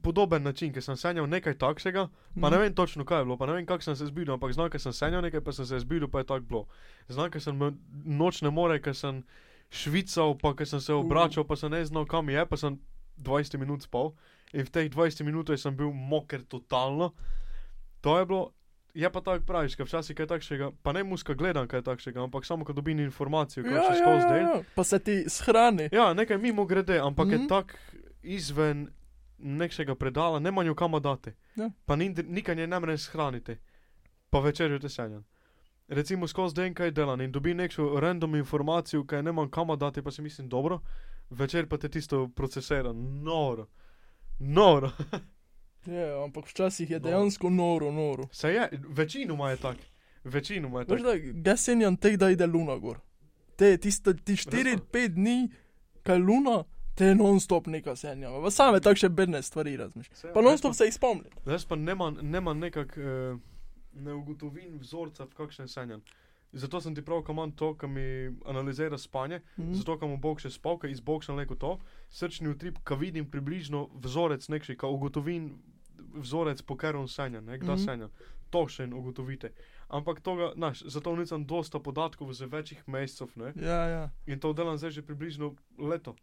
Podoben 0.00 0.42
način, 0.42 0.72
ker 0.72 0.82
sem 0.82 0.96
sanjal 0.96 1.26
nekaj 1.26 1.54
takšnega, 1.54 2.08
pa 2.34 2.50
ne 2.50 2.56
Mhm. 2.56 2.62
vem 2.62 2.74
točno 2.74 3.04
kaj 3.04 3.18
je 3.18 3.24
bilo, 3.24 3.36
pa 3.36 3.46
ne 3.46 3.52
vem 3.52 3.66
kako 3.66 3.82
sem 3.82 3.96
se 3.96 4.06
zbudil, 4.06 4.32
ampak 4.32 4.52
znam, 4.52 4.70
ker 4.70 4.80
sem 4.80 4.92
sanjal 4.92 5.22
nekaj, 5.22 5.40
pa 5.40 5.52
sem 5.52 5.66
se 5.66 5.78
zbudil, 5.80 6.08
pa 6.08 6.18
je 6.18 6.26
tako 6.26 6.40
bilo. 6.42 6.66
Znam, 7.08 7.30
ker 7.30 7.42
sem 7.42 7.54
imel 7.54 7.72
nočne 8.06 8.50
more, 8.50 8.80
ker 8.80 8.94
sem 8.94 9.24
švical, 9.74 10.36
pa 10.38 10.54
ker 10.54 10.68
sem 10.68 10.80
se 10.80 10.94
obračal, 10.94 11.44
pa 11.44 11.56
sem 11.58 11.72
ne 11.72 11.82
znal 11.84 12.06
kam 12.06 12.30
je, 12.30 12.46
pa 12.46 12.56
sem 12.56 12.78
20 13.18 13.58
minut 13.58 13.82
spal 13.82 14.14
in 14.54 14.62
v 14.62 14.70
teh 14.70 14.86
20 14.90 15.26
minutah 15.26 15.58
sem 15.58 15.74
bil 15.74 15.90
moker 15.90 16.44
totalno. 16.46 17.10
To 18.06 18.18
je 18.18 18.26
bilo, 18.26 18.42
je 18.94 19.10
pa 19.10 19.20
tako 19.20 19.42
praviš, 19.46 19.74
ker 19.74 19.88
včasih 19.88 20.16
kaj 20.16 20.30
takšnega, 20.30 20.70
pa 20.82 20.94
ne 20.94 21.02
muska 21.02 21.34
gledam 21.34 21.66
kaj 21.66 21.82
takšnega, 21.82 22.22
ampak 22.22 22.46
samo 22.46 22.64
ko 22.64 22.72
dobim 22.72 23.00
informacijo, 23.02 23.64
Ja, 23.66 23.70
kaj 23.70 23.82
še 23.82 23.94
ja, 23.98 24.02
skozi 24.02 24.26
ja, 24.26 24.30
del. 24.30 24.42
ja. 24.44 24.62
Pa 24.76 24.84
se 24.84 24.98
ti 25.02 25.16
shrani. 25.26 25.88
Ja, 25.92 26.12
nekaj 26.14 26.38
mimo 26.38 26.66
grede, 26.66 27.00
ampak 27.02 27.26
mm 27.26 27.30
-hmm. 27.30 27.34
Mhm. 27.34 27.42
je 27.42 27.48
tak 27.48 27.78
izven 28.22 28.88
nekega 29.38 29.94
predala, 29.94 30.38
ne 30.38 30.50
manj 30.50 30.74
kam 30.74 30.92
dati. 31.02 31.32
Ja. 31.56 31.70
Pa 31.86 31.96
ni, 31.96 32.08
nikaj 32.08 32.54
ne 32.54 32.80
moreš 32.80 33.10
shraniti, 33.10 33.56
pa 34.30 34.40
večerjo 34.40 34.78
te 34.78 34.88
sanjam. 34.88 35.24
Recimo 35.88 36.26
skozi 36.26 36.54
den 36.54 36.74
kaj 36.74 36.90
delam 36.90 37.20
in 37.20 37.32
dobi 37.32 37.54
neko 37.54 38.00
random 38.00 38.34
informacijo, 38.34 39.04
kaj 39.04 39.22
ne 39.22 39.32
manj 39.32 39.50
kam 39.50 39.78
dati, 39.78 40.02
pa 40.02 40.10
si 40.10 40.22
mislim 40.22 40.48
dobro, 40.48 40.80
večer 41.30 41.68
pa 41.68 41.76
te 41.78 41.88
tisto 41.88 42.28
procesira, 42.28 42.92
noro, 43.22 43.66
noro. 44.38 44.90
Ja, 45.86 46.24
ampak 46.24 46.46
včasih 46.46 46.90
je 46.90 46.96
No. 46.96 47.04
dejansko 47.04 47.50
noro, 47.50 47.90
noro. 47.92 48.24
Se 48.32 48.48
je, 48.48 48.68
večinoma 48.88 49.50
je 49.50 49.56
tak, 49.56 49.76
večinoma 50.24 50.80
je 50.80 50.86
Veš, 50.88 51.02
tak. 51.02 51.22
da 51.22 51.40
gasenjan 51.42 51.96
tek, 51.96 52.16
da 52.16 52.30
ide 52.30 52.46
luna 52.46 52.76
gor. 52.76 52.98
Te, 53.56 53.76
tisto, 53.76 54.12
ti 54.14 54.32
4-5 54.32 55.08
dni, 55.08 55.48
kaj 56.02 56.18
luna, 56.18 56.64
te 56.94 57.14
non-stop 57.14 57.66
neka 57.66 57.96
senja. 57.96 58.28
Same 58.50 58.80
takšne 58.80 59.08
bedne 59.08 59.42
stvari 59.42 59.76
razmiš. 59.76 60.06
Se 60.12 60.28
je, 60.28 60.32
Pa 60.32 60.40
jaz 60.40 60.44
non-stop 60.44 60.74
se 60.74 60.84
jih 60.84 60.94
spomnim. 60.94 61.30
Jaz 61.46 61.64
pa 61.64 61.76
nemam, 61.76 62.16
nemam 62.22 62.58
nekak, 62.58 62.96
uh, 62.96 63.40
ne 63.94 64.14
ugotovim 64.14 64.78
vzorca, 64.78 65.24
v 65.24 65.34
kakšnem 65.34 65.68
sanjam. 65.68 66.02
Zato 66.54 66.80
sem 66.80 66.94
ti 66.94 67.02
prav, 67.02 67.24
ko 67.26 67.32
imam 67.34 67.52
to, 67.52 67.72
ki 67.74 67.86
mi 67.90 68.06
analizira 68.46 68.98
spanje, 68.98 69.40
mm. 69.56 69.74
zato 69.74 69.98
ko 69.98 70.08
mu 70.08 70.18
Bog 70.22 70.40
še 70.40 70.52
spal, 70.54 70.78
ki 70.78 70.92
izboksam 70.94 71.36
neko 71.36 71.56
to, 71.58 71.72
srčni 72.14 72.52
utrip, 72.52 72.78
ko 72.86 72.94
vidim 73.00 73.26
približno 73.30 73.88
vzorec 74.04 74.46
nekši, 74.48 74.76
ko 74.78 74.92
ugotovim 74.94 75.50
vzorec, 76.14 76.62
po 76.62 76.76
katerem 76.78 77.08
sanjam, 77.10 77.44
ne, 77.44 77.58
kdaj 77.58 77.74
mm. 77.74 77.78
-hmm. 77.78 77.84
sanjam. 77.84 78.10
To 78.50 78.68
še 78.68 78.84
in 78.84 78.94
ugotovite. 78.94 79.50
Ampak 79.88 80.20
toga, 80.20 80.52
znaš, 80.54 80.82
zato 80.86 81.16
nisem 81.16 81.46
dosta 81.46 81.80
podatkov 81.80 82.32
za 82.32 82.46
večjih 82.46 82.88
mesecev, 82.88 83.28
ne, 83.34 83.52
Ja, 83.56 83.86
ja. 83.88 84.10
in 84.26 84.40
to 84.40 84.52
delam 84.52 84.78
zdaj 84.78 84.90
že 84.90 85.02
približno 85.02 85.54
leto. 85.78 86.14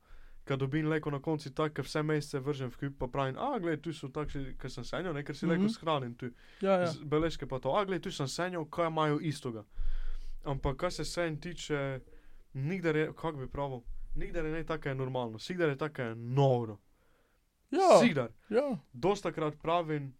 Kad 0.43 0.59
dobim 0.59 0.87
leko 0.89 1.11
na 1.11 1.19
koncu 1.21 1.51
tako, 1.53 1.73
ker 1.73 1.85
vse 1.85 2.03
mesece 2.03 2.39
vržem 2.39 2.69
v 2.71 2.77
kup, 2.77 2.97
pa 2.99 3.07
pravim, 3.07 3.37
a 3.37 3.59
gled, 3.59 3.81
tu 3.81 3.93
so 3.93 4.09
takšni, 4.09 4.55
ker 4.57 4.71
sem 4.71 4.83
sanjal, 4.83 5.13
ne, 5.13 5.23
ker 5.23 5.37
si 5.37 5.45
mm 5.45 5.51
-hmm. 5.51 5.61
Leko 5.61 5.73
shranim 5.73 6.15
tu 6.15 6.29
Ja, 6.61 6.71
ja. 6.71 6.87
z 6.91 7.03
beležke 7.03 7.45
pa 7.45 7.59
to, 7.59 7.75
a 7.75 7.85
gled, 7.85 8.01
tu 8.03 8.11
sem 8.11 8.27
sanjal, 8.27 8.65
kaj 8.65 8.87
imajo 8.87 9.19
istoga. 9.19 9.63
Ampak 10.43 10.77
kar 10.77 10.91
se 10.91 11.05
sen 11.05 11.39
tiče, 11.39 11.99
nikdar 12.53 12.95
je, 12.95 13.13
kako 13.13 13.37
bi 13.37 13.47
pravil, 13.47 13.81
nikdar 14.15 14.45
je 14.45 14.51
ne 14.51 14.63
tako 14.63 14.89
je 14.89 14.95
normalno, 14.95 15.39
sigdar 15.39 15.69
je 15.69 15.77
tako 15.77 16.01
je 16.01 16.15
noro. 16.15 16.77
Ja, 17.71 17.99
Sigdar. 18.03 18.29
ja. 18.49 18.77
Dostakrat 18.93 19.55
pravim, 19.61 20.13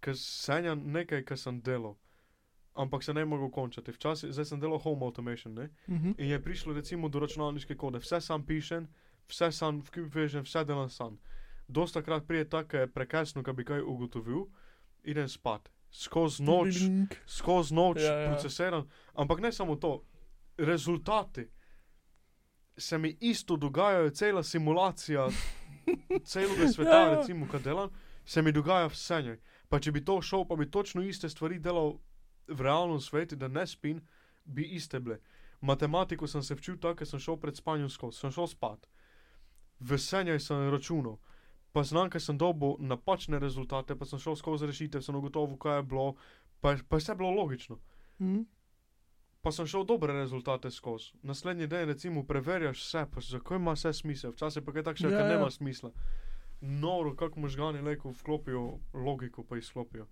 ker 0.00 0.14
sanjam 0.16 0.82
nekaj, 0.92 1.24
kar 1.24 1.38
sem 1.38 1.60
delal. 1.60 1.96
Ampak 2.74 3.04
se 3.04 3.14
ne 3.14 3.24
mogu 3.24 3.50
končati. 3.50 3.92
Včasih, 3.92 4.32
zdaj 4.32 4.44
sem 4.44 4.60
delal 4.60 4.78
home 4.78 5.04
automation, 5.04 5.54
ne? 5.54 5.68
Mhm. 5.88 6.14
In 6.18 6.28
je 6.30 6.42
prišlo 6.42 6.72
recimo 6.72 7.08
do 7.08 7.20
računalniške 7.20 7.76
kode, 7.76 7.98
vse 7.98 8.20
sam 8.20 8.46
pišem, 8.46 8.88
vse 9.28 9.52
sam 9.52 9.80
v 9.80 9.90
kup 9.90 10.14
vežem, 10.14 10.42
vse 10.42 10.64
delam 10.64 10.88
sam. 10.90 11.18
Dostakrat 11.68 12.26
prije 12.26 12.48
tako 12.48 12.76
je 12.76 12.86
prekasno, 12.86 13.42
da 13.42 13.52
bi 13.52 13.64
kaj 13.64 13.80
ugotovil, 13.80 14.46
idem 15.04 15.28
spat. 15.28 15.68
Skozi 15.90 16.42
noč, 16.42 16.74
skozi 17.26 17.74
noč 17.74 18.00
Ja, 18.00 18.14
ja. 18.14 18.30
procesiram, 18.30 18.88
ampak 19.14 19.40
ne 19.40 19.52
samo 19.52 19.76
to, 19.76 20.02
rezultati 20.56 21.48
se 22.76 22.98
mi 22.98 23.16
isto 23.20 23.56
dogajajo, 23.56 24.10
cela 24.10 24.42
simulacija 24.42 25.28
celega 26.24 26.68
sveta, 26.68 26.90
Ja, 26.90 27.08
ja, 27.08 27.16
recimo, 27.16 27.48
kad 27.50 27.62
delam, 27.62 27.90
se 28.24 28.42
mi 28.42 28.52
dogaja 28.52 28.86
v 28.86 28.96
sanjah. 28.96 29.38
Pa 29.68 29.80
če 29.80 29.92
bi 29.92 30.04
to 30.04 30.22
šel, 30.22 30.44
pa 30.44 30.56
bi 30.56 30.70
točno 30.70 31.02
iste 31.02 31.28
stvari 31.28 31.58
delal 31.58 31.98
v 32.48 32.60
realnem 32.60 33.00
svetu, 33.00 33.36
da 33.36 33.48
ne 33.48 33.66
spim, 33.66 34.00
bi 34.44 34.64
iste 34.76 35.00
bile. 35.00 35.18
Matematiko 35.60 36.26
sem 36.26 36.42
se 36.42 36.54
včil 36.54 36.78
tako, 36.78 36.98
ker 36.98 37.06
sem 37.06 37.20
šel 37.22 37.36
pred 37.38 37.56
spanjem 37.56 37.90
skozi, 37.90 38.18
sem 38.18 38.30
šel 38.34 38.46
spat. 38.46 38.88
V 39.80 39.98
sanjah 39.98 40.40
sem 40.42 40.70
računal, 40.70 41.18
pa 41.72 41.82
znam, 41.82 42.10
ker 42.10 42.20
sem 42.22 42.38
dobil 42.38 42.76
napačne 42.78 43.38
rezultate, 43.38 43.94
pa 43.98 44.04
sem 44.04 44.18
šel 44.18 44.36
skozi 44.36 44.66
rešitev, 44.66 45.02
sem 45.02 45.14
ugotovil, 45.14 45.56
kaj 45.56 45.78
je 45.78 45.82
bilo, 45.82 46.08
pa, 46.60 46.74
pa 46.88 46.98
je 46.98 47.04
vse 47.04 47.14
bilo 47.14 47.30
logično. 47.30 47.78
Mhm. 48.20 48.42
Pa 49.42 49.50
sem 49.50 49.66
šel 49.66 49.82
dobre 49.84 50.12
rezultate 50.14 50.70
skozi. 50.70 51.16
Naslednji 51.22 51.66
dan, 51.66 51.88
recimo, 51.88 52.22
preverjaš 52.22 52.78
vse, 52.78 53.06
pa 53.10 53.20
zakaj 53.20 53.56
ima 53.58 53.72
vse 53.74 53.92
smisel, 53.92 54.30
včasih 54.32 54.62
pa 54.62 54.70
je 54.76 54.82
tako 54.82 54.98
še, 55.02 55.08
Ja, 55.10 55.18
ker 55.18 55.26
ja. 55.26 55.32
nema 55.34 55.50
smisla. 55.50 55.90
Noro, 56.60 57.16
kako 57.16 57.40
možgani 57.40 57.80
leko 57.82 58.10
vklopijo 58.10 58.78
logiko, 58.94 59.42
pa 59.42 59.58
izklopijo. 59.58 60.06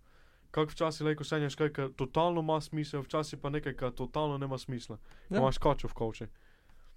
Kako 0.51 0.71
včasih 0.71 1.07
leko 1.07 1.25
sanjaš 1.25 1.55
kaj, 1.55 1.73
kar 1.73 1.89
totalno 1.97 2.41
ima 2.41 2.61
smisel, 2.61 3.03
včasih 3.03 3.39
pa 3.39 3.51
nekaj, 3.51 3.75
kar 3.75 3.91
totalno 3.91 4.39
nema 4.39 4.59
smisla. 4.59 4.99
Ja. 5.31 5.39
Imaš 5.39 5.59
kačo 5.59 5.89
v 5.89 5.95
kovče. 5.95 6.27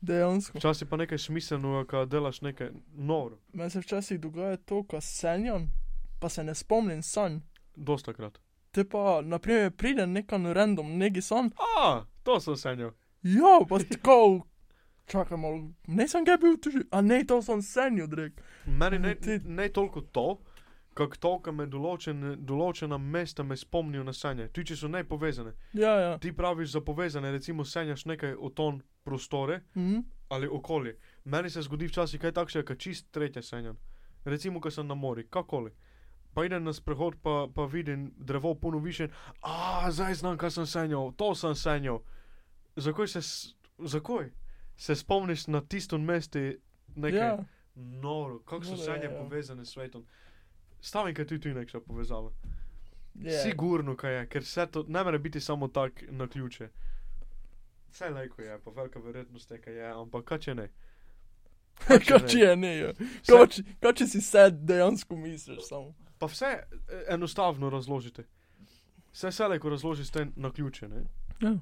Dejansko. 0.01 0.57
Včasih 0.57 0.88
pa 0.88 0.97
nekaj 0.97 1.17
smiselno, 1.17 1.85
kar 1.85 2.05
delaš 2.07 2.41
nekaj 2.41 2.69
noro. 2.93 3.38
Meni 3.53 3.69
se 3.69 3.80
včasih 3.80 4.19
dogaja 4.19 4.57
to, 4.57 4.84
ko 4.84 5.01
sanjam, 5.01 5.69
pa 6.19 6.30
se 6.30 6.43
ne 6.43 6.55
spomnim 6.55 7.01
sanj. 7.03 7.39
Dostakrat. 7.75 8.39
Te 8.71 8.84
pa, 8.84 9.21
naprimer, 9.21 9.71
pride 9.71 10.07
nekan 10.07 10.45
random, 10.53 10.97
neki 10.97 11.21
san, 11.21 11.51
A, 11.77 12.03
to 12.23 12.39
sem 12.39 12.57
sanjal. 12.57 12.91
ja, 13.23 13.59
pa 13.69 13.80
si 13.80 13.89
tako, 13.89 14.41
čakaj 15.05 15.38
malo, 15.38 15.69
nisem 15.88 16.25
ga 16.25 16.38
bil 16.38 16.57
tu, 16.57 16.69
a 16.91 17.01
ne, 17.01 17.23
to 17.23 17.41
sem 17.41 17.61
sanjal, 17.61 18.07
drek. 18.07 18.41
Meni 18.65 18.99
ne, 18.99 19.15
Ti- 19.15 19.39
ne 19.45 19.69
toliko 19.69 20.01
to, 20.01 20.39
kako 20.94 21.18
to, 21.18 21.40
kar 21.40 21.53
me 21.53 21.65
določene, 21.68 22.36
določena 22.38 22.98
mesta 22.99 23.44
me 23.44 23.56
spomnijo 23.56 24.03
na 24.03 24.14
sanje. 24.14 24.48
Tudi 24.48 24.65
če 24.65 24.76
so 24.76 24.88
nepovezane. 24.90 25.53
Ja, 25.74 25.94
ja. 25.98 26.18
Ti 26.18 26.32
praviš 26.34 26.70
za 26.70 26.82
povezane, 26.82 27.32
recimo 27.32 27.64
sanjaš 27.65 28.06
nekaj 28.06 28.36
o 28.36 28.49
ton 28.52 28.82
prostore 29.03 29.61
Mhm. 29.76 29.99
ali 30.30 30.48
okolje. 30.49 30.95
Meni 31.26 31.49
se 31.49 31.61
zgodi 31.61 31.88
včasih 31.88 32.20
kaj 32.20 32.32
takšnega, 32.34 32.65
kot 32.65 32.78
čist 32.80 33.11
tretje 33.11 33.41
sanjam. 33.44 33.78
Recimo, 34.26 34.60
ko 34.60 34.72
sem 34.72 34.88
na 34.88 34.95
mori, 34.95 35.26
kakoli. 35.26 35.72
Pa 36.34 36.45
idem 36.45 36.64
na 36.64 36.74
sprehod, 36.74 37.15
pa, 37.22 37.48
pa 37.48 37.65
vidim 37.65 38.14
drevo 38.18 38.56
puno 38.56 38.78
više. 38.80 39.07
A, 39.41 39.91
zdaj 39.91 40.14
znam, 40.15 40.38
kaj 40.38 40.52
sem 40.52 40.65
sanjal, 40.68 41.11
to 41.14 41.36
sem 41.36 41.56
sanjal. 41.56 41.99
Zakaj 42.76 43.07
se, 43.10 43.20
zakaj? 43.80 44.32
Se 44.76 44.95
spomniš 44.95 45.48
na 45.48 45.61
tisto 45.61 45.98
mesto, 45.99 46.40
nekaj 46.90 47.20
Ja, 47.20 47.38
noro, 47.76 48.40
kako 48.40 48.65
so 48.65 48.78
sanje 48.78 49.03
ja. 49.06 49.18
povezane 49.20 49.65
s 49.65 49.70
svetom. 49.70 50.06
Stavim, 50.84 51.15
kaj 51.15 51.26
tudi 51.26 51.41
tu 51.41 51.49
nekša 51.51 51.80
povezava. 51.81 52.31
je. 53.15 53.31
Sigurno, 53.39 53.95
kaj 53.95 54.14
je, 54.14 54.23
ker 54.27 54.41
vse 54.41 54.65
to 54.68 54.84
ne 54.88 55.03
more 55.03 55.19
biti 55.19 55.39
samo 55.39 55.68
tako 55.69 56.11
na 56.11 56.27
ključe. 56.27 56.69
Vse 57.89 58.10
lajko 58.10 58.41
je, 58.41 58.60
pa 58.60 58.72
velika 58.72 58.99
verjetnost 58.99 59.51
je, 59.51 59.60
kaj 59.60 59.73
je, 59.76 59.91
ampak 59.93 60.26
kaj 60.26 60.39
če 60.39 60.55
ne. 60.55 60.69
Kaj 62.07 62.27
če 62.27 62.39
je, 62.39 62.55
ne, 62.55 62.72
ja. 62.77 62.89
Kaj 63.23 63.47
če- 63.47 63.64
Kaj 63.80 63.93
če 63.93 64.07
si 64.07 64.22
sed 64.22 64.60
dejansko 64.64 65.15
misliš 65.18 65.64
samo. 65.64 65.93
Pa 66.19 66.27
vse 66.27 66.45
eh, 66.47 66.65
enostavno 67.10 67.69
razložite. 67.69 68.26
Vse 69.11 69.31
se 69.31 69.47
lajko 69.47 69.69
razloži 69.69 70.05
s 70.05 70.11
tem 70.11 70.34
na 70.38 70.51
ključe, 70.51 70.88
ne? 70.88 71.01
Ja. 71.41 71.55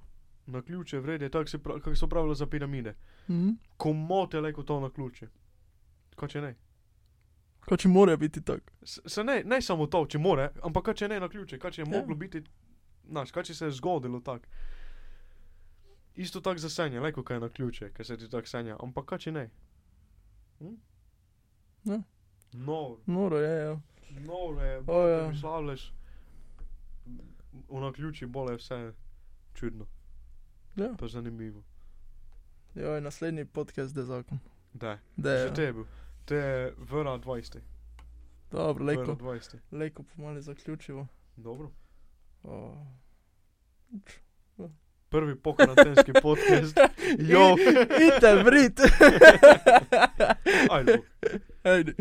Na 0.47 0.61
ključe 0.61 0.99
vrede, 0.99 1.29
tako 1.29 1.47
se 1.47 1.57
prav, 1.59 1.95
so 1.95 2.07
pravila 2.07 2.35
za 2.35 2.45
piramide. 2.47 2.95
Mhm. 3.29 3.49
Komote 3.77 4.39
lajko 4.39 4.63
to 4.63 4.79
na 4.79 4.89
ključe. 4.89 5.27
Kaj 6.15 6.29
če 6.29 6.41
ne? 6.41 6.55
Kaj 7.61 7.77
če 7.77 7.87
mora 7.87 8.17
biti 8.17 8.41
tako. 8.41 8.71
Se 8.83 9.23
ne, 9.23 9.43
ne 9.45 9.61
samo 9.61 9.85
to, 9.87 10.05
če 10.05 10.17
more, 10.17 10.49
ampak 10.61 10.83
kaj 10.83 10.93
če 10.95 11.07
ne 11.07 11.19
na 11.19 11.29
ključe, 11.29 11.59
kaj 11.59 11.71
če 11.71 11.81
je 11.81 11.85
Ja. 11.85 11.91
moglo 11.91 12.15
biti, 12.15 12.41
znaš, 13.05 13.31
kaj 13.31 13.43
če 13.43 13.53
se 13.53 13.65
je 13.65 13.71
zgodilo 13.71 14.19
tako. 14.19 14.45
Isto 16.15 16.41
tako 16.41 16.57
za 16.57 16.69
senje, 16.69 16.99
leko 16.99 17.23
kaj 17.23 17.35
je 17.35 17.41
na 17.41 17.49
ključe, 17.49 17.91
ker 17.91 18.05
se 18.05 18.17
ti 18.17 18.29
tako 18.29 18.47
senja, 18.47 18.77
ampak 18.79 19.05
kaj 19.05 19.17
če 19.19 19.31
ne. 19.31 19.45
Hm? 20.59 20.75
Ja. 21.85 22.01
No, 22.53 22.97
Noro 23.07 23.37
je, 23.37 23.53
ja. 23.61 23.79
no, 24.19 24.39
je, 24.61 24.83
O, 24.87 25.07
ja. 25.07 25.17
ja. 25.17 25.27
mislavljaš, 25.29 25.93
v 27.69 27.79
na 27.79 27.91
ključi 27.91 28.25
bole 28.27 28.55
vse 28.55 28.93
čudno, 29.53 29.85
Ja, 30.75 30.93
pa 30.97 31.07
zanimivo. 31.07 31.63
ja, 32.75 32.99
naslednji 32.99 33.45
podcast 33.45 33.97
je 33.97 34.03
zakon. 34.03 34.39
Da, 34.73 34.97
Da, 35.17 35.37
že 35.37 35.63
ja. 35.63 35.73
Te 36.25 36.35
je 36.35 36.73
vra 36.77 37.17
20. 37.17 37.57
Dobro, 38.51 38.85
lejko, 38.85 39.15
20. 39.15 39.55
lejko 39.71 40.03
pomalo 40.03 40.41
zaključivo. 40.41 41.07
Dobro. 41.35 41.71
O, 42.43 42.85
Prvi 45.09 45.35
pokarantenski 45.35 46.11
podcast. 46.23 46.77
Jo, 47.19 47.55
Ite, 48.17 48.43
vrit. 48.43 48.79
ajde. 50.69 50.99
Ajde. 51.63 51.93